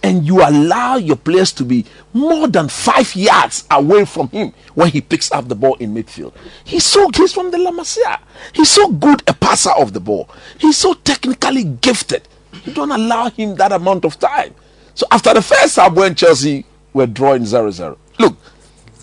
and 0.05 0.25
you 0.25 0.41
allow 0.41 0.97
your 0.97 1.17
players 1.17 1.51
to 1.53 1.65
be 1.65 1.85
more 2.13 2.47
than 2.47 2.69
five 2.69 3.17
yards 3.17 3.65
away 3.73 4.05
from 4.05 4.29
him 4.29 4.53
when 4.75 4.91
he 4.91 5.01
picks 5.01 5.33
up 5.33 5.49
the 5.49 5.57
ball 5.57 5.75
in 5.81 5.93
midfield. 5.93 6.33
He's 6.63 6.85
so 6.85 7.11
he's 7.17 7.33
from 7.33 7.51
the 7.51 7.59
La 7.59 7.73
Masia. 7.73 8.19
He's 8.53 8.69
so 8.71 8.89
good 8.89 9.25
a 9.27 9.35
passer 9.35 9.71
of 9.71 9.93
the 9.95 10.01
ball. 10.01 10.29
He's 10.59 10.77
so 10.79 10.95
technically 10.95 11.65
gifted. 11.65 12.29
You 12.65 12.73
don't 12.73 12.91
allow 12.93 13.31
him 13.31 13.55
that 13.57 13.73
amount 13.73 14.05
of 14.05 14.19
time. 14.19 14.55
So 14.95 15.07
after 15.11 15.33
the 15.35 15.43
first 15.43 15.77
half, 15.77 15.95
when 15.95 16.15
Chelsea 16.15 16.65
were 16.93 17.07
drawing 17.07 17.43
0-0, 17.43 17.97
look, 18.19 18.37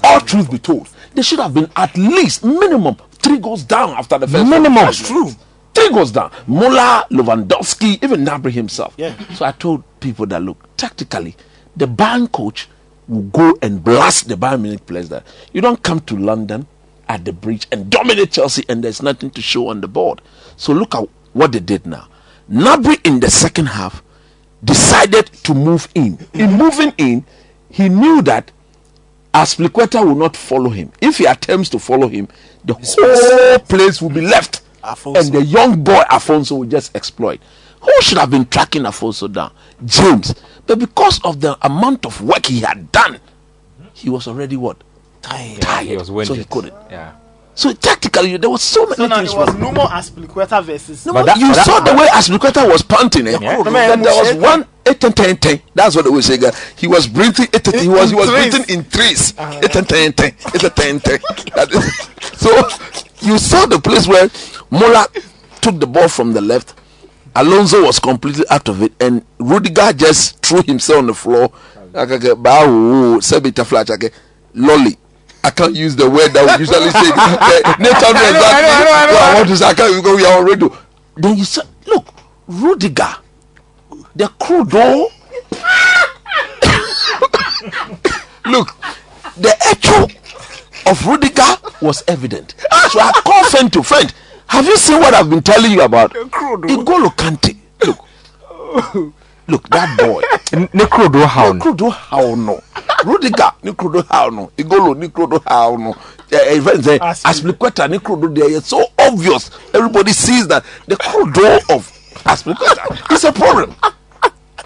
all 0.04 0.20
truth 0.22 0.50
be 0.52 0.60
told, 0.60 0.90
they 1.14 1.22
should 1.22 1.40
have 1.40 1.54
been 1.54 1.70
at 1.76 1.96
least 1.98 2.44
minimum 2.44 2.96
three 3.14 3.40
goals 3.40 3.64
down 3.64 3.92
after 3.92 4.18
the 4.18 4.28
first. 4.28 4.46
Minimum. 4.50 4.74
half. 4.74 4.86
That's 4.98 5.08
true. 5.08 5.30
Three 5.74 5.90
goals 5.90 6.12
down. 6.12 6.32
Muller, 6.48 7.04
Lewandowski, 7.12 8.04
even 8.04 8.26
Gnabry 8.26 8.52
himself. 8.52 8.94
Yeah. 8.98 9.18
So 9.34 9.46
I 9.46 9.52
told 9.52 9.84
people 10.00 10.26
that 10.28 10.42
look, 10.42 10.58
tactically, 10.78 11.36
the 11.76 11.86
Bayern 11.88 12.32
coach 12.32 12.68
will 13.08 13.24
go 13.24 13.58
and 13.62 13.84
blast 13.84 14.28
the 14.28 14.36
Bayern 14.36 14.62
Munich 14.62 14.86
players 14.86 15.10
that 15.10 15.26
you 15.54 15.62
don't 15.62 15.82
come 15.82 16.00
to 16.02 16.16
London 16.16 16.68
at 17.08 17.26
the 17.26 17.34
bridge 17.34 17.68
and 17.72 17.90
dominate 17.90 18.32
Chelsea 18.32 18.64
and 18.70 18.84
there's 18.84 19.02
nothing 19.02 19.32
to 19.32 19.42
show 19.42 19.68
on 19.70 19.82
the 19.82 19.88
board. 19.88 20.22
So 20.58 20.74
look 20.74 20.94
at 20.96 21.08
what 21.34 21.52
they 21.52 21.60
did 21.60 21.86
now. 21.86 22.08
Gnabry 22.50 23.00
in 23.06 23.20
the 23.20 23.30
second 23.30 23.68
half 23.68 24.02
decided 24.64 25.28
to 25.44 25.54
move 25.54 25.88
in. 25.96 26.18
In 26.34 26.54
moving 26.54 26.94
in, 26.98 27.26
he 27.70 27.90
knew 27.90 28.22
that 28.24 28.52
Azpilicueta 29.34 30.04
will 30.04 30.16
not 30.16 30.36
follow 30.36 30.70
him. 30.70 30.92
If 31.02 31.20
he 31.20 31.26
attempts 31.26 31.70
to 31.70 31.80
follow 31.80 32.08
him, 32.08 32.28
the 32.66 32.74
whole 32.74 33.60
place 33.60 34.02
will 34.02 34.10
be 34.10 34.22
left. 34.22 34.62
Alphonso. 34.84 35.20
And 35.20 35.32
the 35.32 35.44
young 35.44 35.84
boy 35.84 36.02
Alphonso 36.10 36.56
will 36.56 36.68
just 36.68 36.96
exploit. 36.96 37.40
Who 37.82 37.92
should 38.02 38.18
have 38.18 38.32
been 38.32 38.46
tracking 38.48 38.86
Alphonso 38.86 39.28
down? 39.28 39.54
James. 39.86 40.34
But 40.66 40.80
because 40.80 41.22
of 41.24 41.42
the 41.42 41.58
amount 41.66 42.06
of 42.06 42.22
work 42.22 42.48
he 42.48 42.62
had 42.62 42.92
done, 42.92 43.20
he 43.94 44.10
was 44.10 44.28
already 44.28 44.58
what? 44.58 44.78
Tired. 45.22 45.62
Tired. 45.62 45.88
He 45.88 45.96
was 45.98 46.28
so 46.28 46.34
he 46.34 46.44
couldn't. 46.46 46.74
Yeah. 46.90 47.16
So 47.60 47.74
tactically, 47.74 48.38
there 48.38 48.50
was 48.50 48.62
so 48.62 48.86
many 48.86 48.96
So 48.96 49.08
now 49.08 49.18
things 49.18 49.34
it 49.34 49.38
was 49.38 49.54
wrong. 49.54 49.76
Numo 49.76 49.86
Azpilicueta 49.90 50.64
versus. 50.64 51.06
No, 51.06 51.12
But 51.12 51.26
that- 51.26 51.38
you 51.40 51.48
but 51.50 51.56
that- 51.58 51.66
saw 51.66 51.80
the 51.82 51.94
way 51.94 52.08
Azpilicueta 52.08 52.72
was 52.72 52.82
panting. 52.84 53.28
Eh? 53.28 53.38
Yeah. 53.42 53.62
Then 53.64 54.02
there 54.02 54.16
was 54.16 54.34
one 54.36 54.66
eight 54.86 55.04
and 55.04 55.14
ten 55.14 55.36
ten. 55.36 55.62
That's 55.76 55.94
what 55.94 56.06
they 56.06 56.10
would 56.10 56.24
say. 56.24 56.38
guy. 56.38 56.54
He 56.78 56.88
was 56.88 57.06
breathing. 57.06 57.50
Eight, 57.54 57.68
and- 57.68 57.82
he 57.82 57.90
was 57.90 58.12
he 58.12 58.16
was 58.16 58.30
threes. 58.30 58.56
breathing 58.56 58.74
in 58.78 58.84
threes. 58.86 59.34
Eight 59.38 59.76
and 59.76 59.90
ten 59.90 60.14
ten. 60.14 60.34
Eight 60.56 60.64
and 60.64 60.74
ten 60.74 61.00
ten. 61.02 61.20
That 61.54 61.70
is- 61.74 62.10
so 62.40 62.50
you 63.28 63.38
saw 63.38 63.66
the 63.66 63.78
place 63.82 64.08
where 64.08 64.30
Mola 64.72 65.06
took 65.60 65.82
the 65.82 65.88
ball 65.88 66.08
from 66.08 66.32
the 66.32 66.40
left. 66.40 66.76
Alonso 67.36 67.84
was 67.84 68.00
completely 68.00 68.46
out 68.50 68.70
of 68.70 68.82
it, 68.82 68.94
and 69.02 69.22
Rudiger 69.38 69.92
just 69.92 70.42
threw 70.42 70.62
himself 70.62 71.00
on 71.00 71.08
the 71.08 71.14
floor. 71.14 71.52
Like, 71.92 72.10
okay, 72.12 72.36
bow, 72.36 73.20
okay, 73.20 74.10
lolly. 74.54 74.98
I 75.44 75.50
can't 75.52 75.76
use 75.76 75.96
the 75.96 76.10
word 76.10 76.30
that 76.34 76.46
we 76.46 76.52
usually 76.66 76.90
say. 76.92 77.10
Nathan 77.80 78.16
I 78.16 78.32
know. 78.32 78.42
Well, 79.14 79.24
I 79.24 79.34
want 79.36 79.48
to 79.50 79.58
say, 79.58 79.66
I 79.66 79.74
can't 79.74 79.96
because 79.96 80.18
we 80.18 80.26
are 80.26 80.40
on 80.40 80.46
radio. 80.46 80.78
Then 81.16 81.38
you 81.38 81.46
said, 81.46 81.66
look, 81.88 82.08
Rudiger, 82.48 83.16
the 84.16 84.26
crudo. 84.40 85.10
look, 88.46 88.76
the 89.38 89.56
echo 89.68 90.08
of 90.90 91.06
Rudiger 91.06 91.56
was 91.82 92.04
evident. 92.08 92.56
So 92.90 93.00
I 93.00 93.12
called 93.24 93.48
friend 93.48 93.72
to 93.74 93.84
friend. 93.84 94.14
Have 94.48 94.66
you 94.66 94.78
seen 94.78 95.00
what 95.00 95.14
I've 95.14 95.30
been 95.30 95.44
telling 95.44 95.72
you 95.72 95.82
about? 95.84 96.14
Igolo 96.14 97.10
Kante. 97.16 97.56
Look, 97.86 98.00
look, 99.50 99.70
that 99.70 99.98
boy. 99.98 100.22
Necro 100.74 101.12
do 101.12 101.20
how? 101.26 101.54
Nikrodo 101.54 101.92
how 101.92 102.36
no. 102.36 102.62
Rudiger 103.06 103.52
Nikrodo 103.64 104.06
how 104.08 104.30
no. 104.30 104.52
Igolo 104.58 104.96
Nikrodo 104.96 105.42
how 105.48 105.76
no. 105.76 105.96
Eh, 106.32 106.56
Even 106.56 106.84
say 106.84 107.00
Azpilicueta. 107.00 107.88
Azpilicueta 107.88 107.88
Nikrodo 108.00 108.34
there. 108.36 108.52
It's 108.58 108.68
so 108.68 108.86
obvious. 109.00 109.52
Everybody 109.74 110.12
sees 110.14 110.48
that 110.48 110.64
the 110.88 110.96
Krodo 110.96 111.58
of 111.76 111.88
Azpilicueta 112.26 113.12
is 113.12 113.24
a 113.24 113.32
problem. 113.32 113.76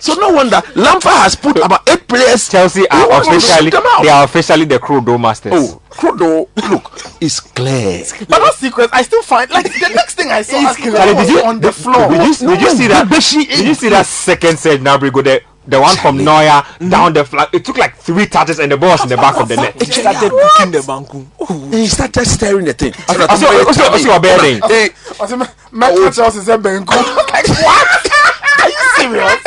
So 0.03 0.15
no 0.15 0.33
wonder 0.33 0.61
Lampard 0.75 1.13
has 1.23 1.35
put 1.35 1.55
about 1.57 1.87
eight 1.89 2.05
players. 2.09 2.49
Chelsea 2.49 2.81
He 2.81 2.87
are 2.87 3.07
to 3.07 3.17
officially 3.29 3.71
shoot 3.71 3.85
out. 3.85 4.03
they 4.03 4.09
are 4.09 4.23
officially 4.25 4.65
the 4.65 4.77
Crudo 4.77 5.17
masters. 5.19 5.53
Oh, 5.55 5.81
Krodo, 5.89 6.49
look, 6.69 6.91
it's 7.21 7.39
clear. 7.39 8.03
But 8.27 8.39
that 8.39 8.53
sequence, 8.55 8.89
I 8.91 9.01
still 9.03 9.21
find 9.21 9.49
like 9.49 9.63
the 9.71 9.91
next 9.95 10.15
thing 10.15 10.29
I 10.29 10.41
saw 10.41 10.57
Azpilicueta 10.59 10.97
Charlie, 10.97 11.15
did 11.15 11.29
you 11.29 11.45
on 11.45 11.59
the 11.61 11.71
floor. 11.71 12.09
Did 12.09 12.41
you, 12.41 12.47
did 12.49 12.61
you 12.61 12.69
see 12.71 12.87
that? 12.87 13.07
Did 13.09 13.65
you 13.65 13.73
see 13.75 13.89
that 13.89 14.05
second 14.05 14.59
set 14.59 14.81
Gnabry 14.81 15.13
go 15.13 15.21
there? 15.21 15.39
The 15.65 15.79
one 15.79 15.95
from 15.95 16.17
Neuer 16.17 16.61
down 16.89 17.13
the 17.13 17.23
flag. 17.23 17.47
It 17.53 17.63
took 17.63 17.77
like 17.77 17.95
three 17.95 18.25
touches 18.25 18.59
and 18.59 18.69
the 18.69 18.75
ball 18.75 18.89
was 18.89 19.03
in 19.03 19.07
the 19.07 19.15
back 19.15 19.39
of 19.39 19.47
the 19.47 19.55
net. 19.55 19.81
He 19.81 19.85
started 19.89 20.29
booking 20.31 20.71
the 20.73 20.79
banku. 20.79 21.25
And 21.49 21.73
he 21.75 21.87
started 21.87 22.25
staring 22.25 22.65
the 22.65 22.73
thing. 22.73 22.91
I 23.07 23.13
see- 23.15 23.23
I 23.47 23.71
see- 23.71 23.83
I 23.87 23.97
see 23.99 24.09
what 24.09 24.21
Bear 24.21 24.37
doing. 24.39 24.59
Hey, 24.67 24.89
I 25.21 25.25
said, 25.25 25.39
Metro 25.71 26.11
Chelsea 26.11 26.41
said 26.41 26.59
Benko. 26.61 26.87
Like 27.31 27.47
what? 27.47 27.87
Are 28.59 28.67
you 28.67 28.75
serious? 28.97 29.43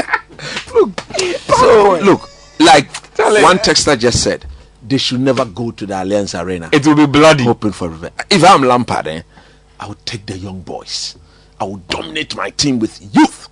So 1.59 1.99
look, 2.03 2.29
like 2.61 2.89
one 3.19 3.59
texter 3.59 3.99
just 3.99 4.23
said, 4.23 4.45
they 4.87 4.99
should 4.99 5.21
never 5.21 5.45
go 5.45 5.71
to 5.71 5.87
the 5.87 5.95
Allianz 5.95 6.39
Arena. 6.41 6.69
It 6.73 6.87
will 6.87 6.95
be 6.95 7.07
bloody. 7.07 7.45
hoping 7.45 7.73
for 7.73 7.89
revenge. 7.89 8.15
If 8.31 8.45
I'm 8.45 8.63
Lampard, 8.63 9.07
eh, 9.09 9.23
I 9.81 9.89
would 9.89 10.05
take 10.07 10.27
the 10.27 10.37
young 10.39 10.61
boys. 10.61 11.17
I 11.59 11.65
would 11.65 11.87
dominate 11.89 12.37
my 12.37 12.51
team 12.51 12.79
with 12.79 13.01
youth 13.15 13.49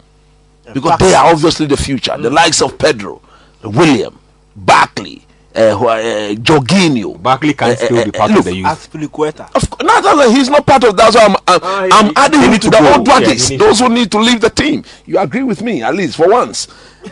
because 0.73 0.99
they 0.99 1.15
are 1.15 1.33
obviously 1.33 1.67
the 1.67 1.77
future. 1.77 2.17
The 2.17 2.31
likes 2.31 2.61
of 2.63 2.79
Pedro, 2.79 3.21
Willian, 3.63 4.17
Barkley, 4.55 5.27
uh, 5.55 5.77
who 5.77 5.87
are, 5.89 5.99
uh, 5.99 6.35
Jorginho. 6.35 7.21
Barkley 7.23 7.55
can 7.55 7.71
Eh, 7.71 7.75
still 7.77 7.99
eh, 7.99 8.05
be 8.05 8.11
eh, 8.15 8.19
part 8.19 8.31
look, 8.31 8.41
of 8.41 8.45
the 8.47 8.55
youth. 8.57 8.67
Azpilicueta. 8.67 9.55
Of 9.55 9.71
course, 9.71 9.83
not 9.85 10.03
that 10.03 10.31
he's 10.35 10.49
not 10.51 10.67
part 10.67 10.85
of 10.85 10.97
that. 10.97 11.13
So 11.13 11.21
I'm, 11.21 11.37
I'm, 11.47 11.61
Ah, 11.63 11.89
I'm 11.93 12.07
he- 12.07 12.13
adding 12.17 12.41
he 12.41 12.47
him 12.47 12.53
to 12.55 12.59
to 12.61 12.71
the 12.71 12.79
go. 12.79 12.93
old 12.95 13.07
Yeah, 13.09 13.19
dragons. 13.21 13.49
he 13.49 13.55
need 13.57 13.61
those 13.61 13.79
who 13.81 13.89
need 13.89 14.11
to 14.13 14.19
leave 14.19 14.41
the 14.41 14.51
team. 14.51 14.85
You 15.07 15.19
agree 15.19 15.43
with 15.45 15.63
me, 15.63 15.83
at 15.83 15.95
least 15.95 16.17
for 16.17 16.29
once. 16.29 16.67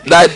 That 0.07 0.29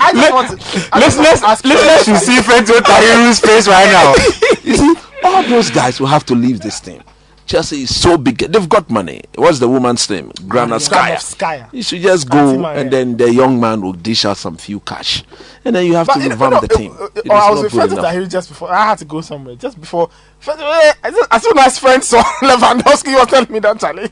I 0.00 0.10
just 0.14 0.32
want 0.32 0.48
to. 0.50 0.88
I 0.92 1.00
just 1.00 1.18
want 1.18 1.28
Listeners, 1.28 1.40
to 1.40 1.46
ask 1.46 1.64
listeners 1.64 2.04
should 2.04 2.18
see 2.26 2.38
Fento 2.40 2.78
Tahiru's 2.80 3.40
face 3.40 3.68
right 3.68 3.90
now. 3.92 4.14
you 4.64 4.76
see, 4.76 4.94
all 5.22 5.42
those 5.44 5.70
guys 5.70 6.00
will 6.00 6.06
have 6.08 6.24
to 6.26 6.34
leave 6.34 6.60
this 6.60 6.80
team. 6.80 7.02
Chelsea 7.48 7.82
is 7.84 7.98
so 7.98 8.18
big. 8.18 8.36
They've 8.38 8.68
got 8.68 8.90
money. 8.90 9.22
What's 9.34 9.58
the 9.58 9.68
woman's 9.68 10.08
name? 10.10 10.30
Granaskaya. 10.32 11.16
Granovskaya. 11.16 11.72
You 11.72 11.82
should 11.82 12.02
just 12.02 12.28
go, 12.28 12.62
and 12.66 12.90
then 12.90 13.16
the 13.16 13.32
young 13.32 13.58
man 13.58 13.80
will 13.80 13.94
dish 13.94 14.26
out 14.26 14.36
some 14.36 14.58
few 14.58 14.80
cash, 14.80 15.24
and 15.64 15.74
then 15.74 15.86
you 15.86 15.94
have 15.94 16.12
to 16.12 16.18
you 16.20 16.28
know, 16.28 16.34
revamp 16.34 16.52
no, 16.52 16.60
the 16.60 16.68
team. 16.68 16.92
It 17.16 17.24
is 17.24 17.30
oh, 17.30 17.34
I 17.34 17.50
was 17.50 17.56
not 17.56 17.62
with 17.62 17.72
good 17.72 17.78
friends 17.78 17.92
enough. 17.94 18.04
Tahiri 18.04 18.28
just 18.30 18.48
before. 18.50 18.70
I 18.70 18.84
had 18.84 18.98
to 18.98 19.06
go 19.06 19.22
somewhere 19.22 19.56
just 19.56 19.80
before. 19.80 20.10
Friends- 20.40 20.60
eh, 20.62 20.92
As 21.02 21.14
soon- 21.14 21.26
as 21.30 21.42
soon 21.42 21.58
as 21.58 21.78
friends 21.78 22.08
saw 22.08 22.22
Lewandowski, 22.42 23.08
he 23.08 23.14
was 23.14 23.26
telling 23.28 23.50
me 23.50 23.60
that 23.60 23.80
Charlie, 23.80 24.10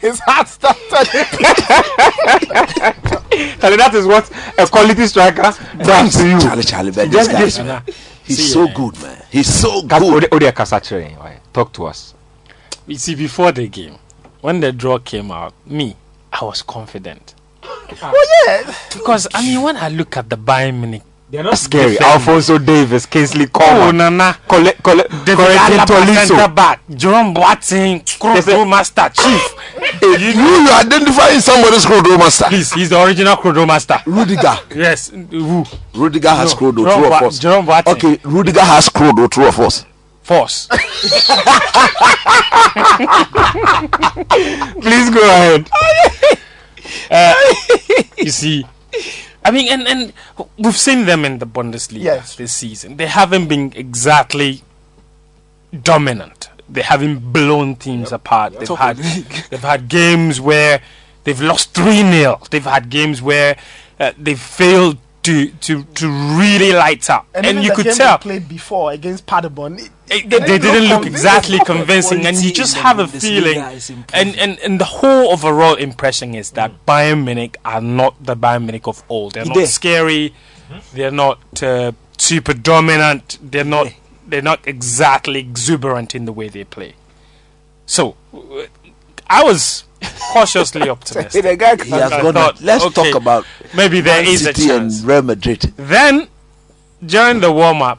his 0.00 0.18
heart 0.26 0.48
started. 0.48 0.82
Charlie, 3.60 3.76
that 3.76 3.94
is 3.94 4.06
what 4.06 4.28
a 4.58 4.66
quality 4.66 5.06
striker 5.06 5.42
does 5.42 6.16
to 6.16 6.28
you. 6.28 6.40
Charlie, 6.40 6.62
Charlie, 6.64 6.90
but 6.90 7.10
Just 7.10 7.30
this 7.30 7.56
this, 7.56 7.58
guy, 7.58 7.82
he's 8.24 8.52
so 8.52 8.66
good, 8.74 9.00
man. 9.02 9.22
He's 9.30 9.52
so 9.54 9.82
Gas- 9.82 10.00
good. 10.00 10.24
Ode- 10.24 10.34
Ode 10.42 10.54
Kasachire, 10.54 11.16
right? 11.18 11.38
Talk 11.52 11.72
to 11.74 11.86
us. 11.86 12.14
You 12.86 12.96
see, 12.96 13.14
before 13.14 13.52
the 13.52 13.66
game, 13.68 13.98
when 14.40 14.60
the 14.60 14.72
draw 14.72 14.98
came 14.98 15.30
out, 15.30 15.52
me, 15.66 15.96
I 16.32 16.44
was 16.44 16.62
confident. 16.62 17.34
Oh 17.64 18.44
yeah. 18.46 18.74
Because, 18.92 19.26
I 19.34 19.42
mean, 19.42 19.62
when 19.62 19.76
I 19.76 19.88
look 19.88 20.16
at 20.16 20.28
the 20.30 20.36
Bayern 20.36 20.78
Munich, 20.80 21.02
They're 21.28 21.42
not 21.42 21.58
scary. 21.58 21.92
Defend. 21.94 22.12
Alphonso 22.12 22.58
Davies, 22.58 23.06
Kingsley 23.06 23.46
oh, 23.46 23.58
Coman, 23.58 23.96
Nana, 23.96 24.38
Cole, 24.46 24.70
Cole, 24.80 25.02
David 25.24 25.36
Corentin 25.36 25.78
Alaba, 25.80 26.26
centre 26.26 26.54
back, 26.54 26.80
Jerome 26.88 27.34
Boateng, 27.34 28.04
Kroos 28.04 28.68
master, 28.68 29.08
chief. 29.08 29.54
you 30.02 30.16
you 30.16 30.68
identifying 30.70 31.40
somebody's 31.40 31.84
Krodo 31.84 32.16
master. 32.16 32.44
Please, 32.44 32.72
he's 32.74 32.90
the 32.90 33.02
original 33.02 33.34
Kroos 33.36 33.66
master. 33.66 33.98
Rudiger. 34.06 34.54
Yes, 34.76 35.08
who? 35.10 35.64
Rudiger 35.94 36.28
has 36.30 36.52
No, 36.52 36.58
Krodo. 36.60 36.84
Jerome 36.84 37.02
True 37.02 37.12
or 37.12 37.20
Boa- 37.20 37.30
Jerome 37.32 37.66
Boateng. 37.66 37.92
Okay, 37.94 38.20
Rudiger 38.22 38.60
has 38.60 38.88
Krodo. 38.88 39.28
True 39.28 39.48
of 39.48 39.54
false? 39.56 39.84
Force. 40.26 40.66
Please 44.82 45.10
go 45.10 45.22
ahead. 45.22 45.70
you 48.18 48.30
see, 48.30 48.64
I 49.44 49.50
mean, 49.52 49.68
and 49.70 49.86
and 49.86 50.12
we've 50.58 50.76
seen 50.76 51.06
them 51.06 51.24
in 51.24 51.38
the 51.38 51.46
Bundesliga 51.46 52.02
Yes. 52.02 52.34
this 52.34 52.52
season. 52.52 52.96
They 52.96 53.06
haven't 53.06 53.46
been 53.46 53.72
exactly 53.76 54.62
dominant. 55.82 56.48
They 56.68 56.82
haven't 56.82 57.32
blown 57.32 57.76
teams 57.76 58.10
apart. 58.10 58.58
They've 58.58 58.66
Top 58.66 58.78
had 58.78 58.98
of 58.98 59.04
the 59.04 59.14
league. 59.20 59.44
they've 59.50 59.60
had 59.60 59.88
games 59.88 60.40
where 60.40 60.80
they've 61.22 61.40
lost 61.40 61.72
three 61.72 62.02
0 62.02 62.40
They've 62.50 62.64
had 62.64 62.90
games 62.90 63.22
where 63.22 63.56
uh, 64.00 64.10
they've 64.18 64.40
failed 64.40 64.98
to 65.26 65.34
to 65.66 65.84
to 66.00 66.06
really 66.40 66.72
light 66.72 67.08
up, 67.10 67.26
and, 67.34 67.44
even 67.46 67.62
you 67.62 67.70
the 67.70 67.74
could 67.76 67.84
game 67.86 67.94
tell 67.96 68.18
they 68.18 68.22
played 68.22 68.48
before 68.48 68.92
against 68.92 69.26
Paderborn. 69.26 69.74
it- 69.78 69.90
it- 70.08 70.30
they, 70.30 70.38
they 70.38 70.58
didn't 70.58 70.88
look 70.88 71.04
exactly 71.06 71.58
convincing, 71.72 72.24
and 72.26 72.36
you 72.44 72.52
just 72.52 72.76
have 72.76 72.98
a 73.00 73.08
feeling, 73.08 73.58
and, 74.12 74.36
and 74.38 74.58
and 74.60 74.80
the 74.80 74.84
whole 74.98 75.32
overall 75.32 75.74
impression 75.74 76.34
is 76.34 76.50
that 76.52 76.70
Bayern 76.86 77.24
Munich 77.24 77.56
are 77.64 77.80
not 77.80 78.12
the 78.24 78.36
Bayern 78.36 78.62
Munich 78.66 78.86
of 78.86 79.02
old. 79.08 79.32
They're 79.34 79.44
not 79.44 79.54
They- 79.56 79.66
scary. 79.66 80.34
They're 80.92 81.12
not 81.24 81.38
uh, 81.62 81.92
super 82.18 82.54
dominant. 82.54 83.38
They're 83.42 83.64
not. 83.76 83.86
They're 84.28 84.42
not 84.52 84.60
exactly 84.66 85.38
exuberant 85.38 86.14
in 86.14 86.24
the 86.24 86.32
way 86.32 86.48
they 86.48 86.64
play. 86.64 86.94
So, 87.86 88.16
uh, 88.34 88.66
I 89.28 89.44
was 89.44 89.84
cautiously 90.32 90.88
optimistic. 90.96 91.42
the 91.44 91.56
guy 91.56 91.76
He 91.82 91.90
has 91.90 92.10
gone. 92.10 92.34
thought, 92.34 92.60
Let's 92.62 92.84
okay, 92.84 93.10
talk 93.12 93.20
about 93.20 93.44
Maybe 93.74 94.00
there 94.00 94.22
Man 94.22 94.32
is 94.32 94.42
a 94.42 94.44
City 94.54 94.66
chance. 94.68 95.00
and 95.00 95.08
Real 95.08 95.22
Madrid. 95.22 95.60
Then 95.76 96.28
during 97.04 97.40
the 97.40 97.52
warm 97.52 97.82
up, 97.82 97.98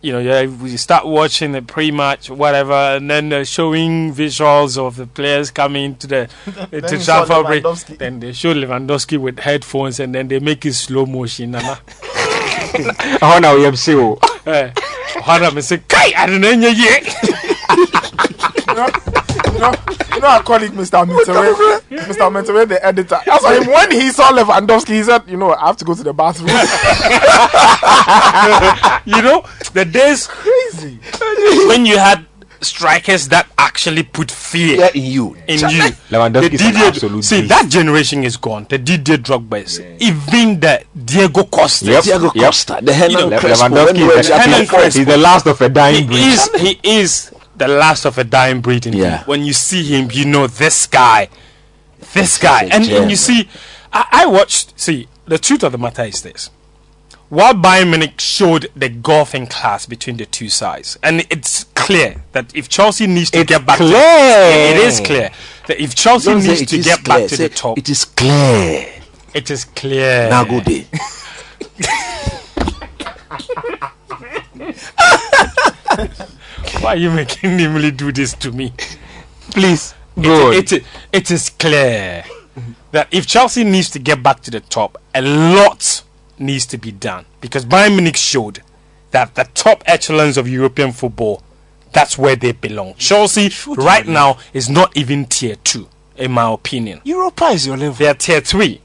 you 0.00 0.12
know, 0.12 0.18
yeah, 0.18 0.46
we 0.46 0.76
start 0.76 1.06
watching 1.06 1.52
the 1.52 1.62
pre-match, 1.62 2.28
whatever, 2.28 2.72
and 2.72 3.08
then 3.08 3.28
they're 3.28 3.44
showing 3.44 4.12
visuals 4.12 4.76
of 4.76 4.96
the 4.96 5.06
players 5.06 5.52
coming 5.52 5.94
to 5.96 6.06
the 6.08 6.28
to 6.72 6.96
you 6.96 7.00
saw 7.00 7.24
Trafford 7.24 7.62
Bridge. 7.62 7.84
Then 7.98 8.18
they 8.18 8.32
show 8.32 8.52
Lewandowski 8.52 9.16
with 9.18 9.38
headphones, 9.38 10.00
and 10.00 10.12
then 10.12 10.26
they 10.26 10.40
make 10.40 10.66
it 10.66 10.72
slow 10.74 11.06
motion. 11.06 11.52
Nana. 11.52 11.78
I 12.74 13.18
want 13.22 13.44
to 13.44 13.50
hear 13.58 13.72
you. 13.96 14.18
Eh, 14.44 14.72
Ohana 15.22 15.52
me 15.54 15.62
"Kai, 15.86 16.12
I 16.16 16.26
don't 16.26 16.40
know 16.40 16.50
you 19.52 19.58
know, 19.60 19.70
you 19.70 19.96
know, 19.96 20.14
you 20.14 20.20
know 20.20 20.28
our 20.28 20.42
colleague 20.42 20.72
Mr. 20.72 21.06
Mentere, 21.06 21.80
Mr. 21.90 22.30
Mentere, 22.32 22.66
the 22.68 22.84
editor. 22.84 23.18
That's 23.26 23.42
why 23.44 23.58
when 23.60 23.90
he 23.90 24.10
saw 24.10 24.30
Lewandowski, 24.32 24.88
he 24.94 25.02
said, 25.02 25.22
"You 25.26 25.36
know, 25.36 25.52
I 25.54 25.66
have 25.66 25.76
to 25.78 25.84
go 25.84 25.94
to 25.94 26.02
the 26.02 26.12
bathroom." 26.12 26.48
You 29.04 29.20
know, 29.22 29.44
the 29.74 29.84
days 29.84 30.26
Crazy. 30.28 30.98
when 31.68 31.84
you 31.86 31.98
had 31.98 32.24
strikers 32.60 33.28
that 33.28 33.48
actually 33.58 34.04
put 34.04 34.30
fear. 34.30 34.76
Yeah, 34.78 34.90
in 34.94 35.02
you. 35.04 35.34
in 35.48 35.58
you. 35.58 35.82
Lewandowski 36.10 36.50
The 36.50 36.54
is 36.54 36.60
an 36.66 36.76
absolute 36.76 37.24
see 37.24 37.40
beast. 37.40 37.48
that 37.48 37.68
generation 37.68 38.22
is 38.22 38.36
gone. 38.36 38.66
The 38.70 38.78
Didier 38.78 39.16
Drogba 39.18 39.62
is 39.64 39.80
even 39.98 40.60
the 40.60 40.84
Diego 41.04 41.42
Costa. 41.44 41.86
Yep. 41.86 42.04
Thiago 42.04 42.30
Yep. 42.34 42.44
Costa, 42.44 42.78
the 42.80 42.92
Hernan 42.94 43.30
Le- 43.30 43.38
Crespo. 43.40 43.68
when 43.74 43.96
Lewandowski 43.96 44.18
is 44.20 44.28
the, 44.28 44.34
at 44.34 44.40
Hernan 44.46 44.66
the 44.66 44.90
he's 44.98 45.06
the 45.06 45.16
last 45.16 45.46
of 45.48 45.60
a 45.60 45.68
dying 45.68 46.06
breed. 46.06 46.18
He 46.18 46.22
breed. 46.22 46.32
is 46.32 46.50
he 46.60 46.80
is 47.00 47.32
the 47.62 47.68
last 47.68 48.04
of 48.04 48.18
a 48.18 48.24
dying 48.24 48.60
breed. 48.60 48.86
Indeed. 48.86 49.00
Yeah. 49.02 49.24
When 49.24 49.44
you 49.44 49.52
see 49.52 49.82
him, 49.84 50.08
you 50.12 50.24
know 50.24 50.46
this 50.48 50.86
guy, 50.86 51.28
this 52.12 52.36
guy, 52.38 52.64
and, 52.64 52.84
and 52.88 53.08
you 53.10 53.16
see, 53.16 53.48
I, 53.92 54.24
I 54.24 54.26
watched. 54.26 54.78
See, 54.78 55.06
the 55.26 55.38
truth 55.38 55.62
of 55.62 55.70
the 55.72 55.78
matter 55.78 56.02
is 56.02 56.22
this: 56.22 56.50
while 57.28 57.54
Bayern 57.54 57.90
Munich 57.90 58.20
showed 58.20 58.68
the 58.74 58.88
golfing 58.88 59.46
class 59.46 59.86
between 59.86 60.16
the 60.16 60.26
two 60.26 60.48
sides, 60.48 60.98
and 61.04 61.24
it's 61.30 61.64
clear 61.74 62.24
that 62.32 62.52
if 62.54 62.68
Chelsea 62.68 63.06
needs 63.06 63.30
to 63.30 63.38
It's 63.40 63.48
get 63.48 63.64
back, 63.64 63.78
to 63.78 63.84
clear. 63.84 63.96
it 63.96 64.76
is 64.78 65.00
clear 65.00 65.30
that 65.68 65.80
if 65.80 65.94
Chelsea 65.94 66.30
Don't 66.32 66.44
needs 66.44 66.66
to 66.66 66.78
get 66.82 67.04
clear, 67.04 67.18
back 67.20 67.28
to 67.28 67.36
say 67.36 67.46
the 67.48 67.54
top, 67.54 67.78
It 67.78 67.88
is 67.88 68.04
clear. 68.04 68.92
it 69.34 69.50
is 69.50 69.64
clear. 69.66 70.30
Day. 70.64 70.86
Why 76.82 76.94
are 76.94 76.96
you 76.96 77.10
making 77.12 77.50
Nimley 77.58 77.96
do 77.96 78.10
this 78.10 78.34
to 78.34 78.50
me? 78.50 78.72
Please, 79.52 79.94
go. 80.20 80.50
It, 80.50 80.72
it, 80.72 80.84
it 81.12 81.30
is 81.30 81.48
clear 81.50 82.24
that 82.90 83.06
if 83.12 83.24
Chelsea 83.24 83.62
needs 83.62 83.88
to 83.90 84.00
get 84.00 84.20
back 84.20 84.40
to 84.40 84.50
the 84.50 84.58
top, 84.58 85.00
a 85.14 85.22
lot 85.22 86.02
needs 86.40 86.66
to 86.66 86.78
be 86.78 86.90
done 86.90 87.24
because 87.40 87.64
Bayern 87.64 87.90
Munich 87.94 88.16
showed 88.16 88.62
that 89.12 89.36
the 89.36 89.44
top 89.54 89.84
echelons 89.86 90.36
of 90.36 90.48
European 90.48 90.90
football, 90.90 91.40
that's 91.92 92.18
where 92.18 92.34
they 92.34 92.50
belong. 92.50 92.94
Chelsea 92.94 93.50
right 93.76 94.06
now 94.06 94.38
is 94.52 94.68
not 94.68 94.96
even 94.96 95.26
tier 95.26 95.54
two, 95.62 95.88
in 96.16 96.32
my 96.32 96.50
opinion. 96.52 97.00
Europa 97.04 97.44
is 97.46 97.64
your 97.64 97.76
level. 97.76 97.94
They 97.94 98.08
are 98.08 98.14
tier 98.14 98.40
three, 98.40 98.80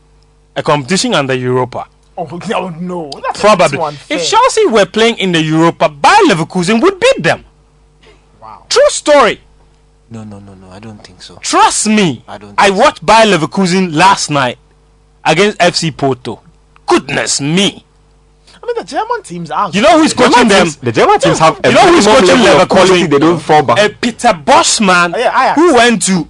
a 0.56 0.62
competition 0.62 1.16
under 1.16 1.34
Europa. 1.34 1.88
Oh 2.16 2.70
no, 2.80 3.10
Probably. 3.34 3.80
If 4.10 4.28
Chelsea 4.30 4.68
were 4.68 4.86
playing 4.86 5.18
in 5.18 5.32
the 5.32 5.42
Europa, 5.42 5.90
Bayer 5.90 6.14
Leverkusen 6.30 6.80
would 6.82 7.00
beat 7.00 7.24
them. 7.24 7.44
Wow. 8.68 8.70
True 8.70 8.90
story. 8.90 9.42
No, 10.10 10.24
no, 10.24 10.40
no, 10.40 10.54
no. 10.54 10.70
I 10.70 10.80
don't 10.80 11.04
think 11.06 11.22
so. 11.22 11.38
Trust 11.42 11.88
me. 11.88 12.24
I 12.28 12.38
don't 12.38 12.56
I 12.58 12.68
think 12.68 12.78
so. 12.78 12.84
watched 12.84 13.06
Bayer 13.06 13.26
Leverkusen 13.38 13.94
last 13.94 14.30
night 14.30 14.58
against 15.26 15.58
FC 15.60 15.96
Porto. 15.96 16.42
Goodness 16.86 17.42
me. 17.42 17.84
I 18.62 18.66
mean, 18.66 18.76
the 18.78 18.84
German 18.86 19.22
teams 19.24 19.52
are. 19.52 19.70
You 19.72 19.82
know 19.82 20.00
who's 20.00 20.14
coaching 20.14 20.32
German 20.34 20.48
them? 20.48 20.64
teams, 20.66 20.76
the 20.78 20.92
German 20.92 21.20
teams 21.20 21.40
have 21.40 21.60
a 21.64 21.68
You 21.70 21.74
know 21.76 21.88
who's 21.92 22.06
minimum 22.06 22.28
coaching 22.28 22.44
level 22.46 22.62
of 22.62 22.70
quality 22.70 22.94
Leverkusen? 23.04 23.10
they 23.12 23.20
don't 23.20 23.40
fall 23.40 23.64
back. 23.64 23.80
Uh, 23.80 23.90
Peter 24.02 24.28
Boschman, 24.30 25.14
Oh, 25.14 25.18
yeah, 25.18 25.56
who 25.56 25.74
went 25.76 26.06
to 26.06 26.28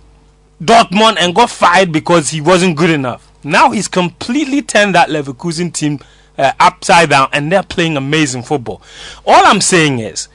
Dortmund 0.61 1.17
and 1.19 1.35
got 1.35 1.49
fired 1.51 1.91
because 1.91 2.29
he 2.29 2.41
wasn't 2.41 2.75
good 2.77 2.89
enough. 2.89 3.31
Now 3.43 3.69
he's 3.71 3.87
completely 3.87 4.61
turned 4.63 4.95
that 4.95 5.09
Leverkusen 5.09 5.71
team 5.71 5.99
uh, 6.37 6.51
upside 6.59 7.11
down 7.11 7.29
and 7.31 7.51
they're 7.51 7.63
playing 7.63 7.95
amazing 7.95 8.41
football. 8.43 8.81
All 9.25 9.45
I'm 9.45 9.61
saying 9.61 9.99
is, 9.99 10.27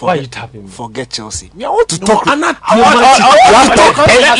why 0.00 0.16
are 0.16 0.20
you 0.20 0.26
tapping 0.26 0.64
me? 0.64 0.68
Forget 0.70 1.10
Chelsea. 1.10 1.50
Me, 1.54 1.64
I 1.64 1.68
want 1.70 1.88
to 1.90 1.98
talk. 2.00 2.22
I'm 2.26 2.40
not. 2.40 2.56
I 2.62 2.80
want- 2.80 2.96
I- 2.98 3.02
I- 3.02 3.52
Last 3.52 3.70
I- 3.70 3.76
talk. 3.76 3.96
Let- 3.98 4.38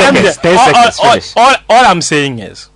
let 0.00 0.14
me 0.14 0.20
just- 0.22 0.42
Ten 0.42 0.54
let 0.54 0.58
seconds, 0.58 0.58
ten 0.58 0.58
all- 0.58 0.66
seconds, 0.66 0.98
all- 1.00 1.10
finish. 1.10 1.32
all- 1.36 1.56
all 1.70 1.84
I'm 1.86 2.02
saying 2.02 2.38
is 2.38 2.68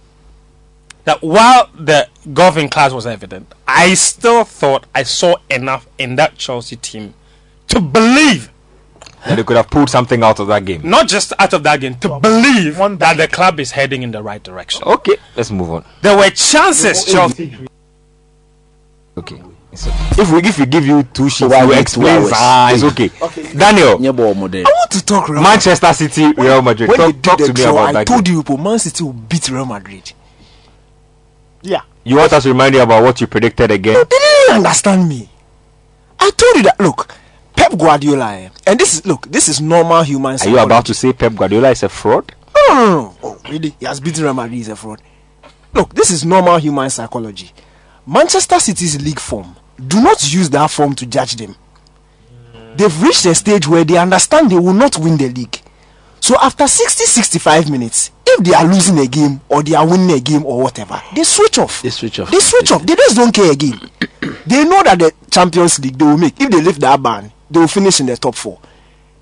that 1.05 1.23
while 1.23 1.69
the 1.79 2.09
golfing 2.33 2.69
class 2.69 2.93
was 2.93 3.07
evident, 3.07 3.53
I 3.67 3.95
still 3.95 4.45
thought 4.45 4.85
I 4.95 5.03
saw 5.03 5.37
enough 5.51 5.87
in 5.99 6.17
that 6.17 6.37
Chelsea 6.39 6.77
team 6.77 7.15
to 7.69 7.81
believe, 7.81 8.51
And 9.25 9.39
they 9.39 9.45
could 9.45 9.57
have 9.57 9.71
pulled 9.71 9.89
something 9.91 10.23
out 10.23 10.39
of 10.41 10.47
that 10.49 10.65
game. 10.65 10.83
not 10.85 11.09
just 11.09 11.33
out 11.39 11.53
of 11.53 11.63
that 11.65 11.81
game, 11.81 11.95
to 11.97 12.19
believe 12.21 12.79
one 12.79 12.99
that 12.99 13.17
the 13.17 13.29
club 13.29 13.59
is 13.61 13.71
heading 13.73 14.03
in 14.03 14.11
the 14.11 14.23
right 14.23 14.43
direction. 14.43 14.83
Okay, 14.85 15.17
let's 15.37 15.51
move 15.51 15.71
on. 15.71 15.85
There 16.03 16.17
were 16.17 16.31
chances, 16.31 17.05
Chelsea. 17.05 17.57
Okay. 19.17 19.43
Okay. 19.75 20.21
If 20.21 20.31
we 20.31 20.39
if 20.41 20.59
we 20.59 20.67
give 20.67 20.87
you 20.87 21.03
two 21.03 21.31
sheets, 21.31 21.51
Why 21.51 21.65
you 21.65 21.73
explain. 21.73 22.29
Ah, 22.35 22.73
it's 22.73 22.83
okay. 22.85 23.09
Daniel, 23.57 23.99
mo 24.35 24.47
there. 24.49 24.65
I 24.67 24.71
want 24.71 24.91
to 24.91 25.05
talk 25.05 25.29
Real 25.31 25.43
Manchester 25.43 25.93
City, 25.95 26.31
Real 26.37 26.61
Madrid. 26.61 26.91
When 26.91 26.99
they 27.01 27.13
Talk, 27.13 27.23
talk 27.23 27.39
to 27.39 27.49
me 27.49 27.53
draw, 27.55 27.71
about 27.73 27.89
I 27.89 27.93
that. 27.93 28.07
told 28.07 28.25
game. 28.25 28.35
you, 28.35 28.43
people, 28.43 28.59
Man 28.59 28.79
City 28.79 29.03
will 29.03 29.15
beat 29.15 29.49
Real 29.49 29.65
Madrid. 29.65 30.13
Yeah. 31.63 31.81
You 32.05 32.17
want 32.17 32.33
us 32.35 32.43
to 32.43 32.51
remind 32.51 32.75
you 32.75 32.83
about 32.83 33.03
what 33.03 33.19
you 33.23 33.27
predicted 33.27 33.71
again? 33.71 33.95
You 33.97 34.05
didn't 34.05 34.57
understand 34.57 35.09
me. 35.09 35.31
I 36.21 36.31
told 36.31 36.57
you 36.57 36.63
that. 36.65 36.79
Look, 36.79 37.15
Pep 37.57 37.73
Guardiola, 37.79 38.35
eh, 38.35 38.49
and 38.67 38.79
this 38.79 38.95
is 38.95 39.07
look, 39.07 39.27
this 39.31 39.49
is 39.49 39.61
normal 39.63 40.03
human. 40.03 40.37
Are 40.39 40.49
you 40.49 40.59
about 40.59 40.85
to 40.87 40.95
say 40.95 41.15
Pep 41.15 41.35
Guardiola 41.35 41.71
is 41.71 41.83
a 41.83 41.89
fraud? 41.89 42.35
No, 42.55 42.75
no, 42.75 42.85
no. 42.85 43.17
Oh, 43.23 43.41
really? 43.49 43.75
He 43.81 43.87
has 43.87 44.01
beaten 44.01 44.23
Real 44.25 44.35
Madrid. 44.35 44.55
He's 44.59 44.69
a 44.69 44.77
fraud. 44.77 45.01
Look, 45.73 45.95
this 45.95 46.11
is 46.11 46.27
normal 46.27 46.59
human 46.59 46.91
psychology. 46.91 47.53
Manchester 48.07 48.59
City's 48.59 49.01
league 49.03 49.21
form. 49.21 49.55
Do 49.87 50.03
not 50.03 50.33
use 50.33 50.51
that 50.51 50.71
form 50.71 50.95
to 50.97 51.07
judge 51.07 51.37
them. 51.37 51.55
They've 52.77 53.03
reached 53.03 53.27
a 53.27 53.35
stage 53.35 53.67
where 53.69 53.85
they 53.85 53.97
understand 53.99 54.51
they 54.51 54.59
will 54.59 54.73
not 54.73 54.99
win 54.99 55.17
the 55.17 55.29
league. 55.29 55.61
So 56.21 56.37
after 56.41 56.67
60 56.67 57.05
65 57.05 57.71
minutes, 57.71 58.11
if 58.27 58.45
they 58.45 58.55
are 58.55 58.65
losing 58.65 58.99
a 58.99 59.07
game 59.07 59.41
or 59.49 59.63
they 59.63 59.75
are 59.75 59.87
winning 59.89 60.17
a 60.17 60.21
game 60.21 60.45
or 60.47 60.63
whatever, 60.63 61.01
they 61.15 61.25
switch 61.25 61.59
off. 61.59 61.83
They 61.83 61.91
switch 61.91 62.19
off. 62.21 62.31
They 62.31 62.39
switch 62.41 62.73
off. 62.73 62.87
They 62.87 62.95
just 62.95 63.17
don't 63.17 63.35
care 63.35 63.53
again. 63.53 63.79
they 64.47 64.65
know 64.65 64.83
that 64.85 64.99
the 64.99 65.13
Champions 65.31 65.79
League 65.81 65.99
they 65.99 66.05
will 66.05 66.17
make. 66.17 66.41
If 66.41 66.51
they 66.51 66.61
lift 66.61 66.81
that 66.81 67.03
ban, 67.03 67.31
they 67.51 67.61
will 67.61 67.69
finish 67.69 68.01
in 68.01 68.07
the 68.07 68.17
top 68.17 68.35
four. 68.35 68.59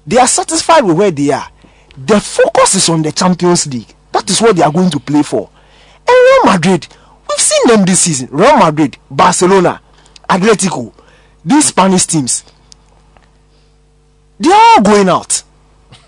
They 0.07 0.19
are 0.19 0.27
satisfied 0.27 0.85
with 0.85 0.97
where 0.97 1.11
they 1.11 1.31
are. 1.33 1.49
The 1.97 2.21
focus 2.21 2.77
is 2.77 2.89
on 2.89 3.03
the 3.03 3.13
Champions 3.13 3.67
League. 3.67 3.93
That 4.13 4.29
is 4.31 4.41
what 4.41 4.57
they 4.57 4.63
are 4.63 4.73
going 4.73 4.91
to 4.91 5.01
play 5.01 5.23
for. 5.23 5.51
And 6.09 6.09
Real 6.45 6.53
Madrid, 6.53 6.87
we've 7.41 7.47
seen 7.47 7.67
them 7.77 7.85
this 7.87 8.01
season. 8.01 8.29
Real 8.31 8.57
Madrid, 8.59 8.97
Barcelona, 9.11 9.81
Atletico, 10.29 10.93
these 11.45 11.67
Spanish 11.69 12.07
teams, 12.07 12.45
they 14.39 14.51
are 14.51 14.77
all 14.77 14.83
going 14.83 15.09
out. 15.09 15.43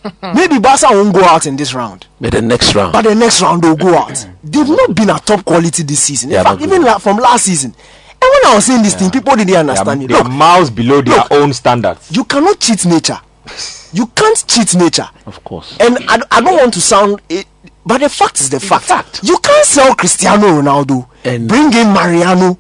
Maybe 0.35 0.59
Barca 0.59 0.87
won't 0.91 1.15
go 1.15 1.23
out 1.23 1.47
in 1.47 1.57
this 1.57 1.75
round, 1.75 2.07
But 2.21 2.33
the 2.33 2.43
next 2.43 2.75
round. 2.75 2.93
but 2.93 3.03
the 3.03 3.15
next 3.15 3.41
round 3.41 3.63
they'll 3.63 3.77
go 3.77 3.95
out. 3.97 4.27
They've 4.43 4.69
not 4.69 4.95
been 4.97 5.11
at 5.11 5.25
top 5.25 5.45
quality 5.45 5.83
this 5.85 6.03
season. 6.03 6.31
In 6.31 6.33
They 6.35 6.39
are 6.39 6.45
fact, 6.45 6.61
even 6.61 6.81
good. 6.83 6.87
la- 6.87 6.99
from 6.99 7.19
last 7.19 7.45
season. 7.45 7.71
And 7.71 8.31
when 8.31 8.53
I 8.53 8.55
was 8.57 8.65
saying 8.67 8.83
this 8.83 8.95
thing, 8.95 9.11
people 9.11 9.35
didn't 9.37 9.55
understand 9.55 10.03
it. 10.03 10.09
they 10.09 10.15
are 10.15 10.23
Look, 10.25 10.33
miles 10.33 10.71
below 10.71 11.03
their 11.03 11.17
look. 11.19 11.31
own 11.33 11.53
standards. 11.53 12.11
you 12.15 12.25
cannot 12.25 12.59
cheat 12.61 12.85
nature. 12.87 13.19
You 13.95 14.07
can't 14.07 14.43
cheat 14.49 14.75
nature. 14.75 15.07
of 15.27 15.45
course. 15.45 15.77
And 15.79 15.99
I, 16.09 16.23
I 16.31 16.41
don't 16.41 16.57
want 16.57 16.73
to 16.73 16.81
sound, 16.81 17.21
it, 17.29 17.47
but 17.85 17.99
the 17.99 18.09
fact 18.09 18.41
is 18.41 18.51
the 18.51 18.61
fact. 18.61 18.85
fact. 18.85 19.21
You 19.23 19.39
can't 19.39 19.67
sell 19.67 19.95
Cristiano 19.95 20.47
Ronaldo, 20.47 21.07
And- 21.25 21.49
bring 21.49 21.73
in 21.73 21.93
Mariano, 21.93 22.59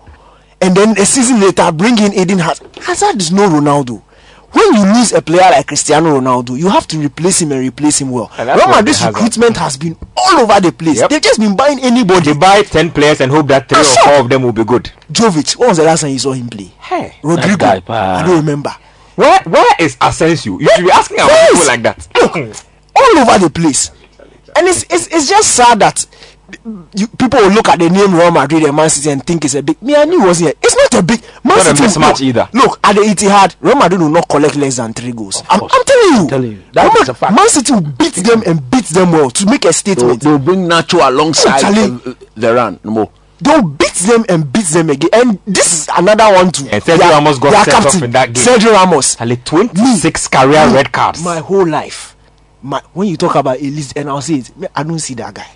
and 0.61 0.77
then 0.77 0.99
a 0.99 1.07
season 1.07 1.40
later 1.40 1.70
bring 1.73 1.99
in 1.99 2.12
Eden 2.15 2.39
Hazard. 2.39 2.69
Hazard 2.82 3.20
is 3.20 3.32
no 3.32 3.49
Ronaldo. 3.49 4.03
When 4.53 4.74
you 4.74 4.85
lose 4.85 5.12
a 5.15 5.23
player 5.23 5.51
like 5.51 5.66
Cristiano 5.66 6.20
Ronaldo, 6.20 6.59
you 6.59 6.69
have 6.69 6.86
to 6.89 6.99
replace 6.99 7.40
him 7.40 7.53
and 7.53 7.61
replace 7.62 8.03
him 8.03 8.11
well. 8.11 8.31
And 8.36 8.51
Real 8.51 8.69
Madrid's 8.69 9.03
recruitment 9.03 9.57
has 9.57 9.78
been 9.78 9.97
all 10.15 10.40
over 10.40 10.61
the 10.61 10.70
place. 10.73 11.01
Yep. 11.01 11.09
They've 11.09 11.23
just 11.23 11.40
been 11.40 11.57
buying 11.57 11.78
anybody. 11.81 12.32
They 12.35 12.39
buy 12.39 12.62
10 12.62 12.90
players 12.90 13.23
and 13.23 13.32
hope 13.32 13.47
that 13.47 13.66
three 13.66 13.78
ah, 13.78 13.81
or 13.81 13.85
That's 13.85 13.97
all. 13.97 14.05
four 14.12 14.20
of 14.20 14.28
them 14.28 14.43
will 14.43 14.53
be 14.53 14.65
good. 14.65 14.93
Jovic, 15.11 15.57
when 15.57 15.70
was 15.70 15.78
the 15.78 15.85
last 15.85 16.03
time 16.03 16.11
you 16.11 16.19
saw 16.19 16.32
him 16.32 16.49
play? 16.49 16.70
Hey. 16.81 17.16
Rodrigo, 17.23 17.57
guy. 17.57 17.82
I 17.89 18.23
don't 18.27 18.36
remember. 18.36 18.74
Where 19.15 19.40
where 19.44 19.74
is 19.78 19.97
Asensio? 20.01 20.59
You 20.59 20.69
should 20.74 20.85
be 20.85 20.90
asking 20.90 21.19
about 21.20 21.49
people 21.51 21.66
like 21.66 21.82
that. 21.82 22.09
All 22.94 23.19
over 23.19 23.39
the 23.39 23.51
place. 23.51 23.90
And 24.57 24.66
it's, 24.69 24.83
it's, 24.85 25.07
it's 25.09 25.29
just 25.29 25.55
sad 25.55 25.81
that 25.81 26.07
you, 26.95 27.07
people 27.09 27.41
will 27.41 27.51
look 27.53 27.69
at 27.69 27.79
the 27.79 27.89
name 27.89 28.15
Real 28.15 28.31
Madrid 28.31 28.65
and 28.65 28.77
Man 28.77 28.91
City 28.91 29.11
and 29.11 29.24
think 29.24 29.45
it's 29.45 29.55
a 29.55 29.62
big. 29.62 29.81
Me, 29.83 29.97
I 29.97 30.05
knew 30.05 30.23
it 30.23 30.27
wasn't. 30.27 30.49
here. 30.49 30.55
It's 30.62 30.77
not 30.77 31.03
a 31.03 31.03
big. 31.03 31.20
Man 31.45 31.57
Not 31.57 31.66
a 31.66 31.77
City 31.77 31.83
mismatch 31.85 32.11
look, 32.12 32.20
either. 32.20 32.49
Look 32.53 32.81
at 32.85 32.95
the 32.95 33.01
Etihad. 33.03 33.57
Real 33.61 33.77
Madrid 33.77 34.01
will 34.01 34.09
not 34.11 34.29
collect 34.29 34.57
less 34.57 34.77
than 34.77 34.93
three 34.93 35.12
goals. 35.12 35.43
I'm, 35.49 35.62
I'm 35.62 35.85
telling 35.85 36.23
you. 36.23 36.29
telling 36.29 36.53
you. 36.53 36.62
That 36.73 36.93
Man, 36.93 37.03
is 37.03 37.09
a 37.09 37.15
fact. 37.15 37.35
Man 37.35 37.49
City 37.49 37.73
will 37.73 37.81
beat 37.81 38.15
them 38.15 38.43
and 38.47 38.70
beat 38.70 38.85
them 38.87 39.12
well 39.12 39.31
to 39.31 39.47
make 39.47 39.65
a 39.65 39.73
statement. 39.73 40.20
they'll 40.23 40.39
bring 40.39 40.69
Nacho 40.69 41.07
alongside 41.09 41.65
uh, 41.65 42.15
the 42.35 42.55
run. 42.55 42.79
No. 42.85 42.91
More. 42.91 43.11
They'll 43.41 43.62
beat 43.62 43.95
them 43.95 44.24
and 44.29 44.53
beat 44.53 44.66
them 44.66 44.91
again. 44.91 45.11
And 45.12 45.39
this 45.47 45.73
is 45.73 45.89
another 45.97 46.33
one 46.33 46.53
too. 46.53 46.69
And 46.70 46.83
Sergio 46.83 47.11
Ramos 47.11 47.39
got 47.39 47.65
sent 47.65 47.87
off 47.87 48.03
in 48.03 48.11
that 48.12 48.27
game. 48.33 48.45
Sergio 48.45 48.73
Ramos. 48.73 49.20
Ali 49.20 49.37
26 49.37 50.29
career 50.29 50.66
Me, 50.69 50.74
red 50.74 50.93
cards. 50.93 51.24
My 51.24 51.39
whole 51.39 51.66
life. 51.66 52.15
My 52.63 52.81
when 52.93 53.09
you 53.09 53.17
talk 53.17 53.35
about 53.35 53.59
Elise, 53.59 53.93
and 53.93 54.09
I'll 54.09 54.21
say 54.23 54.35
it, 54.35 54.51
I 54.75 54.83
don't 54.83 54.99
see 54.99 55.15
that 55.15 55.35
guy. 55.35 55.47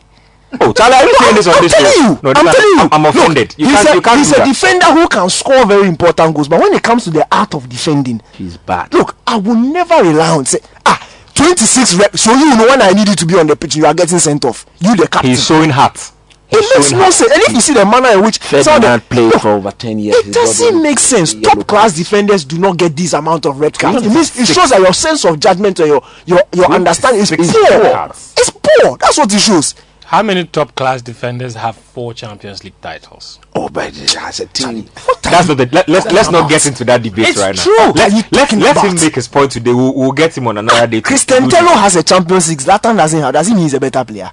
Oh, 0.61 0.73
Charlie, 0.73 0.95
are 0.95 1.05
you 1.05 1.15
saying 1.19 1.35
this 1.37 1.47
on 1.49 1.55
I'm 1.57 1.63
this 1.63 1.73
telling 1.73 1.93
you. 1.93 2.21
No, 2.23 2.31
I'm 2.35 2.47
telling 2.47 2.79
you. 2.79 2.81
I'm, 2.81 2.89
I'm 2.93 3.07
offended. 3.07 3.49
Look, 3.51 3.59
you 3.59 3.67
he's 3.67 3.85
can't, 3.85 3.99
a, 3.99 4.03
can't 4.03 4.19
he's 4.19 4.33
a 4.33 4.45
defender 4.45 4.87
who 4.87 5.09
can 5.09 5.29
score 5.29 5.67
very 5.67 5.89
important 5.89 6.35
goals, 6.35 6.49
but 6.49 6.61
when 6.61 6.73
it 6.73 6.83
comes 6.83 7.05
to 7.05 7.11
the 7.11 7.27
art 7.35 7.55
of 7.55 7.69
defending, 7.69 8.23
He's 8.33 8.57
bad. 8.57 8.93
look, 8.95 9.17
I 9.27 9.37
will 9.37 9.57
never 9.57 9.97
rely 10.03 10.31
on 10.37 10.45
say 10.45 10.59
ah 10.87 11.03
26 11.35 11.95
reps. 11.97 12.23
So 12.23 12.33
you 12.33 12.57
know 12.57 12.67
when 12.67 12.81
I 12.81 12.93
need 12.93 13.09
you 13.09 13.15
to 13.17 13.27
be 13.27 13.39
on 13.39 13.47
the 13.47 13.57
pitch, 13.57 13.77
you 13.77 13.87
are 13.87 13.95
getting 13.95 14.19
sent 14.19 14.45
off. 14.45 14.65
You 14.79 14.97
the 14.97 15.09
captain. 15.09 15.31
He's 15.31 15.45
showing 15.45 15.71
heart. 15.71 16.13
It 16.51 16.77
makes 16.77 16.93
no 16.93 17.11
sense. 17.11 17.33
And 17.33 17.43
if 17.43 17.53
you 17.53 17.61
see 17.61 17.75
the 17.75 17.85
manner 17.85 18.11
in 18.11 18.23
which 18.25 18.41
some 18.41 18.59
of 18.61 18.65
Ferdinand 18.67 19.01
the- 19.01 19.15
played 19.15 19.33
look, 19.33 19.43
for 19.43 19.49
over 19.51 19.71
10 19.71 19.99
years. 19.99 20.17
it 20.17 20.33
doesn't 20.33 20.83
make 20.83 20.99
sense. 20.99 21.35
Top 21.35 21.67
class 21.67 21.95
defenders 21.97 22.45
do 22.45 22.59
not 22.59 22.77
get 22.77 22.97
this 22.97 23.13
amount 23.13 23.47
of 23.47 23.59
red 23.61 23.79
cards. 23.79 24.07
It 24.07 24.11
means 24.11 24.39
it 24.39 24.47
shows 24.47 24.71
that 24.71 24.81
your 24.81 24.93
sense 24.93 25.25
of 25.25 25.41
judgment 25.41 25.81
or 25.81 25.87
your 25.87 26.03
your 26.27 26.41
your 26.55 26.71
understanding 26.73 27.21
is 27.23 27.31
poor. 27.33 27.91
cards. 27.93 28.35
It's 28.37 28.51
poor. 28.51 28.97
That's 28.99 29.19
what 29.19 29.33
it 29.33 29.41
shows. 29.41 29.75
How 30.05 30.23
many 30.23 30.45
top 30.45 30.73
class 30.77 31.03
defenders 31.03 31.57
have 31.57 31.75
four 31.75 32.15
Champions 32.15 32.63
League 32.63 32.81
titles? 32.81 33.41
Oh, 33.57 33.69
but 33.69 33.89
it 34.01 34.13
has 34.15 34.39
a 34.39 34.47
team. 34.47 34.89
That's 35.23 35.49
not 35.49 35.57
the, 35.57 35.69
let, 35.73 35.89
let's 35.89 36.07
let's 36.13 36.31
not 36.31 36.49
get 36.49 36.65
into 36.65 36.85
that 36.85 37.03
debate 37.03 37.31
It's 37.31 37.39
right 37.41 37.57
true. 37.57 37.77
now. 37.77 37.89
What 37.91 38.01
are 38.01 38.09
you 38.17 38.23
Let, 38.31 38.53
let, 38.53 38.77
let 38.77 38.85
him 38.85 38.95
make 38.95 39.17
his 39.17 39.27
point 39.27 39.51
today. 39.51 39.73
We'll, 39.75 39.93
we'll 39.93 40.13
get 40.13 40.39
him 40.39 40.47
on 40.47 40.59
another 40.59 40.87
day. 40.87 40.99
to- 40.99 41.03
Christian 41.03 41.49
Tello 41.49 41.73
has 41.75 41.97
a 41.97 42.05
Champions 42.05 42.49
League. 42.49 42.61
Zlatan 42.61 42.97
doesn't 42.97 43.19
have. 43.21 43.33
Does 43.33 43.49
he 43.49 43.55
mean 43.55 43.65
he's 43.65 43.75
a 43.75 43.81
better 43.81 44.05
player? 44.05 44.31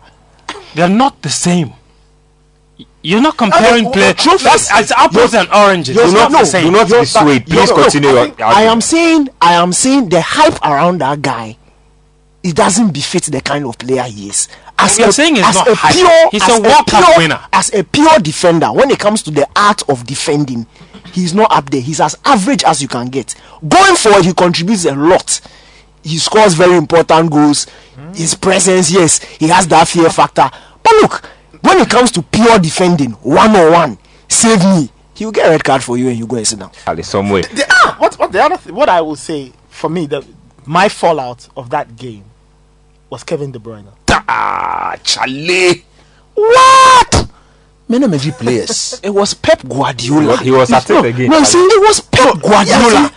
They're 0.76 0.88
not 0.88 1.19
the 1.23 1.30
same. 1.30 1.73
Y- 2.84 2.88
You're 3.01 3.22
not 3.22 3.38
comparing 3.38 3.85
well, 3.85 3.93
players. 3.93 4.15
trophies- 4.15 4.43
That's 4.69 4.80
it's 4.80 4.91
apples 4.91 5.34
and 5.34 5.47
oranges. 5.53 5.95
You're 5.95 6.07
not- 6.07 6.14
not 6.14 6.31
no, 6.31 6.39
the 6.39 6.45
same. 6.45 6.65
Do 6.65 6.72
not 6.72 6.88
You're- 6.89 7.01
dissuade. 7.01 7.45
Please 7.45 7.55
Look, 7.69 7.77
look, 7.77 7.81
continue. 7.91 8.10
I, 8.10 8.14
your 8.14 8.26
think- 8.26 8.41
I 8.41 8.61
am 8.64 8.81
saying, 8.81 9.30
I 9.41 9.53
am 9.53 9.73
saying 9.73 10.10
the 10.10 10.22
hype 10.22 10.60
around 10.65 10.99
that 10.99 11.22
guy, 11.22 11.57
it 12.43 12.55
doesn't 12.55 12.89
befit 12.91 13.23
the 13.23 13.41
kind 13.41 13.65
of 13.65 13.77
player 13.77 14.03
he 14.03 14.30
is. 14.30 14.47
As 14.77 14.97
You're 14.97 15.11
saying 15.11 15.38
it's 15.38 15.47
as 15.47 15.55
not 15.55 15.68
a 15.69 15.76
hype. 15.76 15.93
pure, 15.95 16.30
He's 16.31 16.43
as 16.43 16.57
a 16.57 16.61
World 16.61 16.88
Cup 16.88 17.05
pure- 17.05 17.18
winner. 17.18 17.39
As 17.53 17.73
a 17.73 17.84
pure 17.84 18.19
defender, 18.19 18.72
when 18.72 18.89
it 18.91 18.99
comes 18.99 19.22
to 19.23 19.31
the 19.31 19.47
art 19.55 19.81
of 19.88 20.05
defending, 20.05 20.65
he's 21.14 21.34
not 21.34 21.51
up 21.55 21.69
there. 21.69 21.80
He's 21.81 22.01
as 22.01 22.18
average 22.26 22.64
as 22.64 22.81
you 22.81 22.88
can 22.88 23.07
get. 23.07 23.35
Going 23.68 23.95
forward, 23.95 24.26
he 24.26 24.34
contributes 24.34 24.85
a 24.85 24.95
lot. 24.95 25.39
He 26.03 26.18
scores 26.18 26.53
very 26.53 26.76
important 26.76 27.31
goals. 27.31 27.68
His 28.15 28.34
presence, 28.35 28.91
yes, 28.91 29.19
he 29.39 29.47
has 29.49 29.68
that 29.68 29.88
fear 29.88 30.10
factor. 30.10 30.49
But 30.81 30.93
look, 31.01 31.30
when 31.64 31.80
it 31.80 31.90
comes 31.90 32.11
to 32.11 32.22
pure 32.22 32.60
defending, 32.60 33.11
one 33.23 33.56
on 33.56 33.72
one, 33.72 33.98
save 34.27 34.60
me. 34.64 34.90
He 35.15 35.26
will 35.26 35.31
get 35.31 35.48
a 35.48 35.49
red 35.52 35.64
card 35.64 35.84
for 35.84 35.98
you 35.98 36.10
and 36.10 36.18
you 36.18 36.27
go 36.27 36.35
and 36.35 36.48
sit 36.48 36.60
down. 36.60 36.72
Ali, 36.88 37.03
some 37.03 37.30
way. 37.30 37.41
The, 37.41 37.65
ah, 37.69 37.95
what, 37.99 38.18
what 38.19 38.31
the 38.31 38.44
other 38.44 38.57
thing, 38.57 38.76
what 38.76 38.90
I 38.90 39.02
will 39.02 39.15
say 39.15 39.52
for 39.69 39.90
me, 39.90 40.06
the 40.06 40.26
my 40.65 40.90
fallout 40.90 41.48
of 41.56 41.69
that 41.72 41.95
game 41.95 42.26
was 43.10 43.23
Kevin 43.23 43.52
De 43.52 43.60
Bruyne. 43.60 43.88
Ah, 44.10 44.95
Charlie. 45.03 45.84
What? 46.35 47.27
Men 47.88 48.03
are 48.06 48.31
players. 48.31 48.99
It 49.03 49.10
was 49.14 49.34
Pep 49.34 49.61
Guardiola. 49.68 50.38
He 50.38 50.52
was 50.52 50.72
at 50.72 50.90
it 50.90 51.06
again. 51.06 51.30
No, 51.30 51.38
I'm 51.38 51.44
it 51.45 51.88
was 51.88 52.02
Pep 52.02 52.41
Guardiola. 52.41 53.11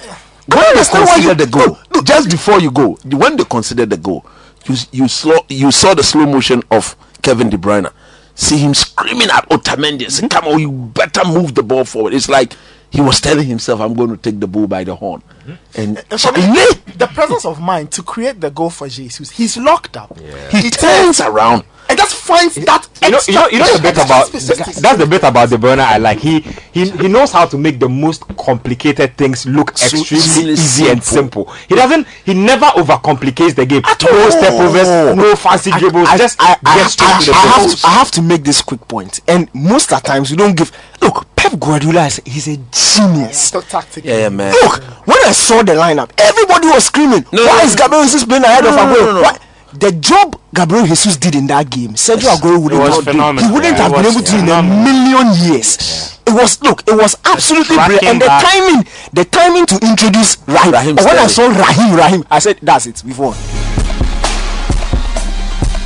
when 0.46 0.58
I 0.58 0.62
they 0.62 0.68
understand 0.70 1.04
why 1.06 1.16
you- 1.16 1.22
considered 1.28 1.38
the 1.38 1.46
goal, 1.50 2.02
just 2.02 2.30
before 2.30 2.60
you 2.60 2.70
go, 2.70 2.98
when 3.16 3.36
they 3.36 3.44
considered 3.44 3.90
the 3.90 3.96
goal, 3.96 4.24
you 4.66 4.76
you 4.92 5.08
saw 5.08 5.38
you 5.48 5.70
saw 5.72 5.94
the 5.94 6.02
slow 6.02 6.26
motion 6.26 6.62
of 6.70 6.94
Kevin 7.22 7.48
De 7.48 7.56
Bruyne. 7.56 7.90
See 8.36 8.58
him 8.58 8.74
screaming 8.74 9.30
at 9.30 9.48
Otamendi, 9.48 10.04
and 10.04 10.12
mm-hmm. 10.12 10.26
"Come 10.28 10.46
on, 10.46 10.60
you 10.60 10.70
better 10.70 11.24
move 11.26 11.54
the 11.54 11.62
ball 11.62 11.84
forward." 11.84 12.12
It's 12.14 12.28
like 12.28 12.52
he 12.90 13.00
was 13.00 13.20
telling 13.20 13.46
himself, 13.46 13.80
"I'm 13.80 13.94
going 13.94 14.10
to 14.10 14.16
take 14.18 14.38
the 14.40 14.46
bull 14.46 14.66
by 14.68 14.84
the 14.84 14.94
horn." 14.94 15.22
Mm-hmm. 15.46 15.80
And 15.80 15.98
For 16.20 16.32
me, 16.32 16.94
the 16.96 17.08
presence 17.12 17.44
of 17.46 17.60
mind 17.60 17.90
to 17.92 18.02
create 18.02 18.40
the 18.40 18.50
goal 18.50 18.70
for 18.70 18.88
Jesus, 18.88 19.30
he's 19.30 19.56
locked 19.56 19.96
up. 19.96 20.16
he 20.50 20.70
turns 20.70 21.20
around. 21.20 21.64
And 21.88 21.98
just 21.98 22.14
finds 22.16 22.54
that. 22.56 22.88
You 23.02 23.10
know, 23.10 23.18
you 23.28 23.34
know, 23.34 23.48
you 23.48 23.58
know 23.60 23.76
the 23.76 23.82
bit 23.82 23.96
about 23.96 24.26
specifics. 24.26 24.80
that's 24.80 24.98
the 24.98 25.06
bit 25.06 25.22
about 25.22 25.50
De 25.50 25.56
Bruyne 25.56 25.78
I 25.78 25.98
like. 25.98 26.18
He 26.18 26.40
he 26.72 26.90
he 26.90 27.08
knows 27.08 27.30
how 27.32 27.46
to 27.46 27.56
make 27.58 27.78
the 27.78 27.88
most 27.88 28.26
complicated 28.36 29.16
things 29.16 29.46
look 29.46 29.76
So 29.78 29.96
extremely 29.98 30.24
easy 30.24 30.50
easy 30.50 30.88
and 30.90 31.02
simple. 31.02 31.46
simple. 31.46 31.54
He 31.68 31.74
doesn't. 31.74 32.06
He 32.24 32.34
never 32.34 32.66
overcomplicates 32.66 33.54
the 33.54 33.66
game. 33.66 33.82
no 33.82 34.22
all. 34.24 34.30
step 34.30 34.52
overs, 34.54 35.16
no 35.16 35.36
fancy 35.36 35.70
dribbles. 35.72 36.08
I, 36.08 36.16
just 36.18 36.40
I, 36.40 36.56
I, 36.64 36.76
get 36.78 36.90
straight 36.90 37.08
I, 37.14 37.20
to 37.20 37.26
the 37.26 37.36
I 37.36 37.40
have 37.40 37.70
to, 37.76 37.86
I 37.86 37.90
have 37.90 38.10
to 38.12 38.22
make 38.22 38.42
this 38.44 38.62
quick 38.62 38.86
point. 38.88 39.20
And 39.28 39.48
most 39.54 39.92
of 39.92 40.02
the 40.02 40.08
times 40.08 40.30
we 40.30 40.36
don't 40.36 40.56
give. 40.56 40.72
Look, 41.02 41.26
Pep 41.36 41.58
Guardiola 41.60 42.06
is 42.06 42.20
he's 42.24 42.48
a 42.48 42.56
genius. 42.56 43.50
So 43.50 43.60
tactical. 43.60 44.10
Yeah, 44.10 44.30
man. 44.30 44.52
Look, 44.62 44.82
when 45.06 45.18
I 45.24 45.32
saw 45.32 45.62
the 45.62 45.72
lineup, 45.72 46.10
everybody 46.18 46.68
was 46.68 46.86
screaming. 46.86 47.24
No, 47.32 47.44
Why 47.44 47.58
no, 47.58 47.64
is 47.64 47.76
no. 47.76 47.82
Gabriel 47.82 48.02
Jesus 48.04 48.24
playing 48.24 48.44
ahead 48.44 48.64
No, 48.64 48.70
of 48.70 48.76
no, 48.76 48.82
Aguero? 48.82 48.98
no, 48.98 49.06
no, 49.06 49.12
no. 49.12 49.22
Why- 49.22 49.38
The 49.74 49.92
job 49.92 50.38
Gabriel 50.54 50.86
Jesus 50.86 51.16
did 51.16 51.34
in 51.34 51.46
that 51.48 51.68
game, 51.70 51.90
Sergio 51.94 52.34
Aguero 52.36 52.62
wouldn't 52.62 52.82
have 52.82 53.04
done. 53.04 53.36
He 53.38 53.50
wouldn't 53.50 53.76
Yeah, 53.76 53.88
have 53.88 53.92
been 53.92 54.04
was 54.04 54.16
able 54.16 54.24
to 54.24 54.38
in 54.38 54.48
a 54.48 54.62
million 54.62 55.26
years. 55.52 56.18
It 56.26 56.32
was 56.32 56.62
look, 56.62 56.82
it 56.88 56.96
was 56.96 57.16
absolutely 57.24 57.76
brilliant. 57.76 58.04
And 58.04 58.20
the 58.22 58.26
timing, 58.26 58.86
the 59.12 59.24
timing 59.24 59.66
to 59.66 59.76
introduce 59.82 60.38
Rahim. 60.46 60.72
Raheem 60.72 60.96
But 60.96 61.04
when 61.04 61.18
I 61.18 61.26
saw 61.26 61.46
Rahim, 61.48 61.94
Rahim, 61.96 62.24
I 62.30 62.38
said, 62.38 62.58
"That's 62.62 62.86
it. 62.86 63.02
We've 63.04 63.18
won." 63.18 63.34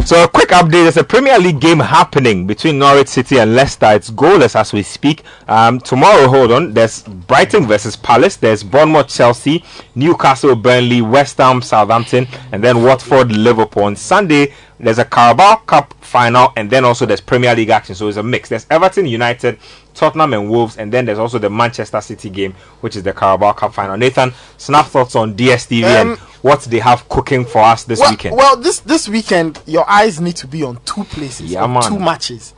So 0.04 0.24
a 0.24 0.28
quick 0.28 0.48
update: 0.48 0.70
There's 0.82 0.96
a 0.96 1.04
Premier 1.04 1.38
League 1.38 1.60
game 1.60 1.78
happening 1.78 2.46
between 2.46 2.78
Norwich 2.78 3.06
City 3.08 3.38
and 3.38 3.54
Leicester. 3.54 3.92
It's 3.92 4.10
goalless 4.10 4.58
as 4.58 4.72
we 4.72 4.82
speak. 4.82 5.22
Um, 5.46 5.78
tomorrow, 5.78 6.26
hold 6.26 6.50
on. 6.50 6.72
There's 6.74 7.02
Brighton 7.02 7.66
versus 7.66 7.94
Palace. 7.94 8.36
There's 8.36 8.64
Bournemouth, 8.64 9.08
Chelsea, 9.08 9.64
Newcastle, 9.94 10.56
Burnley, 10.56 11.00
West 11.00 11.38
Ham, 11.38 11.62
Southampton, 11.62 12.26
and 12.50 12.64
then 12.64 12.82
Watford, 12.82 13.30
Liverpool. 13.30 13.84
On 13.84 13.94
Sunday, 13.94 14.52
there's 14.84 14.98
a 14.98 15.04
Carabao 15.04 15.56
Cup 15.66 15.94
final, 16.00 16.52
and 16.56 16.70
then 16.70 16.84
also 16.84 17.06
there's 17.06 17.20
Premier 17.20 17.54
League 17.54 17.70
action. 17.70 17.94
So 17.94 18.08
it's 18.08 18.16
a 18.16 18.22
mix. 18.22 18.48
There's 18.48 18.66
Everton, 18.70 19.06
United, 19.06 19.58
Tottenham, 19.94 20.32
and 20.32 20.48
Wolves, 20.50 20.76
and 20.78 20.92
then 20.92 21.04
there's 21.04 21.18
also 21.18 21.38
the 21.38 21.50
Manchester 21.50 22.00
City 22.00 22.30
game, 22.30 22.54
which 22.80 22.96
is 22.96 23.02
the 23.02 23.12
Carabao 23.12 23.52
Cup 23.52 23.74
final. 23.74 23.96
Nathan, 23.96 24.32
snap 24.56 24.86
thoughts 24.86 25.14
on 25.16 25.34
DSTV 25.34 25.84
and 25.84 26.10
Um, 26.12 26.16
what 26.42 26.62
they 26.62 26.78
have 26.78 27.08
cooking 27.08 27.44
for 27.44 27.58
us 27.62 27.84
this 27.84 28.00
well, 28.00 28.10
weekend. 28.10 28.36
well, 28.36 28.56
this 28.56 28.80
this 28.80 29.08
weekend, 29.08 29.60
your 29.66 29.88
eyes 29.88 30.20
need 30.20 30.36
to 30.36 30.46
be 30.46 30.62
on 30.62 30.78
two 30.84 31.04
places, 31.04 31.50
Yeah, 31.52 31.80
two 31.82 31.98
matches. 31.98 32.54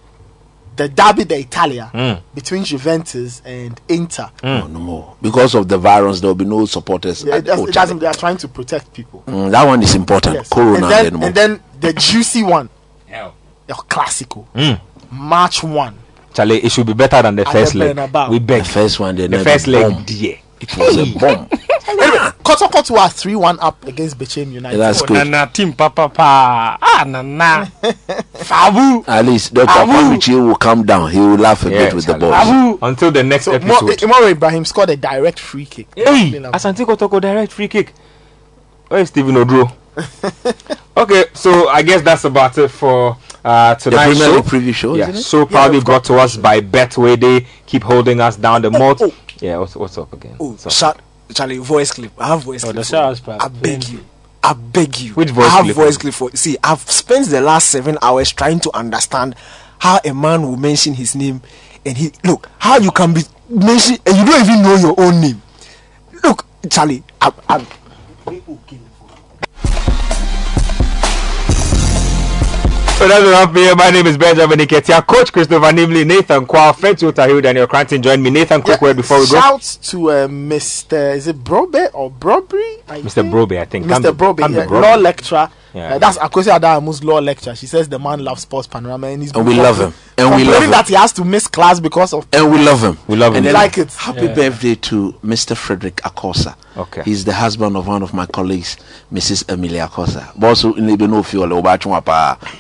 The 0.77 0.89
Derby 0.89 1.25
d'Italia 1.25 1.91
Mm. 1.93 2.21
between 2.35 2.65
Juventus 2.65 3.43
and 3.45 3.81
Inter. 3.89 4.31
No, 4.43 4.67
no 4.67 4.79
more. 4.79 5.15
Because 5.21 5.55
of 5.55 5.69
the 5.69 5.77
virus, 5.79 6.21
there 6.21 6.29
will 6.29 6.35
be 6.35 6.45
no 6.45 6.65
supporters. 6.67 7.25
Yeah, 7.25 7.35
at 7.35 7.39
it 7.41 7.45
doesn't- 7.47 7.61
Old 7.61 7.69
it 7.69 7.73
doesn't- 7.75 7.99
Trafford. 7.99 8.01
they 8.01 8.07
are 8.07 8.21
trying 8.21 8.37
to 8.39 8.49
protect 8.49 8.93
people. 8.95 9.23
Mm, 9.27 9.51
that 9.51 9.67
one 9.67 9.83
is 9.83 9.95
important. 9.95 10.37
Yes. 10.37 10.49
Corona 10.49 10.87
and, 10.87 10.93
and 10.93 10.93
then, 10.93 11.13
then 11.13 11.23
and 11.23 11.35
then 11.35 11.61
the 11.81 11.93
juicy 11.93 12.43
one, 12.43 12.69
Hell. 13.07 13.35
El 13.69 13.77
Clasico, 13.89 14.45
Mm. 14.55 14.81
March 15.11 15.63
1. 15.63 15.95
Charlie, 16.35 16.59
it 16.65 16.73
should 16.73 16.87
be 16.87 16.95
better 16.95 17.21
than 17.21 17.37
the 17.37 17.43
At 17.47 17.53
first 17.53 17.73
the 17.75 17.79
leg. 17.81 17.97
Bernabeu. 17.97 18.31
We 18.31 18.39
the 18.39 18.65
first 18.65 18.99
one, 18.99 19.15
they 19.17 19.27
The 19.27 19.45
first 19.45 19.67
leg, 19.67 20.07
dear. 20.07 20.39
It 20.63 20.77
was 20.77 20.97
a 20.97 21.19
bomb. 21.19 21.49
Anyway, 21.89 22.07
Kotoko 22.45 22.97
are 22.97 23.11
3 23.11 23.35
1 23.35 23.59
up 23.61 23.85
against 23.89 24.17
Bechem 24.17 24.53
United. 24.53 24.79
That's 24.79 25.03
Oh, 25.03 25.07
good. 25.07 25.27
Nana 25.27 25.51
team 25.53 25.73
papa 25.73 26.09
pa. 26.09 26.79
Ah, 26.81 27.03
Nana. 27.05 27.67
Fabu. 28.35 29.05
At 29.09 29.25
least 29.27 29.53
Dr. 29.53 29.69
Abu. 29.69 29.91
Kwamichi 29.93 30.47
will 30.47 30.55
calm 30.55 30.85
down. 30.87 31.11
He 31.11 31.19
will 31.19 31.35
laugh 31.37 31.67
a 31.67 31.71
Yeah, 31.71 31.79
bit 31.87 31.95
with 31.95 32.07
the 32.07 32.13
Charlie. 32.13 32.31
boys. 32.31 32.79
Fabu. 32.79 32.79
Until 32.89 33.11
the 33.11 33.23
next 33.25 33.45
so, 33.47 33.59
Mo- 33.59 33.75
episode. 33.89 34.09
Imoro 34.09 34.31
Ibrahim 34.31 34.65
scored 34.65 34.91
a 34.91 34.97
direct 34.97 35.41
free 35.41 35.67
kick. 35.67 35.89
Hey, 35.97 36.27
You 36.29 36.41
know. 36.41 36.53
Asante 36.53 36.87
Kotoko 36.87 37.21
direct 37.21 37.51
free 37.53 37.69
kick. 37.69 37.93
Where 38.89 39.01
is 39.01 39.09
Stephen 39.09 39.35
Odro? 39.35 39.73
okay, 40.97 41.25
so 41.35 41.69
I 41.69 41.83
guess 41.83 42.03
that's 42.03 42.25
about 42.25 42.57
it 42.59 42.69
for 42.69 43.17
uh, 43.45 43.75
tonight's 43.75 44.19
Premier 44.21 44.25
show. 44.29 44.37
League 44.37 44.45
preview 44.45 44.75
show, 44.75 44.95
Yeah, 44.95 45.05
isn't 45.09 45.17
it? 45.17 45.23
so 45.25 45.47
proudly 45.47 45.79
we've 45.79 45.85
brought 45.85 46.05
to 46.05 46.15
us 46.15 46.37
by 46.37 46.61
Betway. 46.61 47.19
They 47.21 47.47
keep 47.67 47.83
holding 47.83 48.21
us 48.21 48.37
down. 48.37 48.63
The 48.63 48.71
most. 48.71 49.03
oh. 49.03 49.13
Yeah, 49.43 49.59
what's, 49.59 49.75
what's 49.75 49.99
up 49.99 50.13
again? 50.13 50.37
Oh, 50.39 50.53
What's 50.53 50.73
shut, 50.77 51.01
Charlie, 51.35 51.59
voice 51.59 51.91
clip. 51.91 52.13
I 52.17 52.29
have 52.29 52.43
voice 52.45 52.63
Oh, 52.65 52.73
clip. 52.73 52.87
the 52.87 53.17
for 53.17 53.33
you. 53.33 53.39
I 53.41 53.49
beg 53.49 53.89
you. 53.89 54.05
I 54.43 54.53
beg 54.53 54.99
you. 55.01 55.15
Which 55.15 55.31
voice 55.31 55.47
I 55.47 55.49
have 55.51 55.65
clip? 55.65 55.77
voice 55.77 55.97
clip 55.97 56.15
for 56.15 56.31
See, 56.37 56.57
I've 56.63 56.81
spent 56.89 57.27
the 57.29 57.41
last 57.41 57.69
seven 57.69 57.99
hours 58.03 58.31
trying 58.31 58.61
to 58.61 58.71
understand 58.77 59.35
how 59.81 59.99
a 60.05 60.15
man 60.15 60.43
will 60.43 60.57
mention 60.57 60.95
his 60.95 61.17
name 61.17 61.43
and 61.85 61.97
he 61.99 62.13
look 62.25 62.49
how 62.59 62.79
you 62.79 62.93
can 62.93 63.13
be 63.15 63.23
mention 63.49 63.97
and 64.07 64.17
you 64.17 64.25
don't 64.25 64.45
even 64.49 64.63
know 64.63 64.77
your 64.77 64.95
own 65.01 65.21
name. 65.21 65.43
Look, 66.23 66.47
Charlie, 66.71 67.03
I, 67.21 67.33
I, 67.49 67.67
So 73.03 73.09
that's 73.09 73.27
enough 73.27 73.53
here. 73.53 73.75
My 73.75 73.91
name 73.91 74.07
is 74.07 74.17
Benjamin 74.17 74.61
Iketia. 74.61 75.05
Coach 75.05 75.33
Christopher 75.33 75.73
Nimley, 75.73 76.07
Nathan 76.07 76.47
Kwao, 76.47 76.73
Fentu 76.73 77.11
Tahil, 77.11 77.43
Daniel 77.43 77.67
Cranton 77.67 78.01
joined 78.01 78.23
me. 78.23 78.31
Nathan, 78.31 78.63
quick 78.63 78.81
word 78.81 78.95
before 78.95 79.19
we 79.19 79.27
go. 79.27 79.41
Shouts 79.41 79.75
to 79.91 80.13
uh, 80.13 80.29
Mr. 80.29 81.13
Is 81.17 81.27
it 81.27 81.43
Brobe 81.43 81.91
or 81.95 82.13
Brobry? 82.13 82.81
Mr. 82.85 83.11
think? 83.11 83.33
Brobe, 83.35 83.59
I 83.59 83.65
think. 83.65 83.87
Mr. 83.87 84.17
Brobe, 84.17 84.49
yeah, 84.49 84.67
Brobe. 84.67 84.83
law 84.83 84.95
lecturer. 84.95 85.51
Yeah. 85.75 85.95
Uh, 85.95 85.99
that's 85.99 86.19
Akosi 86.19 86.55
Adamu's 86.55 87.03
law 87.03 87.19
lecture. 87.19 87.55
She 87.55 87.67
says 87.67 87.89
the 87.89 87.99
man 87.99 88.23
loves 88.23 88.43
sports 88.43 88.67
panorama 88.67 89.07
and 89.09 89.23
he's 89.23 89.33
And 89.33 89.45
been 89.47 89.57
we 89.57 89.63
love 89.63 89.79
him. 89.81 89.95
And 90.19 90.35
we 90.35 90.45
love 90.45 90.55
complaining 90.55 90.63
him. 90.65 90.71
that 90.73 90.89
he 90.89 90.95
has 90.95 91.13
to 91.15 91.25
miss 91.25 91.47
class 91.49 91.81
because 91.81 92.13
of 92.13 92.27
And 92.33 92.51
we 92.53 92.59
love 92.65 92.83
him. 92.83 92.99
We 93.09 93.17
love 93.17 93.33
him. 93.33 93.39
And 93.39 93.47
then 93.47 93.55
Like 93.55 93.79
it. 93.79 93.93
Happy 93.95 94.29
birthday 94.29 94.75
to 94.75 95.13
Mr. 95.25 95.57
Frederick 95.57 95.97
Akosa. 95.97 96.57
Okay. 96.77 97.03
He's 97.05 97.25
the 97.25 97.33
husband 97.33 97.77
of 97.77 97.87
one 97.87 98.03
of 98.03 98.13
my 98.15 98.27
colleagues, 98.27 98.77
Mrs. 99.13 99.51
Emilia 99.53 99.89
Akosa. 99.89 100.39
Boss, 100.39 100.65
you 100.65 100.75
need 100.81 100.99
to 100.99 101.09
know 101.09 101.21
if 101.21 101.33
you're 101.33 101.49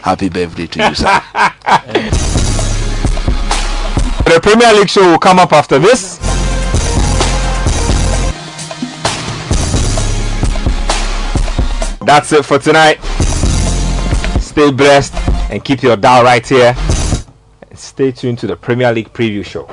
Happy 0.02 0.28
birthday 0.28 0.66
to 0.66 0.88
you, 0.88 0.94
sir. 0.94 1.22
The 4.24 4.40
Premier 4.40 4.72
League 4.72 4.88
show 4.88 5.10
will 5.10 5.18
come 5.18 5.38
up 5.38 5.52
after 5.52 5.78
this. 5.78 6.18
That's 12.04 12.32
it 12.32 12.44
for 12.44 12.58
tonight. 12.58 13.00
Stay 14.40 14.72
blessed 14.72 15.14
and 15.50 15.64
keep 15.64 15.82
your 15.82 15.96
dial 15.96 16.24
right 16.24 16.46
here. 16.46 16.74
Stay 17.74 18.10
tuned 18.10 18.38
to 18.40 18.46
the 18.46 18.56
Premier 18.56 18.92
League 18.92 19.12
preview 19.12 19.44
show. 19.44 19.68